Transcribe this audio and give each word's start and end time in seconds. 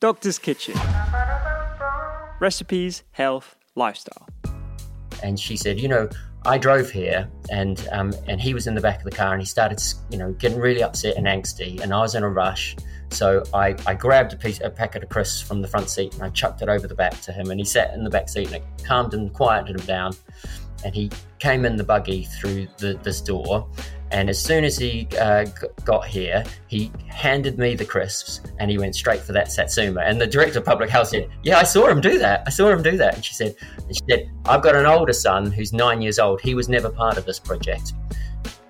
Doctor's 0.00 0.38
Kitchen 0.38 0.78
Recipes, 2.40 3.02
Health, 3.10 3.56
Lifestyle. 3.74 4.28
And 5.24 5.40
she 5.40 5.56
said, 5.56 5.80
You 5.80 5.88
know, 5.88 6.08
I 6.46 6.56
drove 6.56 6.88
here 6.88 7.28
and 7.50 7.84
um, 7.90 8.14
and 8.28 8.40
he 8.40 8.54
was 8.54 8.68
in 8.68 8.76
the 8.76 8.80
back 8.80 8.98
of 8.98 9.04
the 9.04 9.10
car 9.10 9.32
and 9.32 9.42
he 9.42 9.46
started, 9.46 9.82
you 10.10 10.16
know, 10.16 10.30
getting 10.34 10.58
really 10.58 10.84
upset 10.84 11.16
and 11.16 11.26
angsty. 11.26 11.80
And 11.80 11.92
I 11.92 11.98
was 11.98 12.14
in 12.14 12.22
a 12.22 12.28
rush. 12.28 12.76
So 13.10 13.42
I, 13.52 13.74
I 13.88 13.94
grabbed 13.94 14.34
a, 14.34 14.36
piece, 14.36 14.60
a 14.60 14.70
packet 14.70 15.02
of 15.02 15.08
crisps 15.08 15.40
from 15.40 15.62
the 15.62 15.68
front 15.68 15.90
seat 15.90 16.14
and 16.14 16.22
I 16.22 16.28
chucked 16.28 16.62
it 16.62 16.68
over 16.68 16.86
the 16.86 16.94
back 16.94 17.20
to 17.22 17.32
him. 17.32 17.50
And 17.50 17.58
he 17.58 17.64
sat 17.64 17.92
in 17.92 18.04
the 18.04 18.10
back 18.10 18.28
seat 18.28 18.46
and 18.46 18.56
it 18.56 18.64
calmed 18.84 19.14
and 19.14 19.32
quieted 19.32 19.80
him 19.80 19.86
down. 19.86 20.12
And 20.84 20.94
he 20.94 21.10
came 21.40 21.64
in 21.64 21.74
the 21.74 21.82
buggy 21.82 22.24
through 22.24 22.68
the, 22.76 22.94
this 23.02 23.20
door 23.20 23.68
and 24.10 24.30
as 24.30 24.42
soon 24.42 24.64
as 24.64 24.76
he 24.78 25.06
uh, 25.20 25.44
got 25.84 26.06
here, 26.06 26.44
he 26.66 26.90
handed 27.08 27.58
me 27.58 27.74
the 27.74 27.84
crisps 27.84 28.40
and 28.58 28.70
he 28.70 28.78
went 28.78 28.94
straight 28.94 29.20
for 29.20 29.32
that 29.32 29.52
satsuma. 29.52 30.00
And 30.00 30.20
the 30.20 30.26
director 30.26 30.58
of 30.58 30.64
public 30.64 30.90
health 30.90 31.08
said, 31.08 31.28
"Yeah, 31.42 31.58
I 31.58 31.64
saw 31.64 31.88
him 31.88 32.00
do 32.00 32.18
that. 32.18 32.42
I 32.46 32.50
saw 32.50 32.68
him 32.70 32.82
do 32.82 32.96
that." 32.96 33.14
And 33.16 33.24
she 33.24 33.34
said, 33.34 33.54
and 33.76 33.96
"She 33.96 34.02
said 34.08 34.30
I've 34.46 34.62
got 34.62 34.74
an 34.74 34.86
older 34.86 35.12
son 35.12 35.50
who's 35.52 35.72
nine 35.72 36.00
years 36.00 36.18
old. 36.18 36.40
He 36.40 36.54
was 36.54 36.68
never 36.68 36.90
part 36.90 37.18
of 37.18 37.24
this 37.26 37.38
project. 37.38 37.92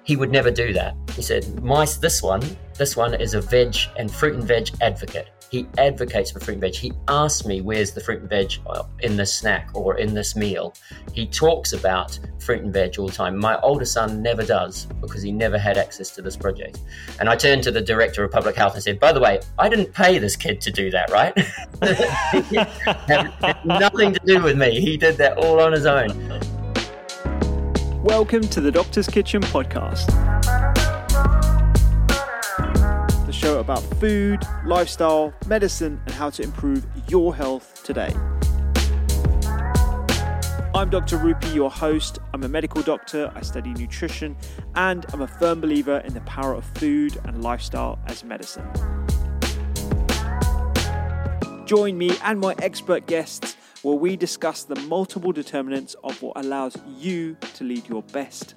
He 0.02 0.16
would 0.16 0.30
never 0.30 0.50
do 0.50 0.72
that." 0.72 0.94
He 1.14 1.22
said, 1.22 1.62
"My 1.62 1.84
this 2.00 2.22
one, 2.22 2.42
this 2.76 2.96
one 2.96 3.14
is 3.14 3.34
a 3.34 3.40
veg 3.40 3.76
and 3.96 4.10
fruit 4.10 4.34
and 4.34 4.44
veg 4.44 4.70
advocate." 4.80 5.28
He 5.50 5.66
advocates 5.78 6.30
for 6.30 6.40
fruit 6.40 6.54
and 6.54 6.60
veg. 6.60 6.74
He 6.74 6.92
asks 7.08 7.46
me, 7.46 7.62
where's 7.62 7.92
the 7.92 8.02
fruit 8.02 8.20
and 8.20 8.28
veg 8.28 8.52
uh, 8.66 8.82
in 9.00 9.16
this 9.16 9.32
snack 9.32 9.70
or 9.72 9.96
in 9.96 10.12
this 10.12 10.36
meal? 10.36 10.74
He 11.14 11.26
talks 11.26 11.72
about 11.72 12.18
fruit 12.38 12.62
and 12.62 12.72
veg 12.72 12.98
all 12.98 13.06
the 13.06 13.14
time. 13.14 13.38
My 13.38 13.58
older 13.60 13.86
son 13.86 14.20
never 14.20 14.44
does 14.44 14.84
because 15.00 15.22
he 15.22 15.32
never 15.32 15.56
had 15.56 15.78
access 15.78 16.10
to 16.16 16.22
this 16.22 16.36
project. 16.36 16.80
And 17.18 17.30
I 17.30 17.36
turned 17.36 17.62
to 17.62 17.70
the 17.70 17.80
director 17.80 18.22
of 18.24 18.30
public 18.30 18.56
health 18.56 18.74
and 18.74 18.82
said, 18.82 19.00
by 19.00 19.10
the 19.10 19.20
way, 19.20 19.40
I 19.58 19.70
didn't 19.70 19.94
pay 19.94 20.18
this 20.18 20.36
kid 20.36 20.60
to 20.60 20.70
do 20.70 20.90
that, 20.90 21.10
right? 21.10 21.34
nothing 23.64 24.12
to 24.12 24.20
do 24.26 24.42
with 24.42 24.58
me. 24.58 24.80
He 24.80 24.98
did 24.98 25.16
that 25.16 25.38
all 25.38 25.60
on 25.60 25.72
his 25.72 25.86
own. 25.86 26.08
Welcome 28.02 28.42
to 28.42 28.60
the 28.60 28.70
Doctor's 28.70 29.08
Kitchen 29.08 29.40
podcast 29.40 30.14
show 33.38 33.60
about 33.60 33.82
food, 34.00 34.40
lifestyle, 34.66 35.32
medicine, 35.46 36.00
and 36.06 36.14
how 36.14 36.28
to 36.28 36.42
improve 36.42 36.84
your 37.08 37.36
health 37.36 37.84
today. 37.84 38.12
I'm 40.74 40.90
Dr. 40.90 41.18
Rupy, 41.18 41.54
your 41.54 41.70
host. 41.70 42.18
I'm 42.34 42.42
a 42.42 42.48
medical 42.48 42.82
doctor, 42.82 43.30
I 43.36 43.42
study 43.42 43.72
nutrition, 43.74 44.36
and 44.74 45.06
I'm 45.12 45.22
a 45.22 45.28
firm 45.28 45.60
believer 45.60 45.98
in 45.98 46.14
the 46.14 46.20
power 46.22 46.52
of 46.52 46.64
food 46.78 47.16
and 47.26 47.40
lifestyle 47.40 48.00
as 48.08 48.24
medicine. 48.24 48.68
Join 51.64 51.96
me 51.96 52.10
and 52.24 52.40
my 52.40 52.56
expert 52.58 53.06
guests 53.06 53.56
where 53.82 53.94
we 53.94 54.16
discuss 54.16 54.64
the 54.64 54.74
multiple 54.80 55.30
determinants 55.30 55.94
of 56.02 56.20
what 56.22 56.36
allows 56.36 56.76
you 56.98 57.36
to 57.54 57.62
lead 57.62 57.88
your 57.88 58.02
best 58.02 58.56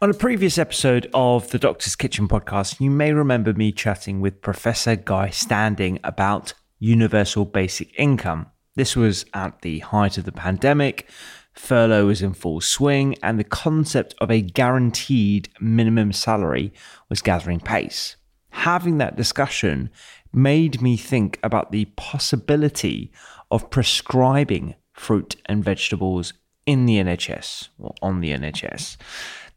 On 0.00 0.10
a 0.10 0.14
previous 0.14 0.58
episode 0.58 1.10
of 1.12 1.50
the 1.50 1.58
Doctor's 1.58 1.96
Kitchen 1.96 2.28
podcast, 2.28 2.80
you 2.80 2.88
may 2.88 3.12
remember 3.12 3.52
me 3.52 3.72
chatting 3.72 4.20
with 4.20 4.40
Professor 4.40 4.94
Guy 4.94 5.30
Standing 5.30 5.98
about 6.04 6.54
universal 6.78 7.44
basic 7.44 7.98
income. 7.98 8.46
This 8.76 8.94
was 8.94 9.24
at 9.34 9.60
the 9.62 9.80
height 9.80 10.16
of 10.16 10.22
the 10.22 10.30
pandemic, 10.30 11.10
furlough 11.52 12.06
was 12.06 12.22
in 12.22 12.32
full 12.32 12.60
swing, 12.60 13.16
and 13.24 13.40
the 13.40 13.44
concept 13.44 14.14
of 14.20 14.30
a 14.30 14.40
guaranteed 14.40 15.48
minimum 15.58 16.12
salary 16.12 16.72
was 17.08 17.20
gathering 17.20 17.58
pace. 17.58 18.14
Having 18.50 18.98
that 18.98 19.16
discussion 19.16 19.90
made 20.32 20.80
me 20.80 20.96
think 20.96 21.40
about 21.42 21.72
the 21.72 21.86
possibility 21.96 23.10
of 23.50 23.68
prescribing 23.68 24.76
fruit 24.92 25.34
and 25.46 25.64
vegetables 25.64 26.34
in 26.66 26.86
the 26.86 26.98
NHS 26.98 27.70
or 27.80 27.94
on 28.00 28.20
the 28.20 28.30
NHS. 28.30 28.96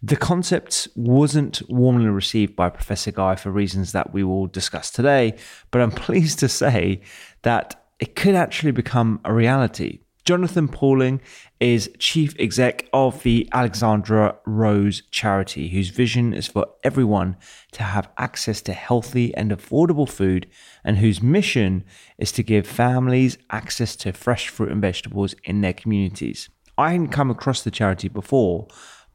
The 0.04 0.16
concept 0.16 0.88
wasn't 0.96 1.62
warmly 1.70 2.08
received 2.08 2.56
by 2.56 2.70
Professor 2.70 3.12
Guy 3.12 3.36
for 3.36 3.52
reasons 3.52 3.92
that 3.92 4.12
we 4.12 4.24
will 4.24 4.48
discuss 4.48 4.90
today, 4.90 5.36
but 5.70 5.80
I'm 5.80 5.92
pleased 6.08 6.40
to 6.40 6.50
say 6.50 7.02
that 7.44 7.86
it 8.00 8.16
could 8.16 8.34
actually 8.34 8.72
become 8.72 9.20
a 9.24 9.32
reality. 9.32 10.00
Jonathan 10.26 10.68
Pauling 10.68 11.22
is 11.60 11.90
chief 12.00 12.36
exec 12.40 12.88
of 12.94 13.22
the 13.22 13.48
Alexandra 13.52 14.38
Rose 14.46 15.04
charity, 15.12 15.70
whose 15.70 15.90
vision 15.90 16.34
is 16.34 16.48
for 16.48 16.68
everyone 16.84 17.38
to 17.72 17.84
have 17.84 18.10
access 18.18 18.62
to 18.64 18.74
healthy 18.74 19.36
and 19.36 19.52
affordable 19.52 20.10
food, 20.10 20.48
and 20.84 20.98
whose 20.98 21.22
mission 21.22 21.84
is 22.18 22.32
to 22.32 22.44
give 22.44 22.66
families 22.66 23.38
access 23.52 23.96
to 23.98 24.14
fresh 24.14 24.50
fruit 24.50 24.72
and 24.72 24.82
vegetables 24.82 25.36
in 25.44 25.62
their 25.62 25.74
communities. 25.74 26.50
I 26.78 26.94
hadn't 26.94 27.10
come 27.10 27.30
across 27.30 27.62
the 27.62 27.72
charity 27.72 28.08
before, 28.08 28.68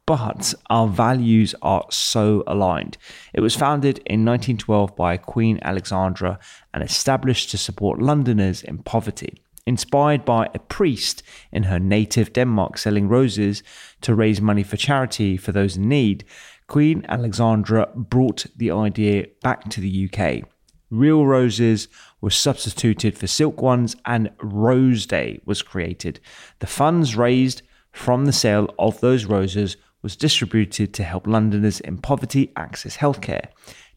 but 0.06 0.54
our 0.70 0.86
values 0.86 1.54
are 1.62 1.84
so 1.90 2.44
aligned. 2.46 2.96
It 3.34 3.40
was 3.40 3.56
founded 3.56 3.98
in 4.06 4.24
1912 4.24 4.94
by 4.94 5.16
Queen 5.16 5.58
Alexandra 5.62 6.38
and 6.72 6.82
established 6.82 7.50
to 7.50 7.58
support 7.58 8.00
Londoners 8.00 8.62
in 8.62 8.78
poverty. 8.78 9.42
Inspired 9.66 10.24
by 10.24 10.48
a 10.54 10.60
priest 10.60 11.24
in 11.50 11.64
her 11.64 11.80
native 11.80 12.32
Denmark 12.32 12.78
selling 12.78 13.08
roses 13.08 13.64
to 14.00 14.14
raise 14.14 14.40
money 14.40 14.62
for 14.62 14.76
charity 14.76 15.36
for 15.36 15.50
those 15.50 15.76
in 15.76 15.88
need, 15.88 16.24
Queen 16.68 17.04
Alexandra 17.08 17.88
brought 17.96 18.46
the 18.56 18.70
idea 18.70 19.26
back 19.42 19.68
to 19.70 19.80
the 19.80 20.08
UK. 20.08 20.48
Real 20.88 21.26
roses 21.26 21.88
were 22.20 22.30
substituted 22.30 23.18
for 23.18 23.26
silk 23.26 23.60
ones, 23.60 23.96
and 24.04 24.30
Rose 24.40 25.04
Day 25.04 25.40
was 25.44 25.62
created. 25.62 26.20
The 26.60 26.68
funds 26.68 27.16
raised 27.16 27.62
from 27.90 28.26
the 28.26 28.32
sale 28.32 28.72
of 28.78 29.00
those 29.00 29.24
roses 29.24 29.76
was 30.06 30.14
distributed 30.14 30.94
to 30.94 31.02
help 31.02 31.26
Londoners 31.26 31.80
in 31.80 31.98
poverty 31.98 32.52
access 32.54 32.98
healthcare. 32.98 33.48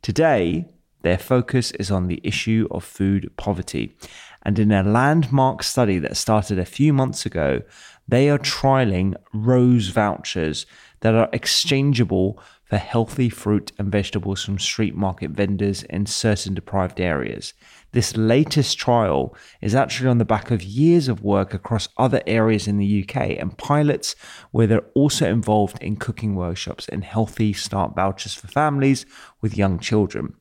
Today, 0.02 0.66
their 1.04 1.20
focus 1.20 1.70
is 1.74 1.92
on 1.92 2.08
the 2.08 2.20
issue 2.24 2.68
of 2.72 2.84
food 2.84 3.32
poverty. 3.38 3.96
And 4.42 4.58
in 4.58 4.72
a 4.72 4.82
landmark 4.82 5.62
study 5.62 6.00
that 6.00 6.18
started 6.18 6.58
a 6.58 6.66
few 6.66 6.94
months 6.94 7.28
ago, 7.28 7.62
they 8.08 8.28
are 8.28 8.40
trialing 8.40 9.14
rose 9.34 9.90
vouchers 9.90 10.66
that 11.02 11.14
are 11.14 11.30
exchangeable 11.32 12.42
for 12.64 12.78
healthy 12.78 13.30
fruit 13.30 13.72
and 13.78 13.92
vegetables 13.92 14.44
from 14.44 14.58
street 14.58 14.96
market 14.96 15.30
vendors 15.30 15.84
in 15.84 16.08
certain 16.08 16.56
deprived 16.56 17.00
areas. 17.00 17.54
This 17.92 18.16
latest 18.16 18.78
trial 18.78 19.36
is 19.62 19.74
actually 19.74 20.10
on 20.10 20.20
the 20.20 20.26
back 20.26 20.52
of 20.52 20.62
years 20.62 21.08
of 21.08 21.24
work 21.24 21.54
across 21.54 21.90
other 21.98 22.22
areas 22.28 22.68
in 22.68 22.78
the 22.78 23.04
UK 23.04 23.38
and 23.40 23.58
pilots 23.58 24.16
where 24.52 24.68
they're 24.68 24.86
also 24.94 25.28
involved 25.30 25.82
in 25.82 25.96
cooking 25.96 26.36
workshops 26.36 26.88
and 26.88 27.04
healthy 27.04 27.52
start 27.52 27.96
vouchers 27.96 28.36
for 28.36 28.48
families 28.48 29.06
with 29.42 29.58
young 29.58 29.80
children. 29.80 30.36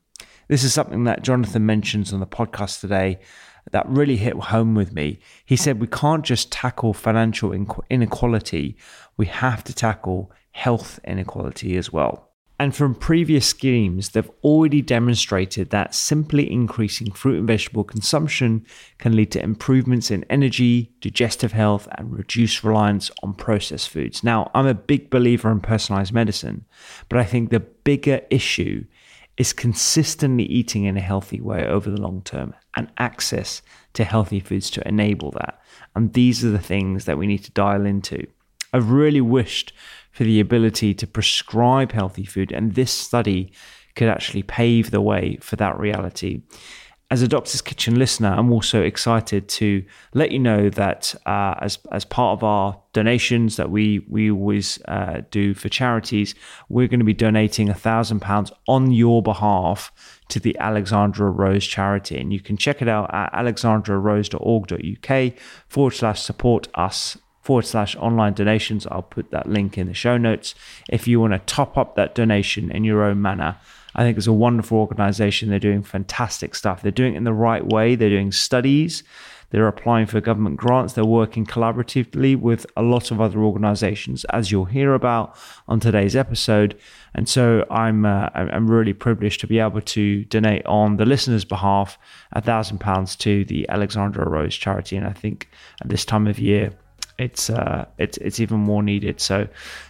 This 0.49 0.63
is 0.63 0.75
something 0.75 1.05
that 1.05 1.23
Jonathan 1.23 1.65
mentions 1.65 2.13
on 2.13 2.21
the 2.21 2.27
podcast 2.27 2.81
today 2.81 3.19
that 3.71 3.89
really 3.89 4.17
hit 4.17 4.35
home 4.35 4.75
with 4.75 4.93
me. 4.93 5.19
He 5.45 5.57
said 5.57 5.81
we 5.81 5.87
can't 5.87 6.25
just 6.25 6.51
tackle 6.51 6.95
financial 6.95 7.53
inequality, 7.91 8.77
we 9.17 9.27
have 9.27 9.65
to 9.65 9.75
tackle 9.75 10.33
health 10.53 11.01
inequality 11.05 11.77
as 11.77 11.93
well. 11.93 12.28
And 12.61 12.75
from 12.75 12.97
previous 12.97 13.47
schemes, 13.47 14.11
they've 14.11 14.31
already 14.43 14.83
demonstrated 14.83 15.71
that 15.71 15.95
simply 15.95 16.51
increasing 16.51 17.13
fruit 17.13 17.39
and 17.39 17.47
vegetable 17.47 17.85
consumption 17.85 18.67
can 18.99 19.15
lead 19.15 19.31
to 19.33 19.43
improvements 19.43 20.11
in 20.11 20.25
energy, 20.25 20.93
digestive 21.01 21.53
health, 21.53 21.87
and 21.97 22.13
reduced 22.13 22.65
reliance 22.65 23.13
on 23.23 23.35
processed 23.35 23.91
foods. 23.91 24.25
Now, 24.25 24.51
I'm 24.55 24.67
a 24.67 24.75
big 24.75 25.09
believer 25.09 25.53
in 25.53 25.61
personalized 25.61 26.13
medicine, 26.13 26.65
but 27.09 27.21
I 27.21 27.25
think 27.25 27.51
the 27.51 27.61
bigger 27.61 28.23
issue 28.29 28.85
is 29.37 29.53
consistently 29.53 30.45
eating 30.45 30.85
in 30.85 30.97
a 30.97 31.01
healthy 31.01 31.41
way 31.41 31.65
over 31.65 31.89
the 31.89 32.01
long 32.01 32.23
term 32.23 32.55
and 32.75 32.91
access 32.99 33.63
to 33.95 34.03
healthy 34.03 34.41
foods 34.41 34.69
to 34.71 34.87
enable 34.87 35.31
that. 35.31 35.63
And 35.95 36.13
these 36.13 36.45
are 36.45 36.51
the 36.51 36.59
things 36.59 37.05
that 37.05 37.19
we 37.19 37.29
need 37.29 37.45
to 37.45 37.53
dial 37.53 37.87
into. 37.87 38.27
I've 38.73 38.91
really 38.91 39.21
wished 39.21 39.73
for 40.19 40.25
the 40.25 40.41
ability 40.41 40.93
to 40.93 41.07
prescribe 41.07 41.93
healthy 41.93 42.25
food. 42.25 42.51
And 42.51 42.75
this 42.75 42.91
study 42.91 43.53
could 43.95 44.09
actually 44.09 44.43
pave 44.43 44.91
the 44.91 45.01
way 45.01 45.39
for 45.41 45.55
that 45.55 45.79
reality. 45.79 46.43
As 47.09 47.23
a 47.23 47.29
Doctor's 47.29 47.63
Kitchen 47.63 47.97
listener, 47.97 48.31
I'm 48.31 48.51
also 48.51 48.83
excited 48.83 49.49
to 49.51 49.85
let 50.15 50.33
you 50.33 50.41
know 50.41 50.71
that 50.71 51.15
uh, 51.25 51.55
as 51.61 51.79
as 51.93 52.05
part 52.05 52.37
of 52.37 52.43
our 52.43 52.83
donations 52.93 53.55
that 53.59 53.71
we 53.71 54.05
we 54.09 54.29
always 54.29 54.83
uh, 54.89 55.21
do 55.31 55.55
for 55.55 55.69
charities, 55.69 56.35
we're 56.69 56.89
going 56.89 56.99
to 56.99 57.05
be 57.05 57.15
donating 57.15 57.69
a 57.69 57.75
thousand 57.75 58.19
pounds 58.19 58.51
on 58.67 58.91
your 58.91 59.23
behalf 59.23 59.93
to 60.31 60.41
the 60.41 60.59
Alexandra 60.59 61.31
Rose 61.31 61.65
charity, 61.65 62.19
and 62.19 62.33
you 62.33 62.41
can 62.41 62.57
check 62.57 62.83
it 62.83 62.89
out 62.89 63.15
at 63.15 63.33
alexandrarose.org.uk 63.35 65.39
forward 65.69 65.93
slash 65.93 66.21
support 66.21 66.67
us 66.75 67.17
forward 67.49 67.65
slash 67.65 67.97
online 67.97 68.35
donations. 68.35 68.87
I'll 68.87 69.01
put 69.01 69.31
that 69.31 69.49
link 69.49 69.79
in 69.79 69.87
the 69.87 69.95
show 69.95 70.19
notes. 70.19 70.55
If 70.91 71.09
you 71.09 71.19
want 71.19 71.33
to 71.33 71.39
top 71.47 71.79
up 71.79 71.97
that 71.97 72.15
donation 72.15 72.71
in 72.71 72.85
your 72.85 73.03
own 73.03 73.23
manner, 73.23 73.57
I 73.95 74.03
think 74.03 74.19
it's 74.19 74.27
a 74.27 74.35
wonderful 74.35 74.77
organization. 74.77 75.49
They're 75.49 75.59
doing 75.59 75.83
fantastic 75.83 76.55
stuff. 76.55 76.83
They're 76.83 76.93
doing 76.93 77.15
it 77.15 77.17
in 77.17 77.25
the 77.25 77.33
right 77.33 77.65
way. 77.67 77.95
They're 77.95 78.11
doing 78.11 78.33
studies. 78.33 79.03
They're 79.49 79.67
applying 79.67 80.05
for 80.09 80.21
government 80.21 80.59
grants. 80.59 80.93
They're 80.93 81.07
working 81.07 81.47
collaboratively 81.47 82.39
with 82.39 82.67
a 82.77 82.83
lot 82.83 83.11
of 83.11 83.19
other 83.19 83.39
organizations, 83.39 84.27
as 84.27 84.53
you'll 84.53 84.67
hear 84.67 84.93
about 84.93 85.35
on 85.69 85.81
today's 85.81 86.15
episode. 86.15 86.79
And 87.15 87.27
so 87.31 87.65
I'm 87.71 88.05
uh, 88.05 88.29
I'm 88.35 88.71
really 88.71 88.93
privileged 88.93 89.41
to 89.41 89.47
be 89.47 89.59
able 89.59 89.81
to 89.81 90.25
donate 90.27 90.67
on 90.67 90.99
the 90.99 91.07
listeners' 91.07 91.47
behalf 91.47 91.97
a 92.33 92.43
thousand 92.43 92.81
pounds 92.81 93.17
to 93.25 93.47
the 93.47 93.67
Alexandra 93.71 94.29
Rose 94.29 94.55
charity. 94.55 94.99
And 94.99 95.07
I 95.07 95.15
think 95.15 95.49
at 95.81 95.89
this 95.89 96.05
time 96.05 96.27
of 96.27 96.39
year, 96.39 96.75
it's 97.19 97.51
uh, 97.51 97.87
it's 97.99 98.17
it's 98.19 98.41
even 98.41 98.59
more 98.61 98.83
needed. 98.83 99.21
So, 99.21 99.49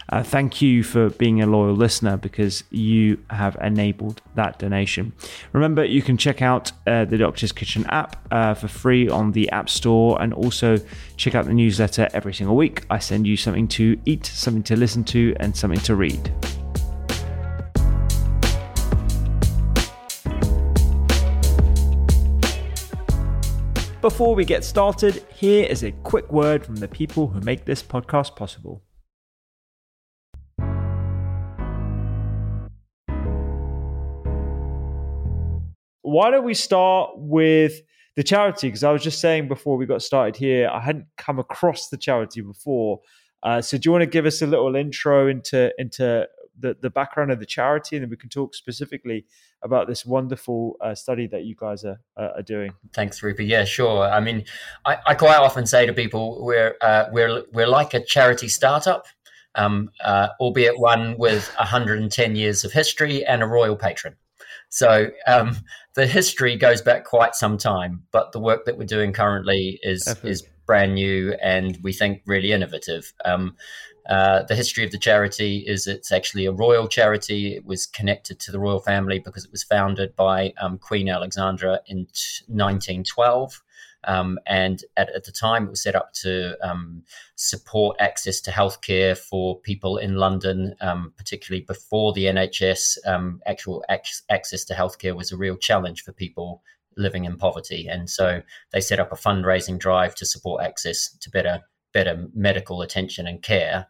uh, 0.09 0.23
thank 0.23 0.61
you 0.61 0.83
for 0.83 1.09
being 1.11 1.41
a 1.41 1.45
loyal 1.45 1.75
listener 1.75 2.17
because 2.17 2.63
you 2.71 3.19
have 3.29 3.55
enabled 3.61 4.21
that 4.35 4.59
donation. 4.59 5.13
Remember, 5.53 5.83
you 5.83 6.01
can 6.01 6.17
check 6.17 6.41
out 6.41 6.71
uh, 6.87 7.05
the 7.05 7.17
Doctor's 7.17 7.51
Kitchen 7.51 7.85
app 7.87 8.15
uh, 8.31 8.53
for 8.53 8.67
free 8.67 9.07
on 9.07 9.31
the 9.31 9.49
App 9.51 9.69
Store, 9.69 10.21
and 10.21 10.33
also 10.33 10.77
check 11.17 11.35
out 11.35 11.45
the 11.45 11.53
newsletter 11.53 12.09
every 12.13 12.33
single 12.33 12.55
week. 12.55 12.85
I 12.89 12.99
send 12.99 13.27
you 13.27 13.37
something 13.37 13.67
to 13.69 13.99
eat, 14.05 14.25
something 14.25 14.63
to 14.63 14.75
listen 14.75 15.03
to, 15.05 15.35
and 15.39 15.55
something 15.55 15.79
to 15.81 15.95
read. 15.95 16.58
Before 24.01 24.33
we 24.33 24.45
get 24.45 24.63
started, 24.63 25.25
here 25.35 25.65
is 25.65 25.83
a 25.83 25.91
quick 25.91 26.31
word 26.31 26.65
from 26.65 26.77
the 26.77 26.87
people 26.87 27.27
who 27.27 27.41
make 27.41 27.65
this 27.65 27.83
podcast 27.83 28.33
possible. 28.37 28.81
Why 36.01 36.31
don't 36.31 36.45
we 36.45 36.53
start 36.53 37.11
with 37.17 37.81
the 38.15 38.23
charity? 38.23 38.69
Because 38.69 38.85
I 38.85 38.91
was 38.91 39.03
just 39.03 39.19
saying 39.19 39.49
before 39.49 39.75
we 39.75 39.85
got 39.85 40.01
started 40.01 40.37
here, 40.37 40.69
I 40.69 40.79
hadn't 40.79 41.07
come 41.17 41.37
across 41.37 41.89
the 41.89 41.97
charity 41.97 42.39
before. 42.39 43.01
Uh, 43.43 43.61
so, 43.61 43.77
do 43.77 43.89
you 43.89 43.91
want 43.91 44.03
to 44.03 44.09
give 44.09 44.25
us 44.25 44.41
a 44.41 44.47
little 44.47 44.77
intro 44.77 45.27
into 45.27 45.73
into 45.77 46.25
the, 46.59 46.75
the 46.81 46.89
background 46.89 47.31
of 47.31 47.39
the 47.39 47.45
charity, 47.45 47.95
and 47.95 48.03
then 48.03 48.09
we 48.09 48.17
can 48.17 48.29
talk 48.29 48.55
specifically 48.55 49.25
about 49.61 49.87
this 49.87 50.05
wonderful 50.05 50.77
uh, 50.81 50.95
study 50.95 51.27
that 51.27 51.43
you 51.43 51.55
guys 51.55 51.83
are, 51.83 51.99
uh, 52.17 52.29
are 52.37 52.41
doing. 52.41 52.71
Thanks, 52.93 53.21
Rupert. 53.21 53.45
Yeah, 53.45 53.65
sure. 53.65 54.03
I 54.03 54.19
mean, 54.19 54.45
I, 54.85 54.97
I 55.07 55.15
quite 55.15 55.37
often 55.37 55.65
say 55.65 55.85
to 55.85 55.93
people, 55.93 56.43
we're 56.43 56.75
uh, 56.81 57.05
we're 57.11 57.43
we're 57.51 57.67
like 57.67 57.93
a 57.93 58.03
charity 58.03 58.47
startup, 58.47 59.05
um, 59.55 59.89
uh, 60.03 60.29
albeit 60.39 60.79
one 60.79 61.17
with 61.17 61.49
110 61.55 62.35
years 62.35 62.63
of 62.63 62.71
history 62.71 63.25
and 63.25 63.41
a 63.41 63.47
royal 63.47 63.75
patron. 63.75 64.15
So 64.69 65.09
um, 65.25 65.57
the 65.95 66.05
history 66.05 66.55
goes 66.55 66.81
back 66.81 67.03
quite 67.03 67.35
some 67.35 67.57
time, 67.57 68.03
but 68.11 68.31
the 68.31 68.39
work 68.39 68.65
that 68.65 68.77
we're 68.77 68.85
doing 68.85 69.13
currently 69.13 69.79
is 69.81 70.07
is 70.23 70.43
brand 70.69 70.93
new 70.93 71.33
and 71.41 71.79
we 71.81 71.91
think 71.91 72.21
really 72.27 72.51
innovative. 72.51 73.11
Um, 73.25 73.55
uh, 74.07 74.43
the 74.43 74.55
history 74.55 74.83
of 74.83 74.91
the 74.91 74.97
charity 74.97 75.63
is 75.67 75.87
it's 75.87 76.11
actually 76.11 76.45
a 76.45 76.51
royal 76.51 76.87
charity. 76.87 77.55
It 77.55 77.65
was 77.65 77.85
connected 77.85 78.39
to 78.39 78.51
the 78.51 78.59
royal 78.59 78.79
family 78.79 79.19
because 79.19 79.45
it 79.45 79.51
was 79.51 79.63
founded 79.63 80.15
by 80.15 80.53
um, 80.61 80.77
Queen 80.77 81.09
Alexandra 81.09 81.79
in 81.87 82.05
t- 82.05 82.43
1912. 82.47 83.61
Um, 84.05 84.39
and 84.47 84.83
at, 84.95 85.09
at, 85.09 85.25
the 85.25 85.31
time, 85.31 85.65
it 85.65 85.69
was 85.71 85.83
set 85.83 85.95
up 85.95 86.13
to 86.13 86.55
um, 86.67 87.03
support 87.35 87.97
access 87.99 88.39
to 88.41 88.51
healthcare 88.51 89.17
for 89.17 89.59
people 89.59 89.97
in 89.97 90.15
London, 90.15 90.73
um, 90.79 91.13
particularly 91.17 91.65
before 91.65 92.13
the 92.13 92.25
NHS. 92.25 92.97
Um, 93.05 93.41
actual 93.45 93.83
ac- 93.89 94.23
access 94.29 94.63
to 94.65 94.73
healthcare 94.73 95.15
was 95.15 95.31
a 95.31 95.37
real 95.37 95.57
challenge 95.57 96.03
for 96.03 96.13
people 96.13 96.63
living 96.95 97.25
in 97.25 97.37
poverty. 97.37 97.87
And 97.87 98.09
so 98.09 98.41
they 98.71 98.81
set 98.81 98.99
up 98.99 99.11
a 99.11 99.15
fundraising 99.15 99.77
drive 99.77 100.15
to 100.15 100.25
support 100.25 100.63
access 100.63 101.09
to 101.19 101.29
better 101.29 101.61
better 101.93 102.27
medical 102.33 102.81
attention 102.81 103.27
and 103.27 103.41
care. 103.41 103.87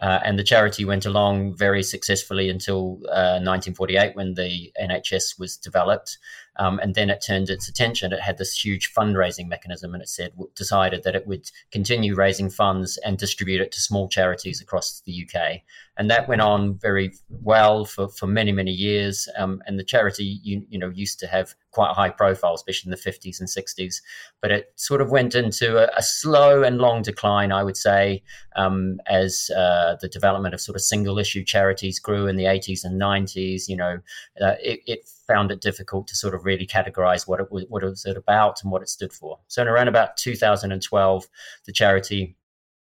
Uh, 0.00 0.20
and 0.24 0.38
the 0.38 0.44
charity 0.44 0.84
went 0.84 1.04
along 1.04 1.56
very 1.56 1.82
successfully 1.82 2.48
until 2.48 3.00
uh, 3.08 3.42
1948 3.42 4.14
when 4.14 4.34
the 4.34 4.72
NHS 4.80 5.40
was 5.40 5.56
developed. 5.56 6.18
Um, 6.56 6.78
and 6.78 6.94
then 6.94 7.10
it 7.10 7.22
turned 7.24 7.50
its 7.50 7.68
attention. 7.68 8.12
It 8.12 8.20
had 8.20 8.38
this 8.38 8.64
huge 8.64 8.92
fundraising 8.94 9.48
mechanism, 9.48 9.94
and 9.94 10.02
it 10.02 10.08
said 10.08 10.32
decided 10.54 11.02
that 11.02 11.16
it 11.16 11.26
would 11.26 11.50
continue 11.72 12.14
raising 12.14 12.48
funds 12.48 12.96
and 13.04 13.18
distribute 13.18 13.60
it 13.60 13.72
to 13.72 13.80
small 13.80 14.08
charities 14.08 14.60
across 14.60 15.00
the 15.04 15.26
UK. 15.26 15.62
And 15.98 16.08
that 16.10 16.28
went 16.28 16.40
on 16.40 16.78
very 16.78 17.12
well 17.28 17.84
for, 17.84 18.08
for 18.08 18.26
many 18.26 18.52
many 18.52 18.70
years. 18.70 19.28
Um, 19.36 19.62
and 19.66 19.78
the 19.78 19.84
charity, 19.84 20.40
you, 20.42 20.64
you 20.68 20.78
know, 20.78 20.90
used 20.90 21.18
to 21.20 21.26
have 21.26 21.54
quite 21.72 21.92
high 21.94 22.10
profile, 22.10 22.54
especially 22.54 22.90
in 22.90 22.90
the 22.90 23.10
50s 23.10 23.40
and 23.40 23.48
60s. 23.48 24.00
But 24.40 24.52
it 24.52 24.72
sort 24.76 25.00
of 25.00 25.10
went 25.10 25.34
into 25.34 25.78
a, 25.78 25.90
a 25.96 26.02
slow 26.02 26.62
and 26.62 26.78
long 26.78 27.02
decline, 27.02 27.52
I 27.52 27.62
would 27.62 27.76
say, 27.76 28.22
um, 28.56 29.00
as 29.06 29.50
uh, 29.56 29.96
the 30.00 30.08
development 30.08 30.54
of 30.54 30.60
sort 30.60 30.76
of 30.76 30.82
single 30.82 31.18
issue 31.18 31.44
charities 31.44 31.98
grew 31.98 32.26
in 32.26 32.36
the 32.36 32.44
80s 32.44 32.84
and 32.84 33.00
90s. 33.00 33.68
You 33.68 33.76
know, 33.76 33.98
uh, 34.40 34.54
it, 34.62 34.80
it 34.86 35.10
found 35.26 35.52
it 35.52 35.60
difficult 35.60 36.08
to 36.08 36.16
sort 36.16 36.34
of 36.34 36.44
really 36.44 36.66
categorize 36.66 37.28
what 37.28 37.38
it 37.38 37.52
was, 37.52 37.64
what 37.68 37.82
it 37.82 37.86
was 37.86 38.06
about 38.06 38.62
and 38.62 38.72
what 38.72 38.82
it 38.82 38.88
stood 38.88 39.12
for. 39.12 39.38
So 39.46 39.62
in 39.62 39.68
around 39.68 39.88
about 39.88 40.16
2012, 40.16 41.28
the 41.66 41.72
charity 41.72 42.34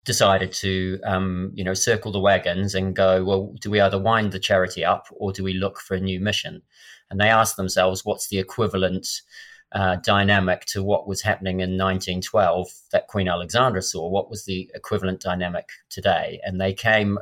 decided 0.04 0.52
to 0.52 0.98
um, 1.04 1.52
you 1.54 1.64
know 1.64 1.74
circle 1.74 2.12
the 2.12 2.20
wagons 2.20 2.74
and 2.74 2.96
go 2.96 3.22
well 3.24 3.54
do 3.60 3.70
we 3.70 3.80
either 3.80 3.98
wind 3.98 4.32
the 4.32 4.38
charity 4.38 4.84
up 4.84 5.06
or 5.12 5.32
do 5.32 5.44
we 5.44 5.54
look 5.54 5.78
for 5.78 5.94
a 5.94 6.00
new 6.00 6.20
mission? 6.20 6.62
And 7.10 7.20
they 7.20 7.28
asked 7.28 7.56
themselves 7.56 8.04
what's 8.04 8.28
the 8.28 8.38
equivalent 8.38 9.06
uh, 9.72 9.96
dynamic 9.96 10.64
to 10.66 10.82
what 10.82 11.06
was 11.06 11.22
happening 11.22 11.60
in 11.60 11.78
1912 11.78 12.68
that 12.92 13.08
queen 13.08 13.28
alexandra 13.28 13.82
saw? 13.82 14.08
What 14.08 14.30
was 14.30 14.44
the 14.44 14.70
equivalent 14.74 15.20
dynamic 15.20 15.68
today? 15.90 16.40
And 16.44 16.60
they 16.60 16.72
came 16.72 17.18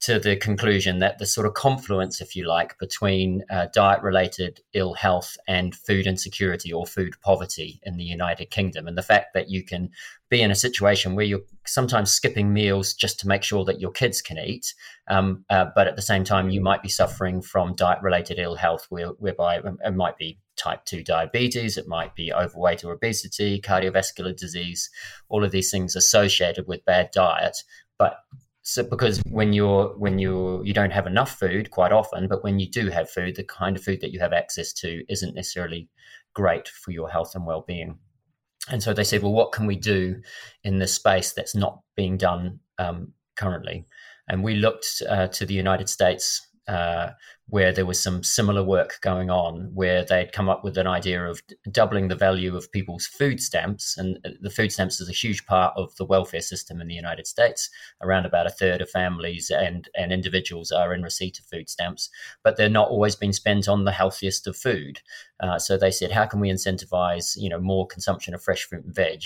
to 0.00 0.18
the 0.18 0.36
conclusion 0.36 0.98
that 0.98 1.18
the 1.18 1.26
sort 1.26 1.46
of 1.46 1.54
confluence, 1.54 2.20
if 2.20 2.36
you 2.36 2.46
like, 2.46 2.78
between 2.78 3.42
uh, 3.50 3.66
diet 3.72 4.02
related 4.02 4.60
ill 4.74 4.92
health 4.94 5.36
and 5.48 5.74
food 5.74 6.06
insecurity 6.06 6.72
or 6.72 6.84
food 6.84 7.14
poverty 7.22 7.80
in 7.84 7.96
the 7.96 8.04
United 8.04 8.50
Kingdom, 8.50 8.86
and 8.86 8.98
the 8.98 9.02
fact 9.02 9.32
that 9.32 9.48
you 9.48 9.64
can 9.64 9.88
be 10.28 10.42
in 10.42 10.50
a 10.50 10.54
situation 10.54 11.14
where 11.14 11.24
you're 11.24 11.40
sometimes 11.66 12.10
skipping 12.10 12.52
meals 12.52 12.92
just 12.92 13.18
to 13.20 13.28
make 13.28 13.42
sure 13.42 13.64
that 13.64 13.80
your 13.80 13.92
kids 13.92 14.20
can 14.20 14.38
eat, 14.38 14.74
um, 15.08 15.44
uh, 15.48 15.66
but 15.74 15.86
at 15.86 15.96
the 15.96 16.02
same 16.02 16.24
time, 16.24 16.50
you 16.50 16.60
might 16.60 16.82
be 16.82 16.88
suffering 16.88 17.40
from 17.40 17.74
diet 17.74 18.02
related 18.02 18.38
ill 18.38 18.56
health, 18.56 18.86
where, 18.90 19.08
whereby 19.08 19.56
it 19.56 19.94
might 19.94 20.18
be 20.18 20.38
type 20.56 20.84
2 20.84 21.02
diabetes, 21.02 21.76
it 21.76 21.88
might 21.88 22.14
be 22.14 22.32
overweight 22.32 22.84
or 22.84 22.92
obesity, 22.92 23.60
cardiovascular 23.60 24.36
disease, 24.36 24.90
all 25.28 25.44
of 25.44 25.50
these 25.50 25.70
things 25.70 25.96
associated 25.96 26.66
with 26.66 26.84
bad 26.84 27.10
diet. 27.12 27.56
But 27.98 28.18
so 28.66 28.82
because 28.82 29.20
when 29.28 29.52
you're 29.52 29.88
when 29.98 30.18
you're 30.18 30.64
you 30.64 30.72
don't 30.72 30.90
have 30.90 31.06
enough 31.06 31.38
food 31.38 31.70
quite 31.70 31.92
often 31.92 32.26
but 32.26 32.42
when 32.42 32.58
you 32.58 32.68
do 32.68 32.88
have 32.88 33.10
food 33.10 33.36
the 33.36 33.44
kind 33.44 33.76
of 33.76 33.84
food 33.84 34.00
that 34.00 34.10
you 34.10 34.18
have 34.18 34.32
access 34.32 34.72
to 34.72 35.04
isn't 35.08 35.34
necessarily 35.34 35.86
great 36.32 36.68
for 36.68 36.90
your 36.90 37.08
health 37.08 37.34
and 37.34 37.46
well-being. 37.46 37.98
And 38.70 38.82
so 38.82 38.94
they 38.94 39.04
said 39.04 39.22
well 39.22 39.32
what 39.32 39.52
can 39.52 39.66
we 39.66 39.76
do 39.76 40.20
in 40.64 40.78
this 40.78 40.94
space 40.94 41.32
that's 41.32 41.54
not 41.54 41.80
being 41.94 42.16
done 42.16 42.58
um, 42.78 43.12
currently? 43.36 43.84
And 44.28 44.42
we 44.42 44.54
looked 44.54 45.02
uh, 45.08 45.28
to 45.28 45.44
the 45.44 45.54
united 45.54 45.90
states 45.90 46.40
uh, 46.66 47.10
where 47.48 47.72
there 47.72 47.84
was 47.84 48.02
some 48.02 48.22
similar 48.22 48.62
work 48.62 48.98
going 49.02 49.30
on, 49.30 49.70
where 49.74 50.04
they'd 50.04 50.32
come 50.32 50.48
up 50.48 50.64
with 50.64 50.78
an 50.78 50.86
idea 50.86 51.22
of 51.24 51.42
doubling 51.70 52.08
the 52.08 52.14
value 52.14 52.56
of 52.56 52.72
people's 52.72 53.06
food 53.06 53.40
stamps. 53.40 53.98
And 53.98 54.18
uh, 54.24 54.30
the 54.40 54.50
food 54.50 54.72
stamps 54.72 55.00
is 55.00 55.08
a 55.08 55.12
huge 55.12 55.44
part 55.46 55.74
of 55.76 55.94
the 55.96 56.06
welfare 56.06 56.40
system 56.40 56.80
in 56.80 56.88
the 56.88 56.94
United 56.94 57.26
States. 57.26 57.68
Around 58.00 58.24
about 58.24 58.46
a 58.46 58.50
third 58.50 58.80
of 58.80 58.88
families 58.88 59.50
and, 59.50 59.88
and 59.94 60.12
individuals 60.12 60.72
are 60.72 60.94
in 60.94 61.02
receipt 61.02 61.38
of 61.38 61.44
food 61.44 61.68
stamps, 61.68 62.08
but 62.42 62.56
they're 62.56 62.68
not 62.70 62.88
always 62.88 63.14
being 63.14 63.34
spent 63.34 63.68
on 63.68 63.84
the 63.84 63.92
healthiest 63.92 64.46
of 64.46 64.56
food. 64.56 65.00
Uh, 65.40 65.58
so 65.58 65.76
they 65.76 65.90
said, 65.90 66.12
how 66.12 66.24
can 66.24 66.40
we 66.40 66.50
incentivize, 66.50 67.36
you 67.36 67.50
know, 67.50 67.60
more 67.60 67.86
consumption 67.86 68.34
of 68.34 68.42
fresh 68.42 68.64
fruit 68.64 68.84
and 68.84 68.94
veg? 68.94 69.22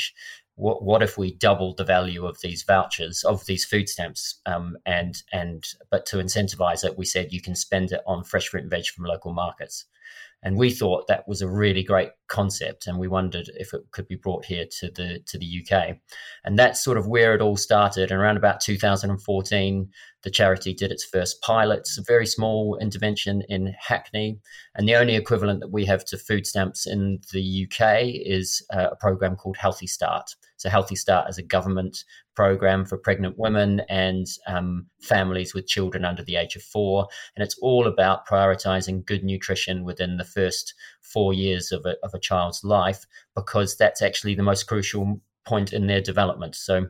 What, 0.59 0.83
what 0.83 1.03
if 1.03 1.17
we 1.17 1.35
doubled 1.35 1.77
the 1.77 1.85
value 1.85 2.27
of 2.27 2.41
these 2.41 2.65
vouchers 2.65 3.23
of 3.23 3.47
these 3.47 3.65
food 3.65 3.89
stamps? 3.89 4.41
Um, 4.45 4.77
and 4.85 5.23
and 5.33 5.65
but 5.91 6.05
to 6.07 6.17
incentivize 6.17 6.85
it 6.85 6.99
we 6.99 7.05
said 7.05 7.33
you 7.33 7.41
can 7.41 7.55
spend 7.55 7.93
it 7.93 8.01
on 8.07 8.25
fresh 8.25 8.49
fruit 8.49 8.63
and 8.63 8.71
veg 8.71 8.87
from 8.87 9.05
local 9.05 9.33
markets. 9.33 9.87
And 10.43 10.57
we 10.57 10.71
thought 10.71 11.09
that 11.09 11.27
was 11.27 11.43
a 11.43 11.49
really 11.49 11.83
great 11.83 12.11
concept 12.29 12.87
and 12.87 12.99
we 12.99 13.09
wondered 13.09 13.51
if 13.55 13.75
it 13.75 13.83
could 13.91 14.07
be 14.07 14.15
brought 14.15 14.45
here 14.45 14.67
to 14.79 14.91
the 14.91 15.21
to 15.27 15.39
the 15.39 15.63
UK 15.63 15.97
and 16.45 16.59
that's 16.59 16.83
sort 16.83 16.99
of 16.99 17.07
where 17.07 17.35
it 17.35 17.41
all 17.41 17.57
started. 17.57 18.11
And 18.11 18.21
around 18.21 18.37
about 18.37 18.61
2014 18.61 19.91
the 20.29 20.33
charity 20.33 20.75
did 20.75 20.93
its 20.93 21.07
first 21.07 21.41
pilot. 21.41 21.89
A 21.97 22.03
very 22.03 22.27
small 22.27 22.77
intervention 22.83 23.41
in 23.49 23.75
Hackney. 23.81 24.39
And 24.75 24.87
the 24.87 24.95
only 24.95 25.17
equivalent 25.17 25.61
that 25.61 25.73
we 25.73 25.87
have 25.87 26.05
to 26.05 26.19
food 26.19 26.47
stamps 26.47 26.87
in 26.87 27.21
the 27.33 27.67
UK 27.67 28.01
is 28.05 28.63
uh, 28.71 28.89
a 28.93 28.97
program 28.97 29.37
called 29.37 29.57
Healthy 29.57 29.87
Start. 29.87 30.37
So, 30.59 30.69
Healthy 30.69 30.97
Start 30.97 31.31
is 31.31 31.39
a 31.39 31.43
government 31.43 32.05
program 32.37 32.85
for 32.85 32.99
pregnant 32.99 33.39
women 33.39 33.81
and 33.89 34.27
um, 34.47 34.85
families 35.01 35.55
with 35.55 35.67
children 35.67 36.05
under 36.05 36.23
the 36.23 36.37
age 36.37 36.57
of 36.57 36.63
four. 36.63 37.09
And 37.35 37.43
it's 37.43 37.57
all 37.63 37.87
about 37.87 38.29
prioritizing 38.29 39.07
good 39.07 39.25
nutrition 39.25 39.83
within 39.83 40.19
the 40.19 40.25
first 40.25 40.75
four 41.01 41.33
years 41.33 41.73
of 41.73 41.87
a, 41.87 41.97
of 42.03 42.13
a 42.13 42.21
child's 42.21 42.63
life, 42.63 43.07
because 43.35 43.79
that's 43.79 44.03
actually 44.03 44.35
the 44.35 44.43
most 44.43 44.65
crucial 44.65 45.23
point 45.47 45.73
in 45.73 45.87
their 45.87 46.03
development. 46.03 46.55
So, 46.55 46.89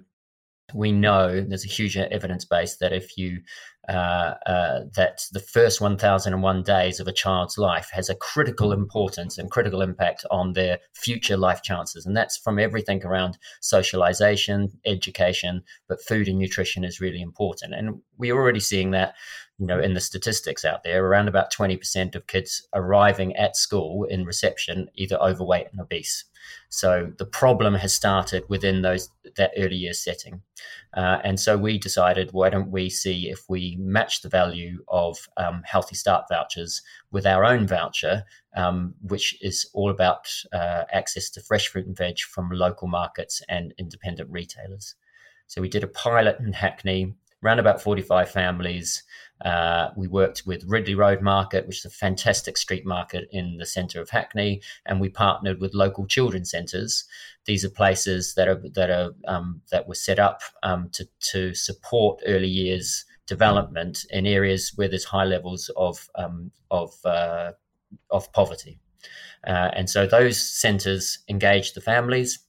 we 0.75 0.93
know 0.93 1.41
there's 1.41 1.65
a 1.65 1.69
huge 1.69 1.97
evidence 1.97 2.45
base 2.45 2.77
that 2.77 2.93
if 2.93 3.17
you 3.17 3.41
uh, 3.89 4.35
uh, 4.45 4.81
that 4.95 5.25
the 5.33 5.41
first 5.41 5.81
1001 5.81 6.63
days 6.63 7.01
of 7.01 7.09
a 7.09 7.13
child's 7.13 7.57
life 7.57 7.89
has 7.91 8.11
a 8.11 8.15
critical 8.15 8.71
importance 8.71 9.39
and 9.39 9.51
critical 9.51 9.81
impact 9.81 10.27
on 10.31 10.53
their 10.53 10.79
future 10.93 11.39
life 11.39 11.63
chances. 11.63 12.05
And 12.05 12.15
that's 12.15 12.37
from 12.37 12.59
everything 12.59 13.03
around 13.03 13.39
socialization 13.63 14.69
education 14.85 15.63
but 15.89 16.05
food 16.05 16.29
and 16.29 16.39
nutrition 16.39 16.85
is 16.85 17.01
really 17.01 17.23
important. 17.23 17.73
And 17.73 18.03
we're 18.19 18.37
already 18.37 18.61
seeing 18.61 18.91
that 18.91 19.15
you 19.59 19.67
know 19.67 19.81
in 19.81 19.95
the 19.95 20.01
statistics 20.01 20.65
out 20.65 20.83
there 20.83 21.05
around 21.05 21.29
about 21.29 21.53
20% 21.53 22.15
of 22.15 22.27
kids 22.27 22.67
arriving 22.75 23.35
at 23.37 23.57
school 23.57 24.05
in 24.05 24.25
reception 24.25 24.89
either 24.95 25.17
overweight 25.21 25.69
and 25.73 25.81
obese 25.81 26.25
so 26.69 27.13
the 27.19 27.25
problem 27.25 27.75
has 27.75 27.95
started 27.95 28.45
within 28.49 28.83
those 28.83 29.11
that 29.37 29.53
early 29.57 29.77
year 29.77 29.93
setting, 29.93 30.43
uh, 30.95 31.19
and 31.25 31.39
so 31.39 31.57
we 31.57 31.79
decided 31.79 32.33
why 32.33 32.51
don't 32.51 32.71
we 32.71 32.91
see 32.91 33.31
if 33.31 33.49
we 33.49 33.77
match 33.79 34.23
the 34.23 34.29
value 34.29 34.85
of 34.89 35.19
um, 35.37 35.63
Healthy 35.65 35.95
Start 35.95 36.27
vouchers 36.31 36.83
with 37.11 37.27
our 37.27 37.45
own 37.45 37.67
voucher, 37.67 38.25
um, 38.57 38.95
which 39.03 39.41
is 39.43 39.69
all 39.73 39.91
about 39.91 40.29
uh, 40.53 40.85
access 40.93 41.31
to 41.31 41.41
fresh 41.41 41.69
fruit 41.69 41.87
and 41.87 41.97
veg 41.97 42.21
from 42.21 42.51
local 42.51 42.89
markets 42.89 43.43
and 43.49 43.75
independent 43.79 44.31
retailers. 44.31 44.95
So 45.47 45.63
we 45.63 45.69
did 45.69 45.85
a 45.85 45.89
pilot 45.89 46.39
in 46.41 46.53
Hackney, 46.53 47.15
around 47.45 47.59
about 47.59 47.81
45 47.81 48.31
families. 48.31 49.03
Uh, 49.45 49.91
we 49.97 50.09
worked 50.09 50.43
with 50.47 50.65
Ridley 50.67 50.97
Road 50.97 51.23
Market, 51.23 51.67
which 51.67 51.79
is 51.79 51.85
a 51.85 51.91
fantastic 51.91 52.57
street 52.57 52.85
market 52.85 53.29
in 53.31 53.57
the 53.59 53.67
centre 53.67 54.01
of 54.01 54.11
Hackney, 54.11 54.61
and 54.85 55.01
we 55.01 55.09
partnered 55.09 55.61
with 55.61 55.75
local 55.75 56.07
children's 56.07 56.51
centres. 56.51 57.05
These 57.45 57.65
are 57.65 57.71
places 57.71 58.35
that 58.35 58.49
are 58.49 58.61
that 58.75 58.91
are 58.91 59.11
um, 59.29 59.63
that 59.71 59.87
were 59.87 59.95
set 59.95 60.19
up 60.19 60.43
um, 60.65 60.91
to 60.95 61.09
to 61.31 61.55
support 61.55 62.21
early 62.27 62.49
years 62.49 63.05
development 63.29 64.07
in 64.11 64.27
areas 64.27 64.73
where 64.75 64.89
there's 64.89 65.05
high 65.05 65.25
levels 65.25 65.71
of 65.77 66.09
um, 66.17 66.51
of 66.73 66.95
uh, 67.05 67.53
of 68.11 68.33
poverty. 68.33 68.81
Uh, 69.47 69.71
and 69.75 69.89
so 69.89 70.05
those 70.05 70.41
centres 70.41 71.21
engage 71.29 71.75
the 71.75 71.81
families 71.81 72.41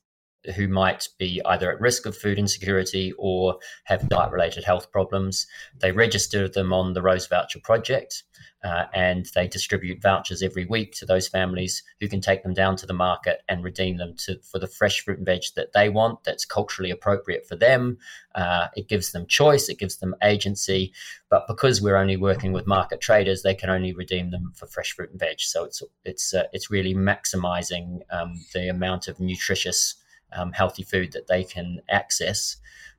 who 0.55 0.67
might 0.67 1.07
be 1.17 1.41
either 1.45 1.71
at 1.71 1.81
risk 1.81 2.05
of 2.05 2.17
food 2.17 2.39
insecurity 2.39 3.13
or 3.17 3.57
have 3.83 4.07
diet 4.09 4.31
related 4.31 4.63
health 4.63 4.91
problems. 4.91 5.47
They 5.79 5.91
register 5.91 6.47
them 6.47 6.71
on 6.73 6.93
the 6.93 7.01
Rose 7.01 7.27
Voucher 7.27 7.59
Project 7.59 8.23
uh, 8.63 8.85
and 8.93 9.25
they 9.35 9.47
distribute 9.47 10.01
vouchers 10.01 10.41
every 10.41 10.65
week 10.65 10.93
to 10.93 11.05
those 11.05 11.27
families 11.27 11.81
who 11.99 12.07
can 12.07 12.19
take 12.19 12.43
them 12.43 12.53
down 12.53 12.75
to 12.75 12.85
the 12.85 12.93
market 12.93 13.41
and 13.47 13.63
redeem 13.63 13.97
them 13.97 14.13
to, 14.17 14.37
for 14.39 14.59
the 14.59 14.67
fresh 14.67 15.01
fruit 15.01 15.17
and 15.17 15.25
veg 15.25 15.43
that 15.55 15.71
they 15.73 15.87
want, 15.87 16.23
that's 16.23 16.43
culturally 16.43 16.91
appropriate 16.91 17.47
for 17.47 17.55
them. 17.55 17.97
Uh, 18.35 18.67
it 18.75 18.89
gives 18.89 19.11
them 19.11 19.25
choice, 19.27 19.69
it 19.69 19.79
gives 19.79 19.97
them 19.97 20.15
agency. 20.23 20.91
But 21.29 21.47
because 21.47 21.81
we're 21.81 21.95
only 21.95 22.17
working 22.17 22.51
with 22.51 22.67
market 22.67 22.99
traders, 22.99 23.43
they 23.43 23.55
can 23.55 23.69
only 23.69 23.93
redeem 23.93 24.31
them 24.31 24.51
for 24.55 24.67
fresh 24.67 24.91
fruit 24.91 25.11
and 25.11 25.19
veg. 25.19 25.39
So 25.39 25.63
it's, 25.63 25.81
it's, 26.03 26.33
uh, 26.33 26.43
it's 26.51 26.69
really 26.69 26.93
maximizing 26.93 28.01
um, 28.11 28.43
the 28.53 28.67
amount 28.67 29.07
of 29.07 29.19
nutritious 29.19 29.95
um, 30.33 30.51
healthy 30.51 30.83
food 30.83 31.11
that 31.13 31.27
they 31.27 31.43
can 31.43 31.81
access. 31.89 32.57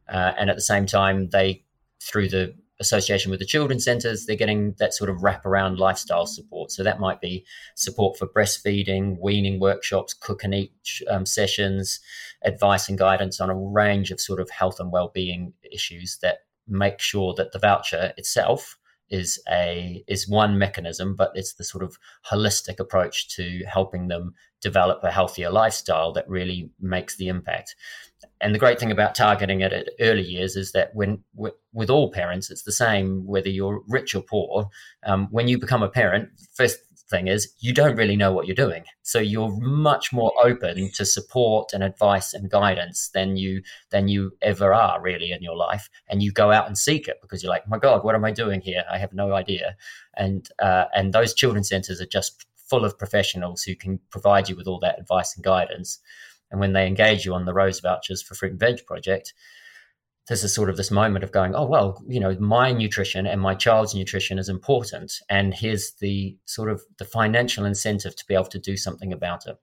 Uh, 0.08 0.32
and 0.38 0.50
at 0.50 0.56
the 0.56 0.62
same 0.62 0.86
time, 0.86 1.28
they, 1.30 1.62
through 2.02 2.28
the 2.28 2.54
association 2.80 3.30
with 3.30 3.38
the 3.38 3.46
children's 3.46 3.84
centres, 3.84 4.24
they're 4.24 4.34
getting 4.34 4.74
that 4.78 4.94
sort 4.94 5.10
of 5.10 5.18
wraparound 5.18 5.78
lifestyle 5.78 6.26
support. 6.26 6.72
So 6.72 6.82
that 6.82 6.98
might 6.98 7.20
be 7.20 7.44
support 7.76 8.18
for 8.18 8.26
breastfeeding, 8.26 9.18
weaning 9.20 9.60
workshops, 9.60 10.14
cook 10.14 10.42
and 10.42 10.54
eat 10.54 10.72
um, 11.08 11.26
sessions, 11.26 12.00
advice 12.42 12.88
and 12.88 12.98
guidance 12.98 13.40
on 13.40 13.50
a 13.50 13.54
range 13.54 14.10
of 14.10 14.20
sort 14.20 14.40
of 14.40 14.48
health 14.50 14.80
and 14.80 14.90
well-being 14.90 15.52
issues 15.70 16.18
that 16.22 16.38
make 16.66 17.00
sure 17.00 17.34
that 17.34 17.52
the 17.52 17.58
voucher 17.58 18.12
itself 18.16 18.78
is 19.10 19.42
a 19.50 20.04
is 20.06 20.28
one 20.28 20.58
mechanism, 20.58 21.14
but 21.16 21.32
it's 21.34 21.54
the 21.54 21.64
sort 21.64 21.82
of 21.82 21.98
holistic 22.30 22.78
approach 22.78 23.28
to 23.36 23.62
helping 23.66 24.08
them 24.08 24.34
develop 24.60 25.02
a 25.02 25.10
healthier 25.10 25.50
lifestyle 25.50 26.12
that 26.12 26.28
really 26.28 26.70
makes 26.80 27.16
the 27.16 27.28
impact. 27.28 27.74
And 28.40 28.54
the 28.54 28.58
great 28.58 28.78
thing 28.78 28.90
about 28.90 29.14
targeting 29.14 29.60
it 29.62 29.72
at 29.72 29.88
early 29.98 30.22
years 30.22 30.54
is 30.54 30.72
that 30.72 30.94
when 30.94 31.24
with 31.34 31.90
all 31.90 32.10
parents, 32.10 32.50
it's 32.50 32.62
the 32.62 32.72
same 32.72 33.26
whether 33.26 33.48
you're 33.48 33.82
rich 33.88 34.14
or 34.14 34.22
poor. 34.22 34.68
Um, 35.04 35.28
when 35.30 35.48
you 35.48 35.58
become 35.58 35.82
a 35.82 35.88
parent, 35.88 36.28
first 36.54 36.78
thing 37.10 37.26
is 37.26 37.52
you 37.58 37.74
don't 37.74 37.96
really 37.96 38.16
know 38.16 38.32
what 38.32 38.46
you're 38.46 38.54
doing. 38.54 38.84
So 39.02 39.18
you're 39.18 39.50
much 39.60 40.12
more 40.12 40.32
open 40.42 40.90
to 40.94 41.04
support 41.04 41.72
and 41.72 41.82
advice 41.82 42.32
and 42.32 42.50
guidance 42.50 43.10
than 43.12 43.36
you 43.36 43.62
than 43.90 44.08
you 44.08 44.32
ever 44.40 44.72
are 44.72 45.00
really 45.02 45.32
in 45.32 45.42
your 45.42 45.56
life. 45.56 45.90
And 46.08 46.22
you 46.22 46.32
go 46.32 46.52
out 46.52 46.66
and 46.66 46.78
seek 46.78 47.08
it 47.08 47.18
because 47.20 47.42
you're 47.42 47.52
like, 47.52 47.68
my 47.68 47.78
God, 47.78 48.04
what 48.04 48.14
am 48.14 48.24
I 48.24 48.30
doing 48.30 48.60
here? 48.60 48.84
I 48.90 48.98
have 48.98 49.12
no 49.12 49.34
idea. 49.34 49.76
And 50.16 50.48
uh, 50.60 50.84
and 50.94 51.12
those 51.12 51.34
children's 51.34 51.68
centers 51.68 52.00
are 52.00 52.06
just 52.06 52.46
full 52.56 52.84
of 52.84 52.98
professionals 52.98 53.62
who 53.62 53.74
can 53.74 53.98
provide 54.10 54.48
you 54.48 54.56
with 54.56 54.68
all 54.68 54.78
that 54.78 54.98
advice 54.98 55.34
and 55.34 55.44
guidance. 55.44 55.98
And 56.50 56.60
when 56.60 56.72
they 56.72 56.86
engage 56.86 57.24
you 57.24 57.34
on 57.34 57.44
the 57.44 57.54
Rose 57.54 57.80
vouchers 57.80 58.22
for 58.22 58.34
Fruit 58.34 58.52
and 58.52 58.60
Veg 58.60 58.86
project, 58.86 59.34
there's 60.28 60.44
a 60.44 60.48
sort 60.48 60.70
of 60.70 60.76
this 60.76 60.90
moment 60.90 61.24
of 61.24 61.32
going, 61.32 61.54
oh, 61.54 61.66
well, 61.66 62.02
you 62.06 62.20
know, 62.20 62.36
my 62.38 62.72
nutrition 62.72 63.26
and 63.26 63.40
my 63.40 63.54
child's 63.54 63.94
nutrition 63.94 64.38
is 64.38 64.48
important. 64.48 65.12
And 65.28 65.52
here's 65.52 65.94
the 65.94 66.36
sort 66.44 66.70
of 66.70 66.82
the 66.98 67.04
financial 67.04 67.64
incentive 67.64 68.14
to 68.16 68.24
be 68.26 68.34
able 68.34 68.44
to 68.46 68.58
do 68.58 68.76
something 68.76 69.12
about 69.12 69.46
it. 69.46 69.56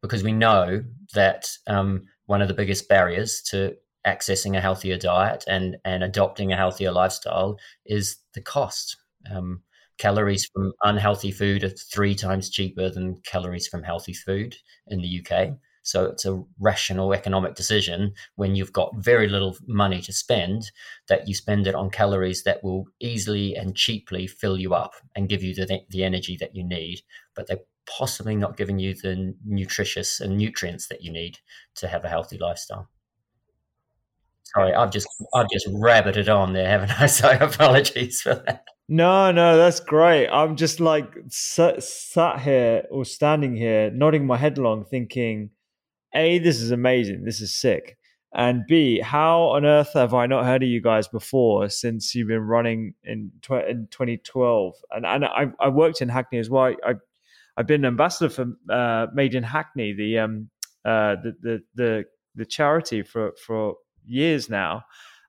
Because 0.00 0.22
we 0.22 0.32
know 0.32 0.84
that 1.14 1.50
um, 1.66 2.02
one 2.26 2.42
of 2.42 2.48
the 2.48 2.54
biggest 2.54 2.88
barriers 2.88 3.40
to 3.50 3.76
accessing 4.06 4.56
a 4.56 4.60
healthier 4.60 4.98
diet 4.98 5.44
and, 5.46 5.76
and 5.84 6.02
adopting 6.02 6.52
a 6.52 6.56
healthier 6.56 6.92
lifestyle 6.92 7.58
is 7.86 8.18
the 8.34 8.40
cost. 8.40 8.96
Um, 9.30 9.62
calories 9.98 10.48
from 10.52 10.72
unhealthy 10.82 11.30
food 11.30 11.62
are 11.62 11.68
three 11.68 12.14
times 12.14 12.50
cheaper 12.50 12.90
than 12.90 13.20
calories 13.24 13.68
from 13.68 13.82
healthy 13.82 14.12
food 14.12 14.56
in 14.88 15.00
the 15.00 15.24
UK. 15.24 15.50
So 15.82 16.06
it's 16.06 16.24
a 16.24 16.42
rational 16.60 17.12
economic 17.12 17.54
decision 17.54 18.14
when 18.36 18.54
you've 18.54 18.72
got 18.72 18.94
very 18.96 19.28
little 19.28 19.56
money 19.66 20.00
to 20.02 20.12
spend 20.12 20.70
that 21.08 21.26
you 21.26 21.34
spend 21.34 21.66
it 21.66 21.74
on 21.74 21.90
calories 21.90 22.44
that 22.44 22.62
will 22.62 22.86
easily 23.00 23.54
and 23.54 23.76
cheaply 23.76 24.26
fill 24.26 24.58
you 24.58 24.74
up 24.74 24.94
and 25.16 25.28
give 25.28 25.42
you 25.42 25.54
the, 25.54 25.80
the 25.90 26.04
energy 26.04 26.36
that 26.38 26.54
you 26.54 26.64
need, 26.64 27.02
but 27.34 27.46
they're 27.46 27.58
possibly 27.86 28.36
not 28.36 28.56
giving 28.56 28.78
you 28.78 28.94
the 28.94 29.34
nutritious 29.44 30.20
and 30.20 30.36
nutrients 30.36 30.88
that 30.88 31.02
you 31.02 31.12
need 31.12 31.38
to 31.74 31.88
have 31.88 32.04
a 32.04 32.08
healthy 32.08 32.38
lifestyle. 32.38 32.88
Sorry, 34.44 34.74
I've 34.74 34.90
just 34.90 35.08
I've 35.34 35.48
just 35.50 35.66
rabbited 35.68 36.28
on 36.28 36.52
there, 36.52 36.68
haven't 36.68 37.00
I? 37.00 37.06
So 37.06 37.30
apologies 37.30 38.20
for 38.20 38.34
that. 38.34 38.64
No, 38.88 39.32
no, 39.32 39.56
that's 39.56 39.80
great. 39.80 40.28
I'm 40.28 40.56
just 40.56 40.78
like 40.78 41.14
sat, 41.28 41.82
sat 41.82 42.40
here 42.40 42.84
or 42.90 43.04
standing 43.04 43.56
here, 43.56 43.90
nodding 43.90 44.26
my 44.26 44.36
head 44.36 44.58
along, 44.58 44.84
thinking, 44.84 45.50
a, 46.14 46.38
this 46.38 46.60
is 46.60 46.70
amazing. 46.70 47.24
This 47.24 47.40
is 47.40 47.54
sick. 47.54 47.98
And 48.34 48.64
B, 48.66 48.98
how 49.00 49.42
on 49.42 49.66
earth 49.66 49.92
have 49.92 50.14
I 50.14 50.26
not 50.26 50.46
heard 50.46 50.62
of 50.62 50.68
you 50.68 50.80
guys 50.80 51.06
before 51.06 51.68
since 51.68 52.14
you've 52.14 52.28
been 52.28 52.46
running 52.46 52.94
in, 53.04 53.30
tw- 53.42 53.68
in 53.68 53.88
2012? 53.90 54.74
And 54.90 55.04
and 55.04 55.24
I, 55.26 55.48
I 55.60 55.68
worked 55.68 56.00
in 56.00 56.08
Hackney 56.08 56.38
as 56.38 56.48
well. 56.48 56.74
I, 56.84 56.94
I've 57.56 57.66
been 57.66 57.82
an 57.82 57.88
ambassador 57.88 58.30
for 58.30 58.46
uh, 58.72 59.08
Made 59.12 59.34
in 59.34 59.42
Hackney, 59.42 59.92
the 59.92 60.18
um 60.18 60.48
uh 60.84 61.16
the 61.22 61.36
the 61.42 61.62
the, 61.74 62.04
the 62.34 62.46
charity 62.46 63.02
for 63.02 63.32
for 63.44 63.74
years 64.06 64.48
now. 64.48 64.84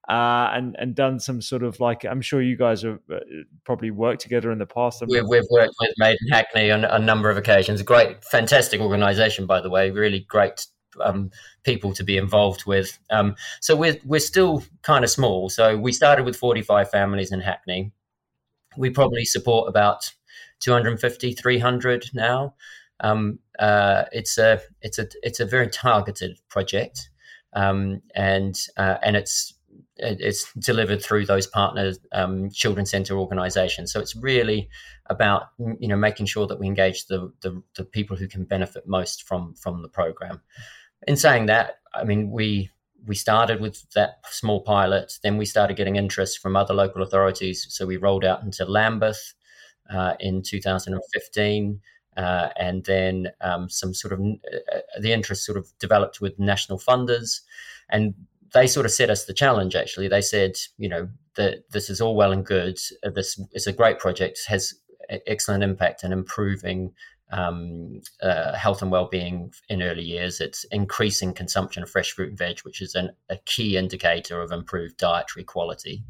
Uh, 0.09 0.49
and 0.53 0.75
and 0.79 0.95
done 0.95 1.17
some 1.17 1.41
sort 1.41 1.63
of 1.63 1.79
like 1.79 2.03
I'm 2.03 2.21
sure 2.21 2.41
you 2.41 2.57
guys 2.57 2.81
have 2.81 2.99
uh, 3.09 3.19
probably 3.63 3.89
worked 3.89 4.21
together 4.21 4.51
in 4.51 4.57
the 4.59 4.65
past. 4.65 5.01
We've, 5.07 5.23
we've 5.25 5.47
worked 5.49 5.75
with 5.79 5.93
Made 5.97 6.17
in 6.19 6.33
Hackney 6.33 6.71
on 6.71 6.83
a 6.83 6.99
number 6.99 7.29
of 7.29 7.37
occasions. 7.37 7.81
Great, 7.83 8.21
fantastic 8.25 8.81
organisation, 8.81 9.45
by 9.45 9.61
the 9.61 9.69
way. 9.69 9.91
Really 9.91 10.19
great 10.27 10.67
um, 11.01 11.31
people 11.63 11.93
to 11.93 12.03
be 12.03 12.17
involved 12.17 12.65
with. 12.65 12.99
Um, 13.09 13.35
so 13.61 13.75
we're 13.75 13.97
we're 14.05 14.19
still 14.19 14.63
kind 14.81 15.03
of 15.03 15.09
small. 15.09 15.49
So 15.49 15.77
we 15.77 15.91
started 15.91 16.25
with 16.25 16.35
45 16.35 16.89
families 16.89 17.31
in 17.31 17.39
Hackney. 17.39 17.91
We 18.77 18.89
probably 18.89 19.25
support 19.25 19.69
about 19.69 20.11
250, 20.59 21.33
300 21.33 22.09
now. 22.13 22.55
Um, 22.99 23.39
uh, 23.59 24.05
it's 24.11 24.37
a 24.37 24.61
it's 24.81 24.99
a 24.99 25.07
it's 25.21 25.39
a 25.39 25.45
very 25.45 25.67
targeted 25.67 26.39
project, 26.49 27.09
um, 27.53 28.01
and 28.15 28.59
uh, 28.77 28.97
and 29.03 29.15
it's 29.15 29.53
it's 29.97 30.51
delivered 30.53 31.03
through 31.03 31.25
those 31.25 31.47
partner 31.47 31.93
um, 32.11 32.49
children 32.49 32.85
center 32.85 33.17
organizations. 33.17 33.91
So 33.91 33.99
it's 33.99 34.15
really 34.15 34.69
about 35.07 35.49
you 35.79 35.87
know 35.87 35.95
making 35.95 36.25
sure 36.25 36.47
that 36.47 36.59
we 36.59 36.67
engage 36.67 37.05
the, 37.07 37.31
the, 37.41 37.61
the 37.75 37.83
people 37.83 38.17
who 38.17 38.27
can 38.27 38.43
benefit 38.43 38.87
most 38.87 39.23
from 39.23 39.53
from 39.55 39.81
the 39.81 39.89
program. 39.89 40.41
In 41.07 41.17
saying 41.17 41.47
that, 41.47 41.79
I 41.93 42.03
mean 42.03 42.31
we 42.31 42.69
we 43.05 43.15
started 43.15 43.59
with 43.59 43.89
that 43.91 44.19
small 44.29 44.61
pilot, 44.61 45.19
then 45.23 45.37
we 45.37 45.45
started 45.45 45.75
getting 45.75 45.97
interest 45.97 46.39
from 46.39 46.55
other 46.55 46.73
local 46.73 47.03
authorities. 47.03 47.67
So 47.69 47.85
we 47.85 47.97
rolled 47.97 48.23
out 48.23 48.43
into 48.43 48.65
Lambeth 48.65 49.33
uh, 49.89 50.13
in 50.19 50.41
2015. 50.41 51.81
Uh, 52.15 52.49
and 52.57 52.85
then 52.85 53.31
um, 53.41 53.67
some 53.67 53.93
sort 53.93 54.13
of 54.13 54.19
uh, 54.19 54.99
the 55.01 55.11
interest 55.11 55.43
sort 55.43 55.57
of 55.57 55.67
developed 55.79 56.21
with 56.21 56.37
national 56.37 56.77
funders, 56.77 57.41
and 57.89 58.13
they 58.53 58.67
sort 58.67 58.85
of 58.85 58.91
set 58.91 59.09
us 59.09 59.25
the 59.25 59.33
challenge. 59.33 59.75
Actually, 59.75 60.07
they 60.07 60.21
said, 60.21 60.53
you 60.77 60.89
know, 60.89 61.09
that 61.35 61.69
this 61.71 61.89
is 61.89 61.99
all 61.99 62.15
well 62.15 62.31
and 62.31 62.45
good. 62.45 62.79
Uh, 63.03 63.09
this 63.09 63.39
is 63.53 63.67
a 63.67 63.73
great 63.73 63.99
project, 63.99 64.39
has 64.47 64.73
excellent 65.27 65.63
impact 65.63 66.03
in 66.03 66.11
improving 66.11 66.93
um, 67.31 68.01
uh, 68.21 68.53
health 68.53 68.81
and 68.81 68.91
well-being 68.91 69.51
in 69.67 69.81
early 69.81 70.03
years. 70.03 70.39
It's 70.39 70.65
increasing 70.65 71.33
consumption 71.33 71.83
of 71.83 71.89
fresh 71.89 72.11
fruit 72.11 72.29
and 72.29 72.37
veg, 72.37 72.59
which 72.59 72.81
is 72.81 72.95
an, 72.95 73.09
a 73.29 73.37
key 73.45 73.75
indicator 73.75 74.41
of 74.41 74.51
improved 74.51 74.97
dietary 74.97 75.43
quality. 75.43 76.03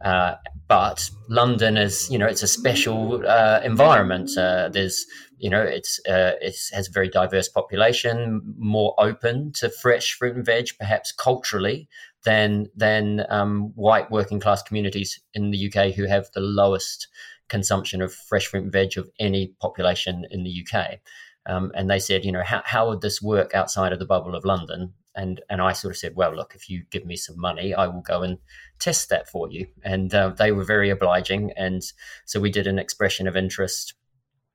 Uh, 0.00 0.34
but 0.68 1.10
London 1.28 1.76
is, 1.76 2.08
you 2.10 2.18
know, 2.18 2.26
it's 2.26 2.42
a 2.42 2.48
special 2.48 3.26
uh, 3.26 3.60
environment. 3.64 4.30
Uh, 4.36 4.68
there's, 4.68 5.06
you 5.38 5.50
know, 5.50 5.62
it's 5.62 5.98
uh, 6.08 6.32
it 6.40 6.56
has 6.72 6.88
a 6.88 6.92
very 6.92 7.08
diverse 7.08 7.48
population, 7.48 8.54
more 8.58 8.94
open 8.98 9.52
to 9.54 9.70
fresh 9.70 10.14
fruit 10.14 10.36
and 10.36 10.44
veg, 10.44 10.68
perhaps 10.78 11.10
culturally 11.10 11.88
than 12.24 12.68
than 12.76 13.24
um, 13.28 13.72
white 13.74 14.10
working 14.10 14.40
class 14.40 14.62
communities 14.62 15.20
in 15.34 15.50
the 15.50 15.72
UK 15.72 15.94
who 15.94 16.04
have 16.04 16.30
the 16.32 16.40
lowest 16.40 17.08
consumption 17.48 18.02
of 18.02 18.12
fresh 18.12 18.46
fruit 18.46 18.64
and 18.64 18.72
veg 18.72 18.96
of 18.96 19.10
any 19.18 19.54
population 19.60 20.26
in 20.30 20.44
the 20.44 20.64
UK. 20.64 20.98
Um, 21.46 21.72
and 21.74 21.88
they 21.88 21.98
said, 21.98 22.24
you 22.24 22.32
know, 22.32 22.42
how, 22.42 22.62
how 22.64 22.88
would 22.88 23.00
this 23.00 23.22
work 23.22 23.54
outside 23.54 23.92
of 23.92 23.98
the 23.98 24.04
bubble 24.04 24.34
of 24.34 24.44
London? 24.44 24.92
And 25.18 25.40
and 25.50 25.60
I 25.60 25.72
sort 25.72 25.92
of 25.92 25.98
said, 25.98 26.14
well, 26.14 26.34
look, 26.34 26.54
if 26.54 26.70
you 26.70 26.84
give 26.90 27.04
me 27.04 27.16
some 27.16 27.38
money, 27.38 27.74
I 27.74 27.86
will 27.88 28.02
go 28.02 28.22
and 28.22 28.38
test 28.78 29.08
that 29.10 29.28
for 29.28 29.50
you. 29.50 29.66
And 29.82 30.14
uh, 30.14 30.30
they 30.30 30.52
were 30.52 30.64
very 30.64 30.90
obliging, 30.90 31.52
and 31.56 31.82
so 32.24 32.40
we 32.40 32.50
did 32.50 32.66
an 32.66 32.78
expression 32.78 33.26
of 33.26 33.36
interest 33.36 33.94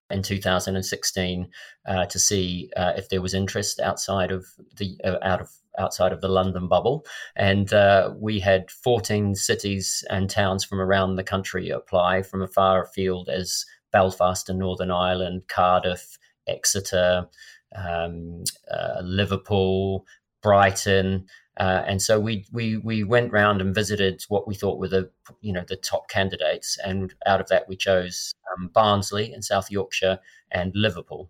in 0.10 0.22
2016 0.22 1.50
uh, 1.88 2.05
to 2.05 2.20
see 2.20 2.70
uh, 2.77 2.93
if 2.96 3.10
there 3.10 3.22
was 3.22 3.34
interest 3.34 3.79
outside 3.79 4.32
of 4.32 4.46
the 4.77 4.98
uh, 5.03 5.17
out 5.22 5.41
of 5.41 5.50
outside 5.79 6.13
of 6.13 6.22
the 6.22 6.27
London 6.27 6.67
bubble. 6.67 7.05
And 7.36 7.74
uh, 7.74 8.13
we 8.15 8.39
had 8.39 8.70
14 8.70 9.36
cities 9.36 10.03
and 10.10 10.29
towns 10.29 10.63
from 10.63 10.79
around 10.79 11.15
the 11.15 11.24
country 11.24 11.70
apply 11.70 12.22
from 12.22 12.43
as 12.43 12.53
far 12.53 12.84
afield 12.84 13.29
as 13.29 13.65
Belfast 13.91 14.50
and 14.50 14.60
Northern 14.60 14.91
Ireland, 14.91 15.43
Cardiff, 15.48 16.17
Exeter, 16.48 17.27
um, 17.75 18.43
uh, 18.72 19.01
Liverpool, 19.01 20.05
Brighton. 20.44 21.26
Uh, 21.58 21.84
and 21.88 22.02
so 22.02 22.20
we, 22.20 22.46
we 22.52 22.78
we 22.78 23.04
went 23.04 23.32
round 23.32 23.62
and 23.62 23.76
visited 23.76 24.24
what 24.28 24.48
we 24.48 24.56
thought 24.56 24.80
were 24.80 24.88
the 24.88 25.10
you 25.42 25.54
know 25.54 25.64
the 25.68 25.76
top 25.76 26.10
candidates, 26.10 26.78
and 26.84 27.14
out 27.26 27.40
of 27.40 27.48
that 27.48 27.68
we 27.70 27.76
chose 27.76 28.34
um, 28.52 28.70
Barnsley 28.74 29.32
in 29.32 29.42
South 29.42 29.70
Yorkshire 29.72 30.20
and 30.52 30.72
Liverpool. 30.76 31.30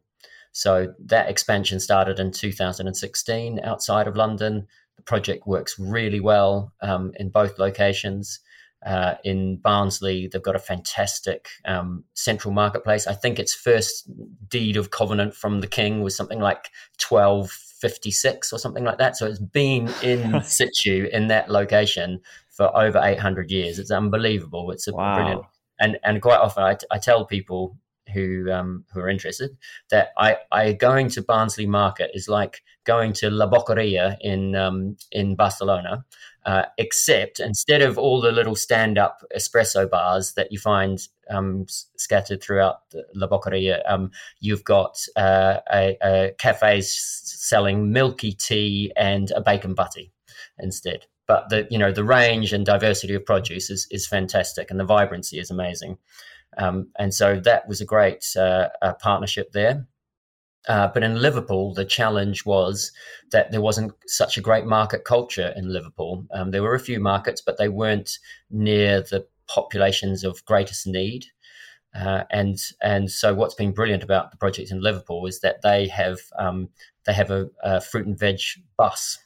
So 0.53 0.93
that 1.05 1.29
expansion 1.29 1.79
started 1.79 2.19
in 2.19 2.31
2016 2.31 3.59
outside 3.63 4.07
of 4.07 4.15
London. 4.15 4.67
The 4.95 5.03
project 5.03 5.47
works 5.47 5.79
really 5.79 6.19
well 6.19 6.71
um, 6.81 7.11
in 7.15 7.29
both 7.29 7.57
locations. 7.57 8.39
Uh, 8.85 9.15
in 9.23 9.57
Barnsley, 9.57 10.27
they've 10.27 10.43
got 10.43 10.55
a 10.55 10.59
fantastic 10.59 11.47
um, 11.65 12.03
central 12.13 12.53
marketplace. 12.53 13.07
I 13.07 13.13
think 13.13 13.39
its 13.39 13.53
first 13.53 14.09
deed 14.47 14.77
of 14.77 14.91
covenant 14.91 15.33
from 15.33 15.61
the 15.61 15.67
king 15.67 16.01
was 16.01 16.15
something 16.15 16.39
like 16.39 16.69
1256 17.83 18.53
or 18.53 18.59
something 18.59 18.83
like 18.83 18.97
that. 18.97 19.17
So 19.17 19.27
it's 19.27 19.39
been 19.39 19.89
in 20.01 20.41
situ 20.43 21.09
in 21.11 21.27
that 21.27 21.49
location 21.49 22.21
for 22.49 22.75
over 22.77 22.99
800 23.01 23.51
years. 23.51 23.79
It's 23.79 23.91
unbelievable. 23.91 24.71
It's 24.71 24.87
a 24.87 24.93
wow. 24.93 25.15
brilliant. 25.15 25.45
And, 25.79 25.99
and 26.03 26.21
quite 26.21 26.39
often 26.39 26.63
I, 26.63 26.77
I 26.91 26.97
tell 26.97 27.25
people 27.25 27.77
who 28.13 28.51
um, 28.51 28.85
who 28.93 28.99
are 28.99 29.09
interested 29.09 29.57
that 29.89 30.09
I, 30.17 30.37
I 30.51 30.73
going 30.73 31.09
to 31.09 31.21
Barnsley 31.21 31.65
Market 31.65 32.11
is 32.13 32.27
like 32.27 32.61
going 32.85 33.13
to 33.13 33.29
La 33.29 33.49
Boqueria 33.49 34.17
in 34.21 34.55
um, 34.55 34.97
in 35.11 35.35
Barcelona, 35.35 36.05
uh, 36.45 36.63
except 36.77 37.39
instead 37.39 37.81
of 37.81 37.97
all 37.97 38.21
the 38.21 38.31
little 38.31 38.55
stand 38.55 38.97
up 38.97 39.23
espresso 39.35 39.89
bars 39.89 40.33
that 40.33 40.51
you 40.51 40.59
find 40.59 41.07
um, 41.29 41.65
scattered 41.97 42.41
throughout 42.41 42.81
La 43.15 43.27
Boqueria, 43.27 43.81
um, 43.87 44.11
you've 44.39 44.63
got 44.63 44.99
uh, 45.15 45.59
a, 45.71 45.97
a 46.01 46.31
cafes 46.37 47.21
selling 47.43 47.91
milky 47.91 48.31
tea 48.31 48.91
and 48.95 49.31
a 49.31 49.41
bacon 49.41 49.73
butty 49.73 50.13
instead. 50.59 51.05
But 51.27 51.49
the 51.49 51.67
you 51.69 51.77
know 51.77 51.91
the 51.91 52.03
range 52.03 52.53
and 52.53 52.65
diversity 52.65 53.13
of 53.13 53.25
produce 53.25 53.69
is, 53.69 53.87
is 53.91 54.07
fantastic, 54.07 54.71
and 54.71 54.79
the 54.79 54.85
vibrancy 54.85 55.39
is 55.39 55.51
amazing. 55.51 55.97
Um, 56.57 56.89
and 56.99 57.13
so 57.13 57.39
that 57.39 57.67
was 57.67 57.81
a 57.81 57.85
great 57.85 58.25
uh, 58.37 58.69
partnership 59.01 59.51
there. 59.51 59.87
Uh, 60.67 60.87
but 60.93 61.03
in 61.03 61.21
Liverpool, 61.21 61.73
the 61.73 61.83
challenge 61.83 62.45
was 62.45 62.91
that 63.31 63.51
there 63.51 63.61
wasn't 63.61 63.91
such 64.07 64.37
a 64.37 64.41
great 64.41 64.65
market 64.65 65.03
culture 65.03 65.53
in 65.57 65.73
Liverpool. 65.73 66.25
Um, 66.33 66.51
there 66.51 66.63
were 66.63 66.75
a 66.75 66.79
few 66.79 66.99
markets, 66.99 67.41
but 67.41 67.57
they 67.57 67.67
weren't 67.67 68.17
near 68.49 69.01
the 69.01 69.25
populations 69.47 70.23
of 70.23 70.45
greatest 70.45 70.87
need. 70.87 71.25
Uh, 71.95 72.23
and 72.31 72.59
and 72.81 73.11
so 73.11 73.33
what's 73.33 73.53
been 73.53 73.71
brilliant 73.71 74.03
about 74.03 74.31
the 74.31 74.37
project 74.37 74.71
in 74.71 74.81
Liverpool 74.81 75.25
is 75.27 75.41
that 75.41 75.61
they 75.61 75.87
have 75.87 76.19
um, 76.39 76.69
they 77.05 77.13
have 77.13 77.29
a, 77.29 77.49
a, 77.63 77.79
fruit 77.81 78.07
and 78.07 78.17
veg 78.17 78.39
bus 78.77 79.19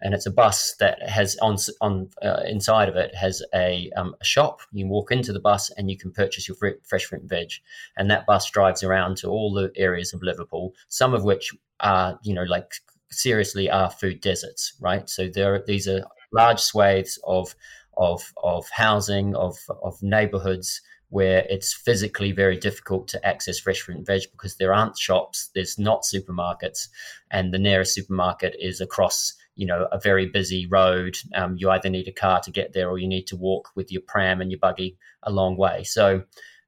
and 0.00 0.14
it's 0.14 0.26
a 0.26 0.30
bus 0.30 0.74
that 0.78 1.02
has 1.08 1.36
on 1.38 1.56
on 1.80 2.10
uh, 2.22 2.42
inside 2.46 2.88
of 2.88 2.96
it 2.96 3.14
has 3.14 3.42
a, 3.54 3.90
um, 3.96 4.14
a, 4.20 4.24
shop. 4.24 4.60
You 4.72 4.86
walk 4.86 5.10
into 5.10 5.32
the 5.32 5.40
bus 5.40 5.70
and 5.70 5.90
you 5.90 5.96
can 5.96 6.12
purchase 6.12 6.46
your 6.46 6.56
fruit, 6.56 6.80
fresh 6.84 7.04
fruit 7.06 7.22
and 7.22 7.30
veg, 7.30 7.50
and 7.96 8.10
that 8.10 8.26
bus 8.26 8.50
drives 8.50 8.82
around 8.82 9.16
to 9.18 9.28
all 9.28 9.52
the 9.52 9.72
areas 9.76 10.12
of 10.12 10.22
Liverpool, 10.22 10.74
some 10.88 11.14
of 11.14 11.24
which 11.24 11.54
are 11.80 12.18
you 12.22 12.34
know 12.34 12.44
like 12.44 12.74
seriously 13.10 13.70
are 13.70 13.90
food 13.90 14.20
deserts, 14.20 14.74
right? 14.80 15.08
So 15.08 15.28
there 15.28 15.54
are, 15.54 15.64
these 15.66 15.88
are 15.88 16.04
large 16.32 16.60
swathes 16.60 17.18
of 17.24 17.54
of 17.96 18.32
of 18.42 18.68
housing 18.68 19.34
of 19.34 19.56
of 19.82 20.02
neighborhoods 20.02 20.82
where 21.08 21.46
it's 21.48 21.72
physically 21.72 22.32
very 22.32 22.56
difficult 22.56 23.08
to 23.08 23.26
access 23.26 23.58
fresh 23.58 23.80
fruit 23.80 23.98
and 23.98 24.06
veg 24.06 24.22
because 24.32 24.56
there 24.56 24.74
aren't 24.74 24.98
shops, 24.98 25.50
there's 25.54 25.78
not 25.78 26.02
supermarkets, 26.02 26.88
and 27.30 27.52
the 27.52 27.58
nearest 27.58 27.94
supermarket 27.94 28.56
is 28.58 28.80
across 28.80 29.34
you 29.54 29.66
know 29.66 29.88
a 29.92 29.98
very 29.98 30.26
busy 30.26 30.66
road. 30.66 31.16
Um, 31.34 31.56
you 31.56 31.70
either 31.70 31.88
need 31.88 32.08
a 32.08 32.12
car 32.12 32.40
to 32.40 32.50
get 32.50 32.72
there 32.72 32.88
or 32.88 32.98
you 32.98 33.08
need 33.08 33.26
to 33.28 33.36
walk 33.36 33.70
with 33.74 33.90
your 33.90 34.02
pram 34.06 34.40
and 34.40 34.50
your 34.50 34.60
buggy 34.60 34.96
a 35.22 35.30
long 35.30 35.56
way. 35.56 35.84
So 35.84 36.24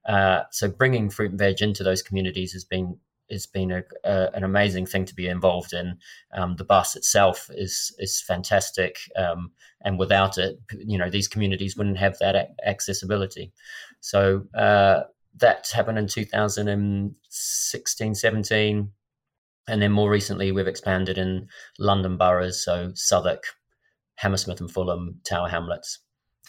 uh, 0.09 0.45
so 0.51 0.69
bringing 0.69 1.11
fruit 1.11 1.31
and 1.31 1.39
veg 1.39 1.61
into 1.61 1.85
those 1.85 2.03
communities 2.03 2.53
has 2.53 2.65
been 2.65 2.97
has 3.31 3.47
been 3.47 3.71
a, 3.71 3.85
a, 4.05 4.31
an 4.35 4.45
amazing 4.45 4.87
thing 4.87 5.05
to 5.07 5.15
be 5.15 5.29
involved 5.29 5.73
in. 5.73 5.99
Um, 6.33 6.57
the 6.57 6.65
bus 6.65 6.97
itself 6.97 7.49
is 7.55 7.95
is 7.99 8.21
fantastic, 8.21 8.99
um, 9.17 9.53
and 9.83 9.99
without 9.99 10.39
it, 10.39 10.61
you 10.73 10.99
know, 10.99 11.11
these 11.11 11.29
communities 11.29 11.77
wouldn't 11.77 11.99
have 11.99 12.19
that 12.19 12.55
accessibility. 12.65 13.53
So 14.01 14.47
uh, 14.55 15.03
that 15.37 15.69
happened 15.73 15.99
in 15.99 16.07
2016, 16.07 18.15
17. 18.15 18.93
And 19.69 19.83
then 19.83 19.93
more 19.93 20.11
recently, 20.11 20.51
we've 20.51 20.67
expanded 20.67 21.19
in 21.19 21.49
London 21.79 22.17
boroughs, 22.17 22.65
so 22.65 22.91
Southwark, 22.95 23.45
Hammersmith 24.15 24.61
and 24.61 24.71
Fulham, 24.71 25.21
Tower 25.25 25.49
Hamlets, 25.49 25.99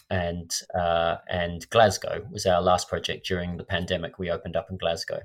and 0.09 0.49
uh, 0.73 1.17
and 1.29 1.69
Glasgow 1.69 2.25
was 2.31 2.45
our 2.45 2.61
last 2.61 2.87
project 2.87 3.27
during 3.27 3.57
the 3.57 3.65
pandemic. 3.65 4.17
We 4.17 4.31
opened 4.31 4.55
up 4.55 4.71
in 4.71 4.77
Glasgow, 4.77 5.19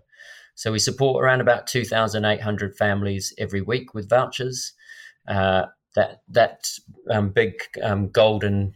so 0.55 0.73
we 0.73 0.79
support 0.79 1.23
around 1.23 1.41
about 1.41 1.67
two 1.67 1.85
thousand 1.85 2.25
eight 2.25 2.41
hundred 2.41 2.77
families 2.77 3.33
every 3.39 3.61
week 3.61 3.95
with 3.95 4.09
vouchers. 4.09 4.73
Uh, 5.27 5.67
that 5.95 6.23
that 6.29 6.69
um, 7.11 7.31
big 7.31 7.55
um, 7.83 8.09
golden 8.09 8.75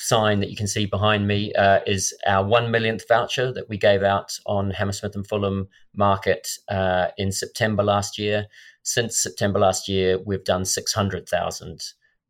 sign 0.00 0.40
that 0.40 0.50
you 0.50 0.56
can 0.56 0.66
see 0.66 0.86
behind 0.86 1.26
me 1.26 1.52
uh, 1.54 1.80
is 1.86 2.16
our 2.26 2.46
one 2.46 2.70
millionth 2.70 3.06
voucher 3.08 3.52
that 3.52 3.68
we 3.68 3.76
gave 3.76 4.02
out 4.02 4.38
on 4.46 4.70
Hammersmith 4.70 5.14
and 5.14 5.26
Fulham 5.26 5.68
Market 5.94 6.48
uh, 6.68 7.08
in 7.16 7.32
September 7.32 7.82
last 7.82 8.18
year. 8.18 8.46
Since 8.82 9.20
September 9.20 9.58
last 9.58 9.88
year, 9.88 10.18
we've 10.24 10.44
done 10.44 10.64
600,000 10.64 11.80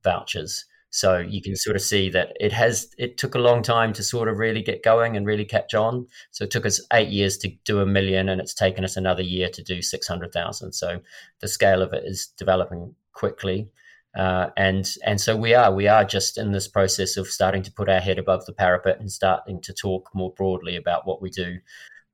vouchers. 0.02 0.64
So 0.90 1.18
you 1.18 1.42
can 1.42 1.54
sort 1.54 1.76
of 1.76 1.82
see 1.82 2.08
that 2.10 2.32
it 2.40 2.52
has. 2.52 2.94
It 2.96 3.18
took 3.18 3.34
a 3.34 3.38
long 3.38 3.62
time 3.62 3.92
to 3.92 4.02
sort 4.02 4.28
of 4.28 4.38
really 4.38 4.62
get 4.62 4.82
going 4.82 5.16
and 5.16 5.26
really 5.26 5.44
catch 5.44 5.74
on. 5.74 6.06
So 6.30 6.44
it 6.44 6.50
took 6.50 6.64
us 6.64 6.80
eight 6.92 7.08
years 7.08 7.36
to 7.38 7.50
do 7.64 7.80
a 7.80 7.86
million, 7.86 8.28
and 8.28 8.40
it's 8.40 8.54
taken 8.54 8.84
us 8.84 8.96
another 8.96 9.22
year 9.22 9.48
to 9.50 9.62
do 9.62 9.82
six 9.82 10.08
hundred 10.08 10.32
thousand. 10.32 10.72
So 10.72 11.00
the 11.40 11.48
scale 11.48 11.82
of 11.82 11.92
it 11.92 12.04
is 12.06 12.28
developing 12.38 12.94
quickly. 13.12 13.68
Uh, 14.16 14.48
and 14.56 14.94
and 15.04 15.20
so 15.20 15.36
we 15.36 15.54
are 15.54 15.72
we 15.74 15.86
are 15.86 16.04
just 16.04 16.38
in 16.38 16.52
this 16.52 16.66
process 16.66 17.16
of 17.18 17.28
starting 17.28 17.62
to 17.62 17.72
put 17.72 17.90
our 17.90 18.00
head 18.00 18.18
above 18.18 18.46
the 18.46 18.52
parapet 18.54 18.98
and 18.98 19.12
starting 19.12 19.60
to 19.60 19.74
talk 19.74 20.08
more 20.14 20.32
broadly 20.32 20.76
about 20.76 21.06
what 21.06 21.20
we 21.20 21.28
do. 21.28 21.58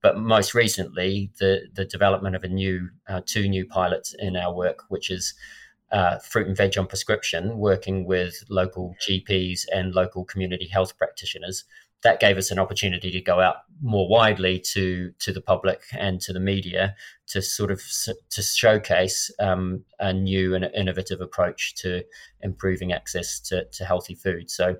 But 0.02 0.18
most 0.18 0.52
recently, 0.52 1.30
the 1.38 1.62
the 1.72 1.84
development 1.84 2.34
of 2.34 2.42
a 2.42 2.48
new 2.48 2.90
uh, 3.08 3.20
two 3.24 3.48
new 3.48 3.64
pilots 3.64 4.14
in 4.18 4.36
our 4.36 4.52
work, 4.52 4.80
which 4.88 5.10
is 5.10 5.34
uh, 5.92 6.18
fruit 6.18 6.46
and 6.46 6.56
veg 6.56 6.76
on 6.76 6.86
prescription, 6.86 7.58
working 7.58 8.04
with 8.04 8.44
local 8.48 8.94
GPs 9.06 9.62
and 9.72 9.94
local 9.94 10.24
community 10.24 10.66
health 10.66 10.96
practitioners 10.96 11.64
that 12.04 12.20
gave 12.20 12.36
us 12.36 12.50
an 12.50 12.58
opportunity 12.58 13.10
to 13.10 13.20
go 13.20 13.40
out 13.40 13.56
more 13.82 14.06
widely 14.08 14.60
to 14.60 15.10
to 15.18 15.32
the 15.32 15.40
public 15.40 15.80
and 15.98 16.20
to 16.20 16.32
the 16.32 16.38
media 16.38 16.94
to 17.26 17.42
sort 17.42 17.72
of 17.72 17.82
to 18.30 18.42
showcase 18.42 19.30
um, 19.40 19.84
a 19.98 20.12
new 20.12 20.54
and 20.54 20.66
innovative 20.76 21.20
approach 21.20 21.74
to 21.74 22.04
improving 22.42 22.92
access 22.92 23.40
to, 23.40 23.64
to 23.72 23.84
healthy 23.84 24.14
food. 24.14 24.48
So. 24.48 24.76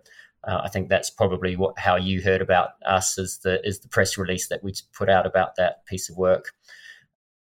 Uh, 0.47 0.61
I 0.63 0.69
think 0.69 0.91
that's 0.91 1.09
probably 1.09 1.57
what 1.57 1.79
how 1.79 1.97
you 1.97 2.21
heard 2.21 2.43
about 2.43 2.73
us 2.85 3.17
is 3.17 3.39
the 3.39 3.67
is 3.67 3.81
the 3.81 3.89
press 3.89 4.19
release 4.19 4.49
that 4.49 4.63
we 4.63 4.75
put 4.93 5.09
out 5.09 5.25
about 5.25 5.57
that 5.57 5.87
piece 5.87 6.11
of 6.11 6.19
work. 6.19 6.53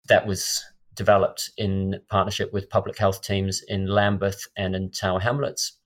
That 0.07 0.25
was 0.25 0.63
developed 0.95 1.51
in 1.58 1.99
partnership 2.10 2.51
with 2.53 2.69
public 2.69 2.97
health 2.97 3.21
teams 3.21 3.62
in 3.67 3.88
Lambeth 3.88 4.47
and 4.58 4.75
in 4.75 4.91
Tower 4.91 5.19
Hamlets 5.19 5.77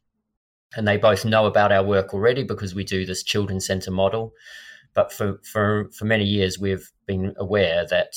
and 0.76 0.88
they 0.88 0.98
both 0.98 1.26
know 1.26 1.45
about 1.45 1.72
our 1.72 1.84
work 1.84 2.13
already 2.13 2.43
because 2.43 2.76
we 2.76 2.84
do 2.84 3.06
this 3.06 3.24
children's 3.24 3.65
center 3.65 3.91
model. 3.91 4.34
But 4.93 5.12
for, 5.12 5.39
for, 5.43 5.89
for 5.91 6.06
many 6.06 6.26
years, 6.26 6.60
we've 6.60 6.91
been 7.06 7.34
aware 7.38 7.86
that 7.89 8.13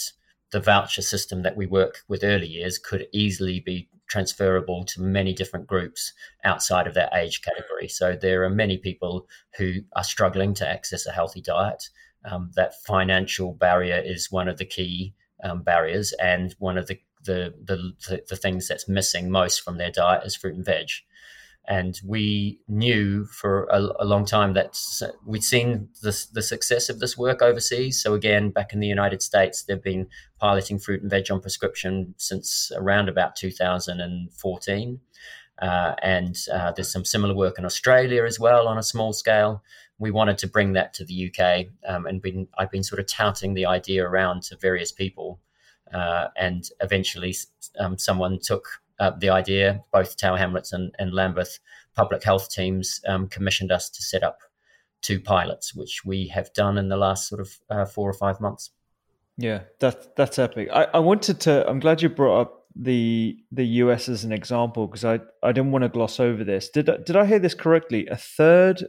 the 0.50 0.60
voucher 0.60 1.02
system 1.02 1.42
that 1.42 1.56
we 1.56 1.66
work 1.66 2.00
with 2.08 2.24
early 2.24 2.46
years 2.46 2.78
could 2.78 3.06
easily 3.12 3.60
be 3.60 3.88
transferable 4.08 4.84
to 4.84 5.00
many 5.00 5.32
different 5.32 5.66
groups 5.66 6.12
outside 6.44 6.86
of 6.86 6.94
that 6.94 7.14
age 7.14 7.40
category. 7.40 7.88
So 7.88 8.14
there 8.14 8.42
are 8.44 8.50
many 8.50 8.76
people 8.76 9.26
who 9.56 9.76
are 9.96 10.04
struggling 10.04 10.52
to 10.54 10.68
access 10.68 11.06
a 11.06 11.12
healthy 11.12 11.40
diet. 11.40 11.88
Um, 12.30 12.50
that 12.54 12.74
financial 12.84 13.54
barrier 13.54 14.00
is 14.04 14.30
one 14.30 14.48
of 14.48 14.58
the 14.58 14.66
key 14.66 15.14
um, 15.42 15.62
barriers, 15.62 16.12
and 16.20 16.54
one 16.58 16.78
of 16.78 16.86
the 16.86 17.00
the, 17.24 17.54
the 17.64 18.22
the 18.28 18.36
things 18.36 18.68
that's 18.68 18.88
missing 18.88 19.30
most 19.30 19.60
from 19.60 19.78
their 19.78 19.90
diet 19.90 20.24
is 20.24 20.36
fruit 20.36 20.54
and 20.54 20.64
veg. 20.64 20.88
And 21.68 22.00
we 22.04 22.58
knew 22.66 23.24
for 23.26 23.64
a, 23.70 23.80
a 24.00 24.04
long 24.04 24.24
time 24.24 24.54
that 24.54 24.76
we'd 25.24 25.44
seen 25.44 25.88
the, 26.02 26.26
the 26.32 26.42
success 26.42 26.88
of 26.88 26.98
this 26.98 27.16
work 27.16 27.40
overseas. 27.40 28.02
So, 28.02 28.14
again, 28.14 28.50
back 28.50 28.72
in 28.72 28.80
the 28.80 28.88
United 28.88 29.22
States, 29.22 29.62
they've 29.62 29.82
been 29.82 30.08
piloting 30.40 30.80
fruit 30.80 31.02
and 31.02 31.10
veg 31.10 31.30
on 31.30 31.40
prescription 31.40 32.14
since 32.18 32.72
around 32.74 33.08
about 33.08 33.36
2014. 33.36 35.00
Uh, 35.60 35.94
and 36.02 36.36
uh, 36.52 36.72
there's 36.72 36.90
some 36.90 37.04
similar 37.04 37.34
work 37.34 37.58
in 37.58 37.64
Australia 37.64 38.24
as 38.24 38.40
well 38.40 38.66
on 38.66 38.76
a 38.76 38.82
small 38.82 39.12
scale. 39.12 39.62
We 40.02 40.10
wanted 40.10 40.36
to 40.38 40.48
bring 40.48 40.72
that 40.72 40.92
to 40.94 41.04
the 41.04 41.16
UK, 41.28 41.66
um, 41.88 42.06
and 42.06 42.20
been, 42.20 42.48
I've 42.58 42.70
been 42.70 42.82
sort 42.82 42.98
of 42.98 43.06
touting 43.06 43.54
the 43.54 43.66
idea 43.66 44.04
around 44.04 44.42
to 44.44 44.56
various 44.56 44.90
people. 44.90 45.38
Uh, 45.94 46.28
and 46.36 46.68
eventually, 46.80 47.34
um, 47.78 47.96
someone 47.96 48.38
took 48.42 48.66
uh, 48.98 49.12
the 49.18 49.30
idea, 49.30 49.80
both 49.92 50.16
Tower 50.16 50.38
Hamlets 50.38 50.72
and, 50.72 50.92
and 50.98 51.12
Lambeth 51.12 51.60
public 51.94 52.22
health 52.24 52.50
teams 52.50 53.00
um, 53.06 53.28
commissioned 53.28 53.70
us 53.70 53.90
to 53.90 54.02
set 54.02 54.22
up 54.22 54.38
two 55.02 55.20
pilots, 55.20 55.74
which 55.74 56.04
we 56.04 56.28
have 56.28 56.52
done 56.52 56.78
in 56.78 56.88
the 56.88 56.96
last 56.96 57.28
sort 57.28 57.40
of 57.40 57.58
uh, 57.70 57.84
four 57.84 58.08
or 58.08 58.14
five 58.14 58.40
months. 58.40 58.70
Yeah, 59.36 59.62
that's 59.80 60.08
that's 60.16 60.38
epic. 60.38 60.68
I, 60.72 60.88
I 60.94 60.98
wanted 60.98 61.40
to. 61.40 61.68
I'm 61.68 61.80
glad 61.80 62.02
you 62.02 62.08
brought 62.08 62.40
up 62.40 62.66
the 62.74 63.36
the 63.50 63.66
US 63.82 64.08
as 64.08 64.24
an 64.24 64.32
example 64.32 64.86
because 64.86 65.04
I 65.04 65.20
I 65.42 65.52
didn't 65.52 65.72
want 65.72 65.82
to 65.82 65.88
gloss 65.88 66.20
over 66.20 66.44
this. 66.44 66.68
Did 66.68 66.86
did 67.04 67.16
I 67.16 67.26
hear 67.26 67.38
this 67.38 67.54
correctly? 67.54 68.06
A 68.06 68.16
third 68.16 68.84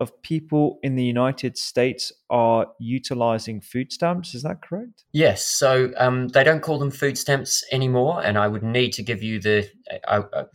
of 0.00 0.22
people 0.22 0.78
in 0.82 0.94
the 0.94 1.02
United 1.02 1.58
States 1.58 2.12
are 2.30 2.68
utilizing 2.78 3.60
food 3.60 3.92
stamps. 3.92 4.34
Is 4.34 4.44
that 4.44 4.62
correct? 4.62 5.04
Yes. 5.12 5.44
So 5.44 5.92
um, 5.96 6.28
they 6.28 6.44
don't 6.44 6.62
call 6.62 6.78
them 6.78 6.90
food 6.90 7.18
stamps 7.18 7.64
anymore, 7.72 8.22
and 8.22 8.38
I 8.38 8.46
would 8.46 8.62
need 8.62 8.92
to 8.94 9.02
give 9.02 9.22
you 9.22 9.40
the, 9.40 9.68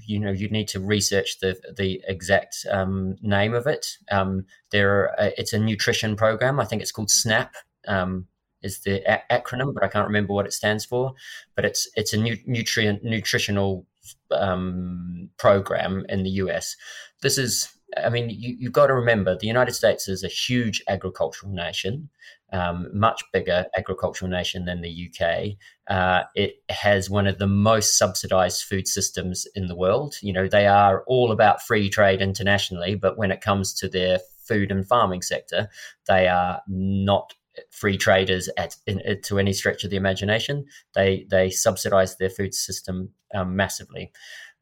you 0.05 0.19
know, 0.19 0.31
you'd 0.31 0.51
need 0.51 0.69
to 0.69 0.79
research 0.79 1.39
the 1.39 1.57
the 1.75 2.01
exact 2.07 2.65
um, 2.71 3.15
name 3.21 3.53
of 3.53 3.67
it. 3.67 3.85
Um, 4.09 4.45
there, 4.71 4.91
are, 4.91 5.19
uh, 5.19 5.29
it's 5.37 5.53
a 5.53 5.59
nutrition 5.59 6.15
program. 6.15 6.59
I 6.59 6.65
think 6.65 6.81
it's 6.81 6.91
called 6.91 7.09
SNAP. 7.09 7.53
Um, 7.87 8.27
is 8.61 8.79
the 8.79 9.03
a- 9.05 9.41
acronym, 9.41 9.73
but 9.73 9.83
I 9.83 9.89
can't 9.89 10.07
remember 10.07 10.33
what 10.33 10.45
it 10.45 10.53
stands 10.53 10.85
for. 10.85 11.13
But 11.55 11.65
it's 11.65 11.89
it's 11.95 12.13
a 12.13 12.17
nu- 12.17 12.37
nutrient 12.45 13.03
nutritional 13.03 13.85
um, 14.31 15.29
program 15.37 16.05
in 16.07 16.23
the 16.23 16.29
US. 16.29 16.75
This 17.21 17.37
is 17.37 17.69
I 17.97 18.09
mean, 18.09 18.29
you, 18.29 18.57
have 18.63 18.73
got 18.73 18.87
to 18.87 18.93
remember 18.93 19.37
the 19.37 19.47
United 19.47 19.73
States 19.73 20.07
is 20.07 20.23
a 20.23 20.27
huge 20.27 20.81
agricultural 20.87 21.51
nation, 21.51 22.09
um, 22.51 22.87
much 22.93 23.23
bigger 23.31 23.65
agricultural 23.77 24.29
nation 24.29 24.65
than 24.65 24.81
the 24.81 25.09
UK. 25.09 25.57
Uh, 25.87 26.23
it 26.35 26.55
has 26.69 27.09
one 27.09 27.27
of 27.27 27.39
the 27.39 27.47
most 27.47 27.97
subsidized 27.97 28.63
food 28.63 28.87
systems 28.87 29.47
in 29.55 29.67
the 29.67 29.75
world. 29.75 30.15
You 30.21 30.33
know, 30.33 30.47
they 30.47 30.67
are 30.67 31.03
all 31.07 31.31
about 31.31 31.61
free 31.61 31.89
trade 31.89 32.21
internationally, 32.21 32.95
but 32.95 33.17
when 33.17 33.31
it 33.31 33.41
comes 33.41 33.73
to 33.75 33.89
their 33.89 34.19
food 34.43 34.71
and 34.71 34.87
farming 34.87 35.21
sector, 35.21 35.69
they 36.07 36.27
are 36.27 36.61
not 36.67 37.33
free 37.71 37.97
traders 37.97 38.49
at 38.57 38.75
in, 38.87 39.01
to 39.21 39.39
any 39.39 39.53
stretch 39.53 39.83
of 39.83 39.89
the 39.89 39.97
imagination. 39.97 40.65
They 40.95 41.25
they 41.29 41.49
subsidize 41.49 42.17
their 42.17 42.29
food 42.29 42.53
system 42.53 43.09
um, 43.33 43.55
massively. 43.55 44.11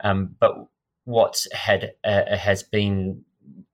Um, 0.04 0.36
but 0.40 0.56
what 1.06 1.46
had 1.54 1.94
uh, 2.04 2.36
has 2.36 2.64
been 2.64 3.24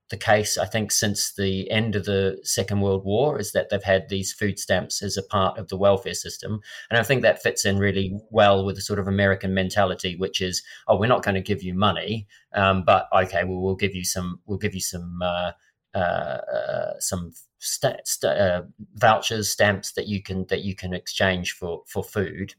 the 0.10 0.18
case, 0.18 0.58
I 0.58 0.66
think, 0.66 0.92
since 0.92 1.34
the 1.34 1.70
end 1.70 1.96
of 1.96 2.06
the 2.06 2.40
Second 2.44 2.82
World 2.82 3.04
War 3.04 3.40
is 3.40 3.52
that 3.52 3.70
they've 3.70 3.84
had 3.84 4.08
these 4.08 4.32
food 4.32 4.58
stamps 4.58 5.02
as 5.04 5.18
a 5.18 5.24
part 5.24 5.58
of 5.58 5.68
the 5.68 5.78
welfare 5.78 6.14
system. 6.14 6.62
And 6.90 6.98
I 6.98 7.04
think 7.04 7.22
that 7.22 7.42
fits 7.42 7.66
in 7.66 7.78
really 7.78 8.18
well 8.30 8.66
with 8.66 8.76
the 8.76 8.82
sort 8.82 9.00
of 9.00 9.08
American 9.08 9.54
mentality, 9.54 10.16
which 10.16 10.40
is, 10.40 10.64
oh, 10.88 10.98
we're 10.98 11.08
not 11.08 11.24
going 11.24 11.36
to 11.36 11.42
give 11.42 11.62
you 11.62 11.74
money, 11.74 12.28
um, 12.54 12.84
but 12.86 13.10
okay, 13.14 13.44
well, 13.44 13.62
we'll 13.62 13.76
give 13.76 13.96
you 13.96 14.06
some, 14.06 14.40
we'll 14.46 14.58
give 14.58 14.74
you 14.74 14.82
some, 14.82 15.20
uh, 15.22 15.52
uh, 15.94 15.98
uh, 15.98 17.00
some 17.00 17.34
st- 17.60 18.08
st- 18.08 18.38
uh, 18.38 18.62
vouchers, 18.96 19.50
stamps 19.50 19.94
that 19.94 20.08
you 20.08 20.22
can 20.22 20.46
that 20.48 20.62
you 20.62 20.76
can 20.76 20.94
exchange 20.94 21.54
for 21.54 21.82
for 21.88 22.04
food 22.04 22.54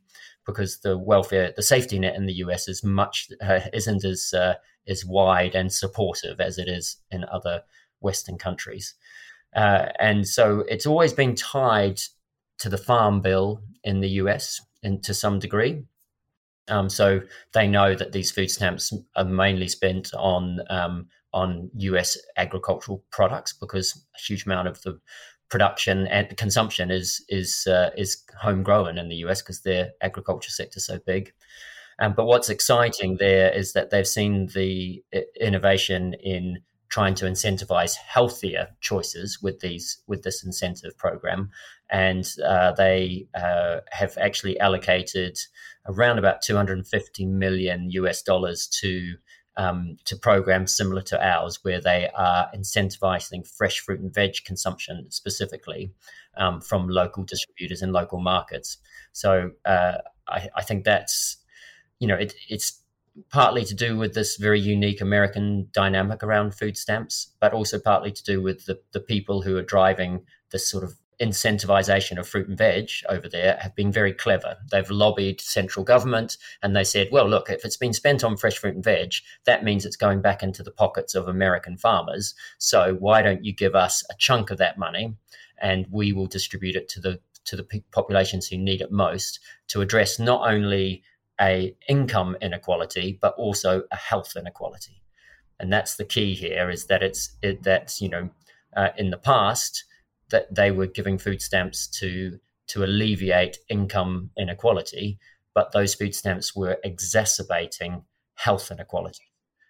because 0.48 0.80
the 0.80 0.96
welfare, 0.96 1.52
the 1.54 1.62
safety 1.62 1.98
net 1.98 2.16
in 2.16 2.24
the 2.24 2.40
US 2.44 2.68
is 2.68 2.82
much 2.82 3.28
uh, 3.42 3.60
isn't 3.74 4.02
as 4.02 4.32
uh, 4.32 4.54
as 4.88 5.04
wide 5.04 5.54
and 5.54 5.70
supportive 5.70 6.40
as 6.40 6.56
it 6.56 6.68
is 6.68 6.96
in 7.10 7.24
other 7.30 7.62
Western 8.00 8.38
countries, 8.38 8.94
uh, 9.54 9.86
and 10.00 10.26
so 10.26 10.64
it's 10.68 10.86
always 10.86 11.12
been 11.12 11.34
tied 11.34 12.00
to 12.58 12.70
the 12.70 12.78
Farm 12.78 13.20
Bill 13.20 13.62
in 13.84 14.00
the 14.00 14.08
US, 14.22 14.60
and 14.82 15.04
to 15.04 15.12
some 15.12 15.38
degree. 15.38 15.84
Um, 16.68 16.88
so 16.88 17.20
they 17.52 17.66
know 17.66 17.94
that 17.94 18.12
these 18.12 18.30
food 18.30 18.50
stamps 18.50 18.92
are 19.16 19.24
mainly 19.24 19.68
spent 19.68 20.12
on 20.14 20.60
um, 20.70 21.08
on 21.34 21.70
US 21.74 22.16
agricultural 22.38 23.04
products 23.10 23.52
because 23.52 24.02
a 24.16 24.20
huge 24.26 24.46
amount 24.46 24.68
of 24.68 24.80
the 24.80 24.98
production 25.48 26.06
and 26.08 26.36
consumption 26.36 26.90
is 26.90 27.24
is 27.28 27.66
uh, 27.66 27.90
is 27.96 28.22
homegrown 28.40 28.98
in 28.98 29.08
the 29.08 29.16
US 29.16 29.42
because 29.42 29.62
their 29.62 29.92
agriculture 30.00 30.50
sector 30.50 30.78
is 30.78 30.86
so 30.86 30.98
big. 31.06 31.32
Um, 32.00 32.14
but 32.14 32.26
what's 32.26 32.48
exciting 32.48 33.16
there 33.18 33.52
is 33.52 33.72
that 33.72 33.90
they've 33.90 34.06
seen 34.06 34.46
the 34.54 35.02
innovation 35.40 36.14
in 36.14 36.60
trying 36.88 37.14
to 37.14 37.26
incentivize 37.26 37.94
healthier 37.94 38.68
choices 38.80 39.42
with 39.42 39.60
these 39.60 40.00
with 40.06 40.22
this 40.22 40.44
incentive 40.44 40.96
program, 40.96 41.50
and 41.90 42.30
uh, 42.46 42.72
they 42.72 43.26
uh, 43.34 43.80
have 43.90 44.16
actually 44.18 44.58
allocated 44.60 45.38
around 45.86 46.18
about 46.18 46.42
250 46.42 47.26
million 47.26 47.90
US 47.90 48.22
dollars 48.22 48.66
to 48.80 49.14
um, 49.58 49.96
to 50.04 50.16
programs 50.16 50.74
similar 50.74 51.02
to 51.02 51.22
ours, 51.22 51.58
where 51.62 51.80
they 51.80 52.08
are 52.16 52.48
incentivizing 52.54 53.46
fresh 53.46 53.80
fruit 53.80 54.00
and 54.00 54.14
veg 54.14 54.36
consumption 54.44 55.10
specifically 55.10 55.90
um, 56.36 56.60
from 56.60 56.88
local 56.88 57.24
distributors 57.24 57.82
in 57.82 57.92
local 57.92 58.20
markets. 58.20 58.78
So 59.12 59.50
uh, 59.64 59.98
I, 60.28 60.48
I, 60.56 60.62
think 60.62 60.84
that's, 60.84 61.38
you 61.98 62.06
know, 62.06 62.14
it, 62.14 62.34
it's 62.48 62.80
partly 63.30 63.64
to 63.64 63.74
do 63.74 63.98
with 63.98 64.14
this 64.14 64.36
very 64.36 64.60
unique 64.60 65.00
American 65.00 65.68
dynamic 65.72 66.22
around 66.22 66.54
food 66.54 66.76
stamps, 66.76 67.32
but 67.40 67.52
also 67.52 67.80
partly 67.80 68.12
to 68.12 68.22
do 68.22 68.40
with 68.40 68.66
the, 68.66 68.80
the 68.92 69.00
people 69.00 69.42
who 69.42 69.56
are 69.56 69.62
driving 69.62 70.20
this 70.52 70.70
sort 70.70 70.84
of 70.84 70.94
incentivization 71.20 72.18
of 72.18 72.28
fruit 72.28 72.48
and 72.48 72.56
veg 72.56 72.90
over 73.08 73.28
there 73.28 73.58
have 73.60 73.74
been 73.74 73.90
very 73.90 74.12
clever. 74.12 74.56
They've 74.70 74.90
lobbied 74.90 75.40
central 75.40 75.84
government 75.84 76.36
and 76.62 76.76
they 76.76 76.84
said, 76.84 77.08
well, 77.10 77.28
look, 77.28 77.50
if 77.50 77.64
it's 77.64 77.76
been 77.76 77.92
spent 77.92 78.22
on 78.22 78.36
fresh 78.36 78.58
fruit 78.58 78.76
and 78.76 78.84
veg, 78.84 79.14
that 79.44 79.64
means 79.64 79.84
it's 79.84 79.96
going 79.96 80.20
back 80.20 80.42
into 80.42 80.62
the 80.62 80.70
pockets 80.70 81.14
of 81.14 81.26
American 81.26 81.76
farmers. 81.76 82.34
So 82.58 82.96
why 83.00 83.22
don't 83.22 83.44
you 83.44 83.52
give 83.52 83.74
us 83.74 84.04
a 84.10 84.14
chunk 84.18 84.50
of 84.50 84.58
that 84.58 84.78
money 84.78 85.16
and 85.60 85.86
we 85.90 86.12
will 86.12 86.26
distribute 86.26 86.76
it 86.76 86.88
to 86.90 87.00
the 87.00 87.20
to 87.44 87.56
the 87.56 87.82
populations 87.92 88.46
who 88.46 88.58
need 88.58 88.82
it 88.82 88.92
most 88.92 89.40
to 89.68 89.80
address 89.80 90.18
not 90.18 90.46
only 90.46 91.02
a 91.40 91.74
income 91.88 92.36
inequality, 92.42 93.18
but 93.22 93.34
also 93.38 93.84
a 93.90 93.96
health 93.96 94.36
inequality. 94.36 95.00
And 95.58 95.72
that's 95.72 95.96
the 95.96 96.04
key 96.04 96.34
here 96.34 96.68
is 96.68 96.86
that 96.86 97.02
it's 97.02 97.36
it, 97.42 97.62
that 97.62 98.00
you 98.00 98.08
know 98.08 98.28
uh, 98.76 98.90
in 98.96 99.10
the 99.10 99.16
past 99.16 99.84
that 100.30 100.54
they 100.54 100.70
were 100.70 100.86
giving 100.86 101.18
food 101.18 101.42
stamps 101.42 101.86
to 102.00 102.38
to 102.68 102.84
alleviate 102.84 103.58
income 103.70 104.30
inequality, 104.36 105.18
but 105.54 105.72
those 105.72 105.94
food 105.94 106.14
stamps 106.14 106.54
were 106.54 106.78
exacerbating 106.84 108.04
health 108.34 108.70
inequality. 108.70 109.24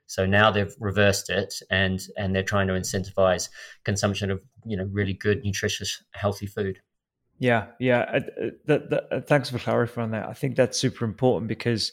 So 0.07 0.27
now 0.27 0.51
they've 0.51 0.75
reversed 0.81 1.31
it 1.31 1.55
and 1.71 2.01
and 2.16 2.35
they're 2.35 2.42
trying 2.42 2.66
to 2.68 2.75
incentivize 2.75 3.49
consumption 3.85 4.31
of 4.31 4.40
you 4.64 4.77
know 4.77 4.88
really 4.90 5.12
good, 5.14 5.44
nutritious, 5.44 6.03
healthy 6.12 6.47
food. 6.47 6.81
Yeah, 7.38 7.66
yeah. 7.79 8.21
Uh, 8.38 8.73
uh, 8.73 8.97
uh, 9.12 9.21
thanks 9.21 9.51
for 9.51 9.59
clarifying 9.59 10.11
that. 10.11 10.29
I 10.29 10.33
think 10.33 10.57
that's 10.57 10.79
super 10.79 11.05
important 11.05 11.49
because 11.49 11.92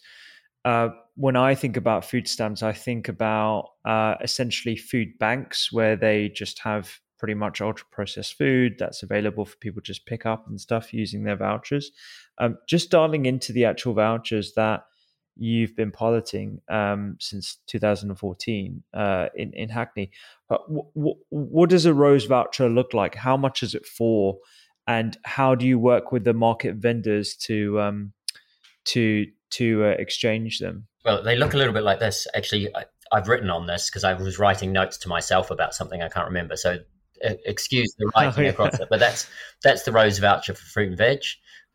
uh, 0.63 0.89
when 1.15 1.36
I 1.36 1.54
think 1.54 1.78
about 1.78 2.04
food 2.04 2.28
stamps, 2.28 2.63
I 2.63 2.73
think 2.73 3.08
about 3.08 3.69
uh, 3.86 4.15
essentially 4.21 4.75
food 4.75 5.10
banks 5.19 5.71
where 5.71 5.95
they 5.95 6.30
just 6.30 6.60
have 6.60 6.99
pretty 7.17 7.34
much 7.34 7.62
ultra 7.62 7.88
processed 7.91 8.38
food 8.38 8.75
that's 8.78 9.04
available 9.04 9.45
for 9.45 9.56
people 9.58 9.82
to 9.82 9.86
just 9.86 10.06
pick 10.06 10.25
up 10.25 10.47
and 10.47 10.60
stuff 10.60 10.93
using 10.93 11.23
their 11.23 11.36
vouchers. 11.36 11.91
Um, 12.38 12.58
just 12.67 12.91
dialing 12.91 13.25
into 13.25 13.54
the 13.54 13.65
actual 13.65 13.93
vouchers 13.93 14.54
that 14.54 14.86
you've 15.38 15.75
been 15.75 15.91
piloting 15.91 16.62
um, 16.69 17.17
since 17.19 17.58
2014 17.67 18.84
uh, 18.93 19.28
in 19.36 19.54
in 19.54 19.69
Hackney. 19.69 20.12
W- 20.49 20.88
w- 20.95 21.17
what 21.30 21.69
does 21.69 21.86
a 21.86 21.93
rose 21.93 22.25
voucher 22.25 22.69
look 22.69 22.93
like? 22.93 23.15
How 23.15 23.38
much 23.38 23.63
is 23.63 23.75
it 23.75 23.86
for? 23.86 24.38
And 24.88 25.17
how 25.23 25.56
do 25.56 25.65
you 25.65 25.80
work 25.80 26.12
with 26.12 26.23
the 26.23 26.34
market 26.34 26.75
vendors 26.75 27.36
to 27.38 27.80
um, 27.82 28.13
to 28.86 29.28
to 29.51 29.86
uh, 29.86 29.88
exchange 29.99 30.60
them? 30.60 30.88
Well, 31.04 31.21
they 31.23 31.36
look 31.36 31.54
a 31.54 31.58
little 31.58 31.73
bit 31.73 31.84
like 31.84 31.99
this. 31.99 32.28
Actually, 32.36 32.75
I, 32.75 32.86
have 33.13 33.28
written 33.28 33.49
on 33.49 33.67
this 33.67 33.89
because 33.89 34.04
I 34.04 34.13
was 34.13 34.39
writing 34.39 34.71
notes 34.71 34.97
to 34.99 35.10
myself 35.10 35.51
about 35.51 35.73
something 35.73 36.01
I 36.01 36.10
can't 36.10 36.28
remember. 36.28 36.56
So 36.56 36.80
excuse 37.45 37.93
the 37.97 38.11
writing 38.15 38.33
oh, 38.38 38.43
yeah. 38.43 38.49
across 38.49 38.79
it, 38.79 38.88
but 38.89 38.99
that's 38.99 39.29
that's 39.63 39.83
the 39.83 39.91
rose 39.91 40.19
voucher 40.19 40.53
for 40.53 40.65
fruit 40.65 40.89
and 40.89 40.97
veg. 40.97 41.19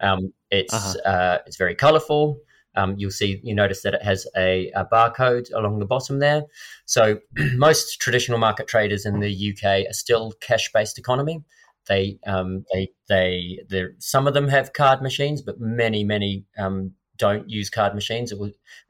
Um, 0.01 0.33
it's 0.51 0.75
uh-huh. 0.75 1.09
uh, 1.11 1.39
it's 1.47 1.57
very 1.57 1.75
colourful. 1.75 2.41
Um, 2.77 2.95
you'll 2.99 3.11
see, 3.11 3.41
you 3.43 3.55
notice 3.55 3.83
that 3.83 3.95
it 3.95 4.03
has 4.03 4.27
a, 4.37 4.71
a 4.77 4.85
barcode 4.85 5.53
along 5.53 5.81
the 5.81 5.87
bottom 5.87 6.21
there. 6.21 6.45
So 6.87 7.19
most 7.57 8.01
traditional 8.01 8.39
market 8.39 8.69
traders 8.69 9.05
in 9.05 9.21
the 9.21 9.51
UK 9.51 9.89
are 9.89 9.93
still 9.93 10.33
cash-based 10.41 10.99
economy. 10.99 11.43
They, 11.89 12.19
um, 12.27 12.65
they, 12.73 12.91
they, 13.09 13.59
some 13.99 14.29
of 14.29 14.35
them 14.35 14.49
have 14.49 14.73
card 14.73 15.03
machines, 15.03 15.43
but 15.43 15.59
many, 15.59 16.05
many 16.05 16.45
um, 16.57 16.93
don't 17.17 17.51
use 17.51 17.71
card 17.71 17.95
machines. 17.95 18.33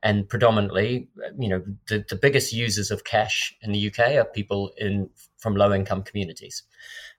and 0.02 0.28
predominantly, 0.28 1.08
you 1.38 1.48
know, 1.48 1.62
the, 1.88 2.04
the 2.08 2.16
biggest 2.16 2.52
users 2.52 2.90
of 2.90 3.04
cash 3.04 3.54
in 3.62 3.72
the 3.72 3.88
UK 3.88 4.16
are 4.16 4.24
people 4.24 4.72
in 4.76 5.08
from 5.40 5.56
low-income 5.56 6.02
communities 6.02 6.62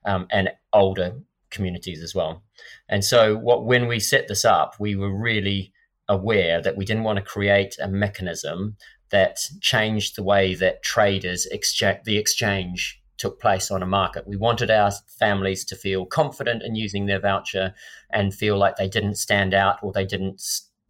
um, 0.05 0.27
and 0.31 0.49
older 0.73 1.15
communities 1.49 2.01
as 2.01 2.15
well. 2.15 2.43
And 2.88 3.03
so, 3.03 3.36
what 3.36 3.65
when 3.65 3.88
we 3.88 3.99
set 3.99 4.27
this 4.27 4.45
up, 4.45 4.75
we 4.79 4.95
were 4.95 5.13
really 5.15 5.73
aware 6.07 6.62
that 6.62 6.77
we 6.77 6.86
didn't 6.86 7.03
want 7.03 7.17
to 7.17 7.23
create 7.23 7.75
a 7.81 7.88
mechanism 7.88 8.77
that 9.12 9.39
changed 9.60 10.15
the 10.15 10.23
way 10.23 10.55
that 10.55 10.84
traders 10.84 11.45
exchange 11.47 11.99
the 12.05 12.17
exchange 12.17 13.01
took 13.17 13.39
place 13.39 13.69
on 13.69 13.84
a 13.84 13.88
market. 13.88 14.27
We 14.27 14.36
wanted 14.36 14.71
our 14.71 14.91
families 15.19 15.63
to 15.65 15.75
feel 15.75 16.07
confident 16.07 16.63
in 16.63 16.73
using 16.73 17.05
their 17.05 17.19
voucher 17.19 17.75
and 18.12 18.34
feel 18.34 18.57
like 18.57 18.77
they 18.77 18.88
didn't 18.88 19.15
stand 19.15 19.53
out 19.53 19.77
or 19.84 19.91
they 19.91 20.05
didn't 20.05 20.41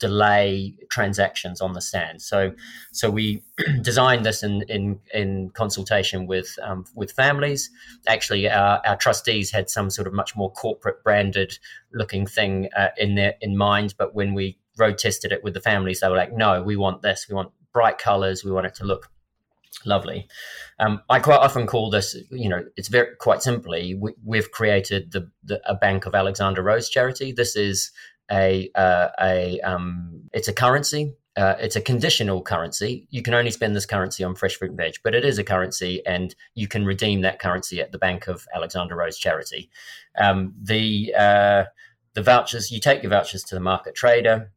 delay 0.02 0.76
transactions 0.90 1.62
on 1.62 1.72
the 1.72 1.82
stand. 1.82 2.22
So, 2.22 2.54
so 2.92 3.10
we 3.10 3.44
designed 3.82 4.26
this 4.26 4.44
in 4.44 4.64
in, 4.64 5.00
in 5.14 5.52
consultation 5.52 6.28
with 6.28 6.58
um, 6.62 6.84
with 6.94 7.14
families. 7.14 7.70
Actually, 8.08 8.50
our, 8.50 8.82
our, 8.86 8.98
trustees 8.98 9.52
had 9.52 9.70
some 9.70 9.90
sort 9.90 10.08
of 10.08 10.14
much 10.14 10.36
more 10.36 10.52
corporate 10.52 11.04
branded 11.04 11.58
looking 11.94 12.26
thing 12.26 12.68
uh, 12.76 12.90
in 12.98 13.16
their 13.16 13.36
in 13.40 13.56
mind, 13.56 13.96
but 13.98 14.14
when 14.14 14.34
we 14.34 14.58
road 14.78 14.98
tested 14.98 15.32
it 15.32 15.44
with 15.44 15.54
the 15.54 15.62
families. 15.62 16.00
They 16.00 16.10
were 16.10 16.16
like, 16.16 16.34
no, 16.34 16.62
we 16.62 16.76
want 16.76 17.02
this. 17.02 17.28
We 17.30 17.36
want 17.36 17.52
bright 17.74 17.98
colors. 17.98 18.44
We 18.44 18.52
want 18.52 18.66
it 18.66 18.76
to 18.76 18.86
look 18.86 19.10
lovely. 19.86 20.28
Um, 20.80 21.02
I 21.10 21.20
quite 21.20 21.40
often 21.40 21.68
call 21.68 21.90
this, 21.90 22.16
you 22.30 22.50
know, 22.50 22.64
it's 22.76 22.88
very 22.88 23.16
quite 23.16 23.42
simply, 23.42 23.96
we, 23.96 24.38
have 24.38 24.52
created 24.52 25.12
the, 25.12 25.30
the, 25.44 25.62
a 25.70 25.76
Bank 25.76 26.06
of 26.06 26.16
Alexandra 26.16 26.64
Rose 26.64 26.90
charity. 26.90 27.32
This 27.32 27.56
is 27.56 27.92
a 28.32 28.72
uh, 28.76 29.10
a 29.20 29.60
um, 29.62 30.22
it's 30.34 30.48
a 30.48 30.54
currency. 30.54 31.14
Uh, 31.38 31.56
it's 31.60 31.78
a 31.78 31.82
conditional 31.82 32.42
currency. 32.42 33.08
You 33.10 33.22
can 33.22 33.34
only 33.34 33.52
spend 33.52 33.74
this 33.74 33.86
currency 33.86 34.22
on 34.24 34.36
fresh 34.36 34.56
fruit 34.56 34.72
and 34.72 34.78
veg, 34.78 34.96
but 35.02 35.16
it 35.16 35.24
is 35.24 35.38
a 35.38 35.46
currency, 35.46 36.06
and 36.06 36.36
you 36.56 36.68
can 36.68 36.86
redeem 36.86 37.22
that 37.22 37.40
currency 37.40 37.80
at 37.80 37.94
the 37.94 37.98
Bank 37.98 38.28
of 38.28 38.46
Alexandra 38.54 38.98
Rose 38.98 39.18
charity. 39.18 39.70
Um, 40.20 40.54
the 40.62 41.14
uh, 41.18 41.64
the 42.14 42.22
vouchers, 42.22 42.72
you 42.72 42.80
take 42.80 43.02
your 43.02 43.12
vouchers 43.12 43.44
to 43.44 43.56
the 43.56 43.62
market 43.62 43.96
trader 43.96 44.52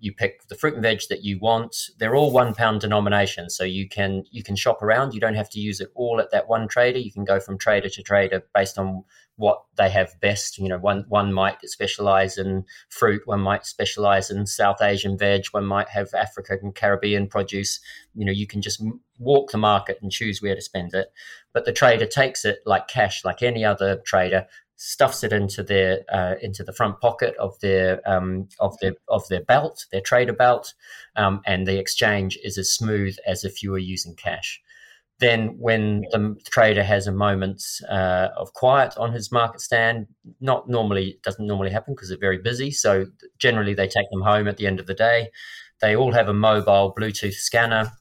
you 0.00 0.12
pick 0.12 0.46
the 0.48 0.56
fruit 0.56 0.74
and 0.74 0.82
veg 0.82 1.00
that 1.08 1.22
you 1.22 1.38
want 1.38 1.90
they're 1.98 2.16
all 2.16 2.32
one 2.32 2.52
pound 2.52 2.80
denomination 2.80 3.48
so 3.48 3.62
you 3.62 3.88
can 3.88 4.24
you 4.30 4.42
can 4.42 4.56
shop 4.56 4.82
around 4.82 5.14
you 5.14 5.20
don't 5.20 5.34
have 5.34 5.50
to 5.50 5.60
use 5.60 5.80
it 5.80 5.90
all 5.94 6.20
at 6.20 6.30
that 6.32 6.48
one 6.48 6.66
trader 6.66 6.98
you 6.98 7.12
can 7.12 7.24
go 7.24 7.38
from 7.38 7.56
trader 7.56 7.88
to 7.88 8.02
trader 8.02 8.42
based 8.54 8.76
on 8.76 9.04
what 9.38 9.62
they 9.76 9.88
have 9.88 10.20
best. 10.20 10.58
You 10.58 10.68
know 10.68 10.78
one 10.78 11.04
one 11.08 11.32
might 11.32 11.58
specialize 11.62 12.36
in 12.36 12.64
fruit 12.90 13.22
one 13.24 13.40
might 13.40 13.64
specialize 13.64 14.30
in 14.30 14.46
south 14.46 14.82
asian 14.82 15.16
veg 15.16 15.46
one 15.52 15.64
might 15.64 15.88
have 15.88 16.12
african 16.12 16.58
and 16.62 16.74
caribbean 16.74 17.28
produce. 17.28 17.80
You 18.14 18.26
know 18.26 18.32
you 18.32 18.46
can 18.46 18.60
just 18.60 18.82
walk 19.18 19.50
the 19.50 19.58
market 19.58 19.98
and 20.02 20.12
choose 20.12 20.42
where 20.42 20.54
to 20.54 20.60
spend 20.60 20.92
it. 20.92 21.12
But 21.52 21.64
the 21.64 21.72
trader 21.72 22.06
takes 22.06 22.44
it 22.44 22.58
like 22.66 22.88
cash 22.88 23.24
like 23.24 23.42
any 23.42 23.64
other 23.64 24.02
trader 24.04 24.46
stuffs 24.80 25.24
it 25.24 25.32
into 25.32 25.62
their 25.62 26.04
uh, 26.08 26.34
into 26.40 26.62
the 26.62 26.72
front 26.72 27.00
pocket 27.00 27.34
of 27.36 27.58
their 27.60 28.00
um, 28.08 28.48
of 28.58 28.78
their 28.80 28.94
of 29.08 29.26
their 29.28 29.42
belt, 29.42 29.86
their 29.92 30.00
trader 30.00 30.32
belt, 30.32 30.74
um, 31.16 31.42
and 31.46 31.66
the 31.66 31.78
exchange 31.78 32.38
is 32.42 32.56
as 32.58 32.72
smooth 32.72 33.16
as 33.26 33.44
if 33.44 33.62
you 33.62 33.70
were 33.70 33.78
using 33.78 34.14
cash. 34.14 34.62
Then, 35.20 35.58
when 35.58 36.02
the 36.12 36.36
trader 36.48 36.84
has 36.84 37.06
a 37.06 37.12
moment 37.12 37.62
uh, 37.88 38.28
of 38.36 38.52
quiet 38.52 38.96
on 38.96 39.12
his 39.12 39.32
market 39.32 39.60
stand, 39.60 40.06
not 40.40 40.68
normally 40.68 41.18
doesn't 41.24 41.46
normally 41.46 41.70
happen 41.70 41.94
because 41.94 42.08
they're 42.08 42.18
very 42.18 42.38
busy. 42.38 42.70
So 42.70 43.06
generally, 43.38 43.74
they 43.74 43.88
take 43.88 44.08
them 44.10 44.22
home 44.22 44.46
at 44.46 44.58
the 44.58 44.66
end 44.66 44.78
of 44.78 44.86
the 44.86 44.94
day. 44.94 45.30
They 45.80 45.96
all 45.96 46.12
have 46.12 46.28
a 46.28 46.34
mobile 46.34 46.94
Bluetooth 46.96 47.34
scanner 47.34 47.92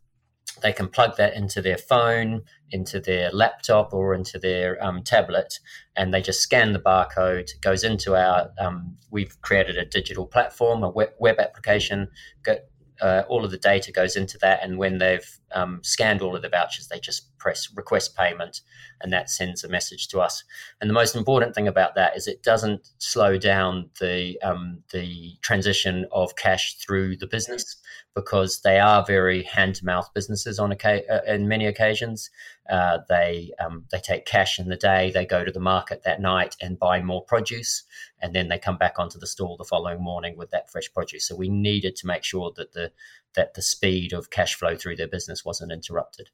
they 0.62 0.74
can 0.74 0.88
plug 0.88 1.18
that 1.18 1.36
into 1.36 1.62
their 1.62 1.78
phone, 1.78 2.44
into 2.72 3.00
their 3.00 3.32
laptop, 3.32 3.94
or 3.94 4.14
into 4.14 4.40
their 4.40 4.84
um, 4.84 5.04
tablet, 5.04 5.60
and 5.96 6.14
they 6.14 6.22
just 6.22 6.42
scan 6.42 6.74
the 6.74 6.80
barcode. 6.80 7.50
goes 7.62 7.84
into 7.84 8.16
our. 8.16 8.50
Um, 8.60 8.98
we've 9.12 9.40
created 9.42 9.78
a 9.78 9.86
digital 9.86 10.26
platform, 10.26 10.84
a 10.84 10.90
web, 10.90 11.10
web 11.20 11.40
application. 11.40 12.10
Get, 12.44 12.70
uh, 13.02 13.24
all 13.28 13.46
of 13.46 13.52
the 13.52 13.58
data 13.58 13.92
goes 13.92 14.16
into 14.16 14.38
that, 14.40 14.64
and 14.64 14.78
when 14.78 14.98
they've 14.98 15.40
um, 15.54 15.80
scanned 15.84 16.22
all 16.22 16.36
of 16.36 16.42
the 16.42 16.50
vouchers, 16.50 16.88
they 16.88 17.00
just 17.00 17.38
press 17.38 17.70
request 17.76 18.16
payment, 18.16 18.62
and 19.02 19.14
that 19.14 19.30
sends 19.30 19.64
a 19.64 19.70
message 19.70 20.08
to 20.10 20.20
us. 20.20 20.44
And 20.82 20.90
the 20.90 20.94
most 20.94 21.16
important 21.16 21.56
thing 21.56 21.68
about 21.68 21.96
that 21.96 22.18
is 22.18 22.28
it 22.28 22.44
doesn't 22.44 22.88
slow 22.98 23.38
down 23.38 23.90
the 24.00 24.40
um, 24.42 24.84
the 24.92 25.38
transition 25.42 26.06
of 26.12 26.36
cash 26.36 26.76
through 26.78 27.18
the 27.18 27.28
business 27.28 27.78
because 28.16 28.62
they 28.62 28.80
are 28.80 29.06
very 29.06 29.44
hand 29.44 29.76
to 29.76 29.86
mouth 29.86 30.10
businesses 30.14 30.58
on 30.58 30.74
uh, 30.74 31.00
in 31.28 31.48
many 31.48 31.68
occasions. 31.68 32.30
Uh, 32.70 33.00
they 33.08 33.52
um, 33.64 33.86
they 33.92 34.00
take 34.00 34.26
cash 34.26 34.60
in 34.60 34.68
the 34.68 34.76
day, 34.76 35.12
they 35.12 35.26
go 35.26 35.44
to 35.44 35.52
the 35.52 35.60
market 35.60 36.04
that 36.04 36.22
night 36.22 36.56
and 36.62 36.80
buy 36.80 37.02
more 37.02 37.24
produce, 37.24 37.84
and 38.22 38.36
then 38.36 38.50
they 38.50 38.60
come 38.60 38.78
back 38.78 39.00
onto 39.00 39.20
the 39.20 39.28
stall 39.28 39.58
the 39.58 39.64
following 39.64 40.02
morning 40.02 40.36
with 40.38 40.52
that 40.52 40.70
fresh 40.70 40.92
produce. 40.94 41.28
So 41.28 41.36
we 41.36 41.50
needed 41.50 41.96
to 41.98 42.08
make 42.08 42.24
sure 42.24 42.52
that 42.58 42.74
the 42.74 42.92
that 43.36 43.54
the 43.54 43.62
speed 43.62 44.14
of 44.14 44.30
cash 44.30 44.56
flow 44.56 44.76
through 44.76 44.98
their 44.98 45.08
business 45.08 45.46
wasn't 45.46 45.72
interrupted. 45.72 46.30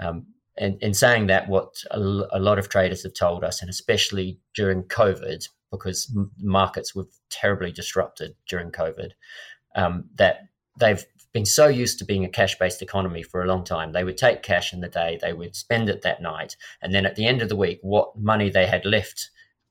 Um, 0.00 0.26
and 0.56 0.82
in 0.82 0.94
saying 0.94 1.28
that, 1.28 1.48
what 1.48 1.84
a, 1.92 1.98
lot 2.00 2.58
of 2.58 2.68
traders 2.68 3.04
have 3.04 3.14
told 3.14 3.44
us, 3.44 3.60
and 3.60 3.70
especially 3.70 4.40
during 4.54 4.82
COVID, 4.84 5.48
because 5.70 6.12
markets 6.40 6.94
were 6.94 7.06
terribly 7.30 7.70
disrupted 7.70 8.34
during 8.48 8.72
COVID, 8.72 9.10
um, 9.76 10.06
that 10.16 10.48
they've 10.78 11.04
been 11.32 11.46
so 11.46 11.68
used 11.68 11.98
to 11.98 12.04
being 12.04 12.24
a 12.24 12.28
cash 12.28 12.58
based 12.58 12.82
economy 12.82 13.22
for 13.22 13.42
a 13.42 13.46
long 13.46 13.64
time. 13.64 13.92
They 13.92 14.04
would 14.04 14.16
take 14.16 14.42
cash 14.42 14.72
in 14.72 14.80
the 14.80 14.88
day, 14.88 15.18
they 15.20 15.32
would 15.32 15.54
spend 15.54 15.88
it 15.88 16.02
that 16.02 16.22
night, 16.22 16.56
and 16.82 16.94
then 16.94 17.06
at 17.06 17.16
the 17.16 17.26
end 17.26 17.42
of 17.42 17.48
the 17.48 17.56
week, 17.56 17.78
what 17.82 18.18
money 18.18 18.50
they 18.50 18.66
had 18.66 18.84
left 18.84 19.30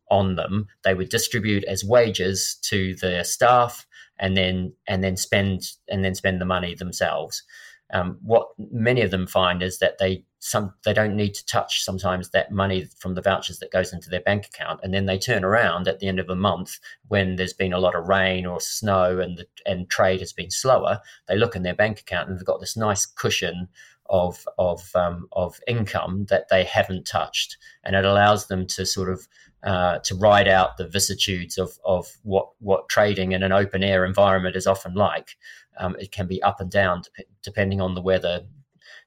on 0.09 0.35
them, 0.35 0.67
they 0.83 0.93
would 0.93 1.09
distribute 1.09 1.63
as 1.65 1.83
wages 1.83 2.57
to 2.63 2.95
their 2.95 3.23
staff 3.23 3.85
and 4.19 4.35
then 4.35 4.73
and 4.87 5.03
then 5.03 5.17
spend 5.17 5.63
and 5.87 6.03
then 6.03 6.15
spend 6.15 6.41
the 6.41 6.45
money 6.45 6.75
themselves. 6.75 7.43
Um, 7.91 8.17
what 8.21 8.47
many 8.57 9.01
of 9.01 9.11
them 9.11 9.27
find 9.27 9.63
is 9.63 9.79
that 9.79 9.97
they 9.97 10.23
some 10.39 10.73
they 10.85 10.93
don't 10.93 11.15
need 11.15 11.33
to 11.33 11.45
touch 11.45 11.83
sometimes 11.83 12.29
that 12.29 12.51
money 12.51 12.87
from 12.99 13.15
the 13.15 13.21
vouchers 13.21 13.59
that 13.59 13.71
goes 13.71 13.91
into 13.91 14.09
their 14.09 14.21
bank 14.21 14.45
account, 14.45 14.79
and 14.83 14.93
then 14.93 15.05
they 15.05 15.17
turn 15.17 15.43
around 15.43 15.87
at 15.87 15.99
the 15.99 16.07
end 16.07 16.19
of 16.19 16.29
a 16.29 16.35
month 16.35 16.79
when 17.07 17.35
there's 17.35 17.53
been 17.53 17.73
a 17.73 17.79
lot 17.79 17.95
of 17.95 18.07
rain 18.07 18.45
or 18.45 18.59
snow 18.59 19.19
and 19.19 19.37
the, 19.37 19.47
and 19.65 19.89
trade 19.89 20.19
has 20.19 20.33
been 20.33 20.51
slower. 20.51 20.99
They 21.27 21.37
look 21.37 21.55
in 21.55 21.63
their 21.63 21.75
bank 21.75 21.99
account 21.99 22.29
and 22.29 22.37
they've 22.37 22.45
got 22.45 22.59
this 22.59 22.77
nice 22.77 23.05
cushion 23.05 23.69
of 24.09 24.47
of 24.57 24.95
um, 24.95 25.27
of 25.31 25.59
income 25.67 26.25
that 26.29 26.49
they 26.49 26.63
haven't 26.63 27.05
touched, 27.05 27.57
and 27.83 27.95
it 27.95 28.05
allows 28.05 28.47
them 28.47 28.67
to 28.67 28.85
sort 28.85 29.09
of 29.09 29.27
uh, 29.63 29.99
to 29.99 30.15
ride 30.15 30.47
out 30.47 30.77
the 30.77 30.87
vicissitudes 30.87 31.57
of 31.57 31.79
of 31.83 32.07
what 32.23 32.49
what 32.59 32.89
trading 32.89 33.31
in 33.31 33.43
an 33.43 33.51
open 33.51 33.83
air 33.83 34.05
environment 34.05 34.55
is 34.55 34.67
often 34.67 34.93
like, 34.93 35.35
um, 35.79 35.95
it 35.99 36.11
can 36.11 36.27
be 36.27 36.41
up 36.43 36.59
and 36.59 36.71
down 36.71 37.01
depending 37.43 37.81
on 37.81 37.95
the 37.95 38.01
weather, 38.01 38.41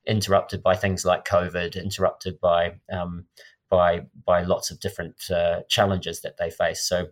interrupted 0.07 0.63
by 0.63 0.77
things 0.77 1.05
like 1.05 1.25
COVID, 1.25 1.83
interrupted 1.83 2.41
by 2.41 2.75
um, 2.93 3.27
by 3.69 4.07
by 4.27 4.43
lots 4.43 4.71
of 4.71 4.81
different 4.81 5.31
uh, 5.31 5.63
challenges 5.69 6.21
that 6.21 6.37
they 6.37 6.51
face. 6.51 6.83
So 6.83 7.09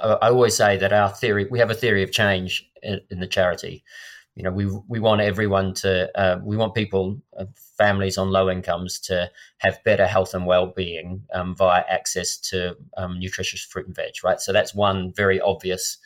I 0.00 0.28
always 0.28 0.56
say 0.56 0.76
that 0.78 0.92
our 0.92 1.08
theory, 1.08 1.46
we 1.50 1.58
have 1.58 1.70
a 1.70 1.74
theory 1.74 2.02
of 2.02 2.10
change 2.10 2.68
in, 2.82 3.00
in 3.10 3.20
the 3.20 3.26
charity. 3.26 3.84
You 4.34 4.42
know, 4.42 4.50
we 4.50 4.66
we 4.88 5.00
want 5.00 5.20
everyone 5.20 5.74
to, 5.74 6.10
uh, 6.18 6.38
we 6.42 6.56
want 6.56 6.74
people, 6.74 7.22
uh, 7.38 7.46
families 7.78 8.18
on 8.18 8.30
low 8.30 8.50
incomes 8.50 8.98
to 9.00 9.30
have 9.58 9.82
better 9.84 10.06
health 10.06 10.34
and 10.34 10.46
well-being 10.46 11.22
um, 11.32 11.54
via 11.54 11.84
access 11.88 12.36
to 12.50 12.76
um, 12.96 13.18
nutritious 13.18 13.62
fruit 13.62 13.86
and 13.86 13.96
veg. 13.96 14.12
Right. 14.24 14.40
So 14.40 14.52
that's 14.52 14.74
one 14.74 15.12
very 15.14 15.40
obvious 15.40 15.98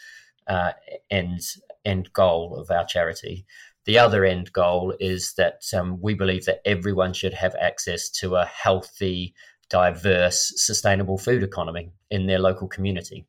uh, 0.47 0.73
end 1.11 1.41
end 1.85 2.13
goal 2.13 2.57
of 2.57 2.71
our 2.71 2.85
charity. 2.85 3.47
The 3.87 3.99
other 3.99 4.25
end 4.25 4.53
goal 4.53 4.95
is 5.01 5.35
that 5.37 5.63
um, 5.75 6.01
we 6.01 6.15
believe 6.15 6.45
that 6.45 6.61
everyone 6.65 7.13
should 7.13 7.35
have 7.35 7.55
access 7.61 8.11
to 8.21 8.37
a 8.37 8.45
healthy, 8.45 9.35
diverse, 9.69 10.53
sustainable 10.57 11.19
food 11.19 11.43
economy 11.43 11.91
in 12.11 12.27
their 12.27 12.39
local 12.39 12.69
community. 12.69 13.27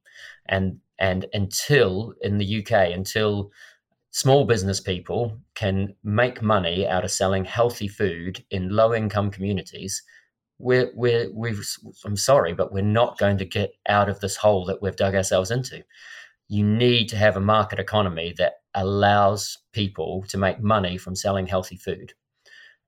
And 0.47 0.79
and 0.99 1.25
until 1.33 2.13
in 2.21 2.37
the 2.37 2.59
UK, 2.59 2.93
until 2.93 3.51
small 4.11 4.45
business 4.45 4.79
people 4.79 5.37
can 5.55 5.95
make 6.03 6.41
money 6.41 6.87
out 6.87 7.03
of 7.03 7.11
selling 7.11 7.45
healthy 7.45 7.87
food 7.87 8.43
in 8.51 8.69
low 8.69 8.93
income 8.93 9.31
communities, 9.31 10.03
we're, 10.59 10.91
we're, 10.93 11.31
we've, 11.33 11.65
I'm 12.05 12.17
sorry, 12.17 12.53
but 12.53 12.71
we're 12.71 12.83
not 12.83 13.17
going 13.17 13.39
to 13.39 13.45
get 13.45 13.73
out 13.87 14.09
of 14.09 14.19
this 14.19 14.35
hole 14.35 14.65
that 14.65 14.81
we've 14.81 14.95
dug 14.95 15.15
ourselves 15.15 15.49
into 15.49 15.83
you 16.51 16.65
need 16.65 17.07
to 17.07 17.15
have 17.15 17.37
a 17.37 17.39
market 17.39 17.79
economy 17.79 18.33
that 18.37 18.55
allows 18.75 19.57
people 19.71 20.25
to 20.27 20.37
make 20.37 20.59
money 20.59 20.97
from 20.97 21.15
selling 21.15 21.47
healthy 21.47 21.77
food. 21.77 22.13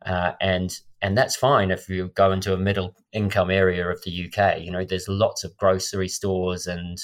Uh, 0.06 0.34
and 0.42 0.82
and 1.02 1.18
that's 1.18 1.38
fine 1.38 1.72
if 1.72 1.88
you 1.88 2.10
go 2.10 2.34
into 2.34 2.54
a 2.54 2.58
middle 2.58 2.94
income 3.14 3.50
area 3.50 3.88
of 3.88 4.04
the 4.04 4.12
UK. 4.26 4.60
You 4.60 4.70
know, 4.70 4.84
there's 4.84 5.08
lots 5.08 5.46
of 5.46 5.56
grocery 5.56 6.10
stores 6.10 6.68
and 6.68 6.98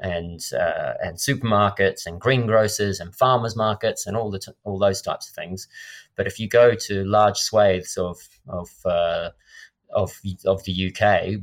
and 0.00 0.40
uh, 0.52 0.94
and 1.00 1.16
supermarkets 1.16 2.06
and 2.06 2.20
greengrocers 2.20 2.98
and 2.98 3.14
farmers 3.14 3.54
markets 3.54 4.04
and 4.04 4.16
all 4.16 4.32
the 4.32 4.40
t- 4.40 4.52
all 4.64 4.80
those 4.80 5.00
types 5.00 5.28
of 5.28 5.34
things. 5.36 5.68
But 6.16 6.26
if 6.26 6.40
you 6.40 6.48
go 6.48 6.74
to 6.74 7.04
large 7.04 7.38
swathes 7.38 7.96
of 7.96 8.18
of 8.48 8.68
uh, 8.84 9.30
of 9.94 10.20
of 10.44 10.64
the 10.64 10.92
UK 10.92 11.40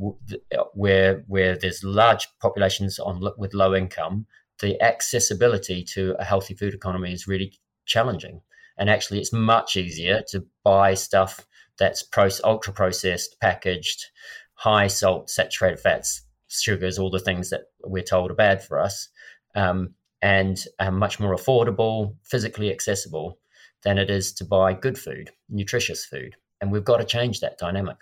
where 0.74 1.24
where 1.28 1.58
there's 1.58 1.86
large 1.86 2.28
populations 2.42 3.00
on 3.00 3.26
with 3.38 3.54
low 3.54 3.74
income 3.74 4.26
the 4.60 4.82
accessibility 4.82 5.84
to 5.84 6.16
a 6.20 6.24
healthy 6.24 6.54
food 6.54 6.74
economy 6.74 7.14
is 7.14 7.28
really 7.28 7.54
challenging. 7.86 8.42
And 8.78 8.90
actually, 8.90 9.20
it's 9.20 9.34
much 9.34 9.76
easier 9.76 10.22
to 10.30 10.46
buy 10.64 10.94
stuff 10.94 11.46
that's 11.80 12.04
pro- 12.04 12.30
ultra 12.44 12.74
processed, 12.74 13.40
packaged, 13.40 14.06
high 14.54 14.88
salt, 14.88 15.30
saturated 15.30 15.80
fats, 15.80 16.24
sugars, 16.48 16.98
all 16.98 17.10
the 17.10 17.20
things 17.20 17.50
that 17.50 17.62
we're 17.84 18.04
told 18.04 18.32
are 18.32 18.36
bad 18.36 18.64
for 18.64 18.80
us, 18.80 19.10
um, 19.56 19.94
and 20.22 20.64
um, 20.80 20.98
much 20.98 21.20
more 21.20 21.36
affordable, 21.36 22.16
physically 22.24 22.72
accessible 22.72 23.40
than 23.84 23.98
it 23.98 24.10
is 24.10 24.34
to 24.34 24.46
buy 24.46 24.74
good 24.74 24.98
food, 24.98 25.32
nutritious 25.50 26.06
food. 26.06 26.36
And 26.62 26.72
we've 26.72 26.84
got 26.84 26.98
to 26.98 27.06
change 27.06 27.40
that 27.40 27.60
dynamic. 27.60 27.98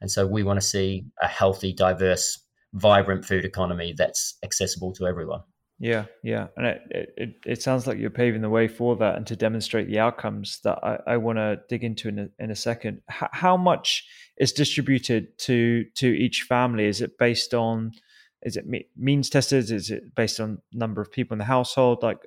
And 0.00 0.10
so 0.10 0.26
we 0.26 0.42
want 0.42 0.60
to 0.60 0.66
see 0.66 1.06
a 1.22 1.28
healthy, 1.28 1.72
diverse, 1.72 2.40
vibrant 2.74 3.24
food 3.24 3.44
economy 3.44 3.94
that's 3.96 4.36
accessible 4.42 4.92
to 4.94 5.06
everyone. 5.06 5.40
Yeah, 5.80 6.06
yeah, 6.24 6.48
and 6.56 6.66
it, 6.66 7.14
it 7.16 7.34
it 7.46 7.62
sounds 7.62 7.86
like 7.86 7.98
you're 7.98 8.10
paving 8.10 8.42
the 8.42 8.50
way 8.50 8.66
for 8.66 8.96
that, 8.96 9.14
and 9.14 9.24
to 9.28 9.36
demonstrate 9.36 9.86
the 9.86 10.00
outcomes 10.00 10.58
that 10.64 10.78
I, 10.82 10.98
I 11.06 11.16
want 11.18 11.38
to 11.38 11.60
dig 11.68 11.84
into 11.84 12.08
in 12.08 12.18
a, 12.18 12.28
in 12.40 12.50
a 12.50 12.56
second. 12.56 13.00
H- 13.08 13.28
how 13.30 13.56
much 13.56 14.04
is 14.38 14.52
distributed 14.52 15.38
to 15.38 15.84
to 15.96 16.08
each 16.08 16.46
family? 16.48 16.86
Is 16.86 17.00
it 17.00 17.16
based 17.16 17.54
on 17.54 17.92
is 18.42 18.56
it 18.56 18.66
means 18.96 19.28
tested? 19.28 19.70
Is 19.70 19.90
it 19.90 20.14
based 20.14 20.38
on 20.38 20.58
number 20.72 21.00
of 21.00 21.10
people 21.10 21.34
in 21.34 21.38
the 21.38 21.44
household? 21.44 22.02
Like, 22.02 22.18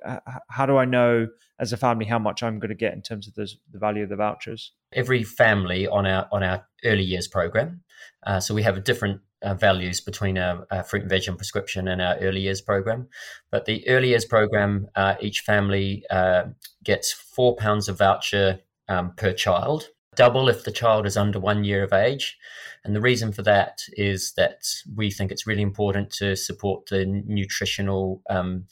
how 0.48 0.66
do 0.66 0.76
I 0.76 0.84
know 0.84 1.28
as 1.58 1.72
a 1.72 1.76
family 1.76 2.04
how 2.04 2.18
much 2.18 2.42
I'm 2.42 2.58
going 2.58 2.68
to 2.68 2.74
get 2.74 2.92
in 2.92 3.02
terms 3.02 3.26
of 3.26 3.34
the 3.34 3.48
value 3.72 4.02
of 4.02 4.10
the 4.10 4.16
vouchers? 4.16 4.72
Every 4.92 5.22
family 5.22 5.86
on 5.86 6.06
our 6.06 6.28
on 6.30 6.42
our 6.42 6.66
early 6.84 7.02
years 7.02 7.28
program, 7.28 7.82
uh, 8.26 8.40
so 8.40 8.54
we 8.54 8.62
have 8.62 8.82
different 8.84 9.20
uh, 9.42 9.54
values 9.54 10.00
between 10.00 10.38
our, 10.38 10.66
our, 10.70 10.82
fruit 10.84 11.02
and 11.02 11.10
veg 11.10 11.26
and 11.26 11.36
prescription 11.36 11.88
and 11.88 12.00
our 12.00 12.16
early 12.16 12.40
years 12.40 12.60
program. 12.60 13.08
But 13.50 13.64
the 13.64 13.86
early 13.88 14.08
years 14.08 14.24
program, 14.24 14.88
uh, 14.94 15.14
each 15.20 15.40
family 15.40 16.04
uh, 16.10 16.44
gets 16.84 17.12
four 17.12 17.56
pounds 17.56 17.88
of 17.88 17.98
voucher 17.98 18.60
um, 18.88 19.12
per 19.16 19.32
child, 19.32 19.88
double 20.14 20.48
if 20.48 20.64
the 20.64 20.72
child 20.72 21.06
is 21.06 21.16
under 21.16 21.40
one 21.40 21.64
year 21.64 21.82
of 21.82 21.92
age. 21.92 22.38
And 22.84 22.94
the 22.94 23.00
reason 23.00 23.32
for 23.32 23.42
that 23.42 23.82
is 23.92 24.32
that 24.36 24.64
we 24.94 25.10
think 25.10 25.30
it's 25.30 25.46
really 25.46 25.62
important 25.62 26.10
to 26.12 26.36
support 26.36 26.86
the 26.86 27.06
nutritional, 27.06 28.22
um, 28.28 28.64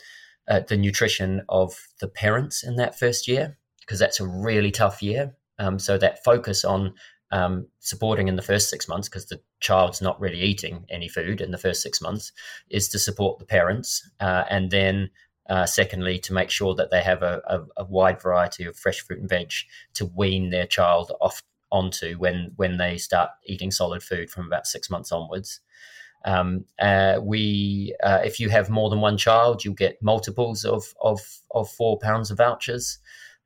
uh, 0.49 0.61
the 0.69 0.77
nutrition 0.77 1.43
of 1.49 1.79
the 2.01 2.09
parents 2.09 2.65
in 2.65 2.77
that 2.77 2.99
first 2.99 3.29
year, 3.29 3.57
because 3.81 3.99
that's 3.99 4.21
a 4.21 4.27
really 4.27 4.71
tough 4.71 5.03
year. 5.03 5.35
Um, 5.59 5.79
so 5.79 5.97
that 5.99 6.25
focus 6.25 6.65
on 6.65 6.95
um, 7.33 7.67
supporting 7.79 8.29
in 8.29 8.37
the 8.37 8.43
first 8.43 8.69
six 8.69 8.89
months 8.89 9.09
because 9.09 9.27
the 9.27 9.41
child's 9.61 10.03
not 10.03 10.21
really 10.21 10.41
eating 10.41 10.85
any 10.91 11.09
food 11.09 11.41
in 11.41 11.53
the 11.53 11.59
first 11.59 11.83
six 11.83 12.01
months 12.01 12.33
is 12.71 12.89
to 12.89 12.99
support 12.99 13.39
the 13.39 13.45
parents 13.45 14.09
uh, 14.21 14.45
and 14.51 14.71
then 14.71 15.11
uh, 15.51 15.67
secondly 15.67 16.19
to 16.19 16.33
make 16.33 16.49
sure 16.49 16.75
that 16.75 16.91
they 16.91 17.03
have 17.03 17.23
a, 17.23 17.43
a, 17.47 17.83
a, 17.83 17.85
wide 17.85 18.23
variety 18.23 18.65
of 18.65 18.77
fresh 18.77 19.01
fruit 19.01 19.21
and 19.21 19.29
veg 19.29 19.53
to 19.93 20.07
wean 20.07 20.49
their 20.51 20.67
child 20.67 21.13
off 21.21 21.43
onto 21.71 22.15
when 22.15 22.53
when 22.57 22.79
they 22.79 22.97
start 22.97 23.31
eating 23.45 23.71
solid 23.71 24.03
food 24.03 24.31
from 24.31 24.47
about 24.47 24.67
six 24.67 24.89
months 24.89 25.13
onwards. 25.13 25.61
Um, 26.25 26.67
uh, 26.79 27.19
we, 27.23 27.95
uh, 28.03 28.21
if 28.25 28.39
you 28.39 28.51
have 28.51 28.69
more 28.69 28.91
than 28.91 29.01
one 29.01 29.17
child, 29.17 29.65
you'll 29.65 29.75
get 29.75 30.03
multiples 30.03 30.65
of 30.65 30.95
of, 31.03 31.21
of 31.51 31.69
four 31.69 31.99
pounds 31.99 32.31
of 32.31 32.39
vouchers, 32.39 32.99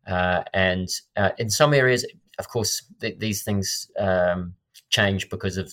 uh, 0.07 0.43
and 0.53 0.89
uh, 1.17 1.31
in 1.39 1.51
some 1.51 1.75
areas 1.75 2.05
of 2.39 2.49
course, 2.49 2.83
th- 3.01 3.19
these 3.19 3.43
things 3.43 3.91
um, 3.99 4.55
change 4.91 5.29
because 5.29 5.57
of 5.57 5.73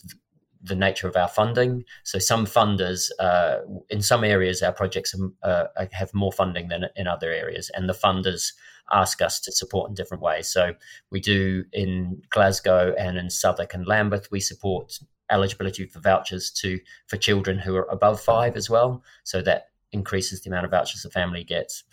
the 0.64 0.76
nature 0.76 1.08
of 1.08 1.16
our 1.16 1.28
funding. 1.28 1.84
So 2.04 2.20
some 2.20 2.46
funders, 2.46 3.10
uh, 3.20 3.58
in 3.90 4.02
some 4.02 4.24
areas, 4.24 4.62
our 4.62 4.72
projects 4.72 5.16
uh, 5.44 5.66
have 5.92 6.14
more 6.14 6.32
funding 6.32 6.68
than 6.68 6.86
in 6.96 7.08
other 7.08 7.32
areas, 7.32 7.72
and 7.74 7.90
the 7.90 7.94
funders 7.94 8.54
ask 8.92 9.22
us 9.22 9.40
to 9.40 9.52
support 9.52 9.90
in 9.90 9.96
different 9.96 10.22
ways. 10.22 10.52
So 10.52 10.74
we 11.12 11.20
do 11.20 11.64
in 11.72 12.22
Glasgow 12.30 12.94
and 12.98 13.18
in 13.18 13.30
Southwark 13.30 13.74
and 13.74 13.88
Lambeth, 13.88 14.30
we 14.32 14.40
support 14.40 15.00
eligibility 15.30 15.86
for 15.86 16.02
vouchers 16.02 16.52
to 16.52 16.80
for 17.08 17.16
children 17.18 17.58
who 17.58 17.76
are 17.76 17.88
above 17.90 18.20
five 18.20 18.56
as 18.56 18.70
well. 18.70 19.04
So 19.24 19.42
that 19.44 19.68
increases 19.92 20.42
the 20.42 20.50
amount 20.50 20.66
of 20.66 20.72
vouchers 20.72 21.04
the 21.04 21.10
family 21.10 21.44
gets. 21.44 21.84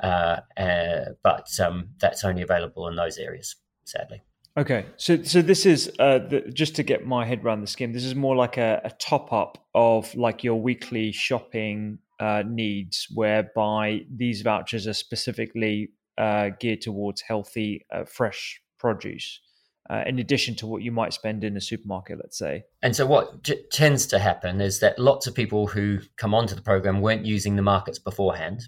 Uh, 0.00 0.40
uh 0.56 1.04
but 1.22 1.48
um, 1.60 1.88
that's 2.00 2.24
only 2.24 2.42
available 2.42 2.88
in 2.88 2.96
those 2.96 3.16
areas 3.16 3.56
sadly. 3.84 4.22
Okay, 4.56 4.86
so 4.96 5.20
so 5.24 5.42
this 5.42 5.66
is 5.66 5.90
uh, 5.98 6.18
the, 6.18 6.42
just 6.52 6.76
to 6.76 6.84
get 6.84 7.04
my 7.04 7.24
head 7.24 7.44
around 7.44 7.60
the 7.60 7.66
scheme. 7.66 7.92
This 7.92 8.04
is 8.04 8.14
more 8.14 8.36
like 8.36 8.56
a, 8.56 8.80
a 8.84 8.90
top 9.00 9.32
up 9.32 9.58
of 9.74 10.14
like 10.14 10.44
your 10.44 10.60
weekly 10.60 11.10
shopping 11.10 11.98
uh, 12.20 12.44
needs, 12.46 13.08
whereby 13.12 14.02
these 14.14 14.42
vouchers 14.42 14.86
are 14.86 14.92
specifically 14.92 15.90
uh, 16.18 16.50
geared 16.60 16.82
towards 16.82 17.20
healthy, 17.20 17.84
uh, 17.92 18.04
fresh 18.04 18.60
produce. 18.78 19.40
Uh, 19.90 20.02
in 20.06 20.18
addition 20.18 20.54
to 20.54 20.66
what 20.66 20.80
you 20.80 20.90
might 20.90 21.12
spend 21.12 21.44
in 21.44 21.58
a 21.58 21.60
supermarket, 21.60 22.16
let's 22.16 22.38
say. 22.38 22.64
And 22.80 22.96
so, 22.96 23.04
what 23.04 23.50
tends 23.70 24.06
to 24.06 24.18
happen 24.18 24.60
is 24.60 24.78
that 24.80 24.98
lots 24.98 25.26
of 25.26 25.34
people 25.34 25.66
who 25.66 25.98
come 26.16 26.32
onto 26.32 26.54
the 26.54 26.62
program 26.62 27.02
weren't 27.02 27.26
using 27.26 27.56
the 27.56 27.62
markets 27.62 27.98
beforehand. 27.98 28.62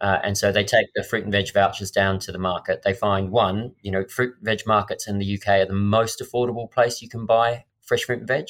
Uh, 0.00 0.18
and 0.22 0.36
so 0.36 0.52
they 0.52 0.64
take 0.64 0.88
the 0.94 1.02
fruit 1.02 1.24
and 1.24 1.32
veg 1.32 1.52
vouchers 1.52 1.90
down 1.90 2.18
to 2.18 2.32
the 2.32 2.38
market. 2.38 2.82
They 2.82 2.92
find 2.92 3.30
one, 3.30 3.72
you 3.82 3.90
know, 3.90 4.04
fruit 4.04 4.34
and 4.36 4.44
veg 4.44 4.66
markets 4.66 5.08
in 5.08 5.18
the 5.18 5.38
UK 5.38 5.48
are 5.48 5.66
the 5.66 5.72
most 5.72 6.20
affordable 6.20 6.70
place 6.70 7.00
you 7.00 7.08
can 7.08 7.24
buy 7.24 7.64
fresh 7.82 8.04
fruit 8.04 8.20
and 8.20 8.28
veg. 8.28 8.48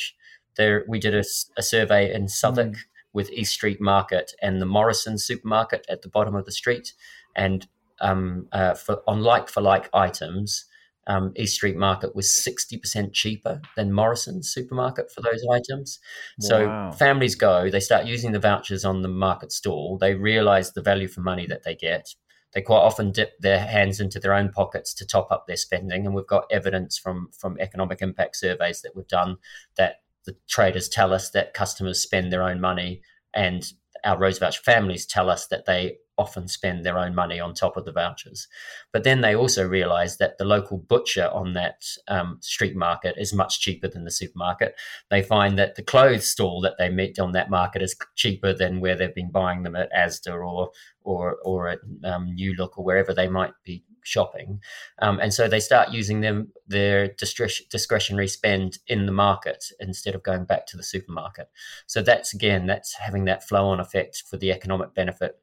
There, 0.57 0.84
we 0.88 0.99
did 0.99 1.14
a, 1.14 1.22
a 1.57 1.62
survey 1.62 2.12
in 2.12 2.28
Southwark 2.28 2.68
mm. 2.68 2.78
with 3.12 3.30
East 3.30 3.53
Street 3.53 3.80
Market 3.80 4.32
and 4.42 4.61
the 4.61 4.66
Morrison 4.66 5.18
supermarket 5.18 5.86
at 5.88 6.03
the 6.03 6.09
bottom 6.09 6.34
of 6.34 6.47
the 6.47 6.53
street, 6.53 6.94
and 7.34 7.68
um, 8.01 8.49
uh, 8.53 8.74
for 8.74 9.03
on 9.07 9.20
like 9.20 9.49
for 9.49 9.61
like 9.61 9.90
items, 9.92 10.64
um, 11.07 11.32
East 11.36 11.54
Street 11.54 11.76
Market 11.76 12.14
was 12.16 12.28
60% 12.28 13.12
cheaper 13.12 13.61
than 13.76 13.92
Morrison's 13.92 14.50
supermarket 14.50 15.11
for 15.11 15.20
those 15.20 15.44
items. 15.50 15.98
Wow. 16.40 16.90
So 16.90 16.98
families 16.98 17.34
go, 17.34 17.70
they 17.70 17.80
start 17.80 18.07
using 18.07 18.32
the 18.32 18.40
vouchers 18.40 18.84
on 18.84 19.02
the 19.02 19.09
market 19.09 19.52
stall, 19.52 19.98
they 19.98 20.14
realize 20.14 20.72
the 20.72 20.82
value 20.82 21.09
for 21.09 21.20
money 21.20 21.46
that 21.46 21.62
they 21.64 21.74
get. 21.74 22.14
They 22.52 22.62
quite 22.62 22.78
often 22.78 23.12
dip 23.12 23.38
their 23.40 23.59
hands 23.59 24.00
into 24.00 24.18
their 24.18 24.32
own 24.32 24.50
pockets 24.50 24.94
to 24.94 25.07
top 25.07 25.30
up 25.30 25.46
their 25.46 25.57
spending. 25.57 26.07
And 26.07 26.14
we've 26.14 26.26
got 26.26 26.46
evidence 26.50 26.96
from, 26.96 27.28
from 27.38 27.59
economic 27.61 28.00
impact 28.00 28.36
surveys 28.36 28.80
that 28.82 28.96
we've 28.96 29.07
done 29.07 29.36
that 29.76 29.96
the 30.24 30.36
traders 30.48 30.88
tell 30.88 31.12
us 31.12 31.30
that 31.30 31.54
customers 31.54 32.00
spend 32.00 32.32
their 32.32 32.42
own 32.42 32.61
money 32.61 33.02
and 33.34 33.64
our 34.04 34.18
Rose 34.18 34.38
Voucher 34.38 34.62
families 34.62 35.07
tell 35.07 35.28
us 35.28 35.46
that 35.48 35.66
they 35.66 35.98
often 36.18 36.48
spend 36.48 36.84
their 36.84 36.98
own 36.98 37.14
money 37.14 37.38
on 37.38 37.54
top 37.54 37.76
of 37.76 37.84
the 37.84 37.92
vouchers. 37.92 38.48
But 38.92 39.04
then 39.04 39.20
they 39.20 39.34
also 39.34 39.66
realize 39.66 40.16
that 40.18 40.38
the 40.38 40.44
local 40.44 40.78
butcher 40.78 41.28
on 41.32 41.52
that 41.54 41.84
um, 42.08 42.38
street 42.40 42.76
market 42.76 43.16
is 43.18 43.34
much 43.34 43.60
cheaper 43.60 43.88
than 43.88 44.04
the 44.04 44.10
supermarket. 44.10 44.74
They 45.10 45.22
find 45.22 45.58
that 45.58 45.74
the 45.74 45.82
clothes 45.82 46.26
stall 46.26 46.60
that 46.62 46.76
they 46.78 46.88
meet 46.88 47.18
on 47.18 47.32
that 47.32 47.50
market 47.50 47.82
is 47.82 47.96
cheaper 48.14 48.52
than 48.52 48.80
where 48.80 48.96
they've 48.96 49.14
been 49.14 49.30
buying 49.30 49.62
them 49.62 49.76
at 49.76 49.92
Asda 49.92 50.34
or 50.34 50.70
or 51.02 51.36
or 51.44 51.68
at 51.68 51.78
um, 52.04 52.34
New 52.34 52.54
Look 52.54 52.78
or 52.78 52.84
wherever 52.84 53.14
they 53.14 53.28
might 53.28 53.52
be 53.64 53.84
shopping. 54.02 54.60
Um, 55.02 55.18
and 55.20 55.34
so 55.34 55.48
they 55.48 55.60
start 55.60 55.90
using 55.90 56.20
them 56.20 56.52
their 56.66 57.08
discretionary 57.08 58.28
spend 58.28 58.78
in 58.86 59.06
the 59.06 59.12
market 59.12 59.64
instead 59.80 60.14
of 60.14 60.22
going 60.22 60.44
back 60.44 60.66
to 60.68 60.76
the 60.76 60.82
supermarket. 60.82 61.48
So 61.86 62.02
that's 62.02 62.32
again 62.32 62.66
that's 62.66 62.94
having 62.94 63.24
that 63.26 63.46
flow 63.46 63.68
on 63.68 63.80
effect 63.80 64.24
for 64.28 64.36
the 64.36 64.52
economic 64.52 64.94
benefit 64.94 65.40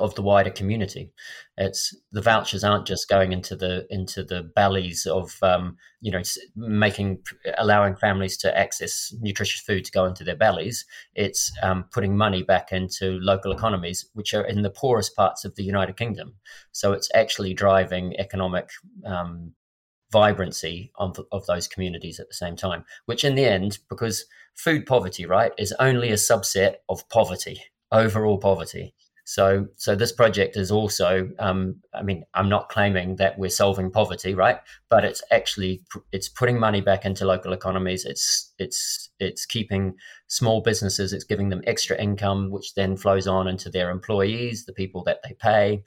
of 0.00 0.14
the 0.14 0.22
wider 0.22 0.50
community. 0.50 1.12
It's 1.56 1.94
the 2.12 2.22
vouchers 2.22 2.64
aren't 2.64 2.86
just 2.86 3.08
going 3.08 3.32
into 3.32 3.54
the 3.54 3.86
into 3.90 4.24
the 4.24 4.42
bellies 4.42 5.06
of 5.06 5.36
um, 5.42 5.76
you 6.00 6.10
know 6.10 6.22
making 6.56 7.22
allowing 7.58 7.96
families 7.96 8.36
to 8.38 8.58
access 8.58 9.14
nutritious 9.20 9.60
food 9.60 9.84
to 9.84 9.92
go 9.92 10.06
into 10.06 10.24
their 10.24 10.36
bellies. 10.36 10.84
It's 11.14 11.52
um, 11.62 11.84
putting 11.92 12.16
money 12.16 12.42
back 12.42 12.72
into 12.72 13.18
local 13.20 13.52
economies, 13.52 14.08
which 14.14 14.34
are 14.34 14.44
in 14.44 14.62
the 14.62 14.70
poorest 14.70 15.14
parts 15.14 15.44
of 15.44 15.54
the 15.54 15.64
United 15.64 15.96
Kingdom. 15.96 16.34
So 16.72 16.92
it's 16.92 17.10
actually 17.14 17.54
driving 17.54 18.14
economic. 18.18 18.70
Um, 19.04 19.54
vibrancy 20.12 20.90
of, 20.96 21.20
of 21.30 21.46
those 21.46 21.68
communities 21.68 22.18
at 22.18 22.26
the 22.26 22.34
same 22.34 22.56
time 22.56 22.84
which 23.06 23.24
in 23.24 23.36
the 23.36 23.44
end 23.44 23.78
because 23.88 24.24
food 24.56 24.84
poverty 24.84 25.24
right 25.24 25.52
is 25.56 25.72
only 25.78 26.10
a 26.10 26.14
subset 26.14 26.76
of 26.88 27.08
poverty 27.08 27.62
overall 27.92 28.36
poverty 28.36 28.92
so, 29.24 29.66
so 29.76 29.94
this 29.94 30.12
project 30.12 30.56
is 30.56 30.70
also, 30.70 31.30
um, 31.38 31.76
I 31.94 32.02
mean, 32.02 32.24
I'm 32.34 32.48
not 32.48 32.68
claiming 32.68 33.16
that 33.16 33.38
we're 33.38 33.50
solving 33.50 33.90
poverty, 33.90 34.34
right? 34.34 34.58
But 34.88 35.04
it's 35.04 35.22
actually 35.30 35.82
it's 36.12 36.28
putting 36.28 36.58
money 36.58 36.80
back 36.80 37.04
into 37.04 37.24
local 37.24 37.52
economies. 37.52 38.04
It's 38.04 38.52
it's 38.58 39.10
it's 39.18 39.46
keeping 39.46 39.94
small 40.26 40.62
businesses. 40.62 41.12
It's 41.12 41.24
giving 41.24 41.48
them 41.48 41.62
extra 41.66 41.96
income, 42.00 42.50
which 42.50 42.74
then 42.74 42.96
flows 42.96 43.26
on 43.26 43.46
into 43.46 43.70
their 43.70 43.90
employees, 43.90 44.64
the 44.64 44.72
people 44.72 45.04
that 45.04 45.20
they 45.22 45.34
pay. 45.34 45.84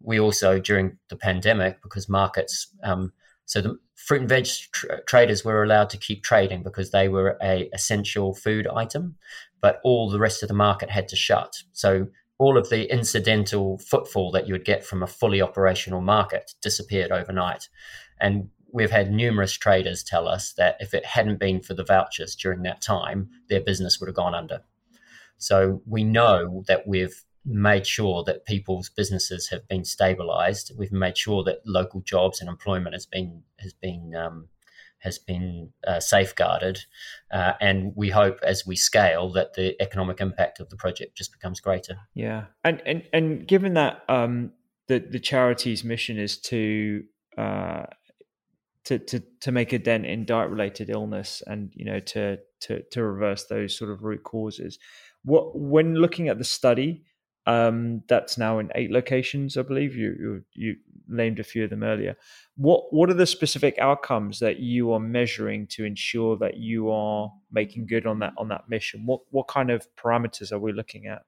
We 0.00 0.20
also 0.20 0.60
during 0.60 0.98
the 1.08 1.16
pandemic, 1.16 1.82
because 1.82 2.08
markets, 2.08 2.68
um, 2.84 3.12
so 3.46 3.60
the 3.60 3.78
fruit 3.96 4.20
and 4.20 4.28
veg 4.28 4.46
tra- 4.72 5.02
traders 5.04 5.44
were 5.44 5.64
allowed 5.64 5.90
to 5.90 5.96
keep 5.96 6.22
trading 6.22 6.62
because 6.62 6.92
they 6.92 7.08
were 7.08 7.36
a 7.42 7.68
essential 7.72 8.34
food 8.34 8.68
item, 8.68 9.16
but 9.60 9.80
all 9.82 10.08
the 10.08 10.20
rest 10.20 10.42
of 10.42 10.48
the 10.48 10.54
market 10.54 10.90
had 10.90 11.08
to 11.08 11.16
shut. 11.16 11.52
So 11.72 12.06
all 12.38 12.56
of 12.56 12.68
the 12.68 12.90
incidental 12.92 13.78
footfall 13.78 14.30
that 14.30 14.46
you 14.46 14.54
would 14.54 14.64
get 14.64 14.84
from 14.84 15.02
a 15.02 15.06
fully 15.06 15.42
operational 15.42 16.00
market 16.00 16.54
disappeared 16.62 17.10
overnight. 17.10 17.68
And 18.20 18.50
we've 18.72 18.90
had 18.90 19.10
numerous 19.10 19.52
traders 19.52 20.02
tell 20.04 20.28
us 20.28 20.52
that 20.52 20.76
if 20.80 20.94
it 20.94 21.04
hadn't 21.04 21.40
been 21.40 21.60
for 21.60 21.74
the 21.74 21.84
vouchers 21.84 22.36
during 22.36 22.62
that 22.62 22.80
time, 22.80 23.30
their 23.48 23.60
business 23.60 23.98
would 23.98 24.08
have 24.08 24.16
gone 24.16 24.34
under. 24.34 24.60
So 25.36 25.82
we 25.86 26.04
know 26.04 26.64
that 26.66 26.86
we've 26.86 27.24
made 27.44 27.86
sure 27.86 28.22
that 28.24 28.44
people's 28.44 28.90
businesses 28.90 29.48
have 29.48 29.66
been 29.68 29.84
stabilized. 29.84 30.72
We've 30.76 30.92
made 30.92 31.16
sure 31.16 31.42
that 31.44 31.66
local 31.66 32.00
jobs 32.00 32.40
and 32.40 32.48
employment 32.48 32.94
has 32.94 33.06
been 33.06 33.42
has 33.58 33.72
been 33.72 34.14
um, 34.14 34.48
has 35.00 35.18
been 35.18 35.72
uh, 35.86 36.00
safeguarded. 36.00 36.78
Uh, 37.30 37.52
and 37.60 37.92
we 37.94 38.10
hope 38.10 38.38
as 38.42 38.66
we 38.66 38.76
scale 38.76 39.30
that 39.32 39.54
the 39.54 39.80
economic 39.80 40.20
impact 40.20 40.60
of 40.60 40.68
the 40.70 40.76
project 40.76 41.16
just 41.16 41.32
becomes 41.32 41.60
greater. 41.60 41.96
Yeah. 42.14 42.46
And, 42.64 42.82
and, 42.84 43.02
and 43.12 43.46
given 43.46 43.74
that 43.74 44.02
um, 44.08 44.52
the, 44.88 44.98
the 44.98 45.20
charity's 45.20 45.84
mission 45.84 46.18
is 46.18 46.38
to, 46.42 47.04
uh, 47.36 47.84
to, 48.84 48.98
to, 48.98 49.22
to 49.40 49.52
make 49.52 49.72
a 49.72 49.78
dent 49.78 50.06
in 50.06 50.24
diet 50.24 50.50
related 50.50 50.90
illness 50.90 51.42
and, 51.46 51.72
you 51.74 51.84
know, 51.84 52.00
to, 52.00 52.38
to, 52.60 52.82
to 52.90 53.04
reverse 53.04 53.44
those 53.44 53.76
sort 53.76 53.90
of 53.90 54.02
root 54.02 54.24
causes, 54.24 54.78
what, 55.24 55.56
when 55.58 55.94
looking 55.94 56.28
at 56.28 56.38
the 56.38 56.44
study, 56.44 57.04
um, 57.48 58.02
that's 58.08 58.36
now 58.36 58.58
in 58.58 58.70
eight 58.74 58.90
locations, 58.90 59.56
I 59.56 59.62
believe. 59.62 59.96
You, 59.96 60.14
you, 60.20 60.44
you 60.52 60.76
named 61.08 61.40
a 61.40 61.42
few 61.44 61.64
of 61.64 61.70
them 61.70 61.82
earlier. 61.82 62.14
What 62.56 62.92
what 62.92 63.08
are 63.08 63.14
the 63.14 63.26
specific 63.26 63.78
outcomes 63.78 64.38
that 64.40 64.60
you 64.60 64.92
are 64.92 65.00
measuring 65.00 65.66
to 65.68 65.84
ensure 65.84 66.36
that 66.36 66.58
you 66.58 66.90
are 66.90 67.32
making 67.50 67.86
good 67.86 68.06
on 68.06 68.18
that 68.18 68.34
on 68.36 68.48
that 68.48 68.68
mission? 68.68 69.06
What 69.06 69.22
what 69.30 69.48
kind 69.48 69.70
of 69.70 69.86
parameters 69.96 70.52
are 70.52 70.58
we 70.58 70.72
looking 70.72 71.06
at? 71.06 71.22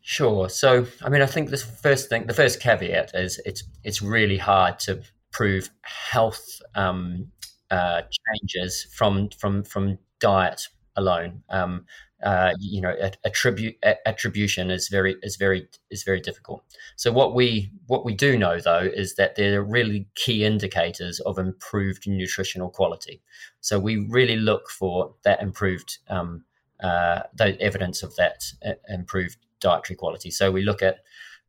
Sure. 0.00 0.48
So, 0.48 0.86
I 1.02 1.10
mean, 1.10 1.22
I 1.22 1.26
think 1.26 1.50
the 1.50 1.58
first 1.58 2.08
thing, 2.08 2.26
the 2.26 2.34
first 2.34 2.58
caveat 2.60 3.12
is 3.14 3.38
it's 3.44 3.62
it's 3.84 4.00
really 4.00 4.38
hard 4.38 4.78
to 4.80 5.02
prove 5.32 5.68
health 5.82 6.60
um, 6.74 7.28
uh, 7.70 8.00
changes 8.00 8.88
from 8.96 9.28
from 9.38 9.64
from 9.64 9.98
diet 10.18 10.68
alone. 10.96 11.42
Um, 11.50 11.84
uh, 12.22 12.52
you 12.58 12.80
know, 12.80 12.94
attribute 13.24 13.76
attribution 14.06 14.70
is 14.70 14.88
very 14.88 15.16
is 15.22 15.36
very 15.36 15.68
is 15.90 16.04
very 16.04 16.20
difficult. 16.20 16.62
So 16.96 17.10
what 17.10 17.34
we 17.34 17.70
what 17.86 18.04
we 18.04 18.14
do 18.14 18.38
know 18.38 18.60
though 18.60 18.88
is 18.94 19.16
that 19.16 19.34
there 19.34 19.60
are 19.60 19.64
really 19.64 20.06
key 20.14 20.44
indicators 20.44 21.20
of 21.20 21.38
improved 21.38 22.06
nutritional 22.06 22.70
quality. 22.70 23.22
So 23.60 23.78
we 23.78 24.06
really 24.08 24.36
look 24.36 24.70
for 24.70 25.14
that 25.24 25.42
improved 25.42 25.98
um, 26.08 26.44
uh, 26.82 27.22
the 27.34 27.60
evidence 27.60 28.02
of 28.02 28.14
that 28.16 28.44
uh, 28.64 28.72
improved 28.88 29.38
dietary 29.60 29.96
quality. 29.96 30.30
So 30.30 30.50
we 30.50 30.62
look 30.62 30.82
at, 30.82 30.98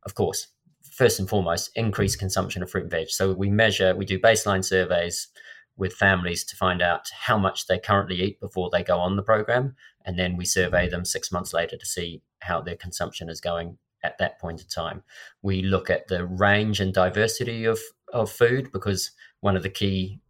of 0.04 0.14
course, 0.14 0.48
first 0.92 1.18
and 1.18 1.28
foremost, 1.28 1.70
increased 1.74 2.18
consumption 2.18 2.62
of 2.62 2.70
fruit 2.70 2.84
and 2.84 2.90
veg. 2.90 3.10
So 3.10 3.32
we 3.32 3.50
measure, 3.50 3.94
we 3.96 4.04
do 4.04 4.18
baseline 4.18 4.64
surveys 4.64 5.28
with 5.76 5.92
families 5.92 6.44
to 6.44 6.56
find 6.56 6.80
out 6.80 7.10
how 7.26 7.36
much 7.36 7.66
they 7.66 7.78
currently 7.78 8.22
eat 8.22 8.40
before 8.40 8.70
they 8.70 8.84
go 8.84 8.98
on 9.00 9.16
the 9.16 9.22
program. 9.22 9.74
And 10.04 10.18
then 10.18 10.36
we 10.36 10.44
survey 10.44 10.88
them 10.88 11.04
six 11.04 11.32
months 11.32 11.52
later 11.52 11.76
to 11.76 11.86
see 11.86 12.22
how 12.40 12.60
their 12.60 12.76
consumption 12.76 13.28
is 13.28 13.40
going 13.40 13.78
at 14.02 14.18
that 14.18 14.38
point 14.38 14.60
in 14.60 14.68
time. 14.68 15.02
We 15.42 15.62
look 15.62 15.88
at 15.88 16.08
the 16.08 16.26
range 16.26 16.80
and 16.80 16.92
diversity 16.92 17.64
of, 17.64 17.78
of 18.12 18.30
food 18.30 18.70
because 18.72 19.10
one 19.40 19.56
of 19.56 19.62
the 19.62 19.70
key 19.70 20.20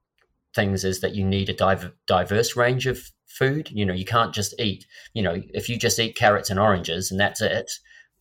things 0.55 0.85
is 0.85 1.01
that 1.01 1.15
you 1.15 1.25
need 1.25 1.49
a 1.49 1.55
div- 1.55 1.93
diverse 2.07 2.57
range 2.57 2.87
of 2.87 3.11
food. 3.27 3.69
You 3.73 3.85
know, 3.85 3.93
you 3.95 4.05
can't 4.05 4.33
just 4.33 4.55
eat, 4.61 4.87
you 5.13 5.23
know, 5.23 5.43
if 5.53 5.69
you 5.69 5.77
just 5.77 5.99
eat 5.99 6.17
carrots 6.17 6.51
and 6.51 6.61
oranges 6.61 7.11
and 7.11 7.19
that's 7.19 7.41
it, 7.41 7.73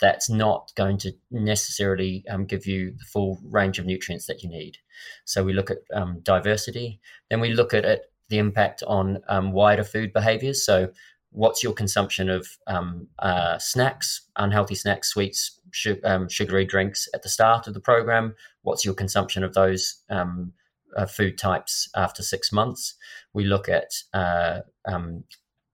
that's 0.01 0.29
not 0.29 0.71
going 0.75 0.97
to 0.97 1.13
necessarily 1.31 2.25
um, 2.29 2.45
give 2.45 2.65
you 2.65 2.91
the 2.97 3.05
full 3.05 3.39
range 3.43 3.79
of 3.79 3.85
nutrients 3.85 4.25
that 4.25 4.41
you 4.41 4.49
need. 4.49 4.77
So 5.23 5.43
we 5.43 5.53
look 5.53 5.69
at 5.71 5.77
um, 5.93 6.19
diversity. 6.23 6.99
Then 7.29 7.39
we 7.39 7.53
look 7.53 7.73
at 7.73 7.85
it, 7.85 8.01
the 8.29 8.39
impact 8.39 8.83
on 8.87 9.19
um, 9.29 9.51
wider 9.51 9.83
food 9.83 10.11
behaviors. 10.11 10.65
So 10.65 10.89
what's 11.33 11.63
your 11.63 11.73
consumption 11.73 12.29
of 12.29 12.47
um, 12.67 13.07
uh, 13.19 13.57
snacks, 13.57 14.21
unhealthy 14.37 14.75
snacks, 14.75 15.09
sweets, 15.09 15.59
um, 16.03 16.29
sugary 16.29 16.65
drinks 16.65 17.07
at 17.13 17.23
the 17.23 17.29
start 17.29 17.67
of 17.67 17.73
the 17.73 17.79
program? 17.79 18.35
What's 18.61 18.85
your 18.85 18.93
consumption 18.93 19.43
of 19.43 19.53
those 19.53 20.03
um, 20.09 20.53
uh, 20.95 21.05
food 21.05 21.37
types 21.37 21.89
after 21.95 22.23
six 22.23 22.51
months? 22.51 22.95
We 23.33 23.45
look 23.45 23.67
at 23.67 23.91
uh, 24.13 24.61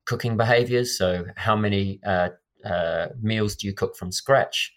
cooking 0.10 0.38
behaviors. 0.38 0.98
So 0.98 1.26
how 1.36 1.56
many 1.56 2.00
uh, 2.04 2.30
uh, 2.66 3.10
meals 3.22 3.56
do 3.56 3.68
you 3.68 3.74
cook 3.74 3.96
from 3.96 4.12
scratch 4.12 4.74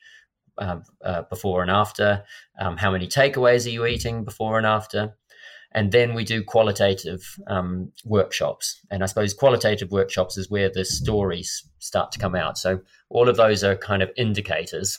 um, 0.58 0.82
uh, 1.02 1.22
before 1.22 1.62
and 1.62 1.70
after? 1.70 2.24
Um, 2.60 2.76
how 2.76 2.90
many 2.90 3.06
takeaways 3.06 3.66
are 3.66 3.70
you 3.70 3.86
eating 3.86 4.24
before 4.24 4.58
and 4.58 4.66
after? 4.66 5.16
And 5.74 5.90
then 5.90 6.14
we 6.14 6.24
do 6.24 6.44
qualitative 6.44 7.22
um, 7.46 7.90
workshops. 8.04 8.80
And 8.90 9.02
I 9.02 9.06
suppose 9.06 9.34
qualitative 9.34 9.90
workshops 9.90 10.36
is 10.36 10.50
where 10.50 10.70
the 10.70 10.84
stories 10.84 11.66
start 11.78 12.12
to 12.12 12.18
come 12.18 12.34
out. 12.34 12.58
So 12.58 12.80
all 13.08 13.28
of 13.28 13.36
those 13.36 13.64
are 13.64 13.76
kind 13.76 14.02
of 14.02 14.10
indicators, 14.16 14.98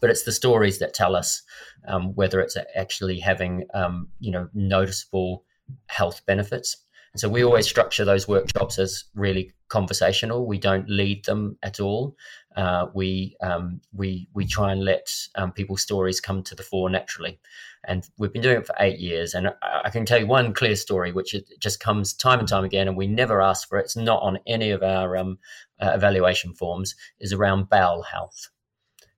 but 0.00 0.10
it's 0.10 0.22
the 0.22 0.32
stories 0.32 0.78
that 0.78 0.94
tell 0.94 1.16
us 1.16 1.42
um, 1.88 2.14
whether 2.14 2.40
it's 2.40 2.56
actually 2.76 3.18
having, 3.18 3.66
um, 3.74 4.08
you 4.20 4.30
know, 4.30 4.48
noticeable 4.54 5.44
health 5.86 6.22
benefits. 6.26 6.76
And 7.12 7.20
so 7.20 7.28
we 7.28 7.42
always 7.42 7.66
structure 7.66 8.04
those 8.04 8.28
workshops 8.28 8.78
as 8.78 9.04
really 9.14 9.52
conversational. 9.68 10.46
We 10.46 10.58
don't 10.58 10.88
lead 10.88 11.24
them 11.24 11.58
at 11.62 11.80
all. 11.80 12.16
Uh, 12.56 12.86
we 12.94 13.36
um, 13.42 13.80
we 13.92 14.28
we 14.32 14.46
try 14.46 14.72
and 14.72 14.84
let 14.84 15.08
um, 15.34 15.52
people's 15.52 15.82
stories 15.82 16.20
come 16.20 16.42
to 16.44 16.54
the 16.54 16.62
fore 16.62 16.90
naturally, 16.90 17.40
and 17.84 18.08
we've 18.18 18.32
been 18.32 18.42
doing 18.42 18.58
it 18.58 18.66
for 18.66 18.74
eight 18.80 18.98
years. 18.98 19.34
And 19.34 19.50
I, 19.62 19.90
can 19.90 20.04
tell 20.04 20.18
you 20.18 20.26
one 20.26 20.52
clear 20.52 20.76
story, 20.76 21.12
which 21.12 21.34
just 21.60 21.80
comes 21.80 22.12
time 22.12 22.40
and 22.40 22.48
time 22.48 22.64
again, 22.64 22.88
and 22.88 22.96
we 22.96 23.06
never 23.06 23.40
ask 23.40 23.68
for 23.68 23.78
it. 23.78 23.84
It's 23.84 23.96
not 23.96 24.22
on 24.22 24.38
any 24.46 24.70
of 24.70 24.82
our 24.82 25.16
um, 25.16 25.38
uh, 25.80 25.92
evaluation 25.94 26.54
forms. 26.54 26.94
Is 27.20 27.32
around 27.32 27.68
bowel 27.68 28.02
health. 28.02 28.50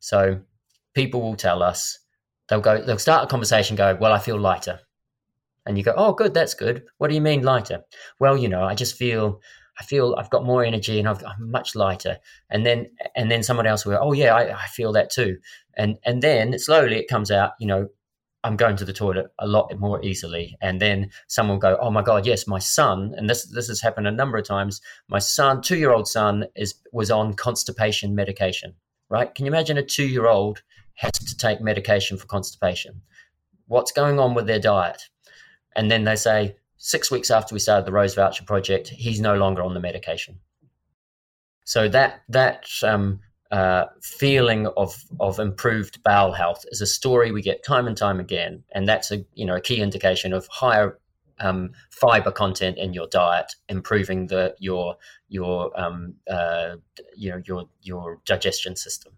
So 0.01 0.41
people 0.95 1.23
will 1.23 1.37
tell 1.37 1.63
us 1.63 1.99
they'll 2.49 2.61
go 2.61 2.83
they'll 2.83 2.99
start 2.99 3.25
a 3.25 3.29
conversation, 3.29 3.77
go, 3.77 3.97
"Well, 4.01 4.13
I 4.13 4.19
feel 4.19 4.39
lighter," 4.39 4.81
and 5.67 5.79
you 5.79 5.85
go, 5.85 5.95
"Oh, 5.97 6.13
good, 6.13 6.35
that's 6.35 6.55
good. 6.55 6.85
What 6.99 7.09
do 7.09 7.15
you 7.15 7.21
mean 7.21 7.43
lighter?" 7.43 7.85
Well, 8.19 8.37
you 8.37 8.49
know, 8.49 8.65
I 8.65 8.75
just 8.75 8.97
feel 8.97 9.41
I 9.79 9.85
feel 9.85 10.15
I've 10.19 10.31
got 10.31 10.45
more 10.45 10.65
energy 10.65 10.99
and 10.99 11.09
i 11.09 11.13
am 11.13 11.51
much 11.51 11.75
lighter. 11.75 12.19
And 12.51 12.67
then 12.67 12.91
and 13.17 13.31
then 13.31 13.43
someone 13.43 13.67
else 13.67 13.85
will, 13.85 13.95
go, 13.95 14.01
oh 14.03 14.13
yeah, 14.13 14.35
I, 14.35 14.57
I, 14.57 14.67
feel 14.67 14.93
that 14.93 15.11
too. 15.11 15.39
And 15.77 15.97
and 16.05 16.23
then 16.23 16.59
slowly 16.59 16.99
it 16.99 17.09
comes 17.09 17.31
out, 17.31 17.53
you 17.59 17.67
know, 17.67 17.89
I'm 18.45 18.57
going 18.57 18.77
to 18.77 18.85
the 18.85 18.93
toilet 18.93 19.27
a 19.39 19.47
lot 19.47 19.73
more 19.79 20.05
easily. 20.05 20.57
And 20.61 20.81
then 20.81 21.11
someone 21.29 21.57
will 21.57 21.61
go, 21.61 21.79
oh 21.81 21.91
my 21.91 22.03
god, 22.03 22.27
yes, 22.27 22.47
my 22.47 22.59
son, 22.59 23.15
and 23.17 23.31
this 23.31 23.47
this 23.47 23.69
has 23.69 23.81
happened 23.81 24.07
a 24.07 24.13
number 24.13 24.37
of 24.37 24.45
times. 24.45 24.81
My 25.09 25.21
son, 25.21 25.63
two 25.63 25.77
year 25.77 25.93
old 25.93 26.09
son, 26.09 26.47
is 26.55 26.75
was 26.93 27.11
on 27.11 27.35
constipation 27.35 28.15
medication. 28.15 28.75
Right? 29.09 29.35
Can 29.35 29.47
you 29.47 29.53
imagine 29.53 29.79
a 29.79 29.83
two 29.83 30.07
year 30.07 30.27
old 30.27 30.63
has 30.97 31.13
to 31.13 31.37
take 31.37 31.61
medication 31.61 32.19
for 32.19 32.27
constipation? 32.27 33.03
What's 33.67 33.93
going 33.93 34.19
on 34.19 34.35
with 34.35 34.47
their 34.47 34.59
diet? 34.59 35.03
And 35.77 35.91
then 35.91 36.05
they 36.05 36.17
say, 36.17 36.57
six 36.77 37.11
weeks 37.11 37.31
after 37.31 37.55
we 37.55 37.61
started 37.61 37.87
the 37.87 37.93
Rose 37.93 38.15
Voucher 38.15 38.45
Project, 38.45 38.89
he's 38.89 39.21
no 39.21 39.37
longer 39.37 39.63
on 39.63 39.75
the 39.75 39.81
medication. 39.81 40.39
So 41.65 41.89
that 41.89 42.23
that 42.29 42.67
um, 42.83 43.21
uh, 43.53 43.85
feeling 44.03 44.67
of 44.77 45.05
of 45.21 45.39
improved 45.39 46.03
bowel 46.03 46.33
health 46.33 46.65
is 46.69 46.81
a 46.81 46.87
story 46.87 47.31
we 47.31 47.41
get 47.41 47.65
time 47.65 47.87
and 47.87 47.97
time 47.97 48.19
again, 48.19 48.65
and 48.73 48.89
that's 48.89 49.13
a 49.13 49.25
you 49.35 49.47
know 49.47 49.57
a 49.57 49.61
key 49.61 49.81
indication 49.81 50.33
of 50.33 50.49
higher 50.49 50.99
um, 51.39 51.71
fiber 51.91 52.33
content 52.33 52.79
in 52.79 52.95
your 52.95 53.07
diet, 53.07 53.55
improving 53.69 54.27
the 54.27 54.55
your 54.59 54.97
your 55.29 55.79
um, 55.81 56.15
uh, 56.29 56.77
you 57.17 57.31
know 57.31 57.41
your 57.47 57.69
your 57.81 58.19
digestion 58.25 58.75
system. 58.75 59.13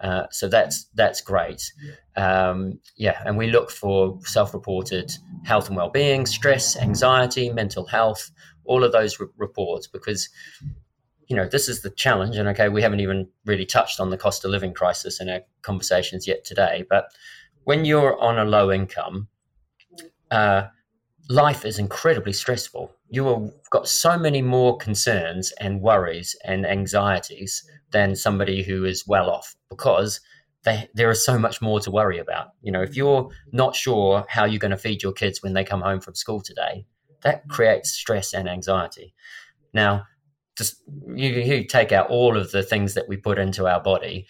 Uh, 0.00 0.24
so 0.30 0.48
that's 0.48 0.84
that's 0.94 1.20
great. 1.20 1.72
Um, 2.16 2.78
yeah, 2.96 3.20
and 3.24 3.36
we 3.36 3.48
look 3.48 3.70
for 3.70 4.18
self-reported 4.22 5.12
health 5.44 5.68
and 5.68 5.76
well-being, 5.76 6.26
stress, 6.26 6.76
anxiety, 6.76 7.50
mental 7.50 7.86
health, 7.86 8.30
all 8.64 8.84
of 8.84 8.92
those 8.92 9.18
re- 9.18 9.26
reports 9.36 9.86
because 9.86 10.28
you 11.26 11.34
know 11.34 11.48
this 11.48 11.68
is 11.68 11.82
the 11.82 11.90
challenge. 11.90 12.36
And 12.36 12.48
okay, 12.50 12.68
we 12.68 12.82
haven't 12.82 13.00
even 13.00 13.28
really 13.44 13.66
touched 13.66 13.98
on 13.98 14.10
the 14.10 14.16
cost 14.16 14.44
of 14.44 14.50
living 14.50 14.72
crisis 14.72 15.20
in 15.20 15.28
our 15.28 15.40
conversations 15.62 16.28
yet 16.28 16.44
today. 16.44 16.84
But 16.88 17.10
when 17.64 17.84
you're 17.84 18.18
on 18.20 18.38
a 18.38 18.44
low 18.44 18.70
income, 18.70 19.28
uh, 20.30 20.68
life 21.28 21.64
is 21.64 21.78
incredibly 21.78 22.32
stressful. 22.32 22.90
You 23.10 23.26
have 23.26 23.50
got 23.70 23.88
so 23.88 24.18
many 24.18 24.42
more 24.42 24.76
concerns 24.78 25.52
and 25.60 25.80
worries 25.80 26.34
and 26.44 26.66
anxieties 26.66 27.62
than 27.90 28.16
somebody 28.16 28.62
who 28.62 28.84
is 28.84 29.06
well 29.06 29.30
off 29.30 29.54
because 29.68 30.20
they, 30.64 30.88
there 30.94 31.10
is 31.10 31.24
so 31.24 31.38
much 31.38 31.60
more 31.60 31.80
to 31.80 31.90
worry 31.90 32.18
about. 32.18 32.48
You 32.62 32.72
know, 32.72 32.82
if 32.82 32.96
you're 32.96 33.30
not 33.52 33.76
sure 33.76 34.24
how 34.28 34.44
you're 34.44 34.58
going 34.58 34.70
to 34.70 34.78
feed 34.78 35.02
your 35.02 35.12
kids 35.12 35.42
when 35.42 35.52
they 35.52 35.64
come 35.64 35.82
home 35.82 36.00
from 36.00 36.14
school 36.14 36.40
today, 36.40 36.86
that 37.22 37.48
creates 37.48 37.90
stress 37.90 38.32
and 38.32 38.48
anxiety. 38.48 39.14
Now, 39.72 40.04
just 40.56 40.82
you, 41.14 41.30
you 41.30 41.64
take 41.64 41.92
out 41.92 42.10
all 42.10 42.36
of 42.36 42.50
the 42.50 42.62
things 42.62 42.94
that 42.94 43.08
we 43.08 43.16
put 43.16 43.38
into 43.38 43.66
our 43.68 43.80
body. 43.80 44.26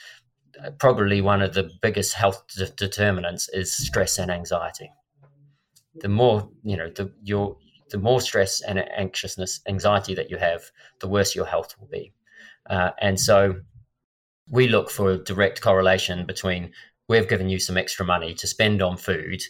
Uh, 0.63 0.71
probably 0.73 1.21
one 1.21 1.43
of 1.43 1.55
the 1.55 1.71
biggest 1.81 2.15
health 2.15 2.45
de- 2.57 2.67
determinants 2.71 3.49
is 3.51 3.73
stress 3.73 4.19
and 4.19 4.31
anxiety. 4.31 4.91
The 6.01 6.09
more 6.09 6.49
you 6.63 6.77
know, 6.77 6.91
the 6.91 7.13
your 7.23 7.57
the 7.91 7.99
more 7.99 8.21
stress 8.21 8.61
and 8.61 8.79
anxiousness, 8.79 9.61
anxiety 9.67 10.15
that 10.15 10.31
you 10.31 10.37
have, 10.37 10.63
the 11.01 11.09
worse 11.09 11.35
your 11.35 11.47
health 11.47 11.75
will 11.79 11.89
be. 11.89 12.13
Uh, 12.69 12.91
and 13.01 13.19
so 13.19 13.55
we 14.51 14.69
look 14.69 14.91
for 14.91 15.13
a 15.13 15.19
direct 15.19 15.61
correlation 15.61 16.27
between 16.27 16.73
we've 17.09 17.29
given 17.29 17.49
you 17.49 17.59
some 17.59 17.77
extra 17.77 18.05
money 18.05 18.35
to 18.35 18.47
spend 18.47 18.83
on 18.83 18.97
food 18.97 19.41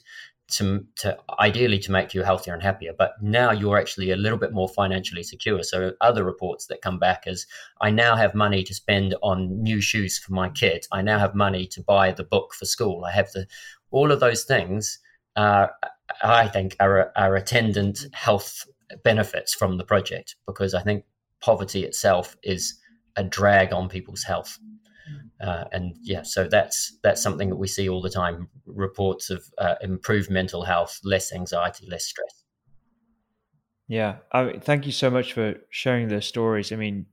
to, 0.51 0.85
to 0.97 1.17
ideally 1.41 1.79
to 1.79 1.93
make 1.93 2.15
you 2.15 2.23
healthier 2.23 2.55
and 2.55 2.63
happier 2.63 2.93
but 2.97 3.13
now 3.21 3.51
you're 3.51 3.77
actually 3.77 4.11
a 4.11 4.17
little 4.17 4.39
bit 4.39 4.53
more 4.53 4.69
financially 4.69 5.23
secure. 5.23 5.63
So 5.63 5.93
other 6.01 6.25
reports 6.25 6.67
that 6.67 6.81
come 6.81 6.99
back 6.99 7.25
is 7.27 7.47
i 7.81 7.91
now 7.91 8.17
have 8.17 8.35
money 8.35 8.63
to 8.65 8.75
spend 8.75 9.15
on 9.23 9.63
new 9.63 9.81
shoes 9.81 10.19
for 10.19 10.33
my 10.33 10.49
kid. 10.49 10.87
I 10.93 11.03
now 11.03 11.19
have 11.19 11.35
money 11.35 11.67
to 11.67 11.83
buy 11.83 12.13
the 12.13 12.25
book 12.25 12.55
for 12.55 12.65
school. 12.65 13.05
I 13.05 13.13
have 13.13 13.31
the 13.33 13.47
all 13.91 14.13
of 14.13 14.21
those 14.21 14.45
things 14.45 14.99
uh, 15.37 15.69
i 16.23 16.49
think 16.49 16.77
are, 16.81 17.13
are 17.17 17.37
attendant 17.37 18.07
health 18.13 18.65
benefits 19.05 19.55
from 19.55 19.77
the 19.77 19.85
project 19.85 20.37
because 20.47 20.75
i 20.75 20.83
think 20.83 21.05
poverty 21.41 21.85
itself 21.85 22.37
is 22.43 22.79
a 23.17 23.25
drag 23.25 23.73
on 23.73 23.89
people's 23.89 24.23
health. 24.23 24.59
Uh, 25.41 25.65
and 25.73 25.97
yeah, 26.03 26.23
so 26.23 26.49
that's 26.49 26.99
that's 27.03 27.23
something 27.23 27.49
that 27.49 27.57
we 27.57 27.69
see 27.69 27.89
all 27.89 28.03
the 28.03 28.11
time: 28.11 28.49
reports 28.67 29.31
of 29.31 29.45
uh, 29.59 29.77
improved 29.81 30.31
mental 30.31 30.65
health, 30.65 30.99
less 31.05 31.33
anxiety, 31.33 31.87
less 31.89 32.05
stress. 32.05 32.45
Yeah, 33.87 34.17
I 34.33 34.45
mean, 34.45 34.61
thank 34.61 34.85
you 34.85 34.93
so 34.93 35.11
much 35.11 35.33
for 35.33 35.55
sharing 35.71 36.09
those 36.09 36.27
stories. 36.27 36.73
I 36.73 36.77
mean, 36.77 37.07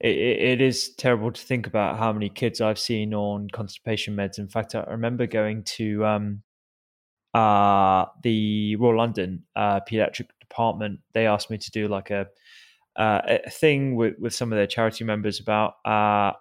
it, 0.00 0.16
it 0.16 0.60
is 0.60 0.94
terrible 0.96 1.30
to 1.30 1.40
think 1.40 1.66
about 1.66 1.98
how 1.98 2.12
many 2.12 2.28
kids 2.28 2.60
I've 2.60 2.78
seen 2.78 3.14
on 3.14 3.48
constipation 3.52 4.16
meds. 4.16 4.38
In 4.38 4.48
fact, 4.48 4.74
I 4.74 4.82
remember 4.84 5.26
going 5.26 5.62
to 5.76 6.04
um, 6.04 6.42
uh, 7.38 8.06
the 8.22 8.74
Royal 8.76 8.96
London 8.96 9.44
uh, 9.54 9.80
pediatric 9.88 10.28
department. 10.40 10.98
They 11.12 11.26
asked 11.26 11.50
me 11.50 11.58
to 11.58 11.70
do 11.70 11.86
like 11.86 12.10
a 12.10 12.26
uh, 12.96 13.38
a 13.46 13.50
thing 13.50 13.94
with, 13.94 14.18
with 14.18 14.34
some 14.34 14.52
of 14.52 14.56
their 14.56 14.66
charity 14.66 15.04
members 15.04 15.38
about 15.38 15.74
uh, 15.84 16.32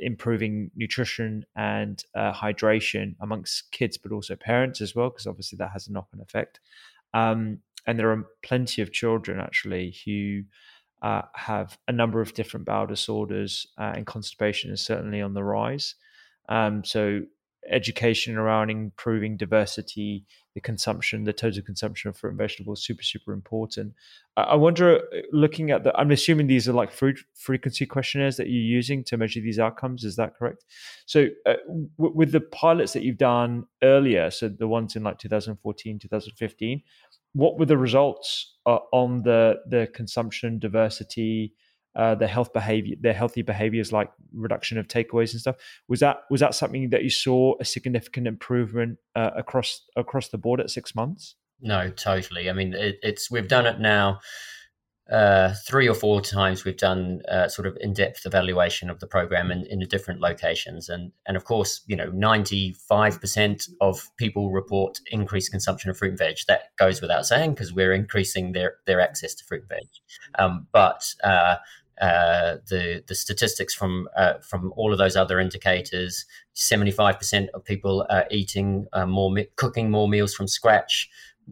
improving 0.00 0.70
nutrition 0.74 1.44
and 1.56 2.02
uh, 2.14 2.32
hydration 2.32 3.14
amongst 3.20 3.70
kids, 3.70 3.98
but 3.98 4.12
also 4.12 4.34
parents 4.34 4.80
as 4.80 4.94
well, 4.94 5.10
because 5.10 5.26
obviously 5.26 5.56
that 5.58 5.72
has 5.72 5.86
a 5.88 5.92
knock 5.92 6.08
on 6.14 6.22
effect. 6.22 6.60
Um, 7.12 7.58
and 7.86 7.98
there 7.98 8.10
are 8.10 8.24
plenty 8.42 8.80
of 8.80 8.92
children 8.92 9.38
actually 9.40 9.94
who 10.06 10.44
have 11.34 11.76
a 11.86 11.92
number 11.92 12.22
of 12.22 12.32
different 12.32 12.64
bowel 12.64 12.86
disorders, 12.86 13.66
and 13.76 14.06
constipation 14.06 14.70
is 14.72 14.80
certainly 14.80 15.20
on 15.20 15.34
the 15.34 15.44
rise. 15.44 15.96
Um, 16.48 16.82
so 16.82 17.20
education 17.70 18.36
around 18.36 18.70
improving 18.70 19.36
diversity, 19.36 20.24
the 20.54 20.60
consumption, 20.60 21.24
the 21.24 21.32
total 21.32 21.62
consumption 21.62 22.08
of 22.08 22.16
fruit 22.16 22.30
and 22.30 22.38
vegetables, 22.38 22.84
super 22.84 23.02
super 23.02 23.32
important. 23.32 23.94
I 24.36 24.56
wonder, 24.56 24.96
uh, 24.96 25.20
looking 25.32 25.70
at 25.70 25.84
the, 25.84 25.96
I'm 25.96 26.10
assuming 26.10 26.46
these 26.46 26.68
are 26.68 26.72
like 26.72 26.90
food 26.90 27.18
frequency 27.34 27.86
questionnaires 27.86 28.36
that 28.36 28.48
you're 28.48 28.62
using 28.62 29.04
to 29.04 29.16
measure 29.16 29.40
these 29.40 29.58
outcomes. 29.58 30.04
Is 30.04 30.16
that 30.16 30.36
correct? 30.36 30.64
So, 31.06 31.28
uh, 31.46 31.54
w- 31.98 32.16
with 32.16 32.32
the 32.32 32.40
pilots 32.40 32.92
that 32.94 33.02
you've 33.02 33.18
done 33.18 33.66
earlier, 33.82 34.30
so 34.30 34.48
the 34.48 34.68
ones 34.68 34.96
in 34.96 35.02
like 35.02 35.18
2014, 35.18 35.98
2015, 35.98 36.82
what 37.32 37.58
were 37.58 37.66
the 37.66 37.78
results 37.78 38.56
uh, 38.66 38.78
on 38.92 39.22
the 39.22 39.60
the 39.68 39.88
consumption 39.94 40.58
diversity? 40.58 41.54
Uh, 41.96 42.14
the 42.14 42.26
health 42.26 42.52
behavior, 42.52 42.96
their 43.00 43.12
healthy 43.12 43.42
behaviors 43.42 43.92
like 43.92 44.10
reduction 44.32 44.78
of 44.78 44.88
takeaways 44.88 45.32
and 45.32 45.40
stuff. 45.40 45.56
Was 45.88 46.00
that 46.00 46.22
was 46.30 46.40
that 46.40 46.54
something 46.54 46.90
that 46.90 47.04
you 47.04 47.10
saw 47.10 47.54
a 47.60 47.64
significant 47.64 48.26
improvement 48.26 48.98
uh, 49.14 49.30
across 49.36 49.82
across 49.96 50.28
the 50.28 50.38
board 50.38 50.60
at 50.60 50.70
six 50.70 50.94
months? 50.94 51.36
No, 51.60 51.90
totally. 51.90 52.50
I 52.50 52.52
mean, 52.52 52.74
it, 52.74 52.98
it's 53.02 53.30
we've 53.30 53.48
done 53.48 53.66
it 53.66 53.80
now 53.80 54.20
uh, 55.10 55.52
three 55.66 55.86
or 55.86 55.94
four 55.94 56.20
times 56.22 56.64
we've 56.64 56.78
done 56.78 57.20
uh, 57.28 57.46
sort 57.46 57.66
of 57.66 57.76
in-depth 57.80 58.24
evaluation 58.24 58.88
of 58.88 59.00
the 59.00 59.06
program 59.06 59.50
in, 59.50 59.66
in 59.66 59.78
different 59.80 60.18
locations 60.18 60.88
and 60.88 61.12
and 61.26 61.36
of 61.36 61.44
course 61.44 61.82
you 61.86 61.94
know 61.94 62.10
95% 62.10 63.68
of 63.82 64.10
people 64.16 64.50
report 64.50 65.00
increased 65.10 65.50
consumption 65.50 65.90
of 65.90 65.98
fruit 65.98 66.10
and 66.10 66.18
veg 66.18 66.36
that 66.48 66.74
goes 66.78 67.02
without 67.02 67.26
saying 67.26 67.50
because 67.50 67.70
we're 67.70 67.92
increasing 67.92 68.52
their 68.52 68.76
their 68.86 68.98
access 68.98 69.34
to 69.34 69.44
fruit 69.44 69.60
and 69.60 69.68
veg 69.68 69.88
um, 70.38 70.66
but 70.72 71.14
uh, 71.22 71.56
uh, 72.00 72.56
the 72.68 73.02
the 73.06 73.14
statistics 73.14 73.74
from 73.74 74.08
uh, 74.16 74.34
from 74.40 74.72
all 74.76 74.92
of 74.92 74.98
those 74.98 75.16
other 75.16 75.38
indicators. 75.40 76.24
Seventy 76.52 76.90
five 76.90 77.18
percent 77.18 77.50
of 77.54 77.64
people 77.64 78.06
are 78.10 78.26
eating 78.30 78.86
uh, 78.92 79.06
more, 79.06 79.34
cooking 79.56 79.90
more 79.90 80.08
meals 80.08 80.34
from 80.34 80.48
scratch, 80.48 81.08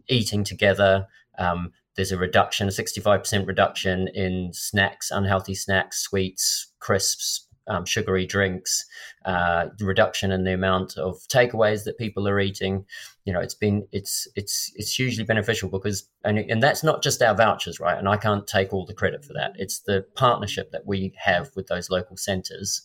eating 0.08 0.44
together. 0.44 1.06
Um, 1.38 1.72
there's 1.96 2.12
a 2.12 2.18
reduction, 2.18 2.68
a 2.68 2.72
sixty 2.72 3.00
five 3.00 3.20
percent 3.20 3.46
reduction 3.46 4.08
in 4.08 4.52
snacks, 4.52 5.10
unhealthy 5.10 5.54
snacks, 5.54 5.98
sweets, 6.00 6.72
crisps, 6.80 7.46
um, 7.68 7.84
sugary 7.84 8.26
drinks, 8.26 8.86
uh, 9.24 9.66
reduction 9.80 10.32
in 10.32 10.44
the 10.44 10.54
amount 10.54 10.96
of 10.96 11.18
takeaways 11.28 11.84
that 11.84 11.98
people 11.98 12.28
are 12.28 12.40
eating. 12.40 12.84
You 13.24 13.32
know, 13.32 13.40
it's 13.40 13.54
been 13.54 13.86
it's 13.92 14.26
it's 14.34 14.72
it's 14.74 14.94
hugely 14.94 15.24
beneficial 15.24 15.68
because 15.68 16.08
and 16.24 16.38
and 16.38 16.62
that's 16.62 16.82
not 16.82 17.02
just 17.02 17.22
our 17.22 17.34
vouchers, 17.34 17.78
right? 17.78 17.96
And 17.96 18.08
I 18.08 18.16
can't 18.16 18.46
take 18.46 18.72
all 18.72 18.84
the 18.84 18.94
credit 18.94 19.24
for 19.24 19.32
that. 19.34 19.52
It's 19.56 19.80
the 19.80 20.04
partnership 20.16 20.72
that 20.72 20.86
we 20.86 21.12
have 21.16 21.50
with 21.54 21.68
those 21.68 21.88
local 21.88 22.16
centres 22.16 22.82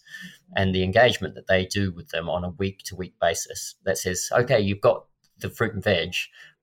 and 0.55 0.75
the 0.75 0.83
engagement 0.83 1.35
that 1.35 1.47
they 1.47 1.65
do 1.65 1.91
with 1.91 2.09
them 2.09 2.29
on 2.29 2.43
a 2.43 2.51
week 2.51 2.83
to 2.85 2.95
week 2.95 3.15
basis. 3.19 3.75
That 3.83 3.97
says, 3.97 4.29
okay, 4.31 4.59
you've 4.59 4.81
got 4.81 5.05
the 5.39 5.49
fruit 5.49 5.73
and 5.73 5.83
veg. 5.83 6.13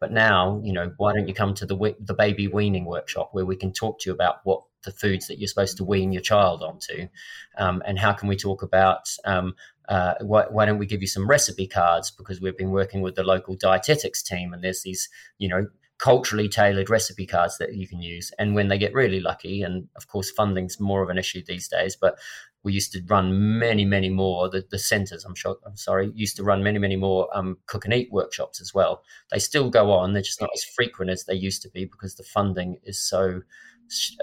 But 0.01 0.13
now, 0.13 0.61
you 0.63 0.73
know, 0.73 0.93
why 0.97 1.15
don't 1.15 1.29
you 1.29 1.35
come 1.35 1.55
to 1.55 1.67
the 1.67 1.97
the 2.01 2.15
baby 2.15 2.49
weaning 2.49 2.85
workshop 2.85 3.31
where 3.33 3.47
we 3.47 3.57
can 3.57 3.73
talk 3.73 4.01
to 4.01 4.11
you 4.11 4.15
about 4.15 4.37
what 4.45 4.63
the 4.83 4.91
foods 4.91 5.29
that 5.29 5.39
you're 5.39 5.49
supposed 5.49 5.79
to 5.79 5.85
wean 5.85 6.13
your 6.13 6.21
child 6.21 6.63
onto, 6.63 7.09
um, 7.57 7.83
and 7.87 7.99
how 7.99 8.13
can 8.13 8.29
we 8.29 8.37
talk 8.37 8.63
about 8.63 9.09
um, 9.25 9.55
uh, 9.89 10.15
why, 10.21 10.45
why, 10.51 10.65
don't 10.65 10.79
we 10.79 10.87
give 10.87 11.03
you 11.03 11.07
some 11.07 11.29
recipe 11.29 11.67
cards 11.67 12.11
because 12.11 12.41
we've 12.41 12.57
been 12.57 12.71
working 12.71 13.03
with 13.03 13.15
the 13.15 13.23
local 13.23 13.55
dietetics 13.55 14.23
team 14.23 14.53
and 14.53 14.63
there's 14.63 14.83
these 14.83 15.09
you 15.39 15.49
know 15.49 15.67
culturally 15.99 16.49
tailored 16.49 16.91
recipe 16.91 17.27
cards 17.27 17.59
that 17.59 17.75
you 17.75 17.87
can 17.87 18.03
use 18.03 18.33
and 18.39 18.55
when 18.55 18.69
they 18.69 18.79
get 18.79 18.93
really 18.93 19.21
lucky 19.21 19.63
and 19.63 19.89
of 19.97 20.09
course 20.09 20.31
funding's 20.31 20.81
more 20.81 21.03
of 21.03 21.09
an 21.09 21.19
issue 21.19 21.43
these 21.47 21.69
days 21.69 21.97
but 21.97 22.19
we 22.65 22.73
used 22.73 22.93
to 22.93 23.03
run 23.07 23.59
many, 23.59 23.85
many 23.85 24.09
more. 24.09 24.49
The, 24.49 24.65
the 24.71 24.79
centres, 24.79 25.25
I'm 25.25 25.35
sure, 25.35 25.57
I'm 25.65 25.77
sorry, 25.77 26.11
used 26.15 26.37
to 26.37 26.43
run 26.43 26.63
many, 26.63 26.79
many 26.79 26.97
more 26.97 27.29
um, 27.37 27.59
cook 27.67 27.85
and 27.85 27.95
eat 27.95 28.11
workshops 28.11 28.61
as 28.61 28.75
well. 28.75 29.05
They 29.31 29.39
still 29.39 29.71
go 29.71 29.93
on. 29.93 30.13
They're 30.15 30.23
just 30.23 30.41
not 30.41 30.51
as 30.55 30.65
frequent 30.65 31.11
as 31.11 31.25
they 31.25 31.35
used 31.35 31.63
to 31.63 31.71
be 31.71 31.85
because 31.85 32.17
the 32.17 32.25
funding 32.25 32.79
is 32.83 32.99
so 32.99 33.43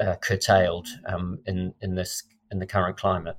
uh, 0.02 0.16
curtailed 0.16 0.88
um, 1.06 1.40
in 1.46 1.74
in 1.82 1.96
this 1.96 2.24
in 2.50 2.60
the 2.60 2.66
current 2.66 2.98
climate. 2.98 3.38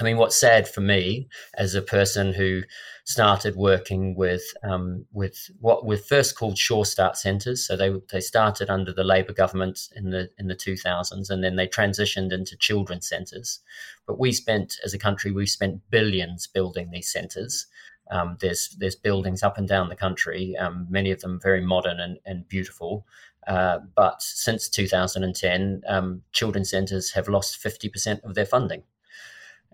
I 0.00 0.04
mean, 0.04 0.16
what's 0.16 0.38
sad 0.38 0.68
for 0.68 0.80
me 0.80 1.28
as 1.56 1.74
a 1.74 1.82
person 1.82 2.32
who 2.32 2.62
started 3.04 3.56
working 3.56 4.14
with 4.14 4.42
um, 4.62 5.06
with 5.12 5.50
what 5.60 5.86
were 5.86 5.96
first 5.96 6.36
called 6.36 6.58
Sure 6.58 6.84
Start 6.84 7.16
centres. 7.16 7.66
So 7.66 7.74
they 7.74 7.90
they 8.12 8.20
started 8.20 8.68
under 8.68 8.92
the 8.92 9.02
Labour 9.02 9.32
government 9.32 9.88
in 9.96 10.10
the 10.10 10.28
in 10.38 10.48
the 10.48 10.54
2000s, 10.54 11.30
and 11.30 11.42
then 11.42 11.56
they 11.56 11.66
transitioned 11.66 12.32
into 12.32 12.56
children's 12.56 13.08
centres. 13.08 13.60
But 14.06 14.18
we 14.18 14.32
spent, 14.32 14.74
as 14.84 14.92
a 14.92 14.98
country, 14.98 15.32
we 15.32 15.46
spent 15.46 15.80
billions 15.90 16.46
building 16.46 16.90
these 16.90 17.10
centres. 17.10 17.66
Um, 18.10 18.36
there's 18.40 18.76
there's 18.78 18.96
buildings 18.96 19.42
up 19.42 19.56
and 19.56 19.66
down 19.66 19.88
the 19.88 19.96
country, 19.96 20.54
um, 20.56 20.86
many 20.90 21.10
of 21.10 21.20
them 21.20 21.40
very 21.42 21.62
modern 21.62 21.98
and, 21.98 22.18
and 22.26 22.46
beautiful. 22.46 23.06
Uh, 23.46 23.78
but 23.96 24.20
since 24.20 24.68
2010, 24.68 25.80
um, 25.88 26.22
children's 26.32 26.70
centres 26.70 27.12
have 27.12 27.28
lost 27.28 27.58
50% 27.64 28.22
of 28.22 28.34
their 28.34 28.44
funding 28.44 28.82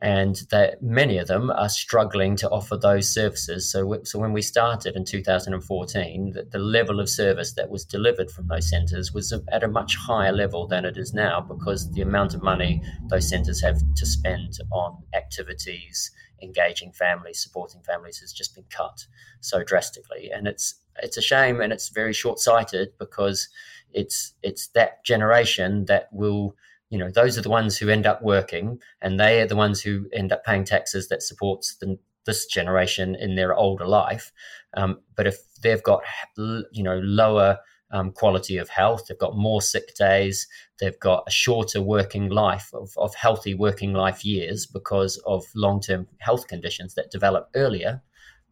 and 0.05 0.43
that 0.51 0.83
many 0.83 1.17
of 1.17 1.29
them 1.29 1.51
are 1.51 1.71
struggling 1.71 2.37
to 2.37 2.51
offer 2.51 2.77
those 2.77 3.09
services. 3.09 3.73
So, 3.73 4.03
so 4.05 4.19
when 4.19 4.35
we 4.35 4.43
started 4.43 4.97
in 4.97 5.07
2014, 5.07 6.33
the, 6.35 6.43
the 6.43 6.59
level 6.59 7.01
of 7.01 7.09
service 7.09 7.55
that 7.55 7.71
was 7.71 7.87
delivered 7.87 8.31
from 8.31 8.49
those 8.49 8.69
centres 8.69 9.15
was 9.15 9.33
at 9.51 9.65
a 9.65 9.69
much 9.69 9.97
higher 9.97 10.31
level 10.31 10.67
than 10.67 10.85
it 10.85 10.99
is 10.99 11.15
now 11.15 11.41
because 11.41 11.91
the 11.93 12.03
amount 12.03 12.35
of 12.35 12.43
money 12.43 12.83
those 13.09 13.31
centres 13.31 13.63
have 13.63 13.81
to 13.97 14.05
spend 14.05 14.59
on 14.71 15.03
activities, 15.15 16.11
engaging 16.43 16.93
families, 16.93 17.43
supporting 17.43 17.81
families 17.81 18.19
has 18.19 18.31
just 18.31 18.55
been 18.55 18.67
cut 18.69 19.07
so 19.41 19.65
drastically, 19.65 20.31
and 20.31 20.47
it's 20.47 20.75
it's 21.03 21.17
a 21.17 21.23
shame 21.23 21.63
and 21.63 21.73
it's 21.73 21.89
very 21.89 22.13
short 22.13 22.39
sighted 22.39 22.91
because 22.99 23.49
it's 23.95 24.35
it's 24.43 24.69
that 24.75 25.03
generation 25.03 25.87
that 25.87 26.11
will 26.13 26.55
you 26.95 27.01
know 27.01 27.11
those 27.11 27.37
are 27.37 27.43
the 27.43 27.51
ones 27.51 27.77
who 27.77 27.89
end 27.89 28.07
up 28.07 28.23
working 28.23 28.79
and 29.03 29.19
they 29.19 29.41
are 29.41 29.49
the 29.49 29.57
ones 29.57 29.83
who 29.83 30.07
end 30.13 30.33
up 30.33 30.45
paying 30.45 30.65
taxes 30.65 31.09
that 31.09 31.25
supports 31.25 31.77
the, 31.81 31.99
this 32.25 32.47
generation 32.47 33.17
in 33.17 33.35
their 33.35 33.53
older 33.53 33.87
life. 33.87 34.31
Um, 34.77 35.01
but 35.17 35.27
if 35.27 35.39
they've 35.61 35.83
got 35.83 36.05
you 36.37 36.85
know 36.85 37.01
lower 37.01 37.59
um, 37.91 38.13
quality 38.13 38.57
of 38.59 38.69
health 38.69 39.07
they've 39.07 39.27
got 39.27 39.37
more 39.37 39.61
sick 39.61 39.95
days 39.95 40.49
they've 40.81 40.99
got 41.01 41.25
a 41.27 41.31
shorter 41.31 41.83
working 41.83 42.29
life 42.29 42.71
of, 42.73 42.93
of 42.97 43.15
healthy 43.15 43.55
working 43.55 43.93
life 43.93 44.25
years 44.25 44.67
because 44.67 45.17
of 45.27 45.45
long-term 45.55 46.09
health 46.19 46.49
conditions 46.49 46.95
that 46.95 47.11
develop 47.11 47.51
earlier 47.55 48.03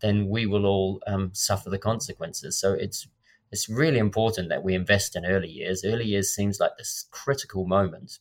then 0.03 0.29
we 0.29 0.45
will 0.45 0.67
all 0.67 1.01
um, 1.07 1.31
suffer 1.33 1.71
the 1.71 1.79
consequences. 1.79 2.61
So 2.61 2.75
it's 2.75 3.09
it's 3.51 3.69
really 3.69 3.99
important 3.99 4.49
that 4.49 4.65
we 4.65 4.75
invest 4.75 5.15
in 5.15 5.27
early 5.27 5.49
years. 5.49 5.85
Early 5.85 6.07
years 6.07 6.35
seems 6.35 6.59
like 6.59 6.73
this 6.79 7.07
critical 7.11 7.67
moment 7.67 8.19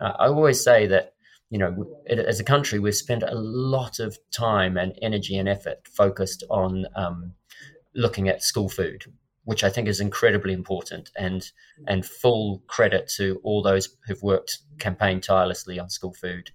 uh, 0.00 0.12
I 0.18 0.26
always 0.26 0.62
say 0.62 0.86
that 0.86 1.14
you 1.50 1.58
know, 1.58 1.86
as 2.08 2.40
a 2.40 2.44
country, 2.44 2.78
we've 2.78 2.94
spent 2.94 3.22
a 3.22 3.34
lot 3.34 4.00
of 4.00 4.18
time 4.30 4.76
and 4.76 4.92
energy 5.00 5.36
and 5.38 5.48
effort 5.48 5.88
focused 5.88 6.44
on 6.50 6.86
um, 6.94 7.32
looking 7.94 8.28
at 8.28 8.42
school 8.42 8.68
food, 8.68 9.06
which 9.44 9.64
I 9.64 9.70
think 9.70 9.88
is 9.88 9.98
incredibly 9.98 10.52
important. 10.52 11.10
And 11.16 11.50
and 11.86 12.04
full 12.04 12.62
credit 12.66 13.10
to 13.16 13.40
all 13.44 13.62
those 13.62 13.96
who've 14.06 14.22
worked 14.22 14.58
campaigned 14.78 15.22
tirelessly 15.22 15.78
on 15.78 15.88
school 15.88 16.12
food. 16.12 16.50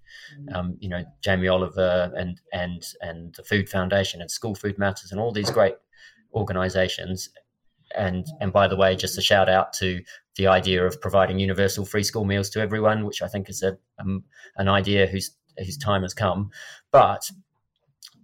Um, 0.53 0.77
you 0.79 0.89
know, 0.89 1.03
Jamie 1.21 1.47
Oliver 1.47 2.11
and 2.15 2.39
and 2.51 2.83
and 3.01 3.33
the 3.33 3.43
Food 3.43 3.69
Foundation 3.69 4.21
and 4.21 4.29
School 4.29 4.53
Food 4.53 4.77
Matters 4.77 5.11
and 5.11 5.19
all 5.19 5.31
these 5.31 5.49
great 5.49 5.75
organisations 6.35 7.29
and 7.95 8.25
and 8.39 8.51
by 8.51 8.67
the 8.67 8.75
way, 8.75 8.95
just 8.95 9.17
a 9.17 9.21
shout 9.21 9.49
out 9.49 9.73
to 9.73 10.01
the 10.35 10.47
idea 10.47 10.85
of 10.85 10.99
providing 10.99 11.39
universal 11.39 11.85
free 11.85 12.03
school 12.03 12.25
meals 12.25 12.49
to 12.51 12.59
everyone, 12.59 13.05
which 13.05 13.21
I 13.21 13.27
think 13.27 13.49
is 13.49 13.61
a 13.63 13.77
um, 13.99 14.23
an 14.57 14.67
idea 14.67 15.07
whose 15.07 15.31
whose 15.57 15.77
time 15.77 16.01
has 16.01 16.13
come. 16.13 16.49
But 16.91 17.29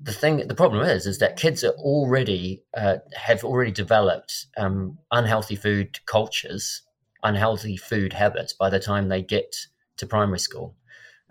the 0.01 0.13
thing, 0.13 0.47
the 0.47 0.55
problem 0.55 0.85
is, 0.87 1.05
is 1.05 1.19
that 1.19 1.35
kids 1.35 1.63
are 1.63 1.73
already 1.73 2.63
uh, 2.75 2.97
have 3.13 3.43
already 3.43 3.71
developed 3.71 4.47
um, 4.57 4.97
unhealthy 5.11 5.55
food 5.55 5.99
cultures, 6.05 6.81
unhealthy 7.23 7.77
food 7.77 8.13
habits 8.13 8.53
by 8.53 8.69
the 8.69 8.79
time 8.79 9.09
they 9.09 9.21
get 9.21 9.55
to 9.97 10.07
primary 10.07 10.39
school. 10.39 10.75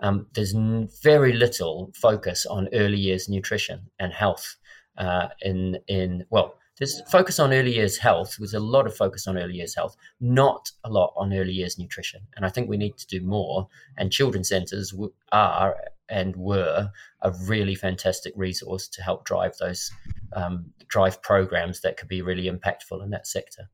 Um, 0.00 0.26
there's 0.34 0.54
very 1.02 1.32
little 1.32 1.92
focus 1.94 2.46
on 2.46 2.68
early 2.72 2.98
years 2.98 3.28
nutrition 3.28 3.90
and 3.98 4.12
health 4.12 4.56
uh, 4.98 5.28
in 5.40 5.78
in 5.88 6.24
well 6.30 6.57
there's 6.78 7.00
focus 7.10 7.38
on 7.38 7.52
early 7.52 7.74
years 7.74 7.98
health. 7.98 8.36
There's 8.38 8.54
a 8.54 8.60
lot 8.60 8.86
of 8.86 8.96
focus 8.96 9.26
on 9.26 9.36
early 9.36 9.54
years 9.54 9.74
health, 9.74 9.96
not 10.20 10.70
a 10.84 10.90
lot 10.90 11.12
on 11.16 11.32
early 11.32 11.52
years 11.52 11.78
nutrition. 11.78 12.22
And 12.36 12.46
I 12.46 12.50
think 12.50 12.68
we 12.68 12.76
need 12.76 12.96
to 12.98 13.06
do 13.06 13.20
more. 13.20 13.68
And 13.96 14.12
children's 14.12 14.48
centres 14.48 14.94
are 15.32 15.76
and 16.08 16.36
were 16.36 16.90
a 17.20 17.32
really 17.42 17.74
fantastic 17.74 18.32
resource 18.36 18.88
to 18.88 19.02
help 19.02 19.24
drive 19.24 19.56
those 19.58 19.90
um, 20.32 20.66
drive 20.88 21.20
programs 21.22 21.80
that 21.80 21.96
could 21.96 22.08
be 22.08 22.22
really 22.22 22.48
impactful 22.48 23.02
in 23.02 23.10
that 23.10 23.26
sector. 23.26 23.68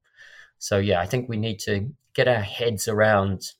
So 0.58 0.78
yeah, 0.78 1.00
I 1.00 1.06
think 1.06 1.28
we 1.28 1.36
need 1.36 1.58
to 1.60 1.92
get 2.14 2.26
our 2.26 2.40
heads 2.40 2.88
around 2.88 3.52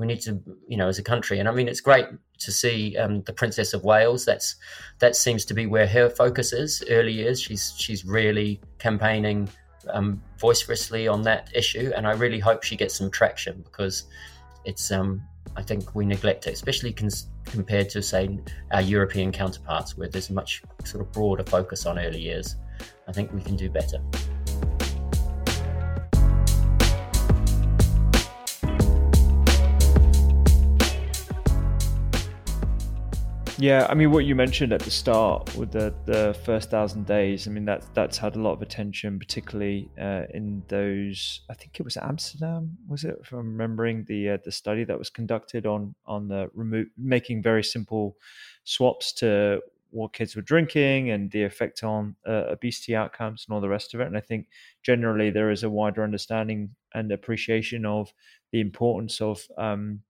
we 0.00 0.06
need 0.06 0.20
to, 0.22 0.40
you 0.66 0.78
know, 0.78 0.88
as 0.88 0.98
a 0.98 1.02
country. 1.02 1.38
And 1.38 1.48
I 1.48 1.52
mean, 1.52 1.68
it's 1.68 1.82
great 1.82 2.06
to 2.38 2.50
see 2.50 2.96
um, 2.96 3.22
the 3.22 3.32
Princess 3.32 3.74
of 3.74 3.84
Wales. 3.84 4.24
That's 4.24 4.56
that 4.98 5.14
seems 5.14 5.44
to 5.44 5.54
be 5.54 5.66
where 5.66 5.86
her 5.86 6.08
focus 6.08 6.52
is. 6.52 6.82
Early 6.88 7.12
years, 7.12 7.40
she's 7.40 7.74
she's 7.76 8.04
really 8.04 8.60
campaigning 8.78 9.48
um, 9.90 10.22
on 10.42 11.22
that 11.22 11.50
issue, 11.54 11.92
and 11.94 12.06
I 12.06 12.12
really 12.12 12.38
hope 12.40 12.62
she 12.62 12.76
gets 12.76 12.94
some 12.96 13.10
traction 13.10 13.62
because 13.62 14.04
it's. 14.64 14.90
Um, 14.90 15.22
I 15.56 15.62
think 15.62 15.94
we 15.94 16.06
neglect 16.06 16.46
it, 16.46 16.52
especially 16.52 16.92
cons- 16.92 17.28
compared 17.44 17.88
to 17.90 18.02
say 18.02 18.38
our 18.72 18.82
European 18.82 19.32
counterparts, 19.32 19.96
where 19.96 20.08
there's 20.08 20.30
much 20.30 20.62
sort 20.84 21.04
of 21.04 21.12
broader 21.12 21.44
focus 21.44 21.86
on 21.86 21.98
early 21.98 22.20
years. 22.20 22.56
I 23.08 23.12
think 23.12 23.32
we 23.32 23.42
can 23.42 23.56
do 23.56 23.68
better. 23.68 23.98
Yeah, 33.60 33.86
I 33.90 33.94
mean, 33.94 34.10
what 34.10 34.24
you 34.24 34.34
mentioned 34.34 34.72
at 34.72 34.80
the 34.80 34.90
start 34.90 35.54
with 35.54 35.70
the, 35.70 35.94
the 36.06 36.34
first 36.46 36.70
thousand 36.70 37.04
days, 37.04 37.46
I 37.46 37.50
mean, 37.50 37.66
that, 37.66 37.84
that's 37.92 38.16
had 38.16 38.34
a 38.36 38.40
lot 38.40 38.52
of 38.52 38.62
attention, 38.62 39.18
particularly 39.18 39.90
uh, 40.00 40.22
in 40.32 40.62
those, 40.68 41.42
I 41.50 41.52
think 41.52 41.78
it 41.78 41.82
was 41.82 41.98
Amsterdam, 41.98 42.78
was 42.88 43.04
it, 43.04 43.18
if 43.20 43.32
I'm 43.32 43.52
remembering 43.52 44.06
the 44.08 44.30
uh, 44.30 44.38
the 44.42 44.50
study 44.50 44.84
that 44.84 44.98
was 44.98 45.10
conducted 45.10 45.66
on, 45.66 45.94
on 46.06 46.26
the 46.26 46.50
remo- 46.54 46.86
making 46.96 47.42
very 47.42 47.62
simple 47.62 48.16
swaps 48.64 49.12
to 49.14 49.60
what 49.90 50.14
kids 50.14 50.34
were 50.36 50.42
drinking 50.42 51.10
and 51.10 51.30
the 51.30 51.42
effect 51.42 51.84
on 51.84 52.16
uh, 52.26 52.44
obesity 52.48 52.96
outcomes 52.96 53.44
and 53.46 53.54
all 53.54 53.60
the 53.60 53.68
rest 53.68 53.92
of 53.92 54.00
it. 54.00 54.06
And 54.06 54.16
I 54.16 54.20
think 54.20 54.46
generally 54.82 55.28
there 55.28 55.50
is 55.50 55.64
a 55.64 55.70
wider 55.70 56.02
understanding 56.02 56.70
and 56.94 57.12
appreciation 57.12 57.84
of 57.84 58.10
the 58.52 58.60
importance 58.60 59.20
of 59.20 59.42
um, 59.58 60.00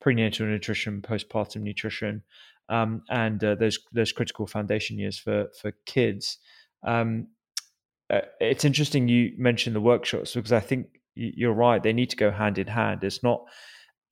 prenatal 0.00 0.46
nutrition, 0.46 1.02
postpartum 1.02 1.60
nutrition, 1.60 2.22
um, 2.68 3.02
and 3.08 3.42
uh, 3.42 3.54
those 3.54 3.78
those 3.92 4.12
critical 4.12 4.46
foundation 4.46 4.98
years 4.98 5.18
for 5.18 5.46
for 5.60 5.72
kids. 5.86 6.38
Um, 6.86 7.28
uh, 8.08 8.20
it's 8.40 8.64
interesting 8.64 9.08
you 9.08 9.32
mentioned 9.36 9.74
the 9.74 9.80
workshops 9.80 10.34
because 10.34 10.52
I 10.52 10.60
think 10.60 10.86
you're 11.14 11.52
right; 11.52 11.82
they 11.82 11.92
need 11.92 12.10
to 12.10 12.16
go 12.16 12.30
hand 12.30 12.58
in 12.58 12.66
hand. 12.66 13.04
It's 13.04 13.22
not 13.22 13.44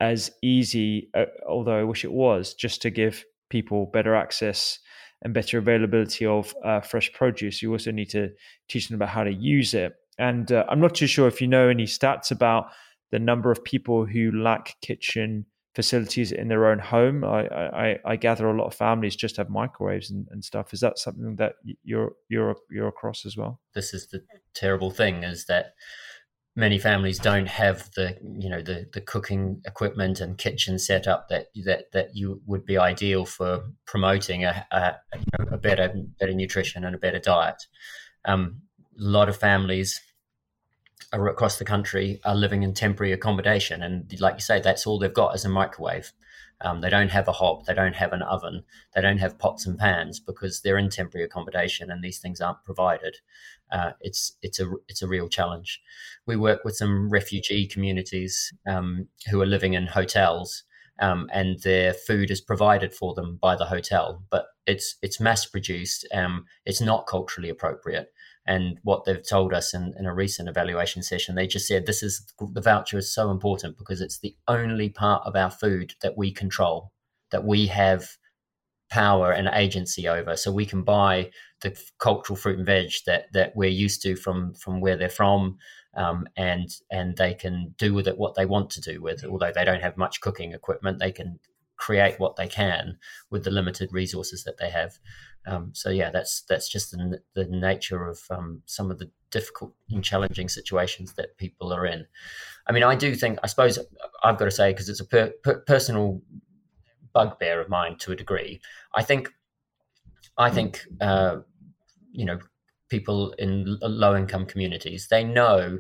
as 0.01 0.31
easy, 0.43 1.11
uh, 1.15 1.27
although 1.49 1.79
I 1.79 1.85
wish 1.85 2.05
it 2.05 2.13
was, 2.13 2.55
just 2.55 2.83
to 2.83 2.91
give 2.91 3.25
people 3.51 3.87
better 3.93 4.15
access 4.15 4.79
and 5.23 5.33
better 5.33 5.59
availability 5.59 6.27
of 6.27 6.55
uh, 6.65 6.81
fresh 6.81 7.13
produce, 7.13 7.63
you 7.63 7.73
also 7.73 7.91
need 7.91 8.11
to 8.11 8.31
teach 8.69 8.89
them 8.89 8.97
about 8.97 9.09
how 9.11 9.25
to 9.25 9.33
use 9.33 9.73
it. 9.73 9.95
And 10.19 10.51
uh, 10.53 10.65
I'm 10.69 10.81
not 10.81 10.95
too 10.95 11.07
sure 11.07 11.29
if 11.29 11.41
you 11.41 11.47
know 11.47 11.69
any 11.69 11.85
stats 11.85 12.31
about 12.31 12.67
the 13.11 13.19
number 13.19 13.51
of 13.51 13.65
people 13.65 14.05
who 14.05 14.33
lack 14.33 14.77
kitchen 14.83 15.47
facilities 15.75 16.31
in 16.31 16.49
their 16.49 16.67
own 16.67 16.79
home. 16.79 17.25
I, 17.25 17.47
I, 17.49 17.99
I 18.05 18.17
gather 18.17 18.49
a 18.49 18.57
lot 18.57 18.67
of 18.67 18.75
families 18.75 19.17
just 19.17 19.37
have 19.37 19.51
microwaves 19.51 20.11
and, 20.11 20.27
and, 20.31 20.45
stuff. 20.45 20.73
Is 20.73 20.81
that 20.81 20.99
something 20.99 21.37
that 21.37 21.55
you're 21.83 22.13
you're 22.29 22.57
you're 22.71 22.89
across 22.89 23.27
as 23.27 23.37
well? 23.37 23.61
This 23.75 23.93
is 23.93 24.07
the 24.09 24.23
terrible 24.55 24.91
thing: 24.91 25.25
is 25.25 25.47
that 25.47 25.75
many 26.57 26.79
families 26.79 27.19
don't 27.19 27.49
have 27.49 27.91
the 27.97 28.17
you 28.39 28.49
know 28.49 28.63
the 28.63 28.87
the 28.93 29.01
cooking 29.01 29.61
equipment 29.67 30.21
and 30.21 30.39
kitchen 30.39 30.79
setup 30.79 31.29
that 31.29 31.47
that 31.65 31.91
that 31.93 32.15
you 32.15 32.41
would 32.47 32.65
be 32.65 32.79
ideal 32.79 33.25
for 33.25 33.65
promoting 33.87 34.45
a 34.45 34.67
a, 34.71 34.95
a 35.51 35.59
better 35.59 35.93
better 36.21 36.35
nutrition 36.35 36.85
and 36.85 36.95
a 36.95 36.99
better 36.99 37.19
diet. 37.19 37.67
Um, 38.25 38.63
a 38.97 39.03
lot 39.03 39.29
of 39.29 39.37
families 39.37 40.01
across 41.15 41.59
the 41.59 41.65
country 41.65 42.21
are 42.25 42.35
living 42.35 42.63
in 42.63 42.75
temporary 42.75 43.13
accommodation, 43.13 43.83
and 43.83 44.21
like 44.21 44.35
you 44.35 44.41
say, 44.41 44.61
that's 44.61 44.87
all 44.87 44.99
they've 44.99 45.13
got 45.13 45.35
is 45.35 45.45
a 45.45 45.49
microwave. 45.49 46.13
Um, 46.61 46.81
they 46.81 46.89
don't 46.89 47.11
have 47.11 47.29
a 47.29 47.33
hob, 47.33 47.67
they 47.67 47.75
don't 47.75 47.97
have 47.97 48.13
an 48.13 48.23
oven, 48.23 48.63
they 48.95 49.03
don't 49.03 49.19
have 49.19 49.39
pots 49.39 49.67
and 49.67 49.79
pans 49.79 50.21
because 50.21 50.61
they're 50.61 50.79
in 50.79 50.89
temporary 50.89 51.25
accommodation, 51.25 51.91
and 51.91 52.03
these 52.03 52.21
things 52.21 52.41
aren't 52.41 52.65
provided. 52.65 53.17
Uh, 53.71 53.93
it's 54.01 54.37
it's 54.41 54.61
a 54.61 54.71
it's 54.89 55.03
a 55.03 55.09
real 55.09 55.29
challenge. 55.29 55.81
We 56.27 56.37
work 56.37 56.65
with 56.65 56.77
some 56.77 57.11
refugee 57.11 57.67
communities 57.67 58.53
um, 58.67 59.09
who 59.31 59.41
are 59.43 59.47
living 59.47 59.75
in 59.75 59.87
hotels, 59.87 60.65
um, 61.01 61.29
and 61.33 61.61
their 61.61 61.93
food 61.93 62.31
is 62.31 62.41
provided 62.41 62.95
for 62.95 63.15
them 63.15 63.37
by 63.41 63.57
the 63.57 63.67
hotel, 63.67 64.23
but 64.31 64.47
it's 64.67 64.97
it's 65.03 65.21
mass 65.21 65.45
produced. 65.45 66.07
Um, 66.15 66.47
it's 66.65 66.81
not 66.81 67.07
culturally 67.07 67.49
appropriate. 67.49 68.13
And 68.47 68.79
what 68.83 69.05
they've 69.05 69.27
told 69.27 69.55
us 69.55 69.73
in, 69.73 69.95
in 69.99 70.05
a 70.05 70.15
recent 70.15 70.49
evaluation 70.49 71.03
session, 71.03 71.35
they 71.35 71.47
just 71.47 71.67
said 71.67 71.87
this 71.87 72.03
is 72.03 72.27
the 72.39 72.61
voucher 72.61 72.99
is 72.99 73.13
so 73.13 73.31
important 73.31 73.79
because 73.79 74.01
it's 74.01 74.19
the 74.19 74.37
only 74.47 74.91
part 74.91 75.23
of 75.25 75.35
our 75.35 75.51
food 75.51 75.95
that 76.03 76.19
we 76.19 76.31
control, 76.31 76.93
that 77.31 77.45
we 77.45 77.67
have 77.69 78.17
power 78.91 79.33
and 79.33 79.49
agency 79.49 80.07
over. 80.07 80.37
So 80.37 80.53
we 80.53 80.67
can 80.67 80.83
buy 80.83 81.31
the 81.63 81.77
cultural 81.99 82.37
fruit 82.37 82.59
and 82.59 82.67
veg 82.67 82.93
that 83.07 83.33
that 83.33 83.57
we're 83.57 83.71
used 83.71 84.03
to 84.03 84.15
from 84.15 84.55
from 84.55 84.81
where 84.81 84.97
they're 84.97 85.09
from, 85.09 85.57
um, 85.97 86.27
and 86.37 86.69
and 86.91 87.17
they 87.17 87.35
can 87.35 87.75
do 87.79 87.95
with 87.95 88.07
it 88.07 88.19
what 88.19 88.35
they 88.35 88.47
want 88.47 88.71
to 88.71 88.81
do 88.81 89.01
with. 89.01 89.25
Although 89.25 89.53
they 89.55 89.65
don't 89.65 89.83
have 89.83 89.97
much 89.97 90.21
cooking 90.21 90.53
equipment, 90.53 90.99
they 90.99 91.13
can 91.13 91.41
create 91.77 92.19
what 92.19 92.37
they 92.37 92.49
can 92.49 92.99
with 93.31 93.45
the 93.45 93.51
limited 93.51 93.93
resources 93.93 94.45
that 94.45 94.59
they 94.59 94.71
have. 94.71 94.99
Um, 95.47 95.71
so 95.75 95.91
yeah, 95.91 96.11
that's 96.11 96.43
that's 96.49 96.69
just 96.69 96.91
the, 96.93 97.21
the 97.35 97.45
nature 97.45 98.07
of 98.07 98.21
um, 98.31 98.63
some 98.67 98.91
of 98.91 98.99
the 98.99 99.11
difficult 99.31 99.75
and 99.91 100.03
challenging 100.03 100.49
situations 100.49 101.15
that 101.15 101.37
people 101.37 101.73
are 101.73 101.85
in. 101.87 102.07
I 102.67 102.73
mean, 102.73 102.83
I 102.83 102.95
do 102.95 103.15
think 103.15 103.39
I 103.43 103.47
suppose 103.47 103.79
I've 104.23 104.39
got 104.39 104.47
to 104.47 104.51
say 104.51 104.73
because 104.73 104.89
it's 104.89 105.01
a 105.01 105.05
per, 105.05 105.33
per, 105.43 105.59
personal 105.61 106.23
bugbear 107.13 107.61
of 107.61 107.69
mine 107.69 107.97
to 107.99 108.13
a 108.13 108.17
degree. 108.17 108.61
I 108.95 109.03
think 109.03 109.29
I 110.39 110.51
think 110.51 110.87
uh, 111.01 111.39
you 112.13 112.25
know 112.25 112.39
people 112.89 113.33
in 113.33 113.79
low 113.83 114.17
income 114.17 114.47
communities 114.47 115.09
they 115.09 115.25
know 115.25 115.79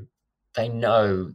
they 0.54 0.68
know 0.68 1.32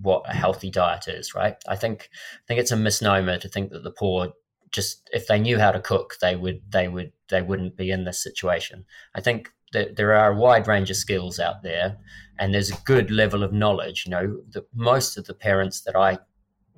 what 0.00 0.22
a 0.28 0.34
healthy 0.34 0.70
diet 0.70 1.08
is, 1.08 1.34
right? 1.34 1.56
I 1.66 1.76
think 1.76 2.10
I 2.12 2.44
think 2.46 2.60
it's 2.60 2.72
a 2.72 2.76
misnomer 2.76 3.38
to 3.38 3.48
think 3.48 3.70
that 3.70 3.84
the 3.84 3.90
poor 3.90 4.32
just 4.74 5.08
if 5.12 5.28
they 5.28 5.38
knew 5.38 5.58
how 5.58 5.70
to 5.70 5.80
cook, 5.80 6.16
they 6.20 6.34
would 6.34 6.60
they 6.70 6.88
would 6.88 7.12
they 7.28 7.40
wouldn't 7.40 7.76
be 7.76 7.90
in 7.90 8.04
this 8.04 8.22
situation. 8.22 8.84
I 9.14 9.20
think 9.20 9.50
that 9.72 9.96
there 9.96 10.12
are 10.14 10.32
a 10.32 10.36
wide 10.36 10.66
range 10.66 10.90
of 10.90 10.96
skills 10.96 11.38
out 11.38 11.62
there, 11.62 11.96
and 12.38 12.52
there's 12.52 12.70
a 12.70 12.80
good 12.84 13.10
level 13.10 13.42
of 13.42 13.52
knowledge. 13.52 14.04
You 14.04 14.10
know, 14.10 14.40
the, 14.50 14.66
most 14.74 15.16
of 15.16 15.26
the 15.26 15.34
parents 15.34 15.82
that 15.82 15.96
I 15.96 16.18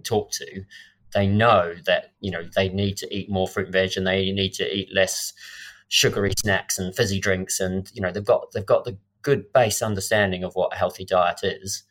talk 0.02 0.30
to, 0.32 0.64
they 1.14 1.26
know 1.26 1.74
that 1.86 2.12
you 2.20 2.30
know 2.30 2.42
they 2.54 2.68
need 2.68 2.98
to 2.98 3.14
eat 3.14 3.30
more 3.30 3.48
fruit 3.48 3.66
and 3.66 3.72
veg, 3.72 3.96
and 3.96 4.06
they 4.06 4.30
need 4.30 4.52
to 4.54 4.76
eat 4.76 4.94
less 4.94 5.32
sugary 5.88 6.32
snacks 6.38 6.78
and 6.78 6.94
fizzy 6.94 7.18
drinks, 7.18 7.60
and 7.60 7.90
you 7.94 8.02
know 8.02 8.12
they've 8.12 8.24
got 8.24 8.52
they've 8.52 8.66
got 8.66 8.84
the 8.84 8.98
good 9.22 9.50
base 9.54 9.80
understanding 9.80 10.44
of 10.44 10.54
what 10.54 10.72
a 10.72 10.76
healthy 10.76 11.04
diet 11.04 11.40
is 11.42 11.82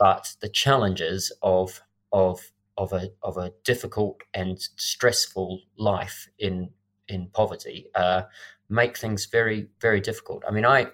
but 0.00 0.34
the 0.40 0.48
challenges 0.48 1.30
of 1.42 1.82
of 2.10 2.50
of 2.76 2.92
a 2.92 3.10
of 3.22 3.36
a 3.36 3.52
difficult 3.62 4.22
and 4.34 4.58
stressful 4.76 5.60
life 5.76 6.28
in 6.40 6.70
in 7.06 7.28
poverty 7.32 7.86
uh, 7.94 8.22
make 8.68 8.96
things 8.96 9.26
very 9.26 9.68
very 9.80 10.00
difficult. 10.00 10.42
I 10.48 10.50
mean, 10.50 10.64
I 10.64 10.88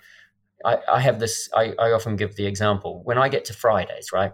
I, 0.64 0.78
I 0.92 1.00
have 1.00 1.20
this. 1.20 1.48
I, 1.54 1.74
I 1.78 1.92
often 1.92 2.16
give 2.16 2.36
the 2.36 2.46
example 2.46 3.02
when 3.04 3.18
I 3.18 3.28
get 3.28 3.44
to 3.46 3.54
Fridays, 3.54 4.12
right? 4.12 4.32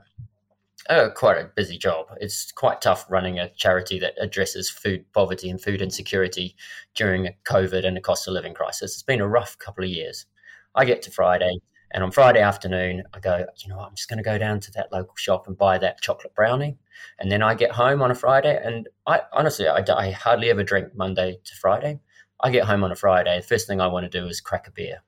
Oh, 0.91 1.11
quite 1.11 1.39
a 1.39 1.51
busy 1.55 1.79
job. 1.79 2.07
It's 2.21 2.51
quite 2.51 2.81
tough 2.81 3.07
running 3.09 3.39
a 3.39 3.51
charity 3.51 4.01
that 4.01 4.15
addresses 4.21 4.69
food 4.71 5.05
poverty 5.13 5.49
and 5.49 5.61
food 5.61 5.81
insecurity 5.81 6.57
during 6.95 7.27
a 7.27 7.37
COVID 7.45 7.87
and 7.87 7.97
a 7.97 8.01
cost 8.01 8.27
of 8.27 8.35
living 8.35 8.55
crisis. 8.55 8.95
It's 8.95 9.03
been 9.03 9.21
a 9.21 9.29
rough 9.29 9.59
couple 9.59 9.85
of 9.85 9.91
years. 9.91 10.27
I 10.75 10.85
get 10.85 11.03
to 11.03 11.11
Friday, 11.11 11.61
and 11.93 12.03
on 12.03 12.11
Friday 12.11 12.41
afternoon, 12.41 13.05
I 13.15 13.21
go, 13.21 13.45
you 13.59 13.69
know 13.69 13.77
what, 13.77 13.89
I'm 13.89 13.95
just 13.95 14.09
going 14.09 14.19
to 14.19 14.23
go 14.23 14.39
down 14.39 14.61
to 14.61 14.73
that 14.73 14.93
local 14.93 15.15
shop 15.17 15.47
and 15.47 15.57
buy 15.57 15.79
that 15.79 16.01
chocolate 16.01 16.35
brownie. 16.35 16.79
And 17.19 17.31
then 17.31 17.43
I 17.43 17.55
get 17.55 17.73
home 17.73 18.03
on 18.03 18.11
a 18.11 18.15
Friday, 18.15 18.61
and 18.63 18.89
I 19.07 19.21
honestly, 19.33 19.69
I, 19.69 19.85
I 19.95 20.11
hardly 20.11 20.51
ever 20.51 20.65
drink 20.65 20.95
Monday 20.95 21.39
to 21.45 21.55
Friday. 21.57 22.01
I 22.41 22.51
get 22.51 22.65
home 22.65 22.83
on 22.83 22.93
a 22.93 22.97
Friday. 22.97 23.41
The 23.41 23.47
first 23.47 23.67
thing 23.67 23.81
I 23.81 23.87
want 23.87 24.11
to 24.11 24.21
do 24.21 24.27
is 24.27 24.41
crack 24.41 24.67
a 24.67 24.73
beer. 24.73 25.03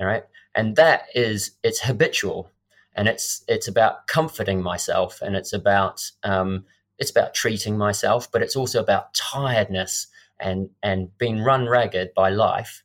All 0.00 0.06
right. 0.06 0.24
And 0.54 0.76
that 0.76 1.04
is, 1.14 1.52
it's 1.62 1.80
habitual 1.80 2.50
and 2.94 3.08
it's, 3.08 3.44
it's 3.46 3.68
about 3.68 4.06
comforting 4.06 4.62
myself 4.62 5.20
and 5.22 5.36
it's 5.36 5.52
about, 5.52 6.10
um, 6.22 6.64
it's 6.98 7.10
about 7.10 7.34
treating 7.34 7.76
myself, 7.76 8.30
but 8.30 8.42
it's 8.42 8.56
also 8.56 8.80
about 8.80 9.14
tiredness 9.14 10.06
and, 10.40 10.70
and 10.82 11.16
being 11.18 11.40
run 11.40 11.68
ragged 11.68 12.14
by 12.14 12.30
life. 12.30 12.82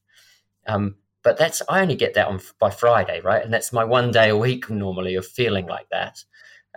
Um, 0.67 0.95
but 1.27 1.35
that's 1.35 1.61
I 1.67 1.81
only 1.81 1.97
get 1.97 2.13
that 2.13 2.27
on 2.27 2.39
by 2.57 2.69
Friday, 2.69 3.19
right? 3.19 3.43
And 3.43 3.53
that's 3.53 3.73
my 3.73 3.83
one 3.83 4.11
day 4.11 4.29
a 4.29 4.37
week 4.37 4.69
normally 4.69 5.15
of 5.15 5.27
feeling 5.27 5.67
like 5.67 5.89
that. 5.89 6.23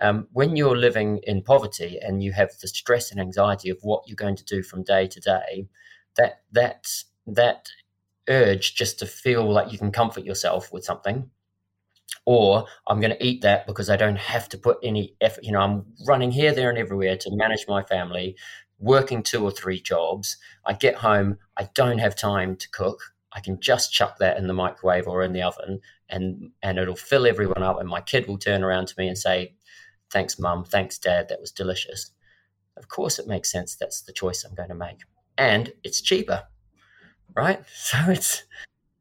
Um, 0.03 0.27
when 0.33 0.57
you're 0.57 0.77
living 0.77 1.21
in 1.23 1.43
poverty 1.43 2.01
and 2.03 2.21
you 2.21 2.33
have 2.33 2.51
the 2.61 2.67
stress 2.67 3.13
and 3.13 3.21
anxiety 3.21 3.71
of 3.71 3.79
what 3.83 4.03
you're 4.09 4.17
going 4.17 4.35
to 4.35 4.45
do 4.45 4.65
from 4.65 4.83
day 4.83 5.07
to 5.07 5.21
day, 5.21 5.69
that 6.17 6.41
that 6.51 6.89
that 7.29 7.69
urge 8.29 8.75
just 8.75 8.99
to 8.99 9.07
feel 9.07 9.49
like 9.49 9.71
you 9.71 9.79
can 9.79 9.93
comfort 9.93 10.25
yourself 10.25 10.73
with 10.73 10.85
something 10.85 11.31
or 12.27 12.67
I'm 12.89 12.99
going 12.99 13.17
to 13.17 13.25
eat 13.25 13.43
that 13.43 13.69
because 13.69 13.89
I 13.89 13.97
don't 13.97 14.19
have 14.19 14.49
to 14.49 14.59
put 14.59 14.79
any 14.83 15.15
effort. 15.21 15.45
You 15.45 15.53
know, 15.53 15.61
I'm 15.61 15.85
running 16.09 16.33
here, 16.33 16.53
there, 16.53 16.71
and 16.71 16.79
everywhere 16.79 17.17
to 17.19 17.37
manage 17.37 17.67
my 17.69 17.85
family, 17.85 18.35
working 18.81 19.23
two 19.23 19.45
or 19.45 19.53
three 19.53 19.81
jobs. 19.81 20.39
I 20.67 20.73
get 20.73 20.97
home, 20.97 21.39
I 21.57 21.69
don't 21.75 21.99
have 21.99 22.17
time 22.17 22.57
to 22.57 22.69
cook. 22.71 23.01
I 23.33 23.41
can 23.41 23.61
just 23.61 23.93
chuck 23.93 24.19
that 24.19 24.39
in 24.39 24.47
the 24.47 24.55
microwave 24.55 25.07
or 25.07 25.23
in 25.23 25.33
the 25.33 25.43
oven 25.43 25.81
and 26.09 26.51
and 26.63 26.79
it'll 26.79 26.97
fill 26.97 27.27
everyone 27.27 27.63
up 27.63 27.81
and 27.81 27.89
my 27.89 28.01
kid 28.01 28.27
will 28.27 28.39
turn 28.39 28.63
around 28.63 28.89
to 28.89 28.95
me 28.99 29.09
and 29.09 29.19
say, 29.19 29.55
Thanks, 30.11 30.39
mum, 30.39 30.65
thanks, 30.65 30.99
dad, 30.99 31.29
that 31.29 31.41
was 31.41 31.53
delicious. 31.53 32.11
Of 32.77 32.89
course 32.89 33.19
it 33.19 33.29
makes 33.29 33.51
sense 33.53 33.77
that's 33.77 34.03
the 34.03 34.13
choice 34.13 34.45
I'm 34.45 34.55
going 34.55 34.71
to 34.71 34.75
make. 34.75 35.01
And 35.39 35.73
it's 35.85 36.01
cheaper. 36.01 36.45
Right? 37.35 37.61
So 37.75 37.99
it's 38.09 38.45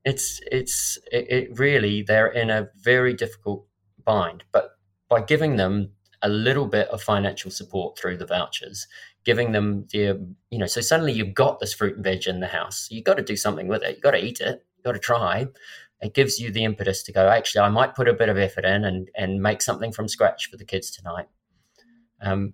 it's 0.05 0.41
it's 0.51 0.97
it, 1.11 1.31
it 1.31 1.59
really 1.59 2.01
they're 2.01 2.27
in 2.27 2.49
a 2.49 2.69
very 2.81 3.13
difficult 3.13 3.65
bind. 4.03 4.43
But 4.51 4.71
by 5.09 5.21
giving 5.21 5.57
them 5.57 5.91
a 6.21 6.29
little 6.29 6.67
bit 6.67 6.87
of 6.89 7.01
financial 7.01 7.51
support 7.51 7.97
through 7.97 8.17
the 8.17 8.25
vouchers, 8.25 8.87
giving 9.25 9.51
them 9.51 9.85
the 9.91 10.25
you 10.49 10.57
know 10.57 10.65
so 10.65 10.81
suddenly 10.81 11.11
you've 11.11 11.33
got 11.33 11.59
this 11.59 11.73
fruit 11.73 11.95
and 11.95 12.03
veg 12.03 12.27
in 12.27 12.39
the 12.39 12.47
house. 12.47 12.87
You've 12.89 13.03
got 13.03 13.17
to 13.17 13.23
do 13.23 13.35
something 13.35 13.67
with 13.67 13.83
it. 13.83 13.95
You've 13.95 14.03
got 14.03 14.11
to 14.11 14.23
eat 14.23 14.39
it. 14.39 14.65
You've 14.75 14.83
got 14.85 14.93
to 14.93 14.99
try. 14.99 15.47
It 16.01 16.13
gives 16.13 16.39
you 16.39 16.51
the 16.51 16.63
impetus 16.63 17.03
to 17.03 17.11
go 17.11 17.27
actually 17.27 17.59
i 17.59 17.69
might 17.69 17.93
put 17.93 18.07
a 18.07 18.13
bit 18.13 18.29
of 18.29 18.37
effort 18.37 18.63
in 18.63 18.85
and 18.85 19.09
and 19.15 19.41
make 19.41 19.61
something 19.61 19.91
from 19.91 20.07
scratch 20.07 20.49
for 20.49 20.57
the 20.57 20.65
kids 20.65 20.91
tonight. 20.91 21.27
Um, 22.21 22.53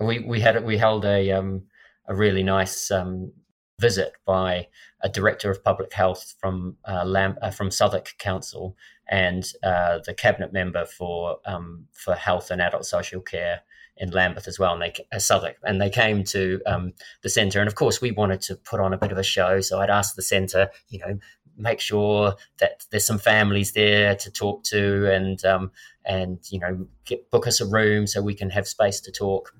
we 0.00 0.20
we 0.20 0.40
had 0.40 0.64
we 0.64 0.78
held 0.78 1.04
a 1.04 1.30
um, 1.32 1.62
a 2.06 2.14
really 2.14 2.42
nice 2.42 2.90
um, 2.90 3.32
visit 3.80 4.12
by 4.24 4.68
a 5.02 5.08
director 5.08 5.50
of 5.50 5.62
public 5.62 5.92
health 5.92 6.34
from 6.38 6.76
uh, 6.88 7.04
Lam- 7.04 7.38
uh, 7.42 7.50
from 7.50 7.70
Southwark 7.70 8.14
Council 8.18 8.76
and 9.08 9.46
uh, 9.62 9.98
the 10.04 10.14
cabinet 10.14 10.52
member 10.52 10.84
for 10.84 11.38
um, 11.44 11.86
for 11.92 12.14
health 12.14 12.50
and 12.50 12.60
adult 12.60 12.86
social 12.86 13.20
care 13.20 13.62
in 13.98 14.10
Lambeth 14.10 14.46
as 14.46 14.58
well, 14.58 14.74
and 14.74 14.82
they 14.82 14.92
uh, 15.12 15.18
Southwark, 15.18 15.56
and 15.62 15.80
they 15.80 15.90
came 15.90 16.22
to 16.24 16.60
um, 16.66 16.92
the 17.22 17.28
centre. 17.28 17.60
And 17.60 17.68
of 17.68 17.74
course, 17.74 18.00
we 18.00 18.10
wanted 18.10 18.42
to 18.42 18.56
put 18.56 18.80
on 18.80 18.92
a 18.92 18.98
bit 18.98 19.12
of 19.12 19.18
a 19.18 19.22
show, 19.22 19.60
so 19.60 19.80
I'd 19.80 19.90
asked 19.90 20.16
the 20.16 20.22
centre, 20.22 20.68
you 20.88 20.98
know, 20.98 21.18
make 21.56 21.80
sure 21.80 22.34
that 22.58 22.84
there's 22.90 23.06
some 23.06 23.18
families 23.18 23.72
there 23.72 24.14
to 24.16 24.30
talk 24.30 24.64
to, 24.64 25.10
and 25.10 25.44
um, 25.44 25.70
and 26.04 26.38
you 26.50 26.58
know, 26.58 26.86
get, 27.04 27.30
book 27.30 27.46
us 27.46 27.60
a 27.60 27.66
room 27.66 28.06
so 28.06 28.20
we 28.20 28.34
can 28.34 28.50
have 28.50 28.68
space 28.68 29.00
to 29.00 29.12
talk. 29.12 29.54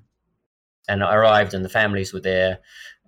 and 0.87 1.03
I 1.03 1.15
arrived, 1.15 1.53
and 1.53 1.65
the 1.65 1.69
families 1.69 2.13
were 2.13 2.21
there, 2.21 2.59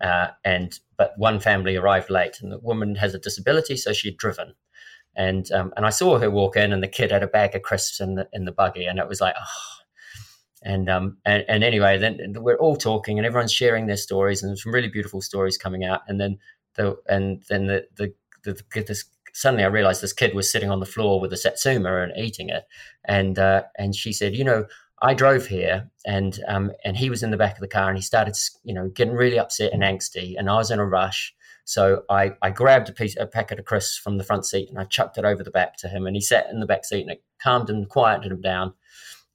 uh, 0.01 0.29
and 0.43 0.79
but 0.97 1.13
one 1.17 1.39
family 1.39 1.75
arrived 1.75 2.09
late, 2.09 2.41
and 2.41 2.51
the 2.51 2.59
woman 2.59 2.95
has 2.95 3.13
a 3.13 3.19
disability, 3.19 3.77
so 3.77 3.93
she'd 3.93 4.17
driven, 4.17 4.55
and 5.15 5.51
um, 5.51 5.73
and 5.77 5.85
I 5.85 5.91
saw 5.91 6.17
her 6.17 6.31
walk 6.31 6.57
in, 6.57 6.73
and 6.73 6.81
the 6.81 6.87
kid 6.87 7.11
had 7.11 7.23
a 7.23 7.27
bag 7.27 7.55
of 7.55 7.61
crisps 7.61 7.99
in 7.99 8.15
the 8.15 8.27
in 8.33 8.45
the 8.45 8.51
buggy, 8.51 8.85
and 8.85 8.99
it 8.99 9.07
was 9.07 9.21
like, 9.21 9.35
oh. 9.39 9.78
And 10.63 10.89
um 10.89 11.17
and, 11.25 11.45
and 11.47 11.63
anyway, 11.63 11.97
then 11.97 12.35
we're 12.37 12.57
all 12.57 12.75
talking, 12.75 13.17
and 13.17 13.25
everyone's 13.25 13.53
sharing 13.53 13.87
their 13.87 13.97
stories, 13.97 14.43
and 14.43 14.57
some 14.57 14.73
really 14.73 14.89
beautiful 14.89 15.21
stories 15.21 15.57
coming 15.57 15.83
out. 15.85 16.01
And 16.07 16.19
then 16.19 16.37
the 16.75 16.97
and 17.07 17.43
then 17.49 17.67
the 17.67 17.87
the, 17.95 18.13
the, 18.43 18.61
the 18.73 18.81
this 18.81 19.05
suddenly 19.33 19.63
I 19.63 19.67
realized 19.67 20.01
this 20.01 20.13
kid 20.13 20.33
was 20.33 20.51
sitting 20.51 20.71
on 20.71 20.79
the 20.79 20.85
floor 20.85 21.21
with 21.21 21.33
a 21.33 21.37
satsuma 21.37 22.01
and 22.01 22.11
eating 22.17 22.49
it, 22.49 22.65
and 23.05 23.39
uh, 23.39 23.63
and 23.77 23.95
she 23.95 24.11
said, 24.11 24.35
you 24.35 24.43
know, 24.43 24.65
I 25.01 25.13
drove 25.13 25.47
here, 25.47 25.89
and 26.05 26.39
um, 26.47 26.71
and 26.83 26.97
he 26.97 27.09
was 27.09 27.23
in 27.23 27.31
the 27.31 27.37
back 27.37 27.55
of 27.55 27.61
the 27.61 27.67
car, 27.67 27.87
and 27.89 27.97
he 27.97 28.03
started, 28.03 28.35
you 28.63 28.73
know, 28.73 28.89
getting 28.89 29.13
really 29.13 29.39
upset 29.39 29.71
and 29.73 29.81
angsty, 29.83 30.35
and 30.37 30.49
I 30.49 30.55
was 30.55 30.71
in 30.71 30.79
a 30.79 30.85
rush, 30.85 31.33
so 31.63 32.03
I, 32.09 32.31
I 32.41 32.49
grabbed 32.49 32.89
a 32.89 32.93
piece, 32.93 33.15
a 33.17 33.27
packet 33.27 33.59
of 33.59 33.65
crisps 33.65 33.97
from 33.97 34.17
the 34.17 34.23
front 34.23 34.45
seat, 34.45 34.69
and 34.69 34.79
I 34.79 34.85
chucked 34.85 35.17
it 35.17 35.25
over 35.25 35.43
the 35.43 35.51
back 35.51 35.77
to 35.77 35.87
him, 35.87 36.07
and 36.07 36.15
he 36.15 36.21
sat 36.21 36.49
in 36.49 36.59
the 36.59 36.65
back 36.65 36.83
seat, 36.83 37.01
and 37.01 37.11
it 37.11 37.23
calmed 37.41 37.69
him, 37.69 37.85
quieted 37.85 38.31
him 38.31 38.41
down, 38.41 38.73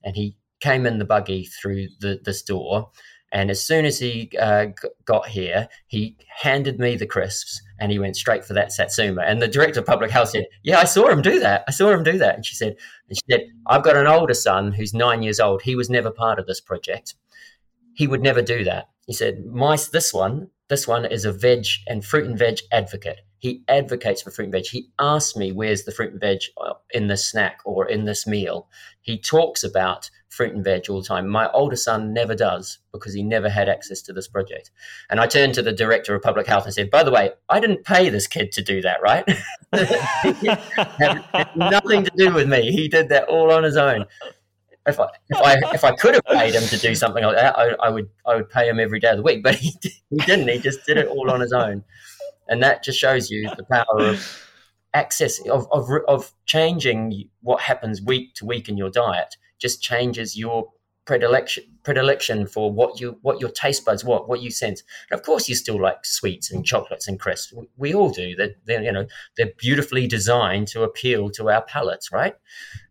and 0.03 0.17
he 0.17 0.37
came 0.65 0.87
in 0.87 0.99
the 0.99 1.05
buggy 1.05 1.45
through 1.45 1.89
the, 2.01 2.21
this 2.25 2.43
door, 2.43 2.91
and 3.35 3.51
as 3.51 3.65
soon 3.65 3.85
as 3.85 3.99
he 3.99 4.31
uh, 4.41 4.67
got 5.05 5.27
here, 5.27 5.69
he 5.89 6.17
handed 6.29 6.79
me 6.79 6.97
the 6.97 7.07
crisps 7.07 7.61
and 7.81 7.91
he 7.91 7.99
went 7.99 8.17
straight 8.17 8.45
for 8.45 8.55
that 8.55 8.73
satsuma. 8.73 9.23
And 9.23 9.43
the 9.43 9.49
director 9.49 9.81
of 9.81 9.87
public 9.87 10.13
health 10.13 10.31
said, 10.31 10.47
"Yeah, 10.63 10.79
I 10.79 10.85
saw 10.85 11.09
him 11.09 11.21
do 11.21 11.41
that. 11.41 11.65
I 11.67 11.73
saw 11.73 11.91
him 11.91 12.05
do 12.05 12.17
that." 12.19 12.37
And 12.37 12.47
she 12.47 12.55
said, 12.55 12.77
and 13.09 13.19
"She 13.19 13.23
said 13.31 13.49
I've 13.67 13.83
got 13.83 13.97
an 13.97 14.07
older 14.07 14.35
son 14.35 14.73
who's 14.73 14.95
nine 14.95 15.23
years 15.23 15.41
old. 15.41 15.63
He 15.63 15.75
was 15.75 15.91
never 15.91 16.13
part 16.13 16.39
of 16.39 16.47
this 16.47 16.61
project. 16.61 17.17
He 17.95 18.07
would 18.07 18.23
never 18.23 18.41
do 18.41 18.63
that." 18.65 18.89
He 19.07 19.13
said, 19.13 19.45
"My 19.45 19.77
this 19.93 20.15
one, 20.15 20.51
this 20.69 20.87
one 20.87 21.05
is 21.05 21.25
a 21.25 21.33
veg 21.33 21.67
and 21.89 22.05
fruit 22.05 22.27
and 22.27 22.39
veg 22.39 22.61
advocate. 22.71 23.21
He 23.39 23.65
advocates 23.69 24.23
for 24.23 24.31
fruit 24.31 24.45
and 24.45 24.53
veg. 24.53 24.67
He 24.67 24.91
asks 24.99 25.37
me 25.37 25.53
where's 25.53 25.85
the 25.85 25.93
fruit 25.93 26.13
and 26.13 26.21
veg 26.21 26.41
uh, 26.57 26.75
in 26.93 27.09
this 27.09 27.29
snack 27.29 27.59
or 27.65 27.87
in 27.87 28.05
this 28.05 28.27
meal. 28.27 28.69
He 29.03 29.19
talks 29.19 29.65
about 29.65 30.11
fruit 30.35 30.55
and 30.55 30.65
veg 30.65 30.91
all 30.91 31.01
the 31.01 31.07
time. 31.07 31.29
My 31.29 31.49
older 31.51 31.77
son 31.77 32.13
never 32.13 32.35
does 32.35 32.79
because 32.93 33.15
he 33.15 33.23
never 33.23 33.49
had 33.49 33.69
access 33.69 34.03
to 34.03 34.13
this 34.13 34.29
project. 34.29 34.71
And 35.09 35.21
I 35.21 35.27
turned 35.27 35.55
to 35.55 35.63
the 35.63 35.73
director 35.73 36.15
of 36.15 36.23
public 36.23 36.47
health 36.47 36.65
and 36.65 36.75
said, 36.75 36.91
by 36.91 37.05
the 37.05 37.11
way, 37.11 37.31
I 37.49 37.61
didn't 37.61 37.85
pay 37.85 38.09
this 38.09 38.27
kid 38.27 38.53
to 38.53 38.63
do 38.63 38.83
that, 38.83 39.01
right? 39.01 39.25
nothing 41.57 42.05
to 42.05 42.13
do 42.17 42.33
with 42.33 42.49
me. 42.49 42.73
He 42.73 42.89
did 42.89 43.09
that 43.11 43.29
all 43.29 43.53
on 43.53 43.63
his 43.63 43.77
own. 43.77 44.07
If 44.87 45.01
I, 45.01 45.09
if 45.31 45.39
I 45.39 45.55
if 45.73 45.83
I 45.83 45.93
could 45.93 46.13
have 46.13 46.25
paid 46.27 46.55
him 46.55 46.65
to 46.65 46.77
do 46.77 46.95
something 46.95 47.25
like 47.25 47.37
that, 47.37 47.59
I, 47.59 47.71
I 47.83 47.89
would 47.89 48.11
I 48.27 48.37
would 48.37 48.51
pay 48.51 48.69
him 48.69 48.79
every 48.79 49.01
day 49.01 49.09
of 49.13 49.17
the 49.17 49.23
week. 49.23 49.43
But 49.43 49.55
he 49.55 49.73
he 50.11 50.17
didn't. 50.27 50.47
He 50.49 50.59
just 50.59 50.85
did 50.85 50.99
it 50.99 51.09
all 51.09 51.31
on 51.31 51.41
his 51.41 51.55
own, 51.55 51.85
and 52.49 52.63
that 52.63 52.85
just 52.85 52.99
shows 52.99 53.31
you 53.31 53.49
the 53.57 53.65
power 53.65 53.99
of 53.99 54.45
access 54.93 55.41
of, 55.49 55.67
of, 55.73 55.89
of 56.07 56.33
changing 56.47 57.29
what 57.41 57.63
happens 57.63 58.03
week 58.03 58.35
to 58.35 58.45
week 58.45 58.69
in 58.69 58.77
your 58.77 58.91
diet 58.91 59.37
just 59.65 59.81
changes 59.81 60.37
your 60.37 60.71
predilection 61.07 61.65
predilection 61.83 62.47
for 62.47 62.73
what 62.73 62.99
you 62.99 63.19
what 63.21 63.39
your 63.39 63.51
taste 63.51 63.85
buds 63.85 64.05
what 64.05 64.27
what 64.29 64.41
you 64.41 64.51
sense. 64.51 64.83
And 65.11 65.19
of 65.19 65.25
course 65.25 65.49
you 65.49 65.55
still 65.55 65.81
like 65.81 66.05
sweets 66.05 66.51
and 66.51 66.65
chocolates 66.65 67.09
and 67.09 67.21
crisps. 67.21 67.55
We, 67.77 67.95
all 67.95 68.11
do. 68.11 68.35
That 68.37 68.57
they're 68.67 68.83
you 68.83 68.93
know 68.93 69.07
they're 69.37 69.53
beautifully 69.59 70.07
designed 70.07 70.69
to 70.69 70.83
appeal 70.83 71.31
to 71.31 71.51
our 71.51 71.63
palates 71.63 72.11
right? 72.11 72.35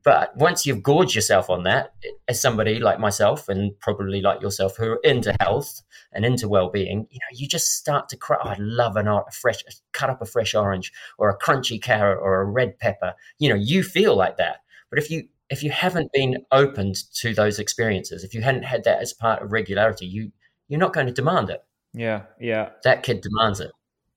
But 0.03 0.35
once 0.37 0.65
you've 0.65 0.83
gorged 0.83 1.15
yourself 1.15 1.49
on 1.49 1.63
that 1.63 1.93
as 2.27 2.39
somebody 2.39 2.79
like 2.79 2.99
myself 2.99 3.49
and 3.49 3.79
probably 3.79 4.21
like 4.21 4.41
yourself 4.41 4.77
who 4.77 4.91
are 4.91 4.99
into 5.03 5.35
health 5.39 5.81
and 6.11 6.23
into 6.25 6.47
well-being 6.47 7.07
you 7.09 7.19
know 7.19 7.37
you 7.37 7.47
just 7.47 7.77
start 7.77 8.09
to 8.09 8.17
cry. 8.17 8.37
Oh, 8.43 8.49
i 8.49 8.55
love 8.59 8.95
an, 8.95 9.07
a 9.07 9.23
fresh 9.31 9.63
cut 9.91 10.11
up 10.11 10.21
a 10.21 10.25
fresh 10.25 10.53
orange 10.53 10.91
or 11.17 11.29
a 11.29 11.37
crunchy 11.37 11.81
carrot 11.81 12.19
or 12.21 12.41
a 12.41 12.45
red 12.45 12.77
pepper. 12.79 13.13
You 13.39 13.49
know 13.49 13.55
you 13.55 13.83
feel 13.83 14.15
like 14.15 14.37
that. 14.37 14.57
But 14.91 14.99
if 14.99 15.09
you 15.09 15.23
if 15.53 15.61
you 15.61 15.69
haven't 15.69 16.11
been 16.11 16.37
opened 16.51 16.95
to 17.21 17.33
those 17.33 17.59
experiences, 17.59 18.23
if 18.23 18.33
you 18.33 18.41
hadn't 18.41 18.63
had 18.63 18.83
that 18.85 18.99
as 18.99 19.13
part 19.13 19.43
of 19.43 19.51
regularity, 19.51 20.07
you 20.07 20.31
you're 20.67 20.79
not 20.79 20.93
going 20.93 21.05
to 21.05 21.13
demand 21.13 21.51
it. 21.51 21.63
Yeah, 21.93 22.23
yeah. 22.39 22.69
That 22.83 23.03
kid 23.03 23.21
demands 23.21 23.59
it. 23.59 23.71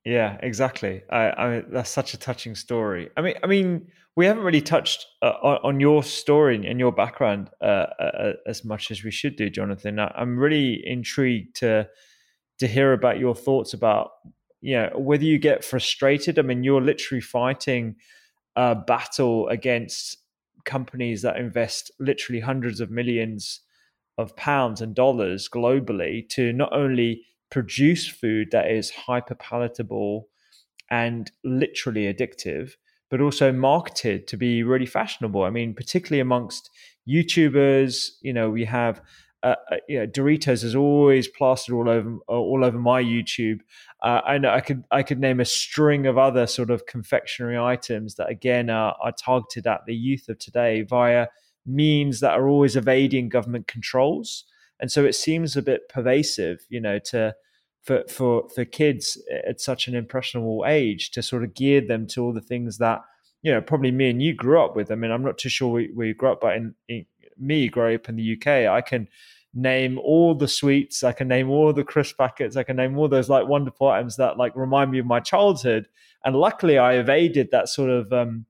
Yeah, 0.05 0.39
exactly. 0.41 1.03
I, 1.11 1.31
I 1.31 1.51
mean, 1.51 1.65
that's 1.69 1.91
such 1.91 2.15
a 2.15 2.19
touching 2.19 2.55
story. 2.55 3.11
I 3.17 3.21
mean, 3.21 3.35
I 3.45 3.47
mean, 3.47 3.89
we 4.17 4.25
haven't 4.25 4.45
really 4.45 4.63
touched 4.63 5.05
uh, 5.21 5.35
on, 5.43 5.59
on, 5.63 5.81
your 5.81 6.03
story 6.03 6.67
and 6.67 6.81
your 6.81 6.93
background 6.93 7.51
uh, 7.61 7.87
uh, 8.01 8.33
as 8.47 8.65
much 8.65 8.91
as 8.91 9.05
we 9.05 9.11
should 9.11 9.37
do, 9.37 9.51
Jonathan. 9.51 9.99
I'm 9.99 10.39
really 10.39 10.83
intrigued 10.87 11.57
to 11.57 11.89
to 12.61 12.67
hear 12.67 12.95
about 12.95 13.19
your 13.19 13.35
thoughts 13.35 13.75
about, 13.75 14.13
you 14.63 14.77
know, 14.77 14.91
whether 14.97 15.25
you 15.25 15.39
get 15.39 15.63
frustrated. 15.63 16.39
I 16.39 16.43
mean, 16.43 16.65
you're 16.65 16.81
literally 16.81 17.21
fighting 17.21 17.97
a 18.55 18.75
battle 18.75 19.49
against 19.49 20.17
companies 20.67 21.23
that 21.23 21.39
invest 21.39 21.91
literally 21.99 22.41
hundreds 22.41 22.81
of 22.81 22.91
millions 22.91 23.61
of 24.19 24.37
pounds 24.37 24.81
and 24.81 24.95
dollars 24.95 25.49
globally 25.49 26.29
to 26.31 26.53
not 26.53 26.73
only 26.73 27.23
produce 27.51 28.07
food 28.07 28.49
that 28.51 28.71
is 28.71 28.91
hyper 28.91 29.35
palatable 29.35 30.29
and 30.91 31.31
literally 31.45 32.13
addictive, 32.13 32.73
but 33.11 33.21
also 33.21 33.53
marketed 33.53 34.27
to 34.27 34.37
be 34.37 34.63
really 34.63 34.87
fashionable. 34.87 35.45
I 35.45 35.51
mean, 35.51 35.75
particularly 35.75 36.21
amongst 36.21 36.71
YouTubers, 37.09 38.11
you 38.21 38.33
know, 38.33 38.51
we 38.51 38.65
have 38.65 39.01
uh, 39.43 39.55
uh, 39.71 39.77
you 39.89 39.99
know, 39.99 40.07
Doritos 40.07 40.65
is 40.65 40.75
always 40.75 41.29
plastered 41.29 41.75
all 41.75 41.89
over 41.89 42.19
all 42.27 42.65
over 42.65 42.79
my 42.79 43.03
YouTube. 43.03 43.61
Uh, 44.03 44.21
I 44.25 44.39
know 44.39 44.51
I 44.51 44.61
could 44.61 44.85
I 44.91 45.03
could 45.03 45.21
name 45.21 45.41
a 45.41 45.45
string 45.45 46.07
of 46.07 46.19
other 46.19 46.47
sort 46.47 46.71
of 46.71 46.87
confectionery 46.87 47.59
items 47.59 48.15
that 48.17 48.29
again 48.29 48.71
are, 48.71 48.97
are 49.03 49.13
targeted 49.13 49.67
at 49.67 49.83
the 49.87 49.95
youth 49.95 50.29
of 50.29 50.39
today 50.39 50.83
via 50.83 51.29
means 51.67 52.21
that 52.21 52.33
are 52.33 52.49
always 52.49 52.77
evading 52.77 53.29
government 53.29 53.69
controls, 53.69 54.45
and 54.81 54.91
so 54.91 55.05
it 55.05 55.15
seems 55.15 55.57
a 55.57 55.63
bit 55.63 55.89
pervasive, 55.89 56.67
you 56.69 56.81
know, 56.81 56.99
to 56.99 57.35
for 57.83 58.05
for 58.09 58.49
for 58.49 58.65
kids 58.65 59.23
at 59.47 59.61
such 59.61 59.87
an 59.87 59.95
impressionable 59.95 60.65
age 60.67 61.11
to 61.13 61.23
sort 61.23 61.45
of 61.45 61.55
gear 61.55 61.81
them 61.81 62.07
to 62.09 62.23
all 62.23 62.33
the 62.33 62.41
things 62.41 62.79
that 62.79 63.01
you 63.43 63.53
know 63.53 63.61
probably 63.61 63.93
me 63.93 64.11
and 64.11 64.23
you 64.23 64.35
grew 64.35 64.61
up 64.61 64.75
with. 64.75 64.91
I 64.91 64.97
mean, 64.97 65.11
I'm 65.11 65.23
not 65.23 65.39
too 65.39 65.49
sure 65.49 65.69
we, 65.69 66.15
grew 66.15 66.33
up, 66.33 66.41
but 66.41 66.57
in, 66.57 66.75
in 66.89 67.07
me 67.39 67.69
growing 67.69 67.97
up 67.97 68.09
in 68.09 68.17
the 68.17 68.37
UK, 68.37 68.69
I 68.69 68.81
can 68.81 69.09
name 69.57 69.99
all 69.99 70.35
the 70.35 70.47
sweets. 70.47 71.03
I 71.03 71.13
can 71.13 71.27
name 71.27 71.51
all 71.51 71.73
the 71.73 71.83
crisp 71.83 72.19
packets. 72.19 72.57
I 72.57 72.63
can 72.63 72.77
name 72.77 72.97
all 72.99 73.09
those 73.09 73.31
like 73.31 73.49
wonderful 73.49 73.89
items 73.89 74.17
that 74.17 74.37
like 74.37 74.55
remind 74.55 74.91
me 74.91 74.99
of 74.99 75.07
my 75.07 75.19
childhood. 75.19 75.89
And 76.25 76.37
luckily, 76.37 76.79
I 76.79 76.95
evaded 76.95 77.49
that 77.51 77.69
sort 77.69 77.91
of 77.91 78.13
um, 78.13 78.45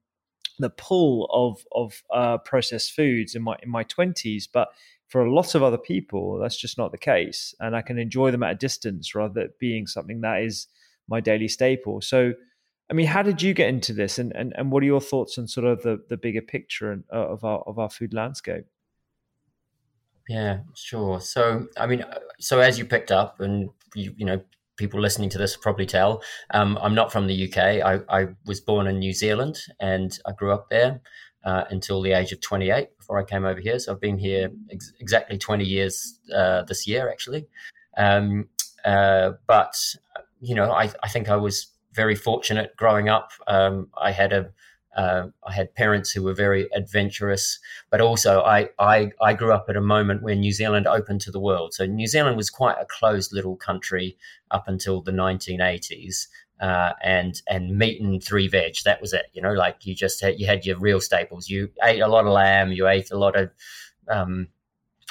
the 0.59 0.69
pull 0.69 1.29
of 1.31 1.65
of 1.71 2.03
uh, 2.13 2.37
processed 2.39 2.91
foods 2.91 3.35
in 3.35 3.41
my 3.41 3.55
in 3.63 3.69
my 3.69 3.83
twenties. 3.83 4.47
But 4.47 4.69
for 5.07 5.25
a 5.25 5.33
lot 5.33 5.55
of 5.55 5.63
other 5.63 5.77
people, 5.77 6.37
that's 6.39 6.57
just 6.59 6.77
not 6.77 6.91
the 6.91 6.97
case, 6.97 7.55
and 7.59 7.75
I 7.75 7.81
can 7.81 7.97
enjoy 7.97 8.31
them 8.31 8.43
at 8.43 8.51
a 8.51 8.55
distance 8.55 9.15
rather 9.15 9.33
than 9.33 9.53
being 9.59 9.87
something 9.87 10.21
that 10.21 10.41
is 10.41 10.67
my 11.07 11.19
daily 11.19 11.47
staple. 11.47 12.01
So. 12.01 12.33
I 12.89 12.93
mean, 12.93 13.07
how 13.07 13.21
did 13.21 13.41
you 13.41 13.53
get 13.53 13.67
into 13.67 13.91
this, 13.91 14.17
and, 14.17 14.31
and, 14.33 14.53
and 14.55 14.71
what 14.71 14.81
are 14.81 14.85
your 14.85 15.01
thoughts 15.01 15.37
on 15.37 15.45
sort 15.45 15.67
of 15.67 15.81
the, 15.81 16.01
the 16.07 16.15
bigger 16.15 16.41
picture 16.41 17.03
uh, 17.11 17.17
of 17.17 17.43
our 17.43 17.59
of 17.63 17.79
our 17.79 17.89
food 17.89 18.13
landscape? 18.13 18.63
Yeah, 20.27 20.59
sure. 20.75 21.21
So, 21.21 21.67
I 21.77 21.87
mean, 21.87 22.03
so 22.39 22.59
as 22.59 22.77
you 22.77 22.85
picked 22.85 23.11
up, 23.11 23.39
and 23.39 23.69
you, 23.95 24.13
you 24.17 24.25
know, 24.25 24.41
people 24.77 24.99
listening 24.99 25.29
to 25.29 25.37
this 25.37 25.55
probably 25.57 25.85
tell, 25.85 26.21
um, 26.51 26.77
I'm 26.81 26.93
not 26.93 27.11
from 27.11 27.27
the 27.27 27.47
UK. 27.47 27.57
I, 27.57 27.99
I, 28.09 28.27
was 28.45 28.59
born 28.59 28.87
in 28.87 28.99
New 28.99 29.13
Zealand, 29.13 29.57
and 29.79 30.17
I 30.25 30.33
grew 30.33 30.51
up 30.51 30.69
there 30.69 31.01
uh, 31.45 31.63
until 31.69 32.01
the 32.01 32.11
age 32.11 32.31
of 32.31 32.41
28 32.41 32.97
before 32.97 33.17
I 33.17 33.23
came 33.23 33.45
over 33.45 33.59
here. 33.59 33.79
So 33.79 33.93
I've 33.93 34.01
been 34.01 34.17
here 34.17 34.51
ex- 34.69 34.93
exactly 34.99 35.37
20 35.37 35.63
years 35.63 36.19
uh, 36.35 36.63
this 36.63 36.85
year, 36.85 37.09
actually. 37.09 37.47
Um, 37.97 38.49
uh, 38.83 39.31
but 39.47 39.73
you 40.39 40.55
know, 40.55 40.71
I, 40.71 40.91
I 41.01 41.07
think 41.09 41.29
I 41.29 41.35
was 41.37 41.67
very 41.93 42.15
fortunate 42.15 42.75
growing 42.77 43.09
up. 43.09 43.31
Um, 43.47 43.89
I 43.99 44.11
had 44.11 44.33
a 44.33 44.51
uh, 44.97 45.27
I 45.47 45.53
had 45.53 45.75
parents 45.75 46.11
who 46.11 46.23
were 46.23 46.33
very 46.33 46.67
adventurous, 46.73 47.59
but 47.91 48.01
also 48.01 48.41
I, 48.41 48.69
I, 48.79 49.11
I 49.21 49.33
grew 49.33 49.53
up 49.53 49.67
at 49.69 49.77
a 49.77 49.81
moment 49.81 50.23
when 50.23 50.39
New 50.39 50.51
Zealand 50.51 50.87
opened 50.87 51.21
to 51.21 51.31
the 51.31 51.39
world. 51.39 51.75
So 51.75 51.85
New 51.85 52.07
Zealand 52.07 52.35
was 52.35 52.49
quite 52.49 52.77
a 52.79 52.85
closed 52.85 53.31
little 53.31 53.55
country 53.55 54.17
up 54.49 54.67
until 54.67 55.01
the 55.01 55.11
1980s. 55.11 56.27
Uh, 56.59 56.93
and 57.03 57.43
and 57.47 57.77
meat 57.77 58.01
and 58.01 58.23
three 58.23 58.47
veg. 58.47 58.73
That 58.83 58.99
was 58.99 59.13
it. 59.13 59.27
You 59.33 59.43
know, 59.43 59.53
like 59.53 59.85
you 59.85 59.93
just 59.93 60.19
had 60.21 60.39
you 60.39 60.47
had 60.47 60.65
your 60.65 60.79
real 60.79 60.99
staples. 60.99 61.47
You 61.47 61.69
ate 61.83 61.99
a 61.99 62.07
lot 62.07 62.25
of 62.25 62.33
lamb. 62.33 62.71
You 62.71 62.87
ate 62.87 63.11
a 63.11 63.17
lot 63.19 63.35
of 63.35 63.51
um, 64.09 64.47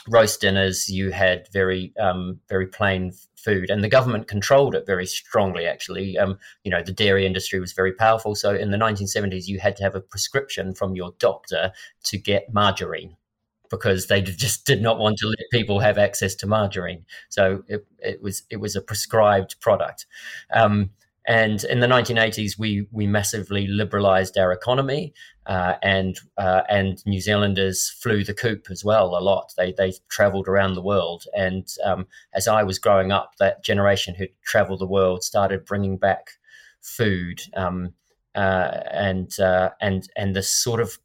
roast 0.08 0.40
dinners. 0.40 0.88
You 0.88 1.10
had 1.10 1.48
very 1.52 1.92
um, 1.98 2.40
very 2.48 2.66
plain 2.66 3.12
food, 3.36 3.70
and 3.70 3.82
the 3.82 3.88
government 3.88 4.28
controlled 4.28 4.74
it 4.74 4.86
very 4.86 5.06
strongly. 5.06 5.66
Actually, 5.66 6.18
um, 6.18 6.38
you 6.64 6.70
know, 6.70 6.82
the 6.82 6.92
dairy 6.92 7.26
industry 7.26 7.60
was 7.60 7.72
very 7.72 7.92
powerful. 7.92 8.34
So 8.34 8.54
in 8.54 8.70
the 8.70 8.78
1970s, 8.78 9.46
you 9.46 9.58
had 9.58 9.76
to 9.76 9.82
have 9.82 9.94
a 9.94 10.00
prescription 10.00 10.74
from 10.74 10.94
your 10.96 11.12
doctor 11.18 11.72
to 12.04 12.18
get 12.18 12.52
margarine. 12.52 13.16
because 13.70 14.06
they 14.06 14.22
just 14.22 14.64
did 14.64 14.80
not 14.80 14.98
want 14.98 15.18
to 15.18 15.26
let 15.26 15.50
people 15.50 15.80
have 15.80 15.98
access 15.98 16.34
to 16.36 16.46
margarine. 16.46 17.04
So 17.28 17.64
it, 17.68 17.86
it 17.98 18.22
was 18.22 18.42
it 18.50 18.58
was 18.58 18.76
a 18.76 18.80
prescribed 18.80 19.60
product. 19.60 20.06
Um, 20.52 20.90
and 21.26 21.64
in 21.64 21.80
the 21.80 21.86
1980s, 21.86 22.58
we 22.58 22.86
we 22.92 23.06
massively 23.06 23.66
liberalised 23.66 24.40
our 24.40 24.52
economy, 24.52 25.12
uh, 25.46 25.74
and 25.82 26.18
uh, 26.38 26.62
and 26.68 27.04
New 27.06 27.20
Zealanders 27.20 27.90
flew 27.90 28.24
the 28.24 28.34
coop 28.34 28.68
as 28.70 28.84
well 28.84 29.16
a 29.16 29.20
lot. 29.20 29.52
They 29.56 29.72
they 29.72 29.94
travelled 30.08 30.48
around 30.48 30.74
the 30.74 30.82
world, 30.82 31.24
and 31.36 31.66
um, 31.84 32.06
as 32.32 32.46
I 32.46 32.62
was 32.62 32.78
growing 32.78 33.10
up, 33.10 33.32
that 33.38 33.64
generation 33.64 34.14
who 34.14 34.26
travelled 34.44 34.80
the 34.80 34.86
world 34.86 35.24
started 35.24 35.64
bringing 35.64 35.98
back 35.98 36.30
food 36.80 37.42
um, 37.56 37.92
uh, 38.34 38.80
and 38.92 39.38
uh, 39.40 39.70
and 39.80 40.08
and 40.16 40.36
this 40.36 40.50
sort 40.50 40.80
of 40.80 40.98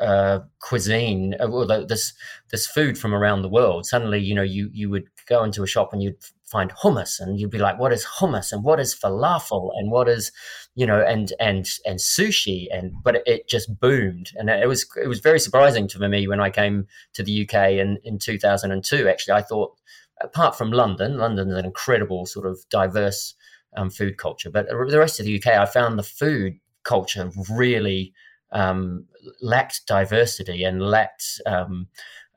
uh, 0.00 0.40
cuisine, 0.60 1.34
uh, 1.40 1.48
well, 1.48 1.86
this 1.86 2.12
this 2.50 2.66
food 2.66 2.96
from 2.96 3.14
around 3.14 3.42
the 3.42 3.48
world. 3.48 3.86
Suddenly, 3.86 4.20
you 4.20 4.34
know, 4.34 4.42
you 4.42 4.70
you 4.72 4.88
would 4.90 5.08
go 5.26 5.44
into 5.44 5.62
a 5.62 5.66
shop 5.66 5.92
and 5.92 6.02
you'd 6.02 6.16
find 6.50 6.72
hummus, 6.72 7.20
and 7.20 7.38
you'd 7.38 7.50
be 7.50 7.58
like, 7.58 7.78
"What 7.78 7.92
is 7.92 8.04
hummus? 8.04 8.52
And 8.52 8.64
what 8.64 8.80
is 8.80 8.94
falafel? 8.94 9.70
And 9.76 9.90
what 9.90 10.08
is, 10.08 10.32
you 10.74 10.86
know, 10.86 11.00
and 11.00 11.32
and 11.38 11.68
and 11.86 11.98
sushi?" 11.98 12.66
And 12.72 12.92
but 13.02 13.22
it 13.26 13.48
just 13.48 13.78
boomed, 13.78 14.32
and 14.36 14.50
it 14.50 14.68
was 14.68 14.86
it 15.02 15.08
was 15.08 15.20
very 15.20 15.40
surprising 15.40 15.88
to 15.88 16.08
me 16.08 16.26
when 16.26 16.40
I 16.40 16.50
came 16.50 16.86
to 17.14 17.22
the 17.22 17.42
UK 17.42 17.72
in 17.72 17.98
in 18.04 18.18
2002. 18.18 19.08
Actually, 19.08 19.34
I 19.34 19.42
thought, 19.42 19.76
apart 20.20 20.56
from 20.56 20.72
London, 20.72 21.18
London's 21.18 21.54
an 21.54 21.64
incredible 21.64 22.26
sort 22.26 22.46
of 22.46 22.58
diverse 22.70 23.34
um, 23.76 23.90
food 23.90 24.16
culture, 24.16 24.50
but 24.50 24.68
the 24.68 24.98
rest 24.98 25.20
of 25.20 25.26
the 25.26 25.36
UK, 25.36 25.48
I 25.48 25.66
found 25.66 25.98
the 25.98 26.02
food 26.02 26.58
culture 26.84 27.30
really 27.50 28.14
um, 28.52 29.04
lacked 29.40 29.86
diversity 29.86 30.64
and 30.64 30.80
lacked 30.80 31.40
um, 31.46 31.88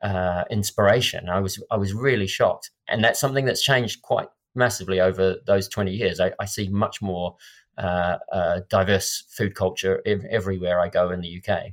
uh, 0.02 0.44
inspiration. 0.50 1.28
I 1.28 1.40
was 1.40 1.62
I 1.70 1.76
was 1.76 1.94
really 1.94 2.26
shocked, 2.26 2.70
and 2.88 3.02
that's 3.02 3.20
something 3.20 3.44
that's 3.44 3.62
changed 3.62 4.02
quite 4.02 4.28
massively 4.54 5.00
over 5.00 5.36
those 5.46 5.68
twenty 5.68 5.92
years. 5.92 6.20
I, 6.20 6.32
I 6.38 6.44
see 6.44 6.68
much 6.68 7.00
more 7.00 7.36
uh, 7.78 8.18
uh, 8.30 8.60
diverse 8.68 9.24
food 9.28 9.54
culture 9.54 10.02
everywhere 10.06 10.80
I 10.80 10.88
go 10.88 11.10
in 11.10 11.20
the 11.20 11.42
UK. 11.42 11.72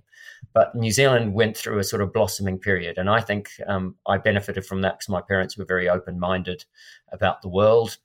But 0.53 0.73
New 0.73 0.91
Zealand 0.91 1.33
went 1.33 1.57
through 1.57 1.79
a 1.79 1.83
sort 1.83 2.01
of 2.01 2.13
blossoming 2.13 2.57
period, 2.57 2.97
and 2.97 3.09
I 3.09 3.21
think 3.21 3.49
um, 3.67 3.95
I 4.07 4.17
benefited 4.17 4.65
from 4.65 4.81
that 4.81 4.99
because 4.99 5.09
my 5.09 5.21
parents 5.21 5.57
were 5.57 5.65
very 5.65 5.89
open 5.89 6.19
minded 6.19 6.65
about 7.11 7.41
the 7.41 7.49
world 7.49 7.97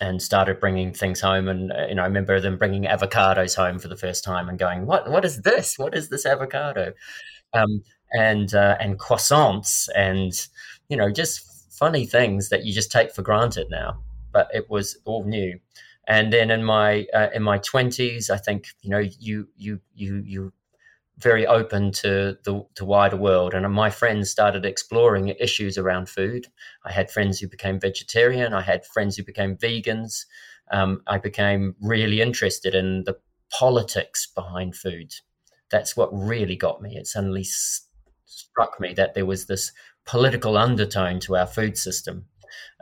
and 0.00 0.22
started 0.22 0.60
bringing 0.60 0.92
things 0.92 1.20
home. 1.20 1.48
And 1.48 1.72
uh, 1.72 1.86
you 1.88 1.94
know, 1.94 2.02
I 2.02 2.06
remember 2.06 2.40
them 2.40 2.58
bringing 2.58 2.84
avocados 2.84 3.56
home 3.56 3.78
for 3.78 3.88
the 3.88 3.96
first 3.96 4.22
time 4.24 4.48
and 4.48 4.58
going, 4.58 4.86
"What? 4.86 5.10
What 5.10 5.24
is 5.24 5.42
this? 5.42 5.78
What 5.78 5.96
is 5.96 6.08
this 6.08 6.26
avocado?" 6.26 6.92
Um, 7.54 7.82
and 8.12 8.54
uh, 8.54 8.76
and 8.80 8.98
croissants 8.98 9.88
and 9.94 10.48
you 10.88 10.96
know, 10.96 11.10
just 11.10 11.72
funny 11.72 12.06
things 12.06 12.48
that 12.48 12.64
you 12.64 12.72
just 12.72 12.90
take 12.90 13.12
for 13.12 13.22
granted 13.22 13.68
now. 13.70 13.98
But 14.32 14.48
it 14.52 14.68
was 14.68 14.96
all 15.04 15.24
new. 15.24 15.58
And 16.06 16.32
then 16.32 16.50
in 16.50 16.64
my 16.64 17.06
uh, 17.14 17.28
in 17.34 17.42
my 17.42 17.58
twenties, 17.58 18.30
I 18.30 18.38
think 18.38 18.68
you 18.82 18.90
know 18.90 18.98
you 18.98 19.48
you 19.56 19.80
you 19.94 20.22
you 20.24 20.52
very 21.18 21.46
open 21.46 21.90
to 21.90 22.38
the 22.44 22.64
to 22.76 22.84
wider 22.84 23.16
world. 23.16 23.52
And 23.52 23.70
my 23.72 23.90
friends 23.90 24.30
started 24.30 24.64
exploring 24.64 25.28
issues 25.28 25.76
around 25.76 26.08
food. 26.08 26.46
I 26.84 26.92
had 26.92 27.10
friends 27.10 27.38
who 27.40 27.48
became 27.48 27.80
vegetarian. 27.80 28.54
I 28.54 28.62
had 28.62 28.86
friends 28.86 29.16
who 29.16 29.24
became 29.24 29.56
vegans. 29.56 30.24
Um, 30.70 31.00
i 31.06 31.16
became 31.16 31.74
really 31.80 32.20
interested 32.20 32.74
in 32.74 33.04
the 33.04 33.16
politics 33.50 34.26
behind 34.26 34.76
food. 34.76 35.14
That's 35.70 35.96
what 35.96 36.10
really 36.12 36.56
got 36.56 36.82
me. 36.82 36.96
It 36.96 37.06
suddenly 37.06 37.44
struck 38.28 38.78
me 38.80 38.94
that 38.94 39.14
there 39.14 39.26
was 39.26 39.46
this 39.46 39.72
political 40.06 40.56
undertone 40.56 41.20
to 41.20 41.36
our 41.36 41.46
food 41.46 41.76
system 41.76 42.26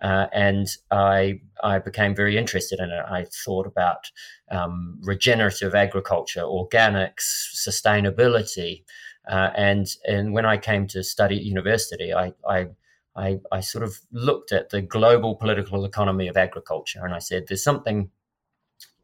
uh, 0.03 0.27
and 0.33 0.69
I 0.91 1.41
I 1.63 1.79
became 1.79 2.15
very 2.15 2.37
interested 2.37 2.81
in 2.81 2.91
it. 2.91 3.05
I 3.09 3.27
thought 3.45 3.67
about 3.67 4.11
um, 4.51 4.99
regenerative 5.03 5.75
agriculture, 5.75 6.43
organics, 6.43 7.55
sustainability, 7.55 8.85
uh, 9.29 9.51
and 9.57 9.87
and 10.07 10.33
when 10.33 10.45
I 10.45 10.59
came 10.59 10.87
to 10.89 11.03
study 11.03 11.37
at 11.37 11.43
university, 11.43 12.13
I, 12.13 12.35
I 12.49 12.69
I, 13.15 13.41
I 13.51 13.61
sort 13.61 13.85
of 13.85 13.99
looked 14.13 14.53
at 14.53 14.69
the 14.69 14.83
global 14.83 15.37
political 15.37 15.85
economy 15.87 16.29
of 16.29 16.37
agriculture, 16.37 17.05
and 17.05 17.15
I 17.15 17.19
said, 17.19 17.45
"There's 17.49 17.65
something." 17.65 18.11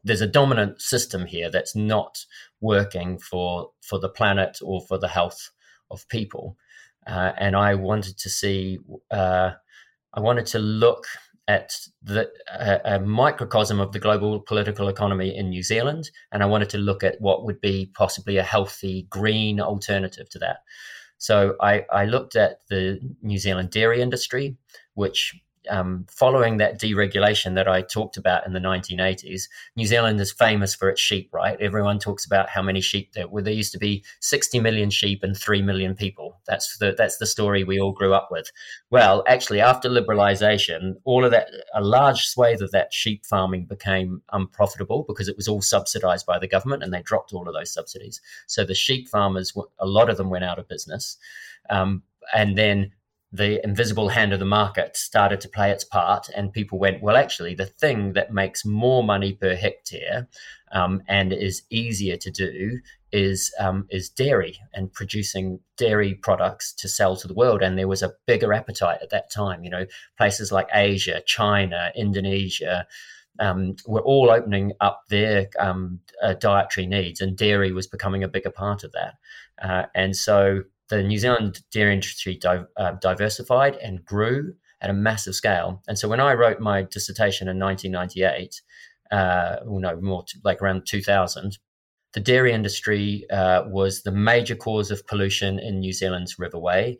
There's 0.05 0.19
a 0.19 0.27
dominant 0.27 0.81
system 0.81 1.25
here 1.25 1.49
that's 1.49 1.77
not 1.77 2.25
working 2.59 3.17
for 3.17 3.71
for 3.81 3.99
the 3.99 4.09
planet 4.09 4.59
or 4.61 4.81
for 4.81 4.97
the 4.97 5.07
health 5.07 5.49
of 5.91 6.07
people, 6.09 6.57
uh, 7.07 7.31
and 7.37 7.55
I 7.55 7.75
wanted 7.75 8.17
to 8.19 8.29
see 8.29 8.79
uh, 9.11 9.51
I 10.13 10.19
wanted 10.19 10.45
to 10.47 10.59
look 10.59 11.05
at 11.47 11.75
the, 12.01 12.29
a, 12.53 12.95
a, 12.95 12.99
microcosm 12.99 13.79
of 13.79 13.91
the 13.91 13.99
global 13.99 14.39
political 14.39 14.87
economy 14.87 15.35
in 15.35 15.49
New 15.49 15.63
Zealand, 15.63 16.09
and 16.31 16.41
I 16.41 16.45
wanted 16.45 16.69
to 16.69 16.77
look 16.77 17.03
at 17.03 17.19
what 17.19 17.43
would 17.45 17.59
be 17.59 17.91
possibly 17.93 18.37
a 18.37 18.43
healthy 18.43 19.07
green 19.09 19.59
alternative 19.59 20.29
to 20.29 20.39
that. 20.39 20.59
So 21.17 21.55
I, 21.61 21.85
I 21.91 22.05
looked 22.05 22.35
at 22.35 22.59
the 22.69 22.99
New 23.21 23.37
Zealand 23.37 23.71
dairy 23.71 24.01
industry, 24.01 24.55
which 24.93 25.33
um, 25.69 26.05
following 26.09 26.57
that 26.57 26.79
deregulation 26.79 27.55
that 27.55 27.67
I 27.67 27.81
talked 27.81 28.17
about 28.17 28.45
in 28.45 28.53
the 28.53 28.59
1980s, 28.59 29.43
New 29.75 29.85
Zealand 29.85 30.19
is 30.19 30.31
famous 30.31 30.75
for 30.75 30.89
its 30.89 31.01
sheep, 31.01 31.29
right? 31.33 31.59
Everyone 31.59 31.99
talks 31.99 32.25
about 32.25 32.49
how 32.49 32.61
many 32.61 32.81
sheep 32.81 33.13
there 33.13 33.27
were. 33.27 33.41
There 33.41 33.53
used 33.53 33.71
to 33.73 33.77
be 33.77 34.03
60 34.19 34.59
million 34.59 34.89
sheep 34.89 35.23
and 35.23 35.37
3 35.37 35.61
million 35.61 35.95
people. 35.95 36.39
That's 36.47 36.77
the, 36.77 36.95
that's 36.97 37.17
the 37.17 37.25
story 37.25 37.63
we 37.63 37.79
all 37.79 37.91
grew 37.91 38.13
up 38.13 38.29
with. 38.31 38.51
Well, 38.89 39.23
actually, 39.27 39.61
after 39.61 39.89
liberalization, 39.89 40.95
all 41.03 41.25
of 41.25 41.31
that, 41.31 41.49
a 41.73 41.81
large 41.81 42.25
swathe 42.25 42.61
of 42.61 42.71
that 42.71 42.93
sheep 42.93 43.25
farming 43.25 43.65
became 43.65 44.21
unprofitable 44.31 45.05
because 45.07 45.27
it 45.27 45.37
was 45.37 45.47
all 45.47 45.61
subsidized 45.61 46.25
by 46.25 46.39
the 46.39 46.47
government 46.47 46.83
and 46.83 46.93
they 46.93 47.01
dropped 47.01 47.33
all 47.33 47.47
of 47.47 47.53
those 47.53 47.73
subsidies. 47.73 48.21
So 48.47 48.63
the 48.63 48.75
sheep 48.75 49.09
farmers, 49.09 49.53
a 49.79 49.85
lot 49.85 50.09
of 50.09 50.17
them 50.17 50.29
went 50.29 50.43
out 50.43 50.59
of 50.59 50.67
business. 50.67 51.17
Um, 51.69 52.03
and 52.33 52.57
then 52.57 52.91
the 53.35 53.59
invisible 53.65 54.09
hand 54.09 54.31
of 54.31 54.37
the 54.37 54.45
market 54.45 54.95
started 54.95 55.41
to 55.41 55.49
play 55.49 55.71
its 55.71 55.83
part, 55.83 56.29
and 56.35 56.53
people 56.53 56.77
went, 56.77 57.01
well, 57.01 57.17
actually, 57.17 57.55
the 57.55 57.65
thing 57.65 58.13
that 58.13 58.31
makes 58.31 58.63
more 58.63 59.03
money 59.03 59.33
per 59.33 59.55
hectare 59.55 60.27
um, 60.71 61.01
and 61.07 61.33
is 61.33 61.63
easier 61.71 62.15
to 62.15 62.29
do 62.29 62.79
is 63.11 63.51
um, 63.59 63.87
is 63.89 64.07
dairy 64.07 64.59
and 64.73 64.93
producing 64.93 65.59
dairy 65.77 66.13
products 66.13 66.73
to 66.73 66.87
sell 66.87 67.15
to 67.15 67.27
the 67.27 67.33
world. 67.33 67.63
And 67.63 67.75
there 67.75 67.87
was 67.87 68.03
a 68.03 68.13
bigger 68.27 68.53
appetite 68.53 68.99
at 69.01 69.09
that 69.09 69.31
time. 69.31 69.63
You 69.63 69.71
know, 69.71 69.85
places 70.15 70.51
like 70.51 70.67
Asia, 70.71 71.21
China, 71.25 71.91
Indonesia. 71.95 72.85
Um, 73.39 73.77
were 73.87 74.01
all 74.01 74.29
opening 74.29 74.73
up 74.79 75.05
their 75.09 75.47
um, 75.57 76.01
uh, 76.21 76.35
dietary 76.35 76.85
needs, 76.85 77.19
and 77.19 77.35
dairy 77.35 77.71
was 77.71 77.87
becoming 77.87 78.23
a 78.23 78.27
bigger 78.27 78.51
part 78.51 78.83
of 78.83 78.91
that. 78.91 79.15
Uh, 79.59 79.87
and 79.95 80.15
so 80.15 80.65
the 80.97 81.03
New 81.03 81.17
Zealand 81.17 81.61
dairy 81.71 81.93
industry 81.93 82.37
di- 82.37 82.65
uh, 82.77 82.91
diversified 83.01 83.75
and 83.77 84.05
grew 84.05 84.53
at 84.81 84.89
a 84.89 84.93
massive 84.93 85.35
scale. 85.35 85.81
And 85.87 85.97
so 85.97 86.07
when 86.07 86.19
I 86.19 86.33
wrote 86.33 86.59
my 86.59 86.83
dissertation 86.83 87.47
in 87.47 87.57
1998, 87.59 88.61
uh, 89.11 89.57
well, 89.65 89.79
no, 89.79 90.01
more 90.01 90.23
to, 90.27 90.37
like 90.43 90.61
around 90.61 90.85
2000, 90.85 91.57
the 92.13 92.19
dairy 92.19 92.53
industry 92.53 93.25
uh, 93.31 93.63
was 93.65 94.03
the 94.03 94.11
major 94.11 94.55
cause 94.55 94.91
of 94.91 95.05
pollution 95.07 95.57
in 95.59 95.79
New 95.79 95.93
Zealand's 95.93 96.35
Riverway 96.35 96.97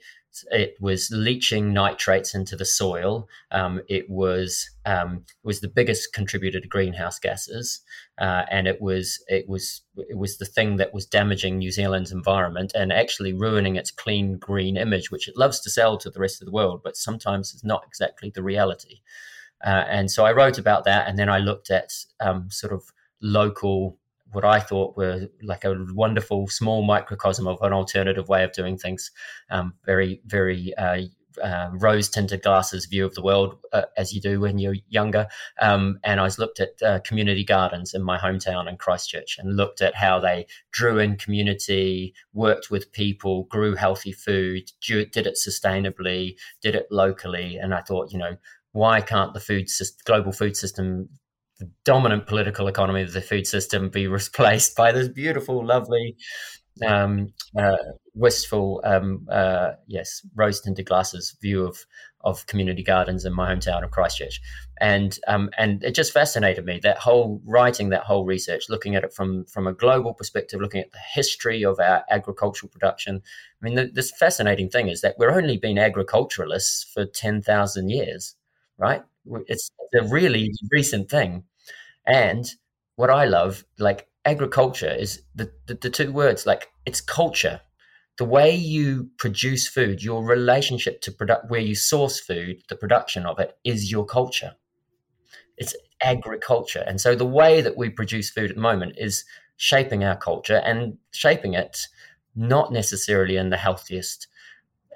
it 0.51 0.75
was 0.79 1.09
leaching 1.11 1.73
nitrates 1.73 2.33
into 2.33 2.55
the 2.55 2.65
soil. 2.65 3.27
Um, 3.51 3.81
it 3.87 4.09
was 4.09 4.69
um, 4.85 5.25
was 5.43 5.61
the 5.61 5.67
biggest 5.67 6.13
contributor 6.13 6.59
to 6.59 6.67
greenhouse 6.67 7.19
gases, 7.19 7.81
uh, 8.19 8.43
and 8.49 8.67
it 8.67 8.81
was 8.81 9.23
it 9.27 9.47
was 9.47 9.81
it 9.97 10.17
was 10.17 10.37
the 10.37 10.45
thing 10.45 10.77
that 10.77 10.93
was 10.93 11.05
damaging 11.05 11.57
New 11.57 11.71
Zealand's 11.71 12.11
environment 12.11 12.71
and 12.75 12.91
actually 12.91 13.33
ruining 13.33 13.75
its 13.75 13.91
clean 13.91 14.37
green 14.37 14.77
image, 14.77 15.11
which 15.11 15.27
it 15.27 15.37
loves 15.37 15.59
to 15.61 15.69
sell 15.69 15.97
to 15.97 16.09
the 16.09 16.19
rest 16.19 16.41
of 16.41 16.45
the 16.45 16.53
world, 16.53 16.81
but 16.83 16.97
sometimes 16.97 17.53
it's 17.53 17.63
not 17.63 17.83
exactly 17.87 18.31
the 18.33 18.43
reality. 18.43 19.01
Uh, 19.63 19.85
and 19.87 20.11
so 20.11 20.25
I 20.25 20.33
wrote 20.33 20.57
about 20.57 20.83
that, 20.85 21.07
and 21.07 21.17
then 21.17 21.29
I 21.29 21.37
looked 21.37 21.69
at 21.69 21.93
um, 22.19 22.49
sort 22.49 22.73
of 22.73 22.83
local 23.21 23.97
what 24.33 24.45
I 24.45 24.59
thought 24.59 24.97
were 24.97 25.27
like 25.41 25.63
a 25.63 25.75
wonderful 25.93 26.47
small 26.47 26.83
microcosm 26.83 27.47
of 27.47 27.61
an 27.61 27.73
alternative 27.73 28.27
way 28.27 28.43
of 28.43 28.51
doing 28.51 28.77
things. 28.77 29.11
Um, 29.49 29.73
very, 29.85 30.21
very 30.25 30.73
uh, 30.77 31.01
uh, 31.41 31.69
rose 31.73 32.09
tinted 32.09 32.41
glasses 32.41 32.85
view 32.85 33.05
of 33.05 33.15
the 33.15 33.21
world 33.21 33.57
uh, 33.71 33.83
as 33.97 34.13
you 34.13 34.21
do 34.21 34.39
when 34.39 34.59
you're 34.59 34.75
younger. 34.89 35.27
Um, 35.61 35.99
and 36.03 36.19
I 36.19 36.29
looked 36.37 36.59
at 36.59 36.81
uh, 36.81 36.99
community 36.99 37.43
gardens 37.43 37.93
in 37.93 38.03
my 38.03 38.17
hometown 38.17 38.69
in 38.69 38.77
Christchurch 38.77 39.37
and 39.39 39.55
looked 39.55 39.81
at 39.81 39.95
how 39.95 40.19
they 40.19 40.45
drew 40.71 40.99
in 40.99 41.17
community, 41.17 42.13
worked 42.33 42.69
with 42.69 42.91
people, 42.91 43.45
grew 43.45 43.75
healthy 43.75 44.11
food, 44.11 44.71
did 44.87 45.27
it 45.27 45.37
sustainably, 45.47 46.35
did 46.61 46.75
it 46.75 46.87
locally. 46.91 47.57
And 47.57 47.73
I 47.73 47.81
thought, 47.81 48.11
you 48.11 48.19
know, 48.19 48.37
why 48.71 49.01
can't 49.01 49.33
the 49.33 49.39
food 49.39 49.67
global 50.05 50.31
food 50.31 50.57
system 50.57 51.09
the 51.63 51.69
dominant 51.85 52.27
political 52.27 52.67
economy 52.67 53.01
of 53.01 53.13
the 53.13 53.21
food 53.21 53.47
system 53.47 53.89
be 53.89 54.07
replaced 54.19 54.75
by 54.75 54.91
this 54.91 55.07
beautiful, 55.07 55.65
lovely, 55.65 56.17
um, 56.85 57.33
uh, 57.57 57.77
wistful, 58.15 58.81
um, 58.83 59.27
uh, 59.31 59.71
yes, 59.87 60.25
rose 60.35 60.61
tinted 60.61 60.85
glasses 60.85 61.35
view 61.41 61.65
of 61.65 61.85
of 62.21 62.45
community 62.47 62.83
gardens 62.83 63.25
in 63.25 63.33
my 63.33 63.53
hometown 63.53 63.83
of 63.83 63.91
Christchurch, 63.91 64.39
and 64.79 65.19
um, 65.27 65.49
and 65.57 65.83
it 65.83 65.93
just 65.93 66.13
fascinated 66.13 66.65
me 66.65 66.79
that 66.81 66.97
whole 66.97 67.41
writing 67.45 67.89
that 67.89 68.03
whole 68.05 68.25
research, 68.25 68.69
looking 68.69 68.95
at 68.95 69.03
it 69.03 69.13
from 69.13 69.45
from 69.45 69.67
a 69.67 69.73
global 69.73 70.13
perspective, 70.13 70.61
looking 70.61 70.81
at 70.81 70.91
the 70.91 70.99
history 71.13 71.63
of 71.63 71.79
our 71.79 72.03
agricultural 72.09 72.69
production. 72.69 73.21
I 73.61 73.65
mean, 73.65 73.75
the, 73.75 73.91
this 73.93 74.11
fascinating 74.11 74.69
thing 74.69 74.87
is 74.87 75.01
that 75.01 75.15
we're 75.19 75.31
only 75.31 75.57
been 75.57 75.77
agriculturalists 75.77 76.83
for 76.83 77.05
ten 77.05 77.41
thousand 77.41 77.89
years, 77.89 78.35
right? 78.77 79.03
It's 79.47 79.69
a 79.93 80.03
really 80.03 80.51
recent 80.71 81.09
thing, 81.09 81.43
and 82.05 82.45
what 82.95 83.09
I 83.09 83.25
love, 83.25 83.65
like 83.79 84.07
agriculture, 84.25 84.91
is 84.91 85.21
the, 85.35 85.51
the, 85.67 85.75
the 85.75 85.89
two 85.89 86.11
words, 86.11 86.45
like 86.45 86.69
it's 86.85 87.01
culture 87.01 87.61
the 88.17 88.25
way 88.25 88.53
you 88.55 89.09
produce 89.17 89.67
food, 89.67 90.03
your 90.03 90.23
relationship 90.23 91.01
to 91.01 91.11
product, 91.11 91.49
where 91.49 91.61
you 91.61 91.75
source 91.75 92.19
food, 92.19 92.61
the 92.69 92.75
production 92.75 93.25
of 93.25 93.39
it 93.39 93.57
is 93.63 93.91
your 93.91 94.05
culture. 94.05 94.53
It's 95.57 95.75
agriculture, 96.01 96.83
and 96.85 96.99
so 96.99 97.15
the 97.15 97.25
way 97.25 97.61
that 97.61 97.77
we 97.77 97.89
produce 97.89 98.29
food 98.29 98.51
at 98.51 98.55
the 98.55 98.61
moment 98.61 98.95
is 98.97 99.23
shaping 99.57 100.03
our 100.03 100.15
culture 100.15 100.57
and 100.57 100.97
shaping 101.11 101.53
it 101.53 101.87
not 102.35 102.71
necessarily 102.71 103.37
in 103.37 103.49
the 103.49 103.57
healthiest 103.57 104.27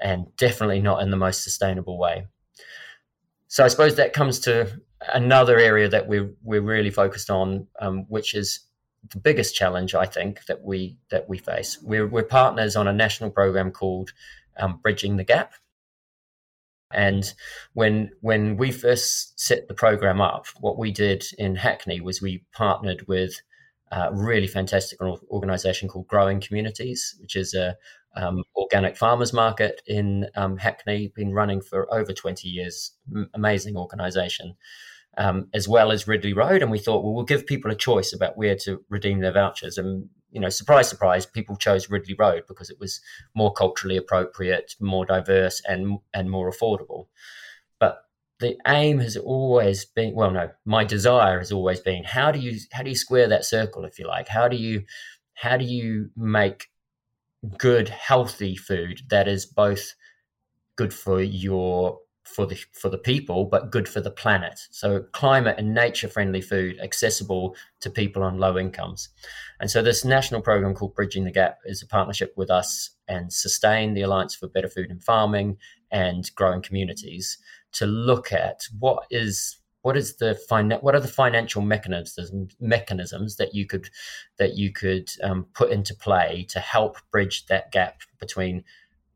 and 0.02 0.36
definitely 0.36 0.82
not 0.82 1.02
in 1.02 1.12
the 1.12 1.18
most 1.18 1.44
sustainable 1.44 1.98
way. 1.98 2.28
So 3.48 3.64
I 3.64 3.68
suppose 3.68 3.96
that 3.96 4.14
comes 4.14 4.40
to 4.42 4.82
another 5.14 5.58
area 5.58 5.88
that 5.90 6.08
we're 6.08 6.32
we're 6.44 6.62
really 6.62 6.92
focused 6.92 7.30
on, 7.30 7.68
um, 7.80 8.06
which 8.10 8.34
is 8.34 8.62
the 9.10 9.20
biggest 9.20 9.56
challenge 9.56 9.96
I 9.96 10.06
think 10.06 10.46
that 10.46 10.64
we 10.64 10.98
that 11.10 11.30
we 11.30 11.38
face. 11.38 11.80
We're, 11.82 12.08
we're 12.08 12.24
partners 12.24 12.76
on 12.76 12.88
a 12.88 12.94
national 12.94 13.30
program 13.30 13.72
called 13.72 14.12
um, 14.58 14.80
Bridging 14.82 15.18
the 15.18 15.24
Gap. 15.24 15.54
And 16.92 17.32
when 17.74 18.12
when 18.22 18.58
we 18.58 18.72
first 18.72 19.40
set 19.40 19.68
the 19.68 19.74
program 19.74 20.22
up, 20.22 20.48
what 20.60 20.78
we 20.78 20.92
did 20.92 21.26
in 21.38 21.56
Hackney 21.56 22.00
was 22.02 22.22
we 22.22 22.44
partnered 22.54 23.08
with 23.08 23.42
a 23.92 24.14
really 24.14 24.48
fantastic 24.48 25.00
organization 25.02 25.88
called 25.88 26.08
Growing 26.08 26.42
Communities, 26.42 27.16
which 27.20 27.36
is 27.36 27.54
a 27.54 27.78
um, 28.18 28.44
organic 28.56 28.98
farmers 28.98 29.32
market 29.32 29.82
in 29.88 30.28
um, 30.36 30.58
Hackney, 30.58 31.12
been 31.16 31.34
running 31.34 31.62
for 31.62 31.94
over 31.94 32.12
20 32.12 32.50
years. 32.50 32.92
M- 33.14 33.30
amazing 33.34 33.78
organization 33.78 34.56
um, 35.18 35.48
as 35.54 35.68
well 35.68 35.92
as 35.92 36.08
Ridley 36.08 36.34
Road. 36.34 36.62
And 36.62 36.72
we 36.72 36.80
thought, 36.80 37.04
well, 37.04 37.14
we'll 37.14 37.26
give 37.26 37.48
people 37.48 37.72
a 37.72 37.76
choice 37.76 38.14
about 38.14 38.38
where 38.38 38.56
to 38.58 38.84
redeem 38.90 39.20
their 39.20 39.34
vouchers. 39.34 39.78
And, 39.78 40.08
you 40.32 40.40
know, 40.40 40.50
surprise, 40.50 40.88
surprise, 40.88 41.26
people 41.26 41.56
chose 41.56 41.90
Ridley 41.90 42.16
Road 42.18 42.44
because 42.48 42.70
it 42.70 42.80
was 42.80 43.02
more 43.36 43.52
culturally 43.52 43.98
appropriate, 43.98 44.76
more 44.80 45.06
diverse, 45.06 45.62
and, 45.68 46.00
and 46.14 46.30
more 46.30 46.52
affordable. 46.52 47.08
But 47.80 48.04
the 48.40 48.56
aim 48.68 49.00
has 49.00 49.18
always 49.18 49.84
been 49.84 50.14
well 50.14 50.30
no 50.30 50.48
my 50.64 50.84
desire 50.84 51.40
has 51.40 51.52
always 51.52 51.80
been 51.80 52.04
how 52.04 52.32
do 52.32 52.38
you 52.38 52.56
how 52.72 52.84
do 52.84 52.90
you 52.92 52.96
square 52.96 53.28
that 53.28 53.44
circle 53.44 53.84
if 53.84 53.98
you 53.98 54.06
like 54.06 54.28
how 54.28 54.48
do 54.48 54.56
you 54.56 54.84
how 55.34 55.58
do 55.58 55.66
you 55.66 56.12
make 56.16 56.68
good 57.58 57.90
healthy 57.90 58.56
food 58.56 59.02
that 59.10 59.28
is 59.28 59.46
both 59.46 59.94
good 60.76 60.94
for 60.94 61.22
your 61.22 62.00
for 62.28 62.46
the 62.46 62.60
for 62.74 62.90
the 62.90 62.98
people, 62.98 63.46
but 63.46 63.72
good 63.72 63.88
for 63.88 64.02
the 64.02 64.12
planet. 64.12 64.60
So 64.70 65.04
climate 65.14 65.56
and 65.58 65.74
nature 65.74 66.08
friendly 66.08 66.42
food 66.42 66.80
accessible 66.80 67.56
to 67.80 67.90
people 67.90 68.22
on 68.22 68.38
low 68.38 68.58
incomes. 68.58 69.10
And 69.60 69.72
so 69.72 69.82
this 69.82 70.04
national 70.04 70.42
program 70.42 70.74
called 70.74 70.94
Bridging 70.94 71.24
the 71.24 71.32
Gap 71.32 71.60
is 71.66 71.82
a 71.82 71.88
partnership 71.88 72.34
with 72.36 72.52
us 72.52 72.92
and 73.08 73.32
sustain 73.32 73.94
the 73.94 74.02
Alliance 74.02 74.36
for 74.36 74.48
Better 74.48 74.68
Food 74.68 74.90
and 74.90 75.04
Farming 75.04 75.58
and 75.90 76.30
growing 76.36 76.62
communities 76.62 77.38
to 77.74 77.86
look 77.86 78.32
at 78.34 78.62
what 78.78 79.06
is 79.10 79.58
what 79.82 79.96
is 79.96 80.18
the 80.18 80.36
fin- 80.50 80.80
what 80.82 80.96
are 80.96 81.00
the 81.00 81.08
financial 81.08 81.62
mechanisms 81.62 82.56
mechanisms 82.60 83.38
that 83.38 83.54
you 83.54 83.66
could 83.66 83.90
that 84.38 84.56
you 84.56 84.72
could 84.72 85.10
um, 85.24 85.46
put 85.54 85.72
into 85.72 85.96
play 85.96 86.46
to 86.50 86.60
help 86.60 86.98
bridge 87.12 87.46
that 87.48 87.72
gap 87.72 88.02
between 88.20 88.64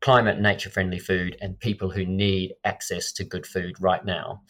climate 0.02 0.40
nature 0.40 0.68
friendly 0.68 0.98
food 0.98 1.36
and 1.40 1.58
people 1.58 1.90
who 1.90 2.04
need 2.04 2.54
access 2.64 3.12
to 3.12 3.24
good 3.24 3.46
food 3.46 3.80
right 3.80 4.04
now. 4.04 4.42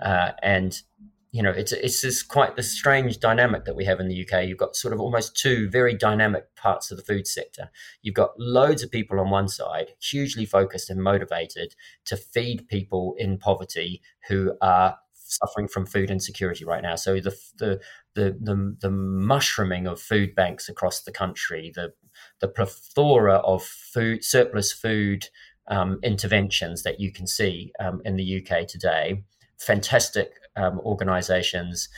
Uh, 0.00 0.32
and 0.42 0.82
you 1.30 1.42
know, 1.42 1.50
it's 1.50 1.72
it's 1.72 2.00
this 2.00 2.22
quite 2.22 2.56
the 2.56 2.62
strange 2.62 3.18
dynamic 3.18 3.64
that 3.66 3.76
we 3.76 3.84
have 3.84 4.00
in 4.00 4.08
the 4.08 4.26
UK. 4.26 4.46
You've 4.46 4.58
got 4.58 4.76
sort 4.76 4.94
of 4.94 5.00
almost 5.00 5.36
two 5.36 5.68
very 5.68 5.94
dynamic 5.94 6.54
parts 6.56 6.90
of 6.90 6.96
the 6.96 7.02
food 7.02 7.26
sector. 7.26 7.70
You've 8.00 8.14
got 8.14 8.38
loads 8.38 8.82
of 8.82 8.90
people 8.90 9.20
on 9.20 9.28
one 9.28 9.48
side, 9.48 9.88
hugely 10.00 10.46
focused 10.46 10.88
and 10.88 11.02
motivated 11.02 11.74
to 12.06 12.16
feed 12.16 12.66
people 12.68 13.14
in 13.18 13.36
poverty 13.36 14.00
who 14.28 14.56
are 14.62 14.98
suffering 15.28 15.68
from 15.68 15.86
food 15.86 16.10
insecurity 16.10 16.64
right 16.64 16.82
now. 16.82 16.96
So 16.96 17.20
the 17.20 17.36
the 17.58 17.80
the 18.14 18.36
the, 18.40 18.76
the 18.80 18.90
mushrooming 18.90 19.86
of 19.86 20.00
food 20.00 20.34
banks 20.34 20.68
across 20.68 21.02
the 21.02 21.12
country, 21.12 21.72
the 21.74 21.92
the 22.40 22.48
plethora 22.48 23.36
of 23.36 23.62
food 23.62 24.24
surplus 24.24 24.72
food 24.72 25.26
um, 25.68 25.98
interventions 26.02 26.82
that 26.82 27.00
you 27.00 27.12
can 27.12 27.26
see 27.26 27.72
um, 27.80 28.00
in 28.04 28.16
the 28.16 28.42
UK 28.42 28.66
today. 28.66 29.22
Fantastic 29.58 30.32
um, 30.56 30.80
organisations 30.80 31.88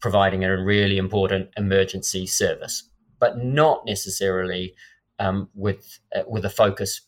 providing 0.00 0.44
a 0.44 0.62
really 0.62 0.98
important 0.98 1.50
emergency 1.56 2.26
service, 2.26 2.84
but 3.18 3.38
not 3.38 3.84
necessarily 3.84 4.74
um, 5.18 5.48
with 5.54 5.98
uh, 6.14 6.22
with 6.26 6.44
a 6.44 6.50
focus 6.50 7.02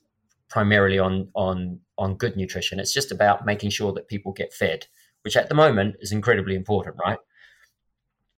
primarily 0.48 0.98
on 0.98 1.28
on 1.34 1.80
on 1.96 2.16
good 2.16 2.36
nutrition. 2.36 2.80
It's 2.80 2.92
just 2.92 3.12
about 3.12 3.46
making 3.46 3.70
sure 3.70 3.92
that 3.92 4.08
people 4.08 4.32
get 4.32 4.52
fed, 4.52 4.86
which 5.22 5.36
at 5.36 5.48
the 5.48 5.54
moment 5.54 5.96
is 6.00 6.12
incredibly 6.12 6.54
important, 6.54 6.96
right? 7.04 7.18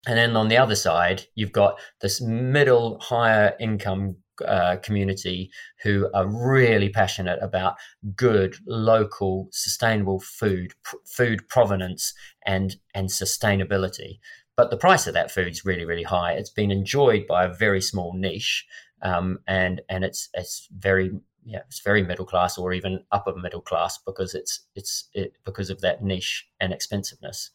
And 0.07 0.17
then 0.17 0.35
on 0.35 0.47
the 0.47 0.57
other 0.57 0.75
side, 0.75 1.27
you've 1.35 1.51
got 1.51 1.79
this 2.01 2.21
middle, 2.21 2.99
higher 2.99 3.55
income 3.59 4.15
uh, 4.47 4.77
community 4.77 5.51
who 5.83 6.09
are 6.13 6.27
really 6.27 6.89
passionate 6.89 7.37
about 7.41 7.75
good, 8.15 8.55
local, 8.65 9.47
sustainable 9.51 10.19
food, 10.19 10.73
pr- 10.83 10.95
food 11.05 11.47
provenance, 11.47 12.13
and 12.45 12.77
and 12.95 13.09
sustainability. 13.09 14.19
But 14.57 14.71
the 14.71 14.77
price 14.77 15.07
of 15.07 15.13
that 15.13 15.31
food 15.31 15.49
is 15.49 15.65
really, 15.65 15.85
really 15.85 16.03
high. 16.03 16.33
It's 16.33 16.49
been 16.49 16.71
enjoyed 16.71 17.27
by 17.27 17.45
a 17.45 17.53
very 17.53 17.81
small 17.81 18.13
niche, 18.15 18.65
um, 19.03 19.39
and 19.47 19.81
and 19.89 20.03
it's 20.03 20.29
it's 20.33 20.67
very 20.75 21.11
yeah, 21.43 21.61
it's 21.67 21.79
very 21.79 22.03
middle 22.03 22.25
class 22.25 22.57
or 22.57 22.73
even 22.73 23.03
upper 23.11 23.35
middle 23.35 23.61
class 23.61 23.97
because 23.97 24.35
it's 24.35 24.61
it's 24.75 25.09
it, 25.13 25.33
because 25.43 25.69
of 25.69 25.81
that 25.81 26.03
niche 26.03 26.47
and 26.59 26.73
expensiveness. 26.73 27.49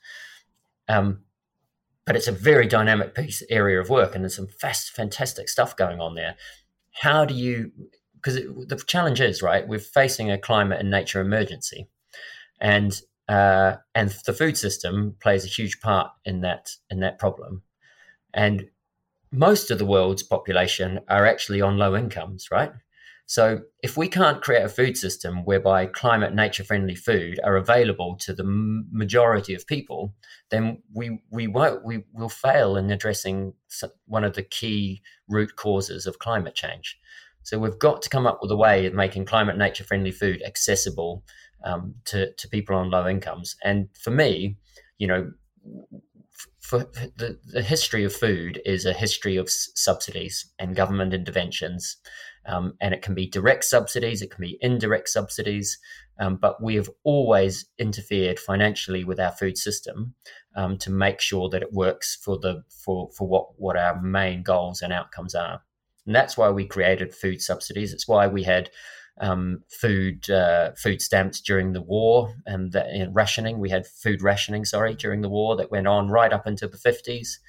Um, 0.89 1.21
but 2.05 2.17
it's 2.17 2.29
a 2.29 2.33
very 2.33 2.67
dynamic 2.67 3.15
piece 3.15 3.43
area 3.51 3.81
of 3.81 3.91
work, 3.91 4.15
and 4.15 4.23
there's 4.25 4.37
some 4.37 4.47
fast, 4.47 4.91
fantastic 4.91 5.49
stuff 5.49 5.77
going 5.77 6.01
on 6.01 6.15
there. 6.15 6.37
How 6.93 7.25
do 7.25 7.35
you? 7.35 7.73
Because 8.15 8.37
the 8.37 8.83
challenge 8.87 9.21
is 9.21 9.43
right. 9.43 9.67
We're 9.67 9.79
facing 9.79 10.31
a 10.31 10.39
climate 10.39 10.81
and 10.81 10.91
nature 10.91 11.21
emergency, 11.21 11.89
and 12.61 13.01
uh, 13.29 13.77
and 13.95 14.11
the 14.25 14.33
food 14.33 14.57
system 14.57 15.17
plays 15.21 15.45
a 15.45 15.49
huge 15.49 15.81
part 15.81 16.11
in 16.25 16.41
that 16.43 16.71
in 16.91 17.01
that 17.01 17.19
problem. 17.19 17.63
And 18.33 18.69
most 19.33 19.71
of 19.71 19.79
the 19.79 19.87
world's 19.87 20.23
population 20.23 21.01
are 21.09 21.27
actually 21.27 21.61
on 21.61 21.77
low 21.77 21.97
incomes, 21.97 22.51
right? 22.51 22.73
So, 23.29 23.63
if 23.83 23.97
we 23.97 24.09
can't 24.09 24.41
create 24.41 24.65
a 24.65 24.69
food 24.69 24.97
system 24.97 25.45
whereby 25.45 25.87
climate 25.87 26.33
nature 26.33 26.63
friendly 26.63 26.95
food 26.95 27.41
are 27.43 27.57
available 27.57 28.17
to 28.21 28.33
the 28.33 28.45
majority 28.45 29.53
of 29.53 29.67
people, 29.67 30.15
then 30.51 30.83
we 30.95 31.21
we 31.31 31.49
won't 31.49 31.85
we 31.85 32.05
will 32.15 32.29
fail 32.29 32.77
in 32.77 32.91
addressing 32.91 33.55
one 34.07 34.23
of 34.23 34.35
the 34.35 34.45
key 34.45 35.03
root 35.29 35.57
causes 35.57 36.07
of 36.07 36.21
climate 36.21 36.55
change. 36.55 36.99
So 37.43 37.59
we've 37.59 37.79
got 37.79 38.01
to 38.03 38.09
come 38.09 38.27
up 38.29 38.39
with 38.41 38.51
a 38.53 38.57
way 38.57 38.87
of 38.87 38.95
making 38.95 39.25
climate 39.25 39.57
nature 39.57 39.85
friendly 39.85 40.13
food 40.13 40.41
accessible 40.45 41.25
um, 41.65 41.97
to 42.05 42.33
to 42.33 42.49
people 42.49 42.77
on 42.77 42.91
low 42.91 43.09
incomes. 43.09 43.57
And 43.65 43.89
for 44.01 44.13
me, 44.13 44.57
you 44.99 45.09
know, 45.09 45.33
for 46.61 46.79
the, 46.79 47.39
the 47.45 47.63
history 47.63 48.05
of 48.05 48.15
food 48.15 48.61
is 48.65 48.85
a 48.85 48.93
history 48.93 49.37
of 49.37 49.49
subsidies 49.51 50.53
and 50.59 50.77
government 50.77 51.15
interventions 51.15 51.97
um, 52.47 52.75
and 52.81 52.95
it 52.95 53.03
can 53.03 53.15
be 53.15 53.27
direct 53.27 53.65
subsidies, 53.65 54.23
it 54.23 54.31
can 54.31 54.43
be 54.43 54.59
indirect 54.61 55.09
subsidies, 55.09 55.79
um, 56.19 56.37
but 56.37 56.63
we 56.63 56.75
have 56.77 56.89
always 57.05 57.67
interfered 57.79 58.39
financially 58.39 59.05
with 59.05 59.21
our 59.21 59.33
food 59.33 59.59
system 59.59 60.15
um, 60.55 60.79
to 60.79 60.91
make 60.91 61.21
sure 61.21 61.49
that 61.51 61.63
it 61.63 61.73
works 61.73 62.17
for 62.17 62.39
the 62.39 62.63
for 62.69 63.11
for 63.17 63.29
what 63.29 63.49
what 63.59 63.77
our 63.77 64.01
main 64.01 64.43
goals 64.43 64.83
and 64.83 64.93
outcomes 64.93 65.35
are. 65.35 65.63
And 66.07 66.15
that's 66.15 66.37
why 66.37 66.51
we 66.51 66.67
created 66.67 67.15
food 67.15 67.43
subsidies. 67.43 67.93
It's 67.93 68.09
why 68.09 68.27
we 68.29 68.45
had 68.45 68.71
um, 69.21 69.63
food 69.69 70.31
uh, 70.31 70.73
food 70.77 71.03
stamps 71.03 71.41
during 71.41 71.73
the 71.73 71.83
war 71.83 72.35
and 72.47 72.73
the, 72.73 73.11
rationing. 73.13 73.59
We 73.59 73.71
had 73.71 73.87
food 73.87 74.23
rationing, 74.23 74.65
sorry, 74.65 74.95
during 74.95 75.23
the 75.23 75.29
war 75.29 75.57
that 75.57 75.71
went 75.71 75.87
on 75.87 76.09
right 76.09 76.33
up 76.33 76.47
into 76.47 76.69
the 76.69 76.79
fifties 76.79 77.41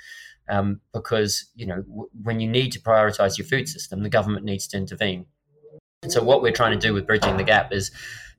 um, 0.49 0.81
because 0.93 1.49
you 1.55 1.65
know 1.65 1.81
w- 1.83 2.09
when 2.23 2.39
you 2.39 2.47
need 2.47 2.71
to 2.73 2.79
prioritize 2.79 3.37
your 3.37 3.47
food 3.47 3.67
system, 3.67 4.03
the 4.03 4.09
government 4.09 4.45
needs 4.45 4.67
to 4.67 4.77
intervene. 4.77 5.25
And 6.03 6.11
so 6.11 6.23
what 6.23 6.41
we're 6.41 6.51
trying 6.51 6.79
to 6.79 6.87
do 6.87 6.93
with 6.93 7.07
bridging 7.07 7.37
the 7.37 7.43
gap 7.43 7.73
is 7.73 7.91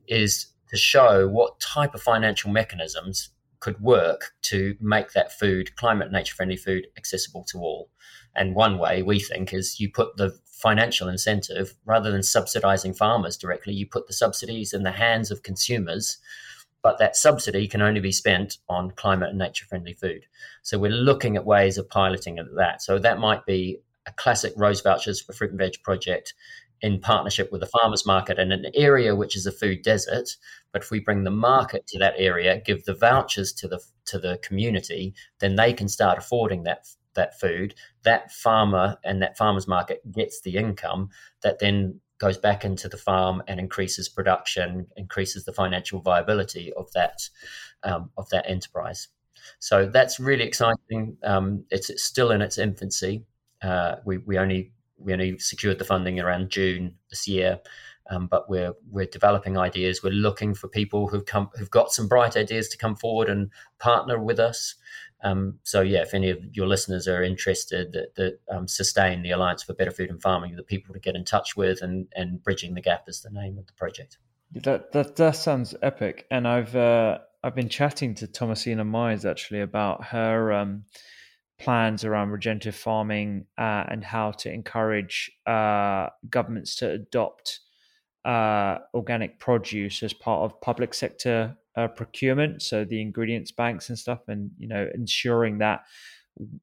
is 0.06 0.46
to 0.68 0.76
show 0.76 1.28
what 1.28 1.60
type 1.60 1.94
of 1.94 2.02
financial 2.02 2.50
mechanisms 2.50 3.30
could 3.60 3.80
work 3.80 4.32
to 4.42 4.76
make 4.80 5.12
that 5.12 5.36
food, 5.38 5.74
climate 5.76 6.12
nature 6.12 6.34
friendly 6.34 6.56
food, 6.56 6.86
accessible 6.96 7.44
to 7.44 7.58
all. 7.58 7.90
And 8.36 8.54
one 8.54 8.78
way 8.78 9.02
we 9.02 9.18
think 9.18 9.52
is 9.52 9.80
you 9.80 9.90
put 9.90 10.16
the 10.16 10.38
financial 10.58 11.08
incentive 11.08 11.74
rather 11.84 12.10
than 12.10 12.22
subsidizing 12.22 12.94
farmers 12.94 13.36
directly, 13.36 13.72
you 13.74 13.86
put 13.86 14.06
the 14.06 14.12
subsidies 14.12 14.72
in 14.72 14.82
the 14.82 14.92
hands 14.92 15.30
of 15.30 15.42
consumers. 15.42 16.18
But 16.82 16.98
that 16.98 17.16
subsidy 17.16 17.66
can 17.66 17.82
only 17.82 18.00
be 18.00 18.12
spent 18.12 18.58
on 18.68 18.92
climate 18.92 19.30
and 19.30 19.38
nature 19.38 19.66
friendly 19.66 19.94
food. 19.94 20.26
So 20.62 20.78
we're 20.78 20.90
looking 20.90 21.36
at 21.36 21.44
ways 21.44 21.76
of 21.76 21.88
piloting 21.88 22.38
that. 22.56 22.82
So 22.82 22.98
that 22.98 23.18
might 23.18 23.44
be 23.46 23.80
a 24.06 24.12
classic 24.12 24.52
rose 24.56 24.80
vouchers 24.80 25.20
for 25.20 25.32
fruit 25.32 25.50
and 25.50 25.58
veg 25.58 25.82
project 25.82 26.34
in 26.80 27.00
partnership 27.00 27.50
with 27.50 27.60
the 27.60 27.66
farmers 27.66 28.06
market 28.06 28.38
in 28.38 28.52
an 28.52 28.66
area 28.74 29.14
which 29.14 29.36
is 29.36 29.46
a 29.46 29.52
food 29.52 29.82
desert. 29.82 30.30
But 30.72 30.82
if 30.82 30.90
we 30.90 31.00
bring 31.00 31.24
the 31.24 31.30
market 31.30 31.86
to 31.88 31.98
that 31.98 32.14
area, 32.16 32.60
give 32.64 32.84
the 32.84 32.94
vouchers 32.94 33.52
to 33.54 33.68
the 33.68 33.80
to 34.06 34.18
the 34.18 34.38
community, 34.42 35.14
then 35.40 35.56
they 35.56 35.72
can 35.72 35.88
start 35.88 36.18
affording 36.18 36.64
that 36.64 36.86
that 37.14 37.38
food. 37.40 37.74
That 38.04 38.32
farmer 38.32 38.96
and 39.04 39.20
that 39.22 39.36
farmers 39.36 39.66
market 39.66 40.00
gets 40.12 40.40
the 40.40 40.56
income 40.56 41.10
that 41.42 41.58
then 41.58 42.00
goes 42.18 42.36
back 42.36 42.64
into 42.64 42.88
the 42.88 42.96
farm 42.96 43.42
and 43.46 43.60
increases 43.60 44.08
production, 44.08 44.86
increases 44.96 45.44
the 45.44 45.52
financial 45.52 46.00
viability 46.00 46.72
of 46.74 46.90
that 46.92 47.28
um, 47.82 48.10
of 48.16 48.28
that 48.30 48.48
enterprise. 48.48 49.08
So 49.60 49.86
that's 49.86 50.20
really 50.20 50.44
exciting. 50.44 51.16
Um, 51.22 51.64
it's, 51.70 51.90
it's, 51.90 52.04
still 52.04 52.30
in 52.30 52.42
its 52.42 52.58
infancy. 52.58 53.24
Uh, 53.62 53.96
we, 54.04 54.18
we 54.18 54.38
only 54.38 54.72
we 54.98 55.12
only 55.12 55.38
secured 55.38 55.78
the 55.78 55.84
funding 55.84 56.18
around 56.20 56.50
June 56.50 56.94
this 57.10 57.28
year, 57.28 57.60
um, 58.10 58.26
but 58.26 58.48
we're 58.50 58.74
we're 58.90 59.06
developing 59.06 59.56
ideas. 59.56 60.02
We're 60.02 60.10
looking 60.10 60.54
for 60.54 60.68
people 60.68 61.08
who've 61.08 61.26
come 61.26 61.50
who've 61.56 61.70
got 61.70 61.92
some 61.92 62.08
bright 62.08 62.36
ideas 62.36 62.68
to 62.70 62.78
come 62.78 62.96
forward 62.96 63.28
and 63.28 63.50
partner 63.78 64.18
with 64.18 64.40
us. 64.40 64.74
Um, 65.22 65.58
so 65.64 65.80
yeah, 65.80 66.02
if 66.02 66.14
any 66.14 66.30
of 66.30 66.38
your 66.52 66.66
listeners 66.66 67.08
are 67.08 67.22
interested, 67.22 67.92
that, 67.92 68.14
that 68.16 68.40
um, 68.50 68.68
sustain 68.68 69.22
the 69.22 69.32
Alliance 69.32 69.62
for 69.62 69.74
Better 69.74 69.90
Food 69.90 70.10
and 70.10 70.22
Farming, 70.22 70.56
the 70.56 70.62
people 70.62 70.94
to 70.94 71.00
get 71.00 71.16
in 71.16 71.24
touch 71.24 71.56
with, 71.56 71.82
and 71.82 72.06
and 72.14 72.42
bridging 72.42 72.74
the 72.74 72.80
gap 72.80 73.04
is 73.08 73.22
the 73.22 73.30
name 73.30 73.58
of 73.58 73.66
the 73.66 73.72
project. 73.72 74.18
That 74.52 74.92
that 74.92 75.16
that 75.16 75.36
sounds 75.36 75.74
epic, 75.82 76.26
and 76.30 76.46
I've 76.46 76.74
uh, 76.76 77.18
I've 77.42 77.54
been 77.54 77.68
chatting 77.68 78.14
to 78.16 78.26
Thomasina 78.26 78.84
Miers 78.84 79.24
actually 79.24 79.60
about 79.60 80.04
her 80.04 80.52
um, 80.52 80.84
plans 81.58 82.04
around 82.04 82.30
regenerative 82.30 82.76
farming 82.76 83.46
uh, 83.58 83.84
and 83.88 84.04
how 84.04 84.30
to 84.30 84.52
encourage 84.52 85.30
uh, 85.46 86.08
governments 86.30 86.76
to 86.76 86.90
adopt 86.90 87.60
uh, 88.28 88.78
organic 88.92 89.40
produce 89.40 90.02
as 90.02 90.12
part 90.12 90.42
of 90.42 90.60
public 90.60 90.92
sector 90.92 91.56
uh, 91.76 91.88
procurement. 91.88 92.60
So 92.60 92.84
the 92.84 93.00
ingredients 93.00 93.50
banks 93.50 93.88
and 93.88 93.98
stuff, 93.98 94.20
and 94.28 94.50
you 94.58 94.68
know, 94.68 94.86
ensuring 94.94 95.58
that 95.58 95.84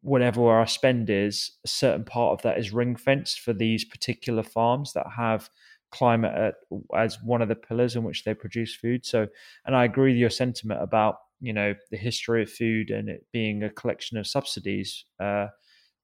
whatever 0.01 0.47
our 0.47 0.67
spend 0.67 1.09
is, 1.09 1.51
a 1.65 1.67
certain 1.67 2.05
part 2.05 2.33
of 2.33 2.43
that 2.43 2.59
is 2.59 2.71
ring 2.71 2.95
fenced 2.95 3.39
for 3.39 3.51
these 3.51 3.83
particular 3.83 4.43
farms 4.43 4.93
that 4.93 5.07
have 5.17 5.49
climate 5.91 6.33
at, 6.35 6.55
as 6.95 7.17
one 7.23 7.41
of 7.41 7.49
the 7.49 7.55
pillars 7.55 7.95
in 7.95 8.03
which 8.03 8.25
they 8.25 8.35
produce 8.35 8.75
food. 8.75 9.03
So, 9.03 9.27
and 9.65 9.75
I 9.75 9.85
agree 9.85 10.11
with 10.11 10.19
your 10.19 10.29
sentiment 10.29 10.83
about 10.83 11.15
you 11.41 11.51
know 11.51 11.73
the 11.89 11.97
history 11.97 12.43
of 12.43 12.51
food 12.51 12.91
and 12.91 13.09
it 13.09 13.25
being 13.33 13.63
a 13.63 13.71
collection 13.71 14.17
of 14.19 14.27
subsidies 14.27 15.05
uh, 15.19 15.47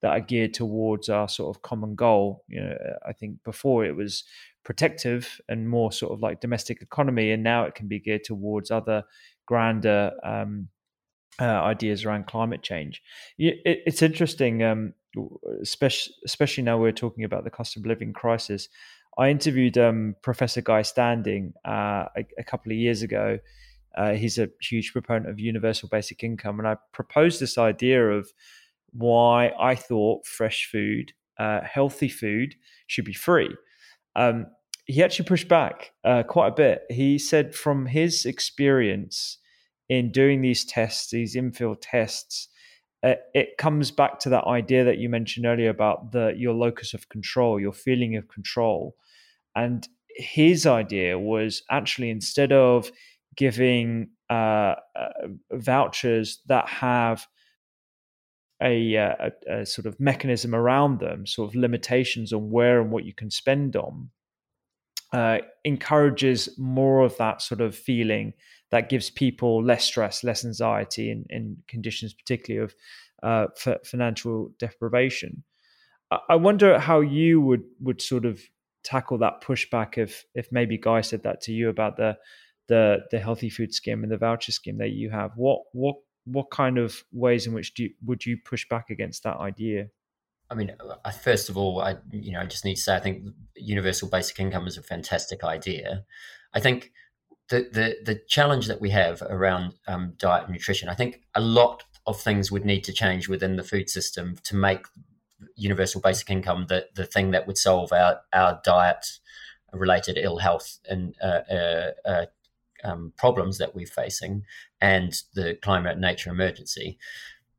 that 0.01 0.09
are 0.09 0.19
geared 0.19 0.53
towards 0.53 1.09
our 1.09 1.27
sort 1.27 1.55
of 1.55 1.61
common 1.61 1.95
goal. 1.95 2.43
You 2.47 2.61
know, 2.61 2.77
I 3.07 3.13
think 3.13 3.43
before 3.43 3.85
it 3.85 3.95
was 3.95 4.23
protective 4.63 5.39
and 5.47 5.69
more 5.69 5.91
sort 5.91 6.11
of 6.11 6.21
like 6.21 6.41
domestic 6.41 6.81
economy, 6.81 7.31
and 7.31 7.43
now 7.43 7.63
it 7.63 7.75
can 7.75 7.87
be 7.87 7.99
geared 7.99 8.23
towards 8.23 8.71
other 8.71 9.03
grander 9.45 10.11
um, 10.23 10.67
uh, 11.39 11.45
ideas 11.45 12.05
around 12.05 12.27
climate 12.27 12.61
change. 12.61 13.01
It, 13.37 13.59
it's 13.65 14.01
interesting, 14.01 14.63
um, 14.63 14.93
especially 15.61 16.13
especially 16.25 16.63
now 16.63 16.77
we're 16.77 16.91
talking 16.91 17.23
about 17.23 17.43
the 17.43 17.49
cost 17.49 17.77
of 17.77 17.85
living 17.85 18.13
crisis. 18.13 18.69
I 19.17 19.29
interviewed 19.29 19.77
um, 19.77 20.15
Professor 20.21 20.61
Guy 20.61 20.83
Standing 20.83 21.53
uh, 21.65 22.05
a, 22.15 22.25
a 22.37 22.43
couple 22.43 22.71
of 22.71 22.77
years 22.77 23.01
ago 23.01 23.39
uh, 23.95 24.13
he's 24.13 24.37
a 24.37 24.49
huge 24.61 24.93
proponent 24.93 25.29
of 25.29 25.39
universal 25.39 25.89
basic 25.89 26.23
income, 26.23 26.59
and 26.59 26.67
I 26.67 26.77
proposed 26.93 27.39
this 27.39 27.57
idea 27.57 28.09
of 28.09 28.31
why 28.93 29.51
I 29.59 29.75
thought 29.75 30.25
fresh 30.25 30.67
food, 30.71 31.13
uh, 31.37 31.61
healthy 31.61 32.09
food, 32.09 32.55
should 32.87 33.05
be 33.05 33.13
free. 33.13 33.55
Um, 34.15 34.47
he 34.85 35.03
actually 35.03 35.25
pushed 35.25 35.47
back 35.47 35.91
uh, 36.03 36.23
quite 36.23 36.49
a 36.49 36.55
bit. 36.55 36.83
He 36.89 37.17
said, 37.17 37.55
from 37.55 37.85
his 37.85 38.25
experience 38.25 39.37
in 39.87 40.11
doing 40.11 40.41
these 40.41 40.65
tests, 40.65 41.11
these 41.11 41.35
infill 41.35 41.77
tests, 41.79 42.49
uh, 43.03 43.15
it 43.33 43.57
comes 43.57 43.89
back 43.91 44.19
to 44.19 44.29
that 44.29 44.45
idea 44.45 44.83
that 44.83 44.97
you 44.97 45.09
mentioned 45.09 45.45
earlier 45.45 45.69
about 45.69 46.11
the 46.11 46.33
your 46.37 46.53
locus 46.53 46.93
of 46.93 47.09
control, 47.09 47.59
your 47.59 47.73
feeling 47.73 48.15
of 48.15 48.27
control, 48.27 48.95
and 49.55 49.87
his 50.15 50.67
idea 50.67 51.17
was 51.17 51.63
actually 51.71 52.09
instead 52.09 52.51
of 52.51 52.91
giving 53.35 54.09
uh, 54.29 54.75
uh, 54.95 55.09
vouchers 55.51 56.41
that 56.47 56.67
have 56.67 57.27
a, 58.61 58.97
uh, 58.97 59.15
a, 59.47 59.61
a, 59.61 59.65
sort 59.65 59.85
of 59.85 59.99
mechanism 59.99 60.53
around 60.53 60.99
them, 60.99 61.25
sort 61.25 61.49
of 61.49 61.55
limitations 61.55 62.31
on 62.31 62.51
where 62.51 62.81
and 62.81 62.91
what 62.91 63.05
you 63.05 63.13
can 63.13 63.31
spend 63.31 63.75
on, 63.75 64.09
uh, 65.13 65.39
encourages 65.65 66.49
more 66.57 67.03
of 67.03 67.17
that 67.17 67.41
sort 67.41 67.61
of 67.61 67.75
feeling 67.75 68.33
that 68.69 68.89
gives 68.89 69.09
people 69.09 69.63
less 69.63 69.83
stress, 69.83 70.23
less 70.23 70.45
anxiety 70.45 71.11
in, 71.11 71.25
in 71.29 71.57
conditions, 71.67 72.13
particularly 72.13 72.63
of 72.63 72.75
uh, 73.23 73.47
f- 73.65 73.85
financial 73.85 74.51
deprivation. 74.57 75.43
I 76.27 76.35
wonder 76.35 76.77
how 76.77 76.99
you 76.99 77.39
would 77.39 77.63
would 77.79 78.01
sort 78.01 78.25
of 78.25 78.41
tackle 78.83 79.17
that 79.19 79.41
pushback 79.41 79.97
if 79.97 80.25
if 80.35 80.51
maybe 80.51 80.77
Guy 80.77 81.01
said 81.01 81.23
that 81.23 81.39
to 81.41 81.53
you 81.53 81.69
about 81.69 81.95
the 81.95 82.17
the 82.67 83.05
the 83.11 83.19
healthy 83.19 83.49
food 83.49 83.73
scheme 83.73 84.03
and 84.03 84.11
the 84.11 84.17
voucher 84.17 84.51
scheme 84.51 84.77
that 84.79 84.89
you 84.89 85.09
have 85.09 85.31
what 85.37 85.61
what 85.71 85.95
what 86.25 86.49
kind 86.51 86.77
of 86.77 87.03
ways 87.11 87.47
in 87.47 87.53
which 87.53 87.73
do 87.73 87.83
you, 87.83 87.89
would 88.05 88.25
you 88.25 88.37
push 88.37 88.67
back 88.69 88.89
against 88.89 89.23
that 89.23 89.37
idea 89.37 89.87
I 90.49 90.53
mean, 90.53 90.75
first 91.21 91.47
of 91.47 91.55
all, 91.55 91.81
I 91.81 91.95
you 92.11 92.33
know 92.33 92.41
I 92.41 92.45
just 92.45 92.65
need 92.65 92.75
to 92.75 92.81
say 92.81 92.93
I 92.93 92.99
think 92.99 93.23
universal 93.55 94.09
basic 94.09 94.37
income 94.37 94.67
is 94.67 94.77
a 94.77 94.83
fantastic 94.83 95.45
idea. 95.45 96.03
I 96.53 96.59
think 96.59 96.91
the 97.47 97.69
the 97.71 97.95
the 98.03 98.21
challenge 98.27 98.67
that 98.67 98.81
we 98.81 98.89
have 98.89 99.21
around 99.21 99.75
um, 99.87 100.13
diet 100.17 100.43
and 100.43 100.53
nutrition, 100.53 100.89
I 100.89 100.93
think 100.93 101.21
a 101.35 101.41
lot 101.41 101.85
of 102.05 102.19
things 102.19 102.51
would 102.51 102.65
need 102.65 102.83
to 102.83 102.91
change 102.91 103.29
within 103.29 103.55
the 103.55 103.63
food 103.63 103.89
system 103.89 104.35
to 104.43 104.55
make 104.55 104.85
universal 105.55 106.01
basic 106.01 106.29
income 106.29 106.65
the 106.67 106.87
the 106.95 107.05
thing 107.05 107.31
that 107.31 107.47
would 107.47 107.57
solve 107.57 107.93
our 107.93 108.19
our 108.33 108.59
diet 108.65 109.19
related 109.71 110.17
ill 110.17 110.37
health 110.37 110.79
and 110.89 111.15
uh, 111.23 111.41
uh, 111.49 111.91
uh, 112.05 112.25
um, 112.83 113.13
problems 113.17 113.57
that 113.57 113.75
we're 113.75 113.85
facing 113.85 114.43
and 114.79 115.13
the 115.33 115.57
climate 115.61 115.93
and 115.93 116.01
nature 116.01 116.31
emergency. 116.31 116.97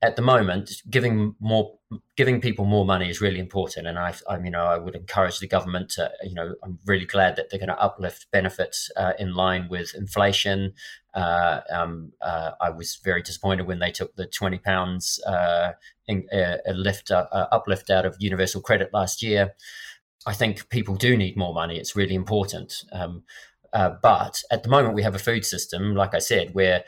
At 0.05 0.17
the 0.17 0.23
moment, 0.23 0.83
giving 0.91 1.37
more, 1.39 1.79
giving 2.17 2.41
people 2.41 2.65
more 2.65 2.85
money 2.85 3.09
is 3.09 3.21
really 3.21 3.39
important, 3.39 3.87
and 3.87 3.97
I, 3.97 4.13
I 4.29 4.37
you 4.39 4.51
know, 4.51 4.65
I 4.65 4.77
would 4.77 4.97
encourage 4.97 5.39
the 5.39 5.47
government 5.47 5.91
to, 5.91 6.11
you 6.25 6.35
know, 6.35 6.57
I'm 6.65 6.81
really 6.87 7.05
glad 7.05 7.37
that 7.37 7.51
they're 7.51 7.61
going 7.61 7.69
to 7.69 7.81
uplift 7.81 8.27
benefits 8.33 8.91
uh, 8.97 9.13
in 9.21 9.33
line 9.33 9.69
with 9.71 9.95
inflation. 9.95 10.73
Uh, 11.15 11.61
um, 11.71 12.13
uh, 12.21 12.51
I 12.61 12.71
was 12.71 12.99
very 13.05 13.23
disappointed 13.23 13.69
when 13.69 13.79
they 13.79 13.93
took 13.93 14.17
the 14.17 14.27
twenty 14.27 14.59
pounds 14.59 15.21
uh, 15.25 15.73
in, 16.09 16.27
uh, 16.33 16.57
lift 16.73 17.13
uh, 17.13 17.27
uplift 17.53 17.89
out 17.89 18.05
of 18.05 18.17
universal 18.19 18.61
credit 18.61 18.91
last 18.93 19.23
year. 19.23 19.55
I 20.27 20.33
think 20.35 20.69
people 20.69 20.97
do 20.97 21.17
need 21.17 21.37
more 21.37 21.55
money. 21.55 21.79
It's 21.79 21.95
really 21.95 22.17
important. 22.17 22.85
Um, 22.91 23.23
uh, 23.73 23.91
but 24.03 24.43
at 24.51 24.63
the 24.63 24.69
moment, 24.69 24.95
we 24.95 25.03
have 25.03 25.15
a 25.15 25.21
food 25.21 25.45
system, 25.45 25.95
like 25.95 26.15
I 26.15 26.19
said, 26.19 26.55
where 26.55 26.85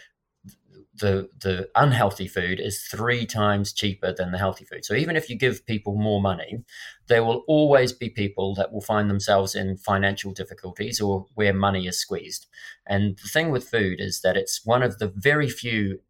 the 0.96 1.28
the 1.40 1.68
unhealthy 1.74 2.28
food 2.28 2.60
is 2.60 2.82
three 2.82 3.26
times 3.26 3.72
cheaper 3.72 4.12
than 4.12 4.30
the 4.30 4.38
healthy 4.38 4.64
food. 4.64 4.84
So 4.84 4.94
even 4.94 5.16
if 5.16 5.28
you 5.28 5.36
give 5.36 5.66
people 5.66 5.96
more 5.96 6.20
money, 6.20 6.62
there 7.08 7.24
will 7.24 7.44
always 7.48 7.92
be 7.92 8.08
people 8.08 8.54
that 8.54 8.72
will 8.72 8.80
find 8.80 9.10
themselves 9.10 9.54
in 9.54 9.76
financial 9.76 10.32
difficulties 10.32 11.00
or 11.00 11.26
where 11.34 11.52
money 11.52 11.86
is 11.86 11.98
squeezed. 11.98 12.46
And 12.86 13.16
the 13.16 13.28
thing 13.28 13.50
with 13.50 13.68
food 13.68 14.00
is 14.00 14.20
that 14.22 14.36
it's 14.36 14.64
one 14.64 14.82
of 14.82 14.98
the 14.98 15.12
very 15.14 15.48
few 15.48 16.00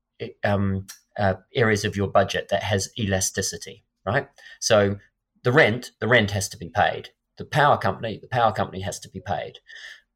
um, 0.42 0.86
uh, 1.18 1.34
areas 1.54 1.84
of 1.84 1.96
your 1.96 2.08
budget 2.08 2.48
that 2.50 2.62
has 2.62 2.90
elasticity, 2.98 3.84
right? 4.04 4.28
So 4.60 4.98
the 5.44 5.52
rent, 5.52 5.92
the 6.00 6.08
rent 6.08 6.32
has 6.32 6.48
to 6.50 6.58
be 6.58 6.68
paid. 6.68 7.10
The 7.36 7.44
power 7.44 7.78
company, 7.78 8.18
the 8.20 8.28
power 8.28 8.52
company 8.52 8.82
has 8.82 9.00
to 9.00 9.08
be 9.08 9.20
paid 9.20 9.58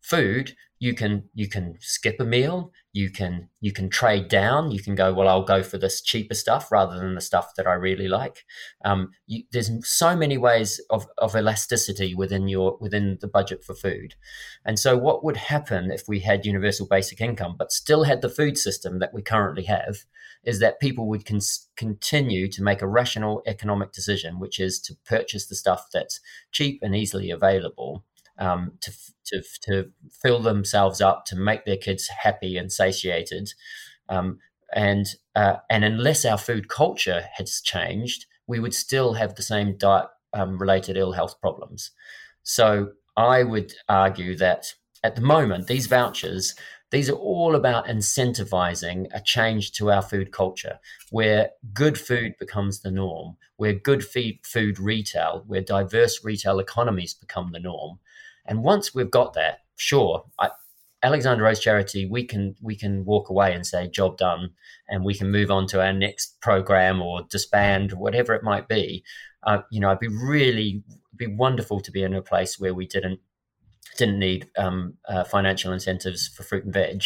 food, 0.09 0.55
you 0.81 0.95
can 0.95 1.25
you 1.35 1.49
can 1.49 1.77
skip 1.81 2.21
a 2.21 2.25
meal 2.25 2.73
you 2.93 3.11
can 3.11 3.49
you 3.61 3.73
can 3.73 3.91
trade 3.91 4.29
down 4.29 4.71
you 4.71 4.81
can 4.81 4.95
go 4.95 5.13
well 5.13 5.29
i'll 5.29 5.43
go 5.43 5.63
for 5.63 5.77
this 5.77 6.01
cheaper 6.01 6.35
stuff 6.35 6.71
rather 6.71 6.97
than 6.97 7.15
the 7.15 7.21
stuff 7.21 7.53
that 7.57 7.67
i 7.67 7.73
really 7.73 8.09
like. 8.09 8.45
Um, 8.85 9.11
you, 9.27 9.45
there's 9.53 9.71
so 9.87 10.17
many 10.17 10.39
ways 10.39 10.81
of, 10.91 11.07
of 11.19 11.35
elasticity 11.35 12.15
within 12.15 12.49
your 12.49 12.77
within 12.81 13.19
the 13.21 13.29
budget 13.29 13.65
for 13.65 13.75
food. 13.75 14.15
And 14.65 14.79
so 14.79 14.97
what 14.97 15.25
would 15.25 15.37
happen 15.37 15.91
if 15.91 16.03
we 16.09 16.21
had 16.21 16.47
universal 16.47 16.87
basic 16.87 17.21
income 17.21 17.57
but 17.59 17.73
still 17.73 18.05
had 18.05 18.23
the 18.23 18.29
food 18.29 18.57
system 18.57 18.99
that 18.99 19.15
we 19.15 19.23
currently 19.23 19.65
have 19.65 19.99
is 20.45 20.61
that 20.61 20.81
people 20.81 21.09
would 21.09 21.25
con- 21.27 21.41
continue 21.77 22.49
to 22.49 22.63
make 22.63 22.83
a 22.83 22.89
rational 22.89 23.43
economic 23.47 23.93
decision 23.93 24.39
which 24.39 24.59
is 24.59 24.81
to 24.81 24.97
purchase 25.05 25.47
the 25.47 25.57
stuff 25.57 25.87
that's 25.93 26.21
cheap 26.53 26.79
and 26.83 26.95
easily 26.95 27.31
available 27.31 28.05
um, 28.39 28.73
to, 28.81 28.93
to, 29.27 29.43
to 29.63 29.91
fill 30.23 30.41
themselves 30.41 31.01
up, 31.01 31.25
to 31.27 31.37
make 31.37 31.65
their 31.65 31.77
kids 31.77 32.09
happy 32.09 32.57
and 32.57 32.73
satiated. 32.73 33.51
Um, 34.09 34.39
and, 34.75 35.07
uh, 35.35 35.57
and 35.71 35.85
unless 35.85 36.25
our 36.25 36.39
food 36.39 36.69
culture 36.69 37.25
has 37.35 37.61
changed, 37.61 38.27
we 38.47 38.61
would 38.61 38.75
still 38.75 39.15
have 39.15 39.35
the 39.35 39.43
same 39.43 39.77
diet 39.77 40.07
um, 40.33 40.59
related 40.59 40.97
ill 40.97 41.13
health 41.13 41.41
problems. 41.41 41.91
So 42.43 42.93
I 43.17 43.43
would 43.43 43.73
argue 43.89 44.37
that 44.37 44.73
at 45.03 45.15
the 45.15 45.23
moment, 45.23 45.67
these 45.67 45.87
vouchers, 45.87 46.55
these 46.91 47.11
are 47.11 47.17
all 47.17 47.55
about 47.55 47.87
incentivizing 47.87 49.07
a 49.13 49.21
change 49.21 49.73
to 49.73 49.91
our 49.91 50.03
food 50.03 50.33
culture 50.33 50.79
where 51.11 51.51
good 51.75 51.99
food 51.99 52.35
becomes 52.39 52.81
the 52.81 52.91
norm, 52.91 53.37
where 53.57 53.75
good 53.75 54.05
feed, 54.05 54.41
food 54.45 54.79
retail, 54.79 55.45
where 55.47 55.61
diverse 55.61 56.25
retail 56.25 56.59
economies 56.59 57.15
become 57.15 57.51
the 57.53 57.61
norm. 57.61 57.99
And 58.49 58.65
once 58.65 58.95
we've 58.95 59.11
got 59.11 59.35
that, 59.35 59.61
sure, 59.77 60.25
I, 60.39 60.51
Alexandra 61.03 61.47
Rose 61.47 61.61
Charity, 61.61 62.07
we 62.07 62.25
can 62.25 62.57
we 62.61 62.75
can 62.75 63.05
walk 63.05 63.29
away 63.29 63.55
and 63.55 63.65
say 63.65 63.89
job 63.89 64.19
done, 64.19 64.51
and 64.89 65.05
we 65.05 65.15
can 65.15 65.31
move 65.31 65.51
on 65.51 65.67
to 65.69 65.81
our 65.81 65.93
next 65.93 66.41
program 66.41 67.01
or 67.01 67.23
disband, 67.31 67.93
whatever 67.93 68.35
it 68.35 68.43
might 68.43 68.67
be. 68.67 69.05
Uh, 69.45 69.59
you 69.71 69.81
know, 69.81 69.89
it'd 69.91 70.01
be 70.01 70.09
really 70.09 70.83
be 71.15 71.29
wonderful 71.29 71.81
to 71.81 71.93
be 71.93 72.03
in 72.03 72.15
a 72.15 72.23
place 72.23 72.59
where 72.59 72.75
we 72.75 72.87
didn't 72.87 73.21
didn't 73.99 74.21
need 74.21 74.49
um, 74.57 74.95
uh, 75.09 75.25
financial 75.25 75.73
incentives 75.73 76.29
for 76.29 76.45
fruit 76.45 76.65
and 76.65 76.73
veg 76.73 77.03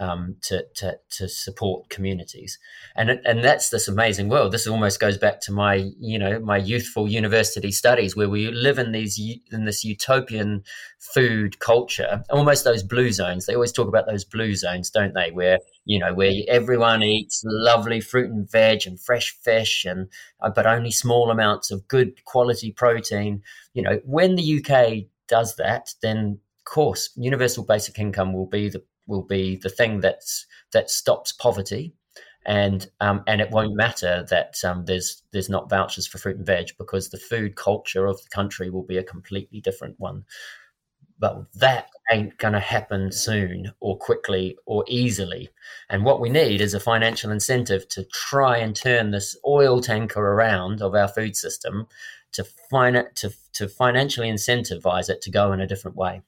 um, 0.00 0.36
to, 0.40 0.64
to, 0.74 0.98
to 1.10 1.28
support 1.28 1.90
communities, 1.90 2.58
and 2.96 3.10
and 3.10 3.44
that's 3.44 3.68
this 3.68 3.86
amazing 3.86 4.30
world. 4.30 4.50
This 4.50 4.66
almost 4.66 4.98
goes 4.98 5.18
back 5.18 5.40
to 5.42 5.52
my 5.52 5.90
you 6.00 6.18
know 6.18 6.40
my 6.40 6.56
youthful 6.56 7.06
university 7.08 7.70
studies 7.70 8.16
where 8.16 8.30
we 8.30 8.50
live 8.50 8.78
in 8.78 8.92
these 8.92 9.20
in 9.52 9.66
this 9.66 9.84
utopian 9.84 10.64
food 10.98 11.60
culture, 11.60 12.22
almost 12.30 12.64
those 12.64 12.82
blue 12.82 13.12
zones. 13.12 13.44
They 13.44 13.54
always 13.54 13.72
talk 13.72 13.88
about 13.88 14.06
those 14.06 14.24
blue 14.24 14.54
zones, 14.54 14.88
don't 14.88 15.14
they? 15.14 15.30
Where 15.30 15.58
you 15.84 15.98
know 15.98 16.14
where 16.14 16.32
everyone 16.48 17.02
eats 17.02 17.42
lovely 17.44 18.00
fruit 18.00 18.30
and 18.30 18.50
veg 18.50 18.86
and 18.86 18.98
fresh 18.98 19.36
fish, 19.42 19.84
and 19.84 20.08
uh, 20.40 20.48
but 20.48 20.66
only 20.66 20.90
small 20.90 21.30
amounts 21.30 21.70
of 21.70 21.86
good 21.86 22.24
quality 22.24 22.72
protein. 22.72 23.42
You 23.74 23.82
know 23.82 24.00
when 24.04 24.36
the 24.36 24.64
UK 24.64 25.09
does 25.30 25.56
that, 25.56 25.94
then 26.02 26.38
of 26.58 26.64
course 26.64 27.10
universal 27.16 27.64
basic 27.64 27.98
income 27.98 28.34
will 28.34 28.46
be 28.46 28.68
the 28.68 28.82
will 29.06 29.22
be 29.22 29.56
the 29.56 29.70
thing 29.70 30.00
that's 30.00 30.46
that 30.72 30.90
stops 30.90 31.32
poverty, 31.32 31.94
and 32.46 32.90
um, 33.00 33.22
and 33.26 33.40
it 33.40 33.50
won't 33.50 33.74
matter 33.76 34.26
that 34.30 34.56
um, 34.64 34.84
there's 34.86 35.22
there's 35.32 35.48
not 35.48 35.70
vouchers 35.70 36.06
for 36.06 36.18
fruit 36.18 36.36
and 36.36 36.46
veg 36.46 36.70
because 36.78 37.08
the 37.08 37.18
food 37.18 37.56
culture 37.56 38.06
of 38.06 38.22
the 38.22 38.30
country 38.30 38.70
will 38.70 38.84
be 38.84 38.98
a 38.98 39.04
completely 39.04 39.60
different 39.60 39.98
one. 39.98 40.24
But 41.18 41.52
that 41.56 41.90
ain't 42.10 42.38
going 42.38 42.54
to 42.54 42.60
happen 42.60 43.12
soon 43.12 43.72
or 43.80 43.98
quickly 43.98 44.56
or 44.64 44.84
easily. 44.88 45.50
And 45.90 46.04
what 46.04 46.18
we 46.18 46.30
need 46.30 46.62
is 46.62 46.72
a 46.72 46.80
financial 46.80 47.30
incentive 47.30 47.86
to 47.88 48.04
try 48.04 48.56
and 48.56 48.74
turn 48.74 49.10
this 49.10 49.36
oil 49.46 49.82
tanker 49.82 50.20
around 50.20 50.80
of 50.80 50.94
our 50.94 51.08
food 51.08 51.36
system 51.36 51.86
to 52.32 52.44
fin- 52.70 53.08
to 53.16 53.32
to 53.54 53.68
financially 53.68 54.30
incentivize 54.30 55.08
it 55.08 55.22
to 55.22 55.30
go 55.30 55.52
in 55.52 55.60
a 55.60 55.66
different 55.66 55.96
way. 55.96 56.22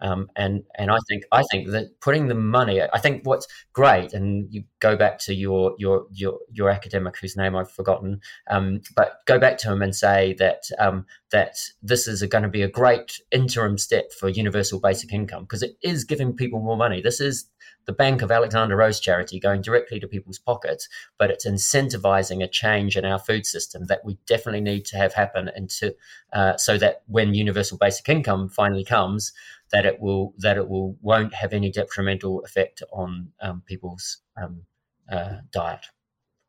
Um, 0.00 0.28
and 0.34 0.64
and 0.76 0.90
I 0.90 0.98
think 1.08 1.24
I 1.30 1.42
think 1.50 1.70
that 1.70 2.00
putting 2.00 2.26
the 2.26 2.34
money, 2.34 2.82
I 2.82 2.98
think 2.98 3.22
what's 3.24 3.46
great, 3.72 4.12
and 4.12 4.52
you 4.52 4.64
go 4.80 4.96
back 4.96 5.18
to 5.20 5.34
your 5.34 5.74
your 5.78 6.06
your 6.12 6.38
your 6.52 6.68
academic 6.68 7.16
whose 7.16 7.36
name 7.36 7.54
I've 7.54 7.70
forgotten, 7.70 8.20
um, 8.50 8.80
but 8.96 9.20
go 9.24 9.38
back 9.38 9.56
to 9.58 9.72
him 9.72 9.82
and 9.82 9.94
say 9.94 10.34
that 10.40 10.64
um, 10.78 11.06
that 11.30 11.56
this 11.80 12.08
is 12.08 12.22
going 12.24 12.42
to 12.42 12.48
be 12.48 12.62
a 12.62 12.68
great 12.68 13.20
interim 13.30 13.78
step 13.78 14.12
for 14.12 14.28
universal 14.28 14.80
basic 14.80 15.12
income 15.12 15.44
because 15.44 15.62
it 15.62 15.76
is 15.80 16.04
giving 16.04 16.34
people 16.34 16.60
more 16.60 16.76
money. 16.76 17.00
This 17.00 17.20
is 17.20 17.48
the 17.86 17.92
Bank 17.92 18.22
of 18.22 18.30
Alexandra 18.30 18.76
Rose 18.76 19.00
charity 19.00 19.38
going 19.38 19.62
directly 19.62 20.00
to 20.00 20.08
people's 20.08 20.38
pockets, 20.38 20.88
but 21.18 21.30
it's 21.30 21.46
incentivizing 21.46 22.42
a 22.42 22.48
change 22.48 22.96
in 22.96 23.04
our 23.04 23.18
food 23.18 23.46
system 23.46 23.86
that 23.86 24.04
we 24.04 24.18
definitely 24.26 24.60
need 24.60 24.84
to 24.86 24.96
have 24.96 25.14
happen 25.14 25.50
into 25.56 25.94
uh, 26.32 26.56
so 26.56 26.78
that 26.78 27.02
when 27.06 27.34
universal 27.34 27.78
basic 27.78 28.08
income 28.08 28.48
finally 28.48 28.84
comes, 28.84 29.32
that 29.72 29.86
it 29.86 30.00
will 30.00 30.34
that 30.38 30.56
it 30.56 30.68
will 30.68 30.96
won't 31.00 31.34
have 31.34 31.52
any 31.52 31.70
detrimental 31.70 32.40
effect 32.44 32.82
on 32.92 33.28
um, 33.40 33.62
people's 33.66 34.18
um, 34.36 34.62
uh, 35.10 35.36
diet, 35.52 35.86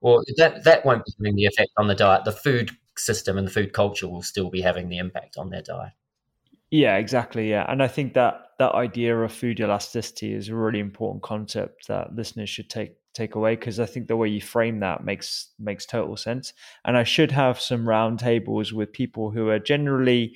or 0.01 0.23
that 0.37 0.63
that 0.63 0.85
won't 0.85 1.05
be 1.05 1.13
having 1.19 1.35
the 1.35 1.45
effect 1.45 1.71
on 1.77 1.87
the 1.87 1.95
diet. 1.95 2.25
The 2.25 2.31
food 2.31 2.71
system 2.97 3.37
and 3.37 3.47
the 3.47 3.51
food 3.51 3.73
culture 3.73 4.07
will 4.07 4.21
still 4.21 4.49
be 4.49 4.61
having 4.61 4.89
the 4.89 4.97
impact 4.97 5.37
on 5.37 5.49
their 5.49 5.61
diet. 5.61 5.93
Yeah, 6.75 6.97
exactly. 6.97 7.49
Yeah, 7.49 7.65
and 7.69 7.81
I 7.81 7.87
think 7.87 8.13
that 8.15 8.41
that 8.59 8.73
idea 8.73 9.17
of 9.17 9.31
food 9.31 9.59
elasticity 9.59 10.33
is 10.33 10.49
a 10.49 10.55
really 10.55 10.79
important 10.79 11.23
concept 11.23 11.87
that 11.87 12.15
listeners 12.15 12.49
should 12.49 12.69
take 12.69 12.97
take 13.13 13.35
away 13.35 13.55
because 13.55 13.79
I 13.79 13.85
think 13.85 14.07
the 14.07 14.17
way 14.17 14.27
you 14.27 14.41
frame 14.41 14.79
that 14.81 15.05
makes 15.05 15.51
makes 15.59 15.85
total 15.85 16.17
sense. 16.17 16.53
And 16.83 16.97
I 16.97 17.03
should 17.03 17.31
have 17.31 17.59
some 17.61 17.85
roundtables 17.85 18.73
with 18.73 18.91
people 18.91 19.31
who 19.31 19.47
are 19.49 19.59
generally 19.59 20.33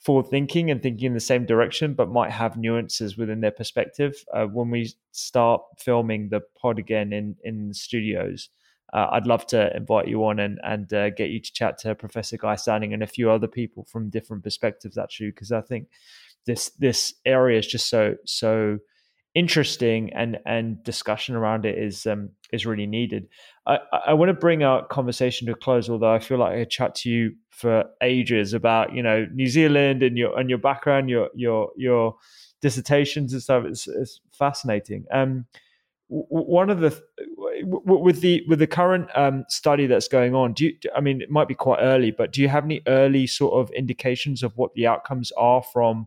forward 0.00 0.28
thinking 0.30 0.70
and 0.70 0.82
thinking 0.82 1.06
in 1.08 1.14
the 1.14 1.20
same 1.20 1.44
direction, 1.46 1.94
but 1.94 2.10
might 2.10 2.30
have 2.32 2.56
nuances 2.56 3.16
within 3.18 3.40
their 3.40 3.50
perspective. 3.50 4.14
Uh, 4.32 4.46
when 4.46 4.70
we 4.70 4.92
start 5.12 5.62
filming 5.78 6.28
the 6.30 6.40
pod 6.60 6.78
again 6.78 7.12
in 7.12 7.36
in 7.44 7.68
the 7.68 7.74
studios, 7.74 8.48
uh, 8.92 9.08
I'd 9.12 9.26
love 9.26 9.46
to 9.48 9.74
invite 9.76 10.08
you 10.08 10.24
on 10.24 10.38
and 10.38 10.60
and 10.62 10.92
uh, 10.92 11.10
get 11.10 11.30
you 11.30 11.40
to 11.40 11.52
chat 11.52 11.78
to 11.78 11.94
Professor 11.94 12.36
Guy 12.36 12.56
Standing 12.56 12.92
and 12.92 13.02
a 13.02 13.06
few 13.06 13.30
other 13.30 13.48
people 13.48 13.84
from 13.84 14.10
different 14.10 14.42
perspectives 14.42 14.98
actually, 14.98 15.30
because 15.30 15.52
I 15.52 15.62
think 15.62 15.88
this 16.46 16.70
this 16.78 17.14
area 17.24 17.58
is 17.58 17.66
just 17.66 17.88
so 17.88 18.16
so 18.26 18.78
interesting 19.34 20.12
and 20.12 20.38
and 20.44 20.84
discussion 20.84 21.34
around 21.34 21.64
it 21.64 21.78
is 21.78 22.06
um 22.06 22.30
is 22.52 22.66
really 22.66 22.86
needed. 22.86 23.28
I, 23.66 23.78
I 24.08 24.12
want 24.12 24.28
to 24.28 24.34
bring 24.34 24.62
our 24.62 24.86
conversation 24.86 25.46
to 25.46 25.52
a 25.52 25.56
close, 25.56 25.88
although 25.88 26.12
I 26.12 26.18
feel 26.18 26.38
like 26.38 26.52
I 26.52 26.64
chat 26.64 26.94
to 26.96 27.10
you 27.10 27.34
for 27.48 27.84
ages 28.02 28.52
about 28.52 28.92
you 28.92 29.02
know 29.02 29.26
New 29.32 29.46
Zealand 29.46 30.02
and 30.02 30.18
your 30.18 30.38
and 30.38 30.50
your 30.50 30.58
background, 30.58 31.08
your 31.08 31.30
your 31.34 31.70
your 31.76 32.16
dissertations 32.60 33.32
and 33.32 33.42
stuff. 33.42 33.64
It's, 33.64 33.88
it's 33.88 34.20
fascinating. 34.32 35.06
Um, 35.12 35.46
one 36.14 36.68
of 36.68 36.80
the 36.80 37.02
with 37.64 38.20
the 38.20 38.42
with 38.46 38.58
the 38.58 38.66
current 38.66 39.08
um, 39.14 39.46
study 39.48 39.86
that's 39.86 40.08
going 40.08 40.34
on 40.34 40.52
do 40.52 40.66
you 40.66 40.72
i 40.94 41.00
mean 41.00 41.22
it 41.22 41.30
might 41.30 41.48
be 41.48 41.54
quite 41.54 41.78
early 41.80 42.10
but 42.10 42.32
do 42.32 42.42
you 42.42 42.48
have 42.48 42.64
any 42.64 42.82
early 42.86 43.26
sort 43.26 43.54
of 43.54 43.74
indications 43.74 44.42
of 44.42 44.54
what 44.58 44.74
the 44.74 44.86
outcomes 44.86 45.32
are 45.38 45.62
from 45.62 46.06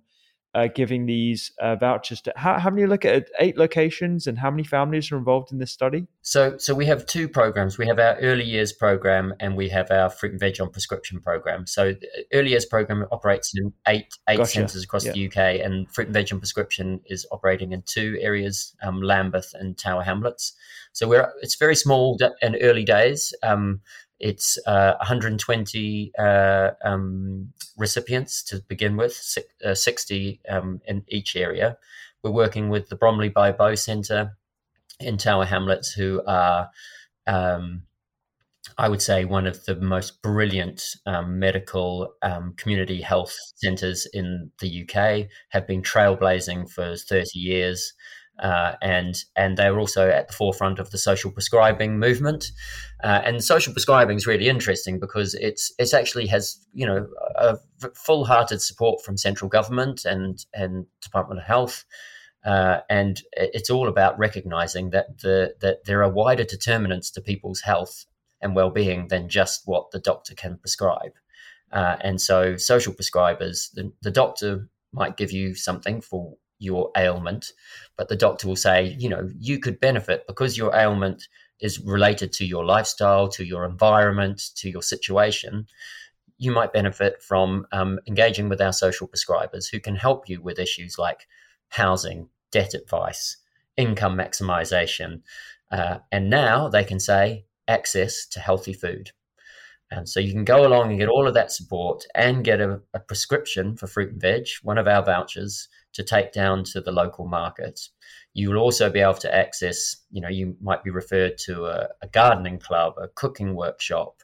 uh, 0.56 0.68
giving 0.74 1.06
these 1.06 1.52
uh, 1.60 1.76
vouchers 1.76 2.22
to 2.22 2.34
how, 2.38 2.58
how 2.58 2.70
many 2.70 2.88
look 2.88 3.04
at 3.04 3.28
eight 3.40 3.58
locations 3.58 4.26
and 4.26 4.40
how 4.40 4.50
many 4.50 4.64
families 4.64 5.12
are 5.12 5.18
involved 5.18 5.52
in 5.52 5.60
this 5.60 5.72
study? 5.72 6.08
So 6.22 6.58
so 6.58 6.74
we 6.74 6.86
have 6.86 7.06
two 7.06 7.28
programs. 7.28 7.78
We 7.78 7.86
have 7.88 8.00
our 8.00 8.16
early 8.16 8.46
years 8.46 8.72
program 8.72 9.34
and 9.42 9.58
we 9.58 9.68
have 9.70 9.92
our 9.92 10.10
fruit 10.10 10.32
and 10.32 10.40
veg 10.40 10.62
on 10.62 10.70
prescription 10.70 11.20
program. 11.20 11.68
So 11.68 11.94
early 12.34 12.52
years 12.52 12.66
program 12.66 13.06
operates 13.12 13.54
in 13.56 13.74
eight 13.88 14.08
eight 14.30 14.38
gotcha. 14.38 14.52
centres 14.52 14.84
across 14.84 15.06
yeah. 15.06 15.12
the 15.12 15.28
uk 15.28 15.38
and 15.38 15.92
fruit 15.94 16.08
and 16.08 16.14
veg 16.14 16.32
on 16.32 16.40
prescription 16.40 17.02
is 17.08 17.28
operating 17.32 17.74
in 17.74 17.84
two 17.86 18.18
areas 18.22 18.74
um, 18.82 19.02
lambeth 19.02 19.54
and 19.54 19.78
tower 19.78 20.04
hamlets. 20.04 20.54
So 20.94 21.10
we're 21.10 21.30
it's 21.42 21.56
very 21.56 21.76
small 21.76 22.18
in 22.42 22.56
early 22.62 22.86
days. 22.86 23.34
Um, 23.44 23.82
it's 24.20 24.58
uh, 24.66 24.94
120 25.00 26.12
uh, 26.18 26.72
um, 26.84 27.52
recipients 27.78 28.44
to 28.44 28.62
begin 28.68 28.96
with, 28.96 29.38
uh, 29.64 29.76
60 29.76 30.42
um, 30.50 30.82
in 30.88 31.04
each 31.08 31.36
area. 31.36 31.78
We're 32.24 32.32
working 32.32 32.70
with 32.70 32.90
the 32.90 32.96
Bromley 32.96 33.30
by 33.30 33.52
Bow 33.52 33.76
Centre 33.76 34.38
in 35.00 35.18
Tower 35.18 35.46
Hamlets, 35.46 35.92
who 35.92 36.22
are, 36.26 36.70
um, 37.28 37.84
I 38.78 38.90
would 38.90 39.02
say, 39.02 39.26
one 39.26 39.46
of 39.46 39.66
the 39.66 39.76
most 39.76 40.22
brilliant 40.22 40.84
um, 41.06 41.38
medical 41.38 42.14
um, 42.22 42.54
community 42.58 43.02
health 43.02 43.38
centres 43.56 44.08
in 44.14 44.52
the 44.60 44.84
UK, 44.88 45.28
have 45.50 45.68
been 45.68 45.82
trailblazing 45.82 46.70
for 46.72 46.96
30 46.96 47.28
years. 47.34 47.94
Uh, 48.40 48.74
and 48.82 49.24
and 49.36 49.58
they're 49.58 49.80
also 49.80 50.10
at 50.10 50.28
the 50.28 50.34
forefront 50.34 50.78
of 50.78 50.92
the 50.92 50.98
social 50.98 51.32
prescribing 51.32 52.00
movement. 52.00 52.52
Uh, 53.04 53.22
and 53.24 53.44
social 53.44 53.72
prescribing 53.72 54.18
is 54.18 54.28
really 54.28 54.50
interesting 54.50 55.00
because 55.00 55.34
it's 55.36 55.74
it's 55.80 55.94
actually 55.94 56.28
has 56.28 56.60
you 56.74 56.86
know 56.86 57.08
a 57.36 57.58
full-hearted 57.94 58.62
support 58.62 59.02
from 59.04 59.18
central 59.18 59.50
government 59.50 60.04
and 60.04 60.46
and 60.54 60.86
Department 61.02 61.40
of 61.40 61.46
Health. 61.46 61.86
Uh, 62.46 62.82
and 62.90 63.24
it's 63.34 63.72
all 63.72 63.88
about 63.88 64.20
recognizing 64.20 64.92
that 64.92 65.20
the 65.22 65.56
that 65.62 65.86
there 65.86 66.04
are 66.04 66.10
wider 66.10 66.44
determinants 66.44 67.10
to 67.12 67.22
people's 67.22 67.62
health 67.62 68.06
and 68.42 68.56
well-being 68.56 69.08
than 69.08 69.30
just 69.30 69.62
what 69.66 69.92
the 69.92 70.00
doctor 70.00 70.36
can 70.36 70.58
prescribe. 70.58 71.14
Uh, 71.72 71.96
and 72.02 72.22
so, 72.22 72.56
social 72.58 72.94
prescribers, 72.94 73.74
the, 73.74 73.92
the 74.02 74.12
doctor 74.12 74.70
might 74.94 75.18
give 75.18 75.32
you 75.32 75.56
something 75.56 76.00
for 76.00 76.38
your 76.66 76.92
ailment, 76.98 77.54
but 77.98 78.10
the 78.10 78.16
doctor 78.16 78.48
will 78.48 78.56
say, 78.56 78.96
you 79.00 79.08
know, 79.08 79.30
you 79.40 79.60
could 79.60 79.80
benefit 79.80 80.26
because 80.28 80.58
your 80.58 80.76
ailment 80.76 81.28
is 81.62 81.80
related 81.80 82.34
to 82.34 82.46
your 82.46 82.66
lifestyle, 82.66 83.28
to 83.30 83.46
your 83.46 83.66
environment, 83.66 84.50
to 84.56 84.70
your 84.70 84.82
situation. 84.82 85.68
You 86.38 86.52
might 86.52 86.74
benefit 86.74 87.22
from 87.22 87.66
um, 87.72 88.00
engaging 88.08 88.50
with 88.50 88.60
our 88.60 88.74
social 88.74 89.08
prescribers 89.08 89.72
who 89.72 89.80
can 89.80 89.96
help 89.96 90.28
you 90.28 90.42
with 90.42 90.60
issues 90.60 90.98
like 90.98 91.28
housing, 91.70 92.30
debt 92.52 92.74
advice, 92.74 93.38
income 93.78 94.18
maximization. 94.18 95.22
Uh, 95.72 96.00
and 96.12 96.30
now 96.30 96.68
they 96.68 96.84
can 96.84 97.00
say 97.00 97.46
access 97.68 98.26
to 98.28 98.40
healthy 98.40 98.74
food. 98.74 99.12
And 99.92 100.10
so 100.10 100.20
you 100.20 100.34
can 100.34 100.44
go 100.46 100.66
along 100.66 100.90
and 100.90 101.00
get 101.00 101.10
all 101.10 101.28
of 101.28 101.36
that 101.36 101.52
support 101.52 102.06
and 102.16 102.44
get 102.44 102.60
a, 102.60 102.82
a, 102.94 103.00
prescription 103.00 103.78
for 103.78 103.88
fruit 103.88 104.12
and 104.12 104.22
veg, 104.22 104.48
one 104.64 104.78
of 104.78 104.88
our 104.88 105.04
vouchers 105.04 105.70
to 105.96 106.04
take 106.04 106.34
down 106.34 106.64
to 106.66 106.82
the 106.82 106.92
local 106.92 107.26
market. 107.26 107.80
You 108.34 108.50
will 108.50 108.58
also 108.58 108.90
be 108.90 109.00
able 109.00 109.16
to 109.16 109.34
access, 109.34 109.96
you 110.12 110.22
know, 110.22 110.30
you 110.30 110.56
might 110.62 110.84
be 110.84 110.92
referred 110.92 111.38
to 111.46 111.66
a, 111.66 111.88
a 112.02 112.08
gardening 112.08 112.60
club, 112.60 112.96
a 113.02 113.08
cooking 113.08 113.56
workshop, 113.56 114.22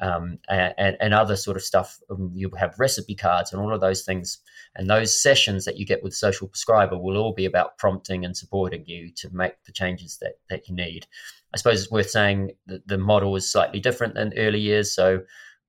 um, 0.00 0.38
and, 0.48 0.96
and, 0.98 1.14
other 1.14 1.36
sort 1.36 1.56
of 1.56 1.62
stuff. 1.62 2.00
Um, 2.10 2.32
you 2.34 2.50
have 2.58 2.78
recipe 2.78 3.14
cards 3.14 3.52
and 3.52 3.60
all 3.62 3.72
of 3.72 3.80
those 3.80 4.04
things. 4.04 4.38
And 4.74 4.88
those 4.88 5.22
sessions 5.22 5.64
that 5.66 5.76
you 5.76 5.86
get 5.86 6.02
with 6.02 6.14
social 6.14 6.48
prescriber 6.48 6.98
will 6.98 7.18
all 7.18 7.34
be 7.34 7.44
about 7.44 7.78
prompting 7.78 8.24
and 8.24 8.36
supporting 8.36 8.84
you 8.86 9.12
to 9.16 9.30
make 9.32 9.62
the 9.64 9.72
changes 9.72 10.18
that, 10.22 10.38
that 10.48 10.66
you 10.66 10.74
need. 10.74 11.06
I 11.54 11.58
suppose 11.58 11.82
it's 11.82 11.92
worth 11.92 12.10
saying 12.10 12.52
that 12.66 12.88
the 12.88 12.98
model 12.98 13.36
is 13.36 13.52
slightly 13.52 13.78
different 13.78 14.14
than 14.14 14.32
early 14.36 14.60
years. 14.60 14.92
So 14.94 15.20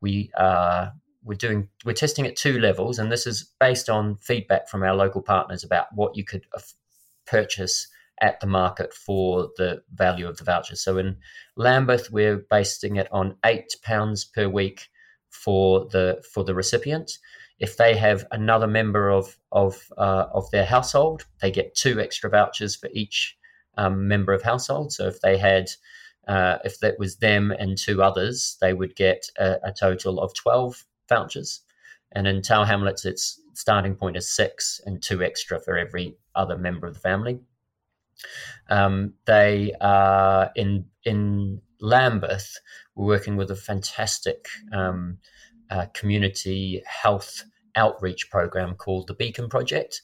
we 0.01 0.31
are 0.37 0.93
we're 1.23 1.35
doing 1.35 1.69
we're 1.85 1.93
testing 1.93 2.25
at 2.25 2.35
two 2.35 2.59
levels, 2.59 2.99
and 2.99 3.11
this 3.11 3.25
is 3.25 3.51
based 3.59 3.89
on 3.89 4.17
feedback 4.17 4.67
from 4.69 4.83
our 4.83 4.95
local 4.95 5.21
partners 5.21 5.63
about 5.63 5.87
what 5.93 6.15
you 6.15 6.23
could 6.23 6.45
purchase 7.25 7.87
at 8.21 8.39
the 8.39 8.47
market 8.47 8.93
for 8.93 9.49
the 9.57 9.81
value 9.93 10.27
of 10.27 10.37
the 10.37 10.43
voucher. 10.43 10.75
So 10.75 10.97
in 10.97 11.17
Lambeth, 11.55 12.11
we're 12.11 12.37
basing 12.37 12.97
it 12.97 13.07
on 13.11 13.35
eight 13.45 13.75
pounds 13.83 14.23
per 14.25 14.47
week 14.47 14.87
for 15.29 15.87
the 15.91 16.23
for 16.33 16.43
the 16.43 16.53
recipient. 16.53 17.17
If 17.59 17.77
they 17.77 17.95
have 17.95 18.25
another 18.31 18.67
member 18.67 19.09
of 19.09 19.37
of 19.51 19.91
uh, 19.97 20.25
of 20.33 20.49
their 20.51 20.65
household, 20.65 21.25
they 21.41 21.51
get 21.51 21.75
two 21.75 21.99
extra 21.99 22.29
vouchers 22.29 22.75
for 22.75 22.89
each 22.93 23.37
um, 23.77 24.07
member 24.07 24.33
of 24.33 24.43
household. 24.43 24.93
So 24.93 25.07
if 25.07 25.21
they 25.21 25.37
had, 25.37 25.69
uh, 26.27 26.57
if 26.63 26.79
that 26.79 26.99
was 26.99 27.17
them 27.17 27.51
and 27.51 27.77
two 27.77 28.03
others, 28.03 28.57
they 28.61 28.73
would 28.73 28.95
get 28.95 29.29
a, 29.37 29.57
a, 29.63 29.73
total 29.73 30.19
of 30.19 30.33
12 30.35 30.85
vouchers. 31.09 31.61
And 32.11 32.27
in 32.27 32.41
Tower 32.41 32.65
Hamlets, 32.65 33.05
its 33.05 33.39
starting 33.53 33.95
point 33.95 34.17
is 34.17 34.29
six 34.29 34.81
and 34.85 35.01
two 35.01 35.23
extra 35.23 35.59
for 35.59 35.77
every 35.77 36.17
other 36.35 36.57
member 36.57 36.87
of 36.87 36.93
the 36.93 36.99
family. 36.99 37.39
Um, 38.69 39.13
they 39.25 39.73
are 39.81 40.51
in 40.55 40.85
in 41.03 41.61
Lambeth. 41.79 42.59
We're 42.95 43.07
working 43.07 43.35
with 43.35 43.51
a 43.51 43.55
fantastic 43.55 44.47
um, 44.71 45.17
uh, 45.69 45.87
community 45.93 46.83
health 46.85 47.43
outreach 47.75 48.29
program 48.29 48.75
called 48.75 49.07
the 49.07 49.15
Beacon 49.15 49.49
Project, 49.49 50.01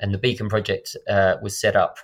and 0.00 0.12
the 0.12 0.18
Beacon 0.18 0.48
Project 0.48 0.96
uh, 1.08 1.36
was 1.42 1.58
set 1.58 1.76
up 1.76 1.98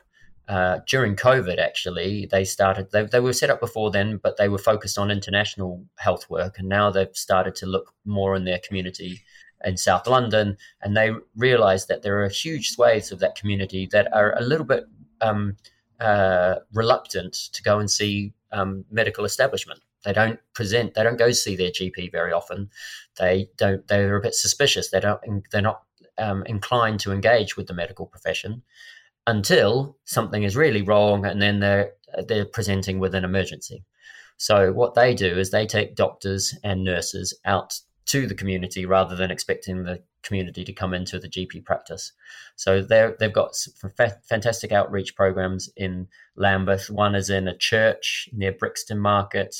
uh, 0.48 0.78
during 0.86 1.16
COVID, 1.16 1.58
actually, 1.58 2.26
they 2.30 2.44
started, 2.44 2.92
they, 2.92 3.02
they 3.04 3.20
were 3.20 3.32
set 3.32 3.50
up 3.50 3.60
before 3.60 3.90
then, 3.90 4.18
but 4.18 4.36
they 4.36 4.48
were 4.48 4.58
focused 4.58 4.96
on 4.96 5.10
international 5.10 5.84
health 5.96 6.30
work. 6.30 6.58
And 6.58 6.68
now 6.68 6.90
they've 6.90 7.14
started 7.14 7.56
to 7.56 7.66
look 7.66 7.92
more 8.04 8.36
in 8.36 8.44
their 8.44 8.60
community 8.60 9.22
in 9.64 9.76
South 9.76 10.06
London. 10.06 10.56
And 10.80 10.96
they 10.96 11.10
realized 11.34 11.88
that 11.88 12.02
there 12.02 12.22
are 12.22 12.28
huge 12.28 12.70
swathes 12.70 13.10
of 13.10 13.18
that 13.20 13.34
community 13.34 13.88
that 13.90 14.12
are 14.14 14.36
a 14.38 14.42
little 14.42 14.66
bit 14.66 14.84
um, 15.20 15.56
uh, 15.98 16.56
reluctant 16.72 17.34
to 17.52 17.62
go 17.62 17.80
and 17.80 17.90
see 17.90 18.32
um, 18.52 18.84
medical 18.90 19.24
establishment. 19.24 19.80
They 20.04 20.12
don't 20.12 20.38
present, 20.54 20.94
they 20.94 21.02
don't 21.02 21.18
go 21.18 21.32
see 21.32 21.56
their 21.56 21.72
GP 21.72 22.12
very 22.12 22.32
often. 22.32 22.70
They 23.18 23.48
don't, 23.56 23.86
they're 23.88 24.14
a 24.14 24.20
bit 24.20 24.36
suspicious. 24.36 24.90
They 24.90 25.00
don't, 25.00 25.20
they're 25.50 25.60
not 25.60 25.82
um, 26.18 26.44
inclined 26.46 27.00
to 27.00 27.10
engage 27.10 27.56
with 27.56 27.66
the 27.66 27.74
medical 27.74 28.06
profession 28.06 28.62
until 29.26 29.96
something 30.04 30.42
is 30.42 30.56
really 30.56 30.82
wrong 30.82 31.26
and 31.26 31.40
then 31.40 31.60
they're 31.60 31.92
they're 32.28 32.44
presenting 32.44 32.98
with 32.98 33.14
an 33.14 33.24
emergency. 33.24 33.84
So 34.38 34.72
what 34.72 34.94
they 34.94 35.14
do 35.14 35.38
is 35.38 35.50
they 35.50 35.66
take 35.66 35.96
doctors 35.96 36.54
and 36.62 36.84
nurses 36.84 37.38
out 37.44 37.80
to 38.06 38.26
the 38.26 38.34
community 38.34 38.86
rather 38.86 39.16
than 39.16 39.30
expecting 39.30 39.82
the 39.82 40.02
community 40.22 40.64
to 40.64 40.72
come 40.72 40.94
into 40.94 41.18
the 41.18 41.28
GP 41.28 41.64
practice. 41.64 42.12
So 42.54 42.82
they 42.82 43.12
they've 43.18 43.32
got 43.32 43.56
fantastic 44.28 44.72
outreach 44.72 45.16
programs 45.16 45.68
in 45.76 46.08
Lambeth. 46.36 46.90
One 46.90 47.14
is 47.14 47.30
in 47.30 47.48
a 47.48 47.56
church 47.56 48.28
near 48.32 48.52
Brixton 48.52 48.98
Market. 48.98 49.56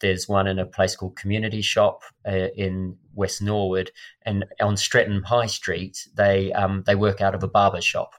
There's 0.00 0.28
one 0.28 0.46
in 0.46 0.58
a 0.60 0.66
place 0.66 0.94
called 0.94 1.16
Community 1.16 1.62
Shop 1.62 2.02
uh, 2.26 2.48
in 2.56 2.96
West 3.14 3.42
Norwood, 3.42 3.90
and 4.22 4.44
on 4.60 4.76
Streatham 4.76 5.24
High 5.24 5.46
Street, 5.46 6.08
they 6.14 6.52
um, 6.52 6.84
they 6.86 6.94
work 6.94 7.20
out 7.20 7.34
of 7.34 7.42
a 7.42 7.48
barber 7.48 7.80
shop. 7.80 8.14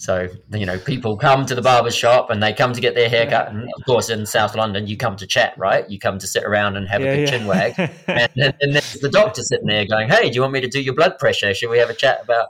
So, 0.00 0.28
you 0.54 0.64
know, 0.64 0.78
people 0.78 1.18
come 1.18 1.44
to 1.44 1.54
the 1.54 1.60
barber 1.60 1.90
shop 1.90 2.30
and 2.30 2.42
they 2.42 2.54
come 2.54 2.72
to 2.72 2.80
get 2.80 2.94
their 2.94 3.10
haircut. 3.10 3.50
And 3.50 3.64
of 3.64 3.84
course, 3.84 4.08
in 4.08 4.24
South 4.24 4.56
London, 4.56 4.86
you 4.86 4.96
come 4.96 5.14
to 5.16 5.26
chat, 5.26 5.52
right? 5.58 5.88
You 5.90 5.98
come 5.98 6.18
to 6.20 6.26
sit 6.26 6.42
around 6.42 6.78
and 6.78 6.88
have 6.88 7.02
yeah, 7.02 7.08
a 7.08 7.16
good 7.16 7.20
yeah. 7.20 7.30
chin 7.30 7.46
wag. 7.46 7.74
and, 8.06 8.30
then, 8.34 8.54
and 8.62 8.74
there's 8.74 8.94
the 8.94 9.10
doctor 9.10 9.42
sitting 9.42 9.66
there 9.66 9.84
going, 9.84 10.08
Hey, 10.08 10.30
do 10.30 10.36
you 10.36 10.40
want 10.40 10.54
me 10.54 10.62
to 10.62 10.68
do 10.68 10.80
your 10.80 10.94
blood 10.94 11.18
pressure? 11.18 11.52
Should 11.52 11.68
we 11.68 11.76
have 11.76 11.90
a 11.90 11.94
chat 11.94 12.20
about? 12.24 12.48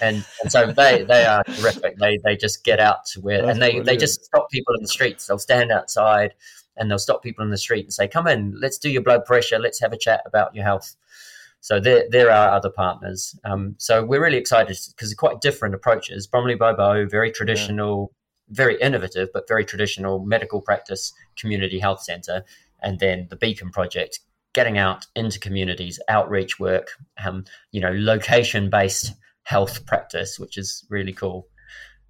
And, 0.00 0.24
and 0.40 0.50
so 0.50 0.72
they, 0.72 1.04
they 1.04 1.26
are 1.26 1.44
terrific. 1.44 1.98
They, 1.98 2.18
they 2.24 2.34
just 2.34 2.64
get 2.64 2.80
out 2.80 3.04
to 3.12 3.20
where, 3.20 3.42
That's 3.42 3.52
and 3.52 3.62
they, 3.62 3.80
they 3.80 3.98
just 3.98 4.24
stop 4.24 4.50
people 4.50 4.74
in 4.74 4.80
the 4.80 4.88
streets. 4.88 5.26
They'll 5.26 5.38
stand 5.38 5.70
outside 5.70 6.32
and 6.78 6.90
they'll 6.90 6.98
stop 6.98 7.22
people 7.22 7.44
in 7.44 7.50
the 7.50 7.58
street 7.58 7.84
and 7.84 7.92
say, 7.92 8.08
Come 8.08 8.26
in, 8.26 8.58
let's 8.58 8.78
do 8.78 8.88
your 8.88 9.02
blood 9.02 9.26
pressure. 9.26 9.58
Let's 9.58 9.80
have 9.80 9.92
a 9.92 9.98
chat 9.98 10.22
about 10.24 10.54
your 10.54 10.64
health. 10.64 10.96
So 11.60 11.78
there, 11.78 12.04
there 12.10 12.30
are 12.30 12.50
other 12.50 12.70
partners. 12.70 13.38
Um, 13.44 13.74
so 13.78 14.04
we're 14.04 14.22
really 14.22 14.38
excited 14.38 14.76
because 14.88 15.10
they're 15.10 15.16
quite 15.16 15.40
different 15.40 15.74
approaches. 15.74 16.26
Bromley 16.26 16.54
by 16.54 16.72
Bow, 16.72 17.06
very 17.06 17.30
traditional, 17.30 18.12
yeah. 18.48 18.54
very 18.56 18.80
innovative, 18.80 19.28
but 19.32 19.46
very 19.46 19.64
traditional 19.64 20.24
medical 20.24 20.62
practice 20.62 21.12
community 21.36 21.78
health 21.78 22.02
centre. 22.02 22.44
And 22.82 22.98
then 22.98 23.26
the 23.28 23.36
Beacon 23.36 23.70
Project, 23.70 24.20
getting 24.54 24.78
out 24.78 25.06
into 25.14 25.38
communities, 25.38 26.00
outreach 26.08 26.58
work, 26.58 26.92
um, 27.24 27.44
you 27.72 27.80
know, 27.80 27.92
location 27.94 28.70
based 28.70 29.12
health 29.42 29.84
practice, 29.84 30.38
which 30.38 30.56
is 30.56 30.84
really 30.88 31.12
cool. 31.12 31.46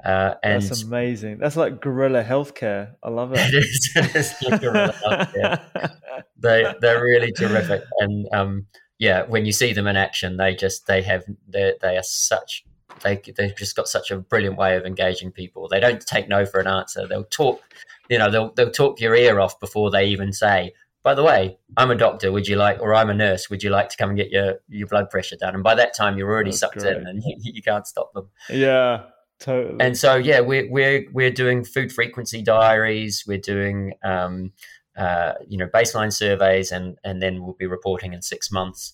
Uh, 0.05 0.35
and 0.43 0.63
That's 0.63 0.83
amazing. 0.83 1.39
That's 1.39 1.57
like 1.57 1.81
guerrilla 1.81 2.25
healthcare. 2.25 2.95
I 3.03 3.11
love 3.11 3.33
it. 3.33 3.39
it 3.43 3.55
is. 3.55 3.91
It 3.97 4.17
is 4.17 4.35
like 4.43 4.61
guerrilla 4.61 4.95
healthcare. 5.05 5.93
they 6.39 6.73
they're 6.81 7.03
really 7.03 7.33
terrific, 7.33 7.83
and 7.99 8.27
um, 8.33 8.67
yeah, 9.01 9.23
when 9.23 9.47
you 9.47 9.53
see 9.53 9.73
them 9.73 9.87
in 9.87 9.97
action, 9.97 10.37
they 10.37 10.55
just 10.55 10.87
they 10.87 11.01
have 11.03 11.25
they 11.49 11.73
they 11.81 11.97
are 11.97 12.03
such 12.03 12.65
they 13.03 13.21
they've 13.37 13.57
just 13.57 13.75
got 13.75 13.89
such 13.89 14.11
a 14.11 14.19
brilliant 14.19 14.59
way 14.59 14.77
of 14.77 14.85
engaging 14.85 15.33
people. 15.33 15.69
They 15.69 15.81
don't 15.81 16.05
take 16.07 16.29
no 16.29 16.45
for 16.45 16.61
an 16.61 16.67
answer. 16.67 17.07
They'll 17.09 17.25
talk, 17.25 17.63
you 18.11 18.19
know, 18.19 18.31
they'll 18.31 18.53
they'll 18.53 18.71
talk 18.71 19.01
your 19.01 19.15
ear 19.17 19.41
off 19.41 19.59
before 19.59 19.91
they 19.91 20.05
even 20.09 20.35
say, 20.35 20.75
"By 21.03 21.15
the 21.15 21.23
way, 21.23 21.59
I'm 21.79 21.91
a 21.91 21.95
doctor. 21.95 22.31
Would 22.31 22.47
you 22.47 22.57
like, 22.57 22.79
or 22.79 22.95
I'm 22.95 23.09
a 23.09 23.15
nurse. 23.15 23.49
Would 23.49 23.63
you 23.63 23.71
like 23.71 23.89
to 23.89 23.97
come 23.97 24.11
and 24.11 24.19
get 24.19 24.31
your 24.31 24.57
your 24.69 24.87
blood 24.87 25.09
pressure 25.09 25.37
done?" 25.37 25.55
And 25.55 25.65
by 25.65 25.75
that 25.77 25.97
time, 25.97 26.19
you're 26.19 26.31
already 26.31 26.51
That's 26.51 26.61
sucked 26.61 26.81
great. 26.81 26.99
in, 26.99 27.07
and 27.07 27.23
you, 27.25 27.37
you 27.55 27.63
can't 27.63 27.87
stop 27.87 28.13
them. 28.13 28.29
Yeah, 28.51 29.05
Totally. 29.39 29.81
And 29.81 29.97
so, 29.97 30.17
yeah, 30.17 30.41
we're 30.41 30.71
we're 30.71 31.07
we're 31.11 31.31
doing 31.31 31.65
food 31.65 31.91
frequency 31.91 32.43
diaries. 32.43 33.25
We're 33.27 33.39
doing 33.39 33.95
um, 34.05 34.53
uh, 34.97 35.35
you 35.49 35.57
know 35.57 35.67
baseline 35.67 36.13
surveys, 36.13 36.73
and 36.73 36.99
and 37.05 37.23
then 37.23 37.43
we'll 37.43 37.57
be 37.59 37.67
reporting 37.67 38.13
in 38.13 38.23
six 38.23 38.51
months. 38.51 38.93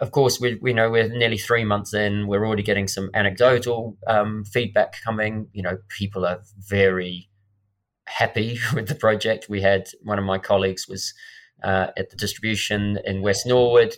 Of 0.00 0.10
course, 0.10 0.40
we 0.40 0.56
we 0.56 0.72
know 0.72 0.90
we're 0.90 1.08
nearly 1.08 1.38
three 1.38 1.64
months 1.64 1.94
in. 1.94 2.26
We're 2.26 2.46
already 2.46 2.62
getting 2.62 2.88
some 2.88 3.10
anecdotal 3.14 3.96
um, 4.06 4.44
feedback 4.44 4.96
coming. 5.02 5.48
You 5.52 5.62
know, 5.62 5.78
people 5.88 6.24
are 6.24 6.40
very 6.58 7.28
happy 8.06 8.58
with 8.74 8.88
the 8.88 8.94
project. 8.94 9.48
We 9.48 9.60
had 9.60 9.88
one 10.02 10.18
of 10.18 10.24
my 10.24 10.38
colleagues 10.38 10.88
was 10.88 11.12
uh, 11.62 11.88
at 11.96 12.10
the 12.10 12.16
distribution 12.16 12.98
in 13.04 13.22
West 13.22 13.46
Norwood. 13.46 13.94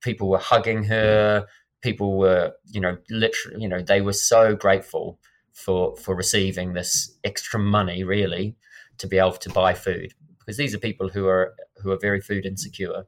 People 0.00 0.28
were 0.28 0.38
hugging 0.38 0.84
her. 0.84 1.46
People 1.82 2.18
were, 2.18 2.52
you 2.66 2.80
know, 2.80 2.96
literally, 3.10 3.62
you 3.62 3.68
know, 3.68 3.80
they 3.80 4.00
were 4.00 4.12
so 4.12 4.56
grateful 4.56 5.18
for 5.52 5.96
for 5.96 6.14
receiving 6.14 6.72
this 6.72 7.16
extra 7.24 7.60
money, 7.60 8.04
really, 8.04 8.56
to 8.98 9.06
be 9.06 9.18
able 9.18 9.32
to 9.32 9.50
buy 9.50 9.74
food 9.74 10.14
because 10.48 10.56
these 10.56 10.74
are 10.74 10.78
people 10.78 11.10
who 11.10 11.26
are 11.26 11.54
who 11.82 11.90
are 11.90 11.98
very 12.00 12.22
food 12.22 12.46
insecure. 12.46 13.04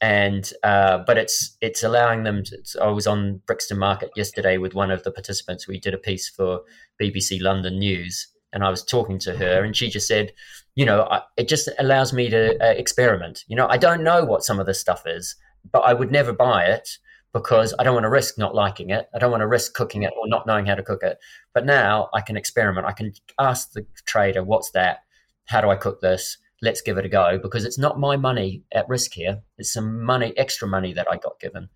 and 0.00 0.52
uh, 0.62 0.98
but 0.98 1.18
it's 1.18 1.56
it's 1.60 1.82
allowing 1.82 2.22
them. 2.22 2.44
To, 2.44 2.56
I 2.80 2.86
was 2.90 3.08
on 3.08 3.40
Brixton 3.44 3.76
Market 3.76 4.10
yesterday 4.14 4.56
with 4.56 4.72
one 4.72 4.92
of 4.92 5.02
the 5.02 5.10
participants. 5.10 5.66
We 5.66 5.80
did 5.80 5.94
a 5.94 5.98
piece 5.98 6.28
for 6.28 6.60
BBC 7.02 7.42
London 7.42 7.80
News, 7.80 8.28
and 8.52 8.62
I 8.62 8.70
was 8.70 8.84
talking 8.84 9.18
to 9.20 9.36
her, 9.36 9.64
and 9.64 9.74
she 9.76 9.90
just 9.90 10.06
said, 10.06 10.32
you 10.76 10.84
know, 10.84 11.08
I, 11.10 11.22
it 11.36 11.48
just 11.48 11.68
allows 11.80 12.12
me 12.12 12.30
to 12.30 12.56
uh, 12.64 12.74
experiment. 12.74 13.42
You 13.48 13.56
know, 13.56 13.66
I 13.66 13.78
don't 13.78 14.04
know 14.04 14.24
what 14.24 14.44
some 14.44 14.60
of 14.60 14.66
this 14.66 14.78
stuff 14.78 15.02
is, 15.06 15.34
but 15.72 15.80
I 15.80 15.92
would 15.92 16.12
never 16.12 16.32
buy 16.32 16.66
it 16.66 16.88
because 17.32 17.74
I 17.80 17.82
don't 17.82 17.94
want 17.94 18.04
to 18.04 18.10
risk 18.10 18.38
not 18.38 18.54
liking 18.54 18.90
it. 18.90 19.08
I 19.12 19.18
don't 19.18 19.32
want 19.32 19.40
to 19.40 19.48
risk 19.48 19.74
cooking 19.74 20.04
it 20.04 20.12
or 20.16 20.28
not 20.28 20.46
knowing 20.46 20.66
how 20.66 20.76
to 20.76 20.84
cook 20.84 21.02
it. 21.02 21.18
But 21.52 21.66
now 21.66 22.10
I 22.14 22.20
can 22.20 22.36
experiment. 22.36 22.86
I 22.86 22.92
can 22.92 23.12
ask 23.40 23.72
the 23.72 23.84
trader, 24.06 24.44
"What's 24.44 24.70
that? 24.70 24.98
How 25.46 25.60
do 25.60 25.68
I 25.68 25.76
cook 25.76 26.00
this?" 26.00 26.38
Let's 26.62 26.80
give 26.80 26.98
it 26.98 27.04
a 27.04 27.08
go 27.08 27.38
because 27.42 27.64
it's 27.64 27.78
not 27.78 28.00
my 28.00 28.16
money 28.16 28.62
at 28.72 28.88
risk 28.88 29.12
here. 29.12 29.42
It's 29.58 29.72
some 29.72 30.02
money, 30.02 30.32
extra 30.36 30.66
money 30.66 30.92
that 30.94 31.06
I 31.10 31.16
got 31.16 31.40
given. 31.40 31.68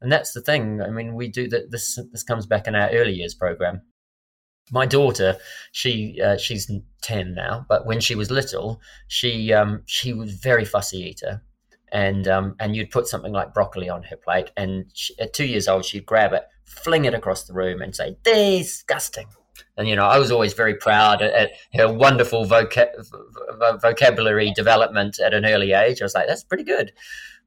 And 0.00 0.10
that's 0.10 0.32
the 0.32 0.40
thing. 0.40 0.82
I 0.82 0.90
mean, 0.90 1.14
we 1.14 1.28
do 1.28 1.48
that. 1.48 1.70
This, 1.70 1.98
this 2.12 2.22
comes 2.22 2.46
back 2.46 2.66
in 2.66 2.74
our 2.74 2.90
early 2.90 3.12
years 3.12 3.34
program. 3.34 3.82
My 4.70 4.86
daughter, 4.86 5.36
she 5.72 6.18
uh, 6.24 6.38
she's 6.38 6.70
ten 7.02 7.34
now, 7.34 7.66
but 7.68 7.84
when 7.86 8.00
she 8.00 8.14
was 8.14 8.30
little, 8.30 8.80
she 9.08 9.52
um, 9.52 9.82
she 9.84 10.14
was 10.14 10.32
very 10.32 10.64
fussy 10.64 11.00
eater, 11.00 11.42
and 11.92 12.26
um, 12.26 12.56
and 12.58 12.74
you'd 12.74 12.90
put 12.90 13.06
something 13.06 13.32
like 13.32 13.52
broccoli 13.52 13.90
on 13.90 14.04
her 14.04 14.16
plate, 14.16 14.52
and 14.56 14.86
she, 14.94 15.18
at 15.18 15.34
two 15.34 15.44
years 15.44 15.68
old, 15.68 15.84
she'd 15.84 16.06
grab 16.06 16.32
it, 16.32 16.44
fling 16.64 17.04
it 17.04 17.12
across 17.12 17.44
the 17.44 17.52
room, 17.52 17.82
and 17.82 17.94
say, 17.94 18.16
"Disgusting." 18.24 19.26
And 19.76 19.88
you 19.88 19.96
know, 19.96 20.06
I 20.06 20.18
was 20.18 20.30
always 20.30 20.52
very 20.52 20.74
proud 20.74 21.22
at, 21.22 21.34
at 21.34 21.50
her 21.74 21.92
wonderful 21.92 22.44
vocabulary 22.44 24.52
development 24.54 25.18
at 25.18 25.34
an 25.34 25.44
early 25.44 25.72
age. 25.72 26.00
I 26.00 26.04
was 26.04 26.14
like, 26.14 26.28
"That's 26.28 26.44
pretty 26.44 26.64
good," 26.64 26.92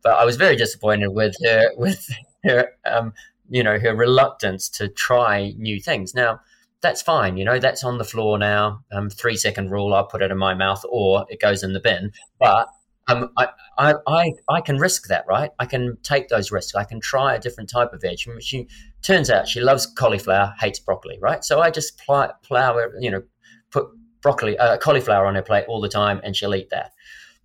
but 0.04 0.14
I 0.14 0.26
was 0.26 0.36
very 0.36 0.56
disappointed 0.56 1.10
with 1.10 1.36
her 1.44 1.72
with 1.78 2.10
her, 2.44 2.72
um, 2.86 3.14
you 3.50 3.64
know, 3.64 3.80
her 3.80 3.96
reluctance 3.96 4.70
to 4.70 4.88
try 4.88 5.54
new 5.58 5.80
things. 5.80 6.14
Now, 6.14 6.42
that's 6.82 7.02
fine. 7.02 7.38
You 7.38 7.46
know, 7.46 7.60
that's 7.60 7.84
on 7.84 7.98
the 7.98 8.04
floor 8.04 8.38
now. 8.38 8.84
Um, 8.92 9.10
three 9.10 9.38
second 9.38 9.72
rule. 9.72 9.94
I'll 9.94 10.06
put 10.06 10.22
it 10.22 10.32
in 10.32 10.38
my 10.38 10.54
mouth, 10.54 10.84
or 10.90 11.26
it 11.30 11.40
goes 11.40 11.64
in 11.64 11.74
the 11.74 11.80
bin. 11.80 12.12
But 12.40 12.68
um, 13.08 13.30
I, 13.38 13.48
I, 13.78 13.94
I, 14.06 14.34
I 14.50 14.62
can 14.62 14.78
risk 14.78 15.08
that, 15.08 15.26
right? 15.28 15.52
I 15.60 15.66
can 15.66 15.98
take 16.04 16.28
those 16.28 16.52
risks. 16.52 16.76
I 16.76 16.84
can 16.84 17.00
try 17.00 17.36
a 17.36 17.40
different 17.40 17.70
type 17.70 17.94
of 17.94 18.02
veg. 18.02 18.20
She 18.42 18.68
turns 19.02 19.30
out 19.30 19.48
she 19.48 19.62
loves 19.62 19.86
cauliflower, 19.86 20.54
hates 20.60 20.80
broccoli, 20.80 21.18
right? 21.22 21.44
So 21.44 21.62
I 21.62 21.70
just 21.70 21.98
plow, 21.98 22.34
plow 22.44 22.78
you 23.00 23.12
know, 23.12 23.24
put 23.72 23.88
broccoli, 24.22 24.58
uh, 24.58 24.78
cauliflower 24.78 25.26
on 25.26 25.36
her 25.36 25.42
plate 25.42 25.66
all 25.68 25.82
the 25.82 25.90
time, 25.90 26.20
and 26.24 26.36
she'll 26.36 26.56
eat 26.56 26.70
that. 26.72 26.92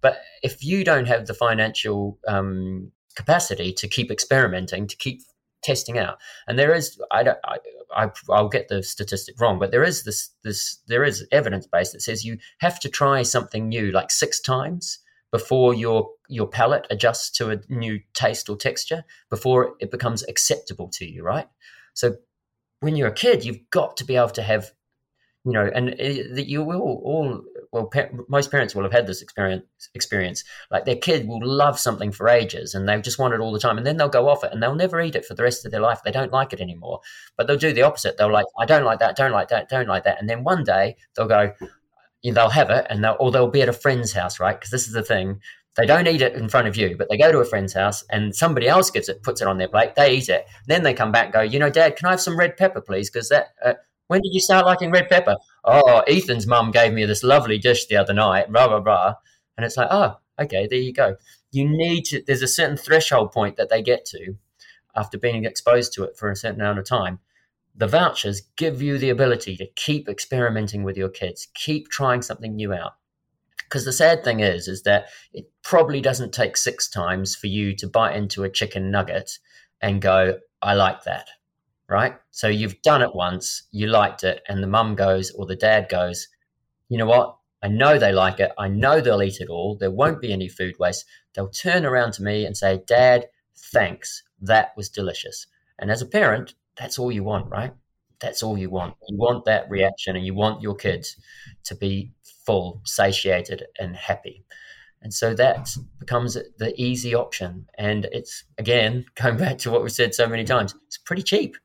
But 0.01 0.19
if 0.43 0.65
you 0.65 0.85
don't 0.85 1.07
have 1.07 1.27
the 1.27 1.35
financial 1.35 2.19
um, 2.27 2.91
capacity 3.15 3.73
to 3.75 3.89
keep 3.89 4.11
experimenting, 4.11 4.87
to 4.89 4.97
keep 4.97 5.23
testing 5.63 5.99
out, 5.99 6.19
and 6.49 6.59
there 6.59 6.75
is, 6.75 7.01
I 7.13 7.23
don't, 7.23 7.39
I, 7.45 7.59
I, 7.95 8.11
will 8.29 8.49
get 8.49 8.69
the 8.69 8.83
statistic 8.83 9.41
wrong, 9.41 9.59
but 9.59 9.71
there 9.71 9.85
is 9.85 10.03
this, 10.03 10.31
this, 10.43 10.81
there 10.89 11.05
is 11.05 11.27
evidence 11.31 11.67
base 11.67 11.93
that 11.93 12.03
says 12.03 12.25
you 12.25 12.39
have 12.59 12.81
to 12.81 12.89
try 12.89 13.23
something 13.23 13.69
new 13.69 13.93
like 13.93 14.11
six 14.11 14.41
times 14.41 14.99
before 15.33 15.75
your 15.75 16.11
your 16.29 16.47
palate 16.47 16.87
adjusts 16.91 17.31
to 17.31 17.51
a 17.51 17.59
new 17.69 17.99
taste 18.15 18.49
or 18.49 18.57
texture 18.57 19.05
before 19.29 19.75
it 19.81 19.91
becomes 19.91 20.23
acceptable 20.29 20.89
to 20.89 21.05
you 21.05 21.25
right? 21.25 21.49
So 21.95 22.17
when 22.81 22.95
you're 22.95 23.09
a 23.09 23.15
kid 23.15 23.45
you've 23.45 23.69
got 23.71 23.97
to 23.97 24.05
be 24.05 24.17
able 24.17 24.29
to 24.31 24.43
have 24.43 24.71
you 25.45 25.53
know 25.53 25.69
and 25.75 25.97
eh, 25.99 26.23
that 26.35 26.49
you 26.49 26.63
will 26.63 26.81
all 26.81 27.43
well 27.73 27.91
most 28.29 28.51
parents 28.51 28.75
will 28.75 28.83
have 28.83 28.93
had 28.93 29.07
this 29.07 29.23
experience 29.23 29.65
experience. 29.95 30.45
Like 30.71 30.85
their 30.85 30.97
kid 30.97 31.27
will 31.27 31.45
love 31.45 31.79
something 31.79 32.13
for 32.13 32.29
ages 32.29 32.75
and 32.75 32.87
they 32.87 33.01
just 33.01 33.19
want 33.19 33.35
it 33.35 33.41
all 33.41 33.53
the 33.53 33.59
time 33.59 33.79
and 33.79 33.87
then 33.87 33.97
they'll 33.97 34.09
go 34.11 34.29
off 34.29 34.45
it 34.45 34.53
and 34.53 34.63
they'll 34.63 34.75
never 34.75 35.01
eat 35.01 35.17
it 35.17 35.25
for 35.25 35.35
the 35.35 35.43
rest 35.43 35.65
of 35.65 35.73
their 35.73 35.81
life. 35.81 36.03
They 36.05 36.13
don't 36.13 36.33
like 36.33 36.53
it 36.53 36.61
anymore. 36.61 37.01
But 37.37 37.47
they'll 37.47 37.57
do 37.57 37.73
the 37.73 37.83
opposite. 37.83 38.19
They'll 38.19 38.31
like 38.31 38.47
i 38.59 38.67
don't 38.67 38.85
like 38.85 38.99
that. 38.99 39.17
Don't 39.17 39.33
like 39.33 39.49
that. 39.49 39.71
Don't 39.71 39.89
like 39.89 40.05
that. 40.05 40.21
And 40.21 40.29
then 40.29 40.45
one 40.45 40.65
day 40.65 40.97
they'll 41.17 41.27
go 41.27 41.55
they'll 42.31 42.51
have 42.51 42.71
it 42.71 42.87
and 42.89 43.03
they'll, 43.03 43.17
or 43.19 43.31
they'll 43.31 43.49
be 43.49 43.63
at 43.63 43.69
a 43.69 43.73
friend's 43.73 44.13
house, 44.13 44.39
right? 44.39 44.59
Because 44.59 44.71
this 44.71 44.87
is 44.87 44.93
the 44.93 45.03
thing. 45.03 45.41
They 45.77 45.87
don't 45.87 46.07
eat 46.07 46.23
it 46.23 46.35
in 46.35 46.49
front 46.49 46.69
of 46.69 46.77
you, 46.77 46.97
but 46.97 47.09
they 47.09 47.17
go 47.17 47.33
to 47.33 47.39
a 47.39 47.45
friend's 47.45 47.73
house 47.73 48.05
and 48.11 48.35
somebody 48.35 48.69
else 48.69 48.91
gives 48.91 49.09
it, 49.09 49.23
puts 49.23 49.41
it 49.41 49.49
on 49.49 49.59
their 49.59 49.69
plate. 49.69 49.95
They 49.97 50.15
eat 50.15 50.29
it. 50.29 50.47
Then 50.67 50.83
they 50.83 50.95
come 50.95 51.11
back 51.11 51.33
go, 51.33 51.41
you 51.41 51.59
know, 51.59 51.71
Dad, 51.71 51.97
can 51.97 52.07
I 52.07 52.11
have 52.11 52.21
some 52.21 52.39
red 52.39 52.57
pepper, 52.57 52.81
please? 52.81 53.11
Because 53.11 53.31
that, 53.31 53.49
uh, 53.65 53.75
when 54.07 54.21
did 54.21 54.35
you 54.35 54.41
start 54.41 54.67
liking 54.67 54.91
red 54.91 55.09
pepper? 55.09 55.37
Oh, 55.65 56.03
Ethan's 56.07 56.47
mum 56.47 56.71
gave 56.71 56.93
me 56.93 57.07
this 57.07 57.25
lovely 57.25 57.59
dish 57.59 57.87
the 57.87 57.97
other 57.97 58.13
night, 58.13 58.53
blah, 58.53 58.69
blah, 58.69 58.81
blah. 58.81 59.15
And 59.57 59.65
it's 59.65 59.77
like, 59.77 59.89
oh, 59.91 60.17
okay, 60.39 60.67
there 60.67 60.79
you 60.79 60.93
go. 60.93 61.17
You 61.51 61.69
need 61.69 62.05
to, 62.07 62.23
there's 62.27 62.43
a 62.43 62.49
certain 62.49 62.77
threshold 62.77 63.33
point 63.33 63.57
that 63.57 63.71
they 63.71 63.83
get 63.83 64.05
to 64.07 64.37
after 64.95 65.19
being 65.19 65.45
exposed 65.45 65.95
to 65.95 66.05
it 66.05 66.17
for 66.17 66.31
a 66.31 66.37
certain 66.37 66.61
amount 66.61 66.79
of 66.79 66.85
time 66.85 67.21
the 67.75 67.87
vouchers 67.87 68.43
give 68.57 68.83
you 68.83 68.99
the 68.99 69.11
ability 69.11 69.57
to 69.57 69.67
keep 69.77 70.09
experimenting 70.09 70.83
with 70.83 70.97
your 70.97 71.09
kids, 71.09 71.49
keep 71.55 71.89
trying 71.89 72.23
something 72.23 72.55
new 72.55 72.73
out. 72.73 72.93
Because 73.65 73.85
the 73.85 73.93
sad 73.93 74.23
thing 74.23 74.41
is, 74.41 74.69
is 74.69 74.83
that 74.83 75.07
it 75.33 75.51
probably 75.63 76.03
doesn't 76.03 76.35
take 76.35 76.57
six 76.57 76.89
times 76.89 77.35
for 77.35 77.47
you 77.47 77.75
to 77.77 77.89
bite 77.89 78.15
into 78.15 78.45
a 78.45 78.51
chicken 78.51 78.91
nugget 78.91 79.39
and 79.81 80.03
go, 80.03 80.39
I 80.61 80.75
like 80.75 81.05
that. 81.05 81.29
Right? 81.89 82.15
So 82.31 82.49
you've 82.49 82.81
done 82.83 83.03
it 83.03 83.15
once, 83.15 83.65
you 83.71 83.87
liked 83.87 84.25
it, 84.25 84.43
and 84.49 84.63
the 84.63 84.67
mum 84.67 84.95
goes 84.95 85.31
or 85.31 85.47
the 85.47 85.57
dad 85.57 85.89
goes, 85.89 86.29
you 86.89 86.99
know 86.99 87.07
what? 87.07 87.37
I 87.63 87.69
know 87.69 87.99
they 87.99 88.13
like 88.13 88.41
it. 88.41 88.51
I 88.59 88.69
know 88.69 89.01
they'll 89.01 89.23
eat 89.23 89.41
it 89.41 89.49
all. 89.49 89.77
There 89.77 89.91
won't 89.91 90.21
be 90.21 90.33
any 90.33 90.49
food 90.49 90.75
waste. 90.79 91.05
They'll 91.35 91.49
turn 91.49 91.87
around 91.87 92.13
to 92.15 92.23
me 92.23 92.45
and 92.45 92.57
say, 92.57 92.83
Dad, 92.87 93.27
thanks. 93.57 94.23
That 94.41 94.73
was 94.77 94.89
delicious. 94.89 95.47
And 95.79 95.91
as 95.91 96.03
a 96.03 96.07
parent, 96.07 96.55
that's 96.77 96.99
all 96.99 97.13
you 97.13 97.25
want, 97.25 97.51
right? 97.51 97.73
That's 98.21 98.43
all 98.43 98.57
you 98.57 98.71
want. 98.71 98.95
You 99.09 99.17
want 99.17 99.45
that 99.47 99.69
reaction 99.69 100.17
and 100.17 100.25
you 100.25 100.35
want 100.35 100.63
your 100.63 100.75
kids 100.75 101.17
to 101.65 101.75
be 101.75 102.13
full, 102.47 102.81
satiated, 102.85 103.65
and 103.79 103.97
happy. 103.97 104.45
And 105.03 105.13
so 105.13 105.35
that 105.35 105.69
becomes 105.99 106.35
the 106.35 106.73
easy 106.81 107.15
option. 107.15 107.67
And 107.77 108.05
it's, 108.07 108.45
again, 108.59 109.05
going 109.21 109.37
back 109.37 109.59
to 109.59 109.71
what 109.71 109.83
we 109.83 109.89
said 109.89 110.15
so 110.15 110.29
many 110.29 110.45
times, 110.45 110.75
it's 110.87 110.99
pretty 110.99 111.23
cheap 111.23 111.57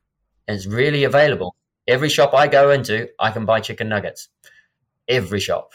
and 0.46 0.56
it's 0.56 0.66
really 0.66 1.04
available. 1.04 1.54
Every 1.86 2.08
shop 2.08 2.34
I 2.34 2.48
go 2.48 2.70
into, 2.70 3.08
I 3.18 3.30
can 3.30 3.46
buy 3.46 3.60
chicken 3.60 3.88
nuggets. 3.88 4.28
Every 5.08 5.40
shop 5.40 5.72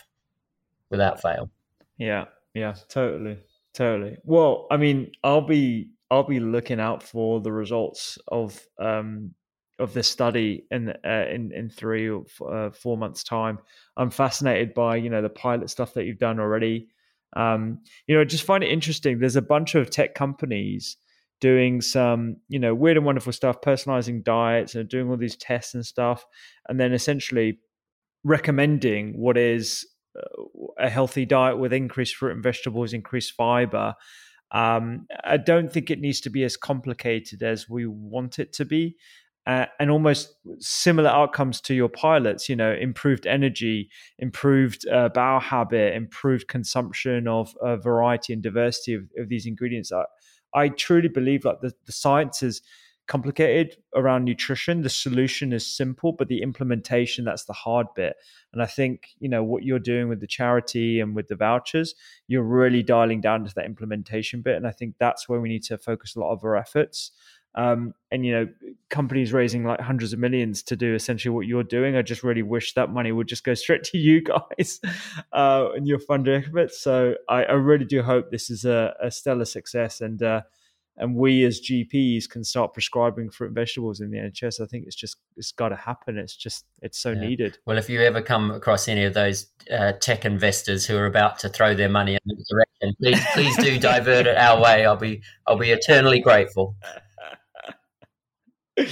without 0.90 1.22
fail. 1.22 1.50
Yeah, 1.98 2.26
yeah, 2.54 2.76
totally. 2.90 3.40
Totally. 3.74 4.18
Well, 4.24 4.68
I 4.70 4.78
mean, 4.78 5.12
I'll 5.24 5.42
be 5.42 5.90
I'll 6.14 6.24
be 6.24 6.40
looking 6.40 6.80
out 6.80 7.02
for 7.02 7.42
the 7.42 7.52
results 7.52 8.20
of 8.28 8.62
um, 8.80 9.32
of 9.80 9.94
this 9.94 10.08
study 10.08 10.66
in 10.70 10.94
uh, 11.04 11.26
in 11.32 11.52
in 11.52 11.70
three 11.70 12.08
or 12.08 12.24
uh, 12.48 12.70
four 12.70 12.98
months' 12.98 13.24
time. 13.24 13.58
I'm 13.98 14.12
fascinated 14.12 14.76
by 14.76 14.98
you 14.98 15.10
know 15.10 15.24
the 15.24 15.30
pilot 15.30 15.72
stuff 15.72 15.96
that 15.96 16.06
you've 16.06 16.20
done 16.20 16.40
already. 16.40 16.90
Um, 17.36 17.80
you 18.06 18.14
know, 18.14 18.22
I 18.22 18.26
just 18.26 18.44
find 18.44 18.64
it 18.64 18.70
interesting. 18.70 19.18
There's 19.18 19.36
a 19.36 19.42
bunch 19.42 19.74
of 19.74 19.90
tech 19.90 20.14
companies 20.14 20.98
doing 21.42 21.82
some 21.82 22.38
you 22.48 22.60
know 22.60 22.76
weird 22.76 22.98
and 22.98 23.08
wonderful 23.08 23.34
stuff, 23.34 23.62
personalizing 23.62 24.24
diets 24.24 24.76
and 24.76 24.88
doing 24.88 25.10
all 25.10 25.18
these 25.18 25.36
tests 25.36 25.74
and 25.74 25.84
stuff, 25.84 26.24
and 26.70 26.80
then 26.80 26.94
essentially 26.94 27.58
recommending 28.24 29.20
what 29.20 29.36
is 29.36 29.84
uh, 30.16 30.44
a 30.78 30.92
healthy 30.92 31.26
diet 31.26 31.58
with 31.58 31.74
increased 31.74 32.18
fruit 32.18 32.34
and 32.34 32.44
vegetables, 32.44 32.94
increased 32.94 33.34
fiber, 33.34 33.96
um, 34.54 35.08
I 35.24 35.38
don't 35.38 35.72
think 35.72 35.90
it 35.90 36.00
needs 36.00 36.22
to 36.22 36.30
be 36.30 36.44
as 36.44 36.56
complicated 36.56 37.44
as 37.44 37.68
we 37.68 37.86
want 37.86 38.40
it 38.40 38.54
to 38.54 38.66
be. 38.66 38.96
Uh, 39.46 39.66
and 39.78 39.92
almost 39.92 40.36
similar 40.60 41.10
outcomes 41.10 41.60
to 41.60 41.74
your 41.74 41.90
pilots, 41.90 42.48
you 42.48 42.56
know, 42.56 42.72
improved 42.72 43.28
energy, 43.28 43.90
improved 44.18 44.88
uh, 44.88 45.10
bowel 45.10 45.42
habit, 45.42 45.94
improved 45.96 46.48
consumption 46.48 47.28
of 47.28 47.54
uh, 47.62 47.76
variety 47.76 48.32
and 48.32 48.42
diversity 48.42 48.94
of, 48.94 49.04
of 49.18 49.28
these 49.28 49.46
ingredients. 49.46 49.92
I, 49.92 50.06
I 50.54 50.70
truly 50.70 51.10
believe 51.10 51.44
like 51.44 51.60
the, 51.60 51.74
the 51.86 51.92
science 51.92 52.42
is 52.42 52.62
complicated 53.08 53.78
around 53.96 54.24
nutrition. 54.24 54.82
The 54.82 54.90
solution 54.90 55.52
is 55.52 55.66
simple, 55.66 56.14
but 56.14 56.28
the 56.28 56.42
implementation, 56.42 57.26
that's 57.26 57.46
the 57.46 57.54
hard 57.54 57.88
bit. 57.96 58.16
And 58.54 58.62
I 58.62 58.66
think, 58.66 59.10
you 59.20 59.28
know, 59.28 59.44
what 59.44 59.64
you're 59.64 59.80
doing 59.80 60.08
with 60.08 60.22
the 60.22 60.28
charity 60.28 61.00
and 61.00 61.16
with 61.16 61.28
the 61.28 61.36
vouchers, 61.36 61.96
you're 62.28 62.44
really 62.44 62.84
dialing 62.84 63.20
down 63.20 63.44
to 63.46 63.54
that 63.56 63.66
implementation 63.66 64.42
bit. 64.42 64.56
And 64.56 64.66
I 64.66 64.72
think 64.72 64.96
that's 65.00 65.28
where 65.28 65.42
we 65.42 65.50
need 65.50 65.64
to 65.64 65.78
focus 65.78 66.16
a 66.16 66.20
lot 66.20 66.32
of 66.32 66.44
our 66.44 66.56
efforts. 66.56 67.12
Um, 67.56 67.94
and, 68.10 68.26
you 68.26 68.32
know, 68.32 68.48
companies 68.90 69.32
raising 69.32 69.64
like 69.64 69.80
hundreds 69.80 70.12
of 70.14 70.18
millions 70.18 70.64
to 70.64 70.76
do 70.76 70.96
essentially 70.96 71.34
what 71.34 71.46
you're 71.46 71.64
doing. 71.64 71.96
I 71.96 72.02
just 72.02 72.24
really 72.24 72.42
wish 72.42 72.74
that 72.74 72.90
money 72.90 73.12
would 73.12 73.28
just 73.28 73.44
go 73.44 73.54
straight 73.54 73.84
to 73.86 73.98
you 73.98 74.22
guys 74.22 74.80
uh, 75.34 75.68
and 75.76 75.88
your 75.88 76.00
funding 76.00 76.44
efforts. 76.44 76.80
So 76.80 77.16
I, 77.30 77.44
I, 77.44 77.54
really 77.54 77.86
do 77.86 78.02
hope 78.02 78.32
this 78.32 78.50
is 78.50 78.66
a, 78.66 78.96
a 79.02 79.12
stellar 79.12 79.46
success. 79.46 80.02
And, 80.02 80.24
uh, 80.24 80.42
and 80.98 81.16
we 81.16 81.44
as 81.44 81.60
GPs 81.62 82.30
can 82.30 82.44
start 82.44 82.74
prescribing 82.74 83.30
fruit 83.30 83.48
and 83.48 83.56
vegetables 83.56 84.00
in 84.00 84.12
the 84.12 84.18
NHS. 84.18 84.62
I 84.62 84.66
think 84.66 84.86
it's 84.86 84.96
just 84.96 85.18
it's 85.38 85.52
got 85.52 85.70
to 85.70 85.76
happen. 85.76 86.18
It's 86.18 86.36
just 86.36 86.66
it's 86.82 87.00
so 87.00 87.12
yeah. 87.12 87.22
needed. 87.22 87.58
Well, 87.66 87.78
if 87.78 87.90
you 87.90 88.02
ever 88.02 88.22
come 88.22 88.52
across 88.52 88.88
any 88.88 89.04
of 89.04 89.14
those 89.14 89.48
uh, 89.72 89.94
tech 89.94 90.26
investors 90.26 90.86
who 90.86 90.98
are 90.98 91.06
about 91.06 91.40
to 91.40 91.50
throw 91.50 91.74
their 91.74 91.90
money 91.90 92.14
in 92.14 92.20
the 92.26 92.46
direction 92.50 92.74
please 93.00 93.26
please 93.34 93.58
do 93.58 93.80
divert 93.80 94.28
it 94.28 94.38
our 94.38 94.62
way. 94.62 94.86
I'll 94.86 94.96
be 94.96 95.22
I'll 95.48 95.58
be 95.58 95.72
eternally 95.72 96.20
grateful. 96.20 96.76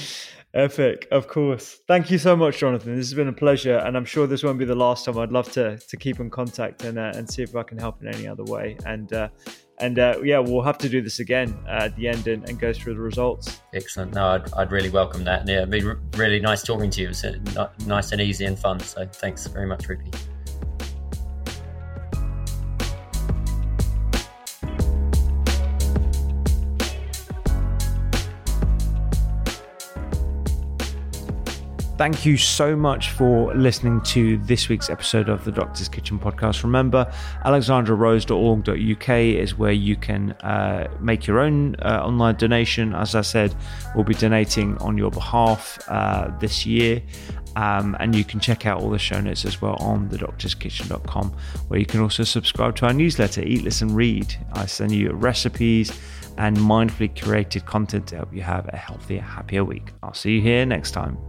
Epic, 0.54 1.08
of 1.12 1.30
course. 1.30 1.80
Thank 1.88 2.12
you 2.12 2.18
so 2.18 2.36
much, 2.36 2.58
Jonathan. 2.58 2.98
This 2.98 3.08
has 3.08 3.14
been 3.14 3.30
a 3.30 3.34
pleasure, 3.34 3.78
and 3.78 3.96
I'm 3.96 4.04
sure 4.04 4.28
this 4.28 4.44
won't 4.44 4.60
be 4.60 4.66
the 4.66 4.76
last 4.76 5.06
time. 5.06 5.18
I'd 5.18 5.32
love 5.32 5.50
to 5.54 5.78
to 5.78 5.98
keep 5.98 6.20
in 6.20 6.30
contact 6.30 6.84
and 6.84 7.00
uh, 7.00 7.14
and 7.16 7.30
see 7.30 7.42
if 7.42 7.56
I 7.56 7.64
can 7.64 7.78
help 7.78 8.02
in 8.02 8.08
any 8.10 8.28
other 8.28 8.44
way. 8.44 8.78
And 8.86 9.12
uh, 9.14 9.30
and 9.82 10.00
uh, 10.00 10.20
yeah, 10.24 10.40
we'll 10.40 10.62
have 10.62 10.78
to 10.80 10.90
do 10.90 11.02
this 11.02 11.20
again 11.20 11.58
uh, 11.68 11.86
at 11.86 11.96
the 11.96 12.08
end 12.08 12.28
and, 12.28 12.48
and, 12.48 12.60
go 12.60 12.72
through 12.72 12.94
the 12.94 13.02
results. 13.02 13.62
Excellent. 13.74 14.14
No, 14.14 14.28
I'd, 14.28 14.54
I'd 14.54 14.72
really 14.72 14.90
welcome 14.90 15.24
that. 15.24 15.48
Yeah, 15.48 15.64
it'd 15.64 15.72
be 15.72 15.84
really 16.18 16.40
nice 16.40 16.64
talking 16.64 16.90
to 16.92 17.02
you. 17.02 17.10
It's 17.10 17.26
nice 17.86 18.12
and 18.12 18.22
easy 18.22 18.46
and 18.46 18.58
fun. 18.58 18.80
So 18.80 19.06
thanks 19.08 19.48
very 19.48 19.66
much, 19.66 19.88
Rupy. 19.88 20.31
Thank 32.02 32.26
you 32.26 32.36
so 32.36 32.76
much 32.76 33.12
for 33.12 33.54
listening 33.54 34.02
to 34.06 34.40
this 34.40 34.70
week's 34.70 34.90
episode 34.90 35.30
of 35.30 35.46
the 35.46 35.52
Doctor's 35.52 35.88
Kitchen 35.88 36.18
podcast. 36.18 36.64
Remember, 36.64 37.06
alexandrarose.org.uk 37.46 39.10
is 39.10 39.56
where 39.56 39.72
you 39.72 39.96
can 39.96 40.32
uh, 40.42 40.88
make 41.00 41.28
your 41.28 41.40
own 41.40 41.76
uh, 41.76 42.02
online 42.04 42.38
donation. 42.38 42.96
As 42.96 43.14
I 43.14 43.22
said, 43.22 43.54
we'll 43.94 44.04
be 44.04 44.16
donating 44.16 44.80
on 44.80 44.98
your 44.98 45.12
behalf 45.12 45.78
uh, 45.90 46.36
this 46.40 46.66
year. 46.66 47.04
Um, 47.56 47.96
and 48.00 48.16
you 48.16 48.24
can 48.24 48.40
check 48.40 48.66
out 48.66 48.82
all 48.82 48.90
the 48.90 48.98
show 48.98 49.22
notes 49.22 49.46
as 49.46 49.62
well 49.62 49.76
on 49.76 50.10
thedoctorskitchen.com, 50.10 51.30
where 51.68 51.80
you 51.80 51.86
can 51.86 52.00
also 52.00 52.24
subscribe 52.24 52.76
to 52.78 52.88
our 52.88 52.94
newsletter, 52.94 53.44
Eat, 53.44 53.62
Listen, 53.62 53.94
Read. 53.94 54.36
I 54.54 54.66
send 54.66 54.92
you 54.92 55.12
recipes 55.12 55.96
and 56.40 56.58
mindfully 56.58 57.14
curated 57.14 57.68
content 57.68 58.08
to 58.08 58.16
help 58.16 58.34
you 58.34 58.42
have 58.42 58.68
a 58.70 58.78
healthier, 58.78 59.22
happier 59.22 59.64
week. 59.64 59.92
I'll 60.02 60.16
see 60.16 60.38
you 60.38 60.42
here 60.42 60.66
next 60.66 60.94
time. 60.94 61.20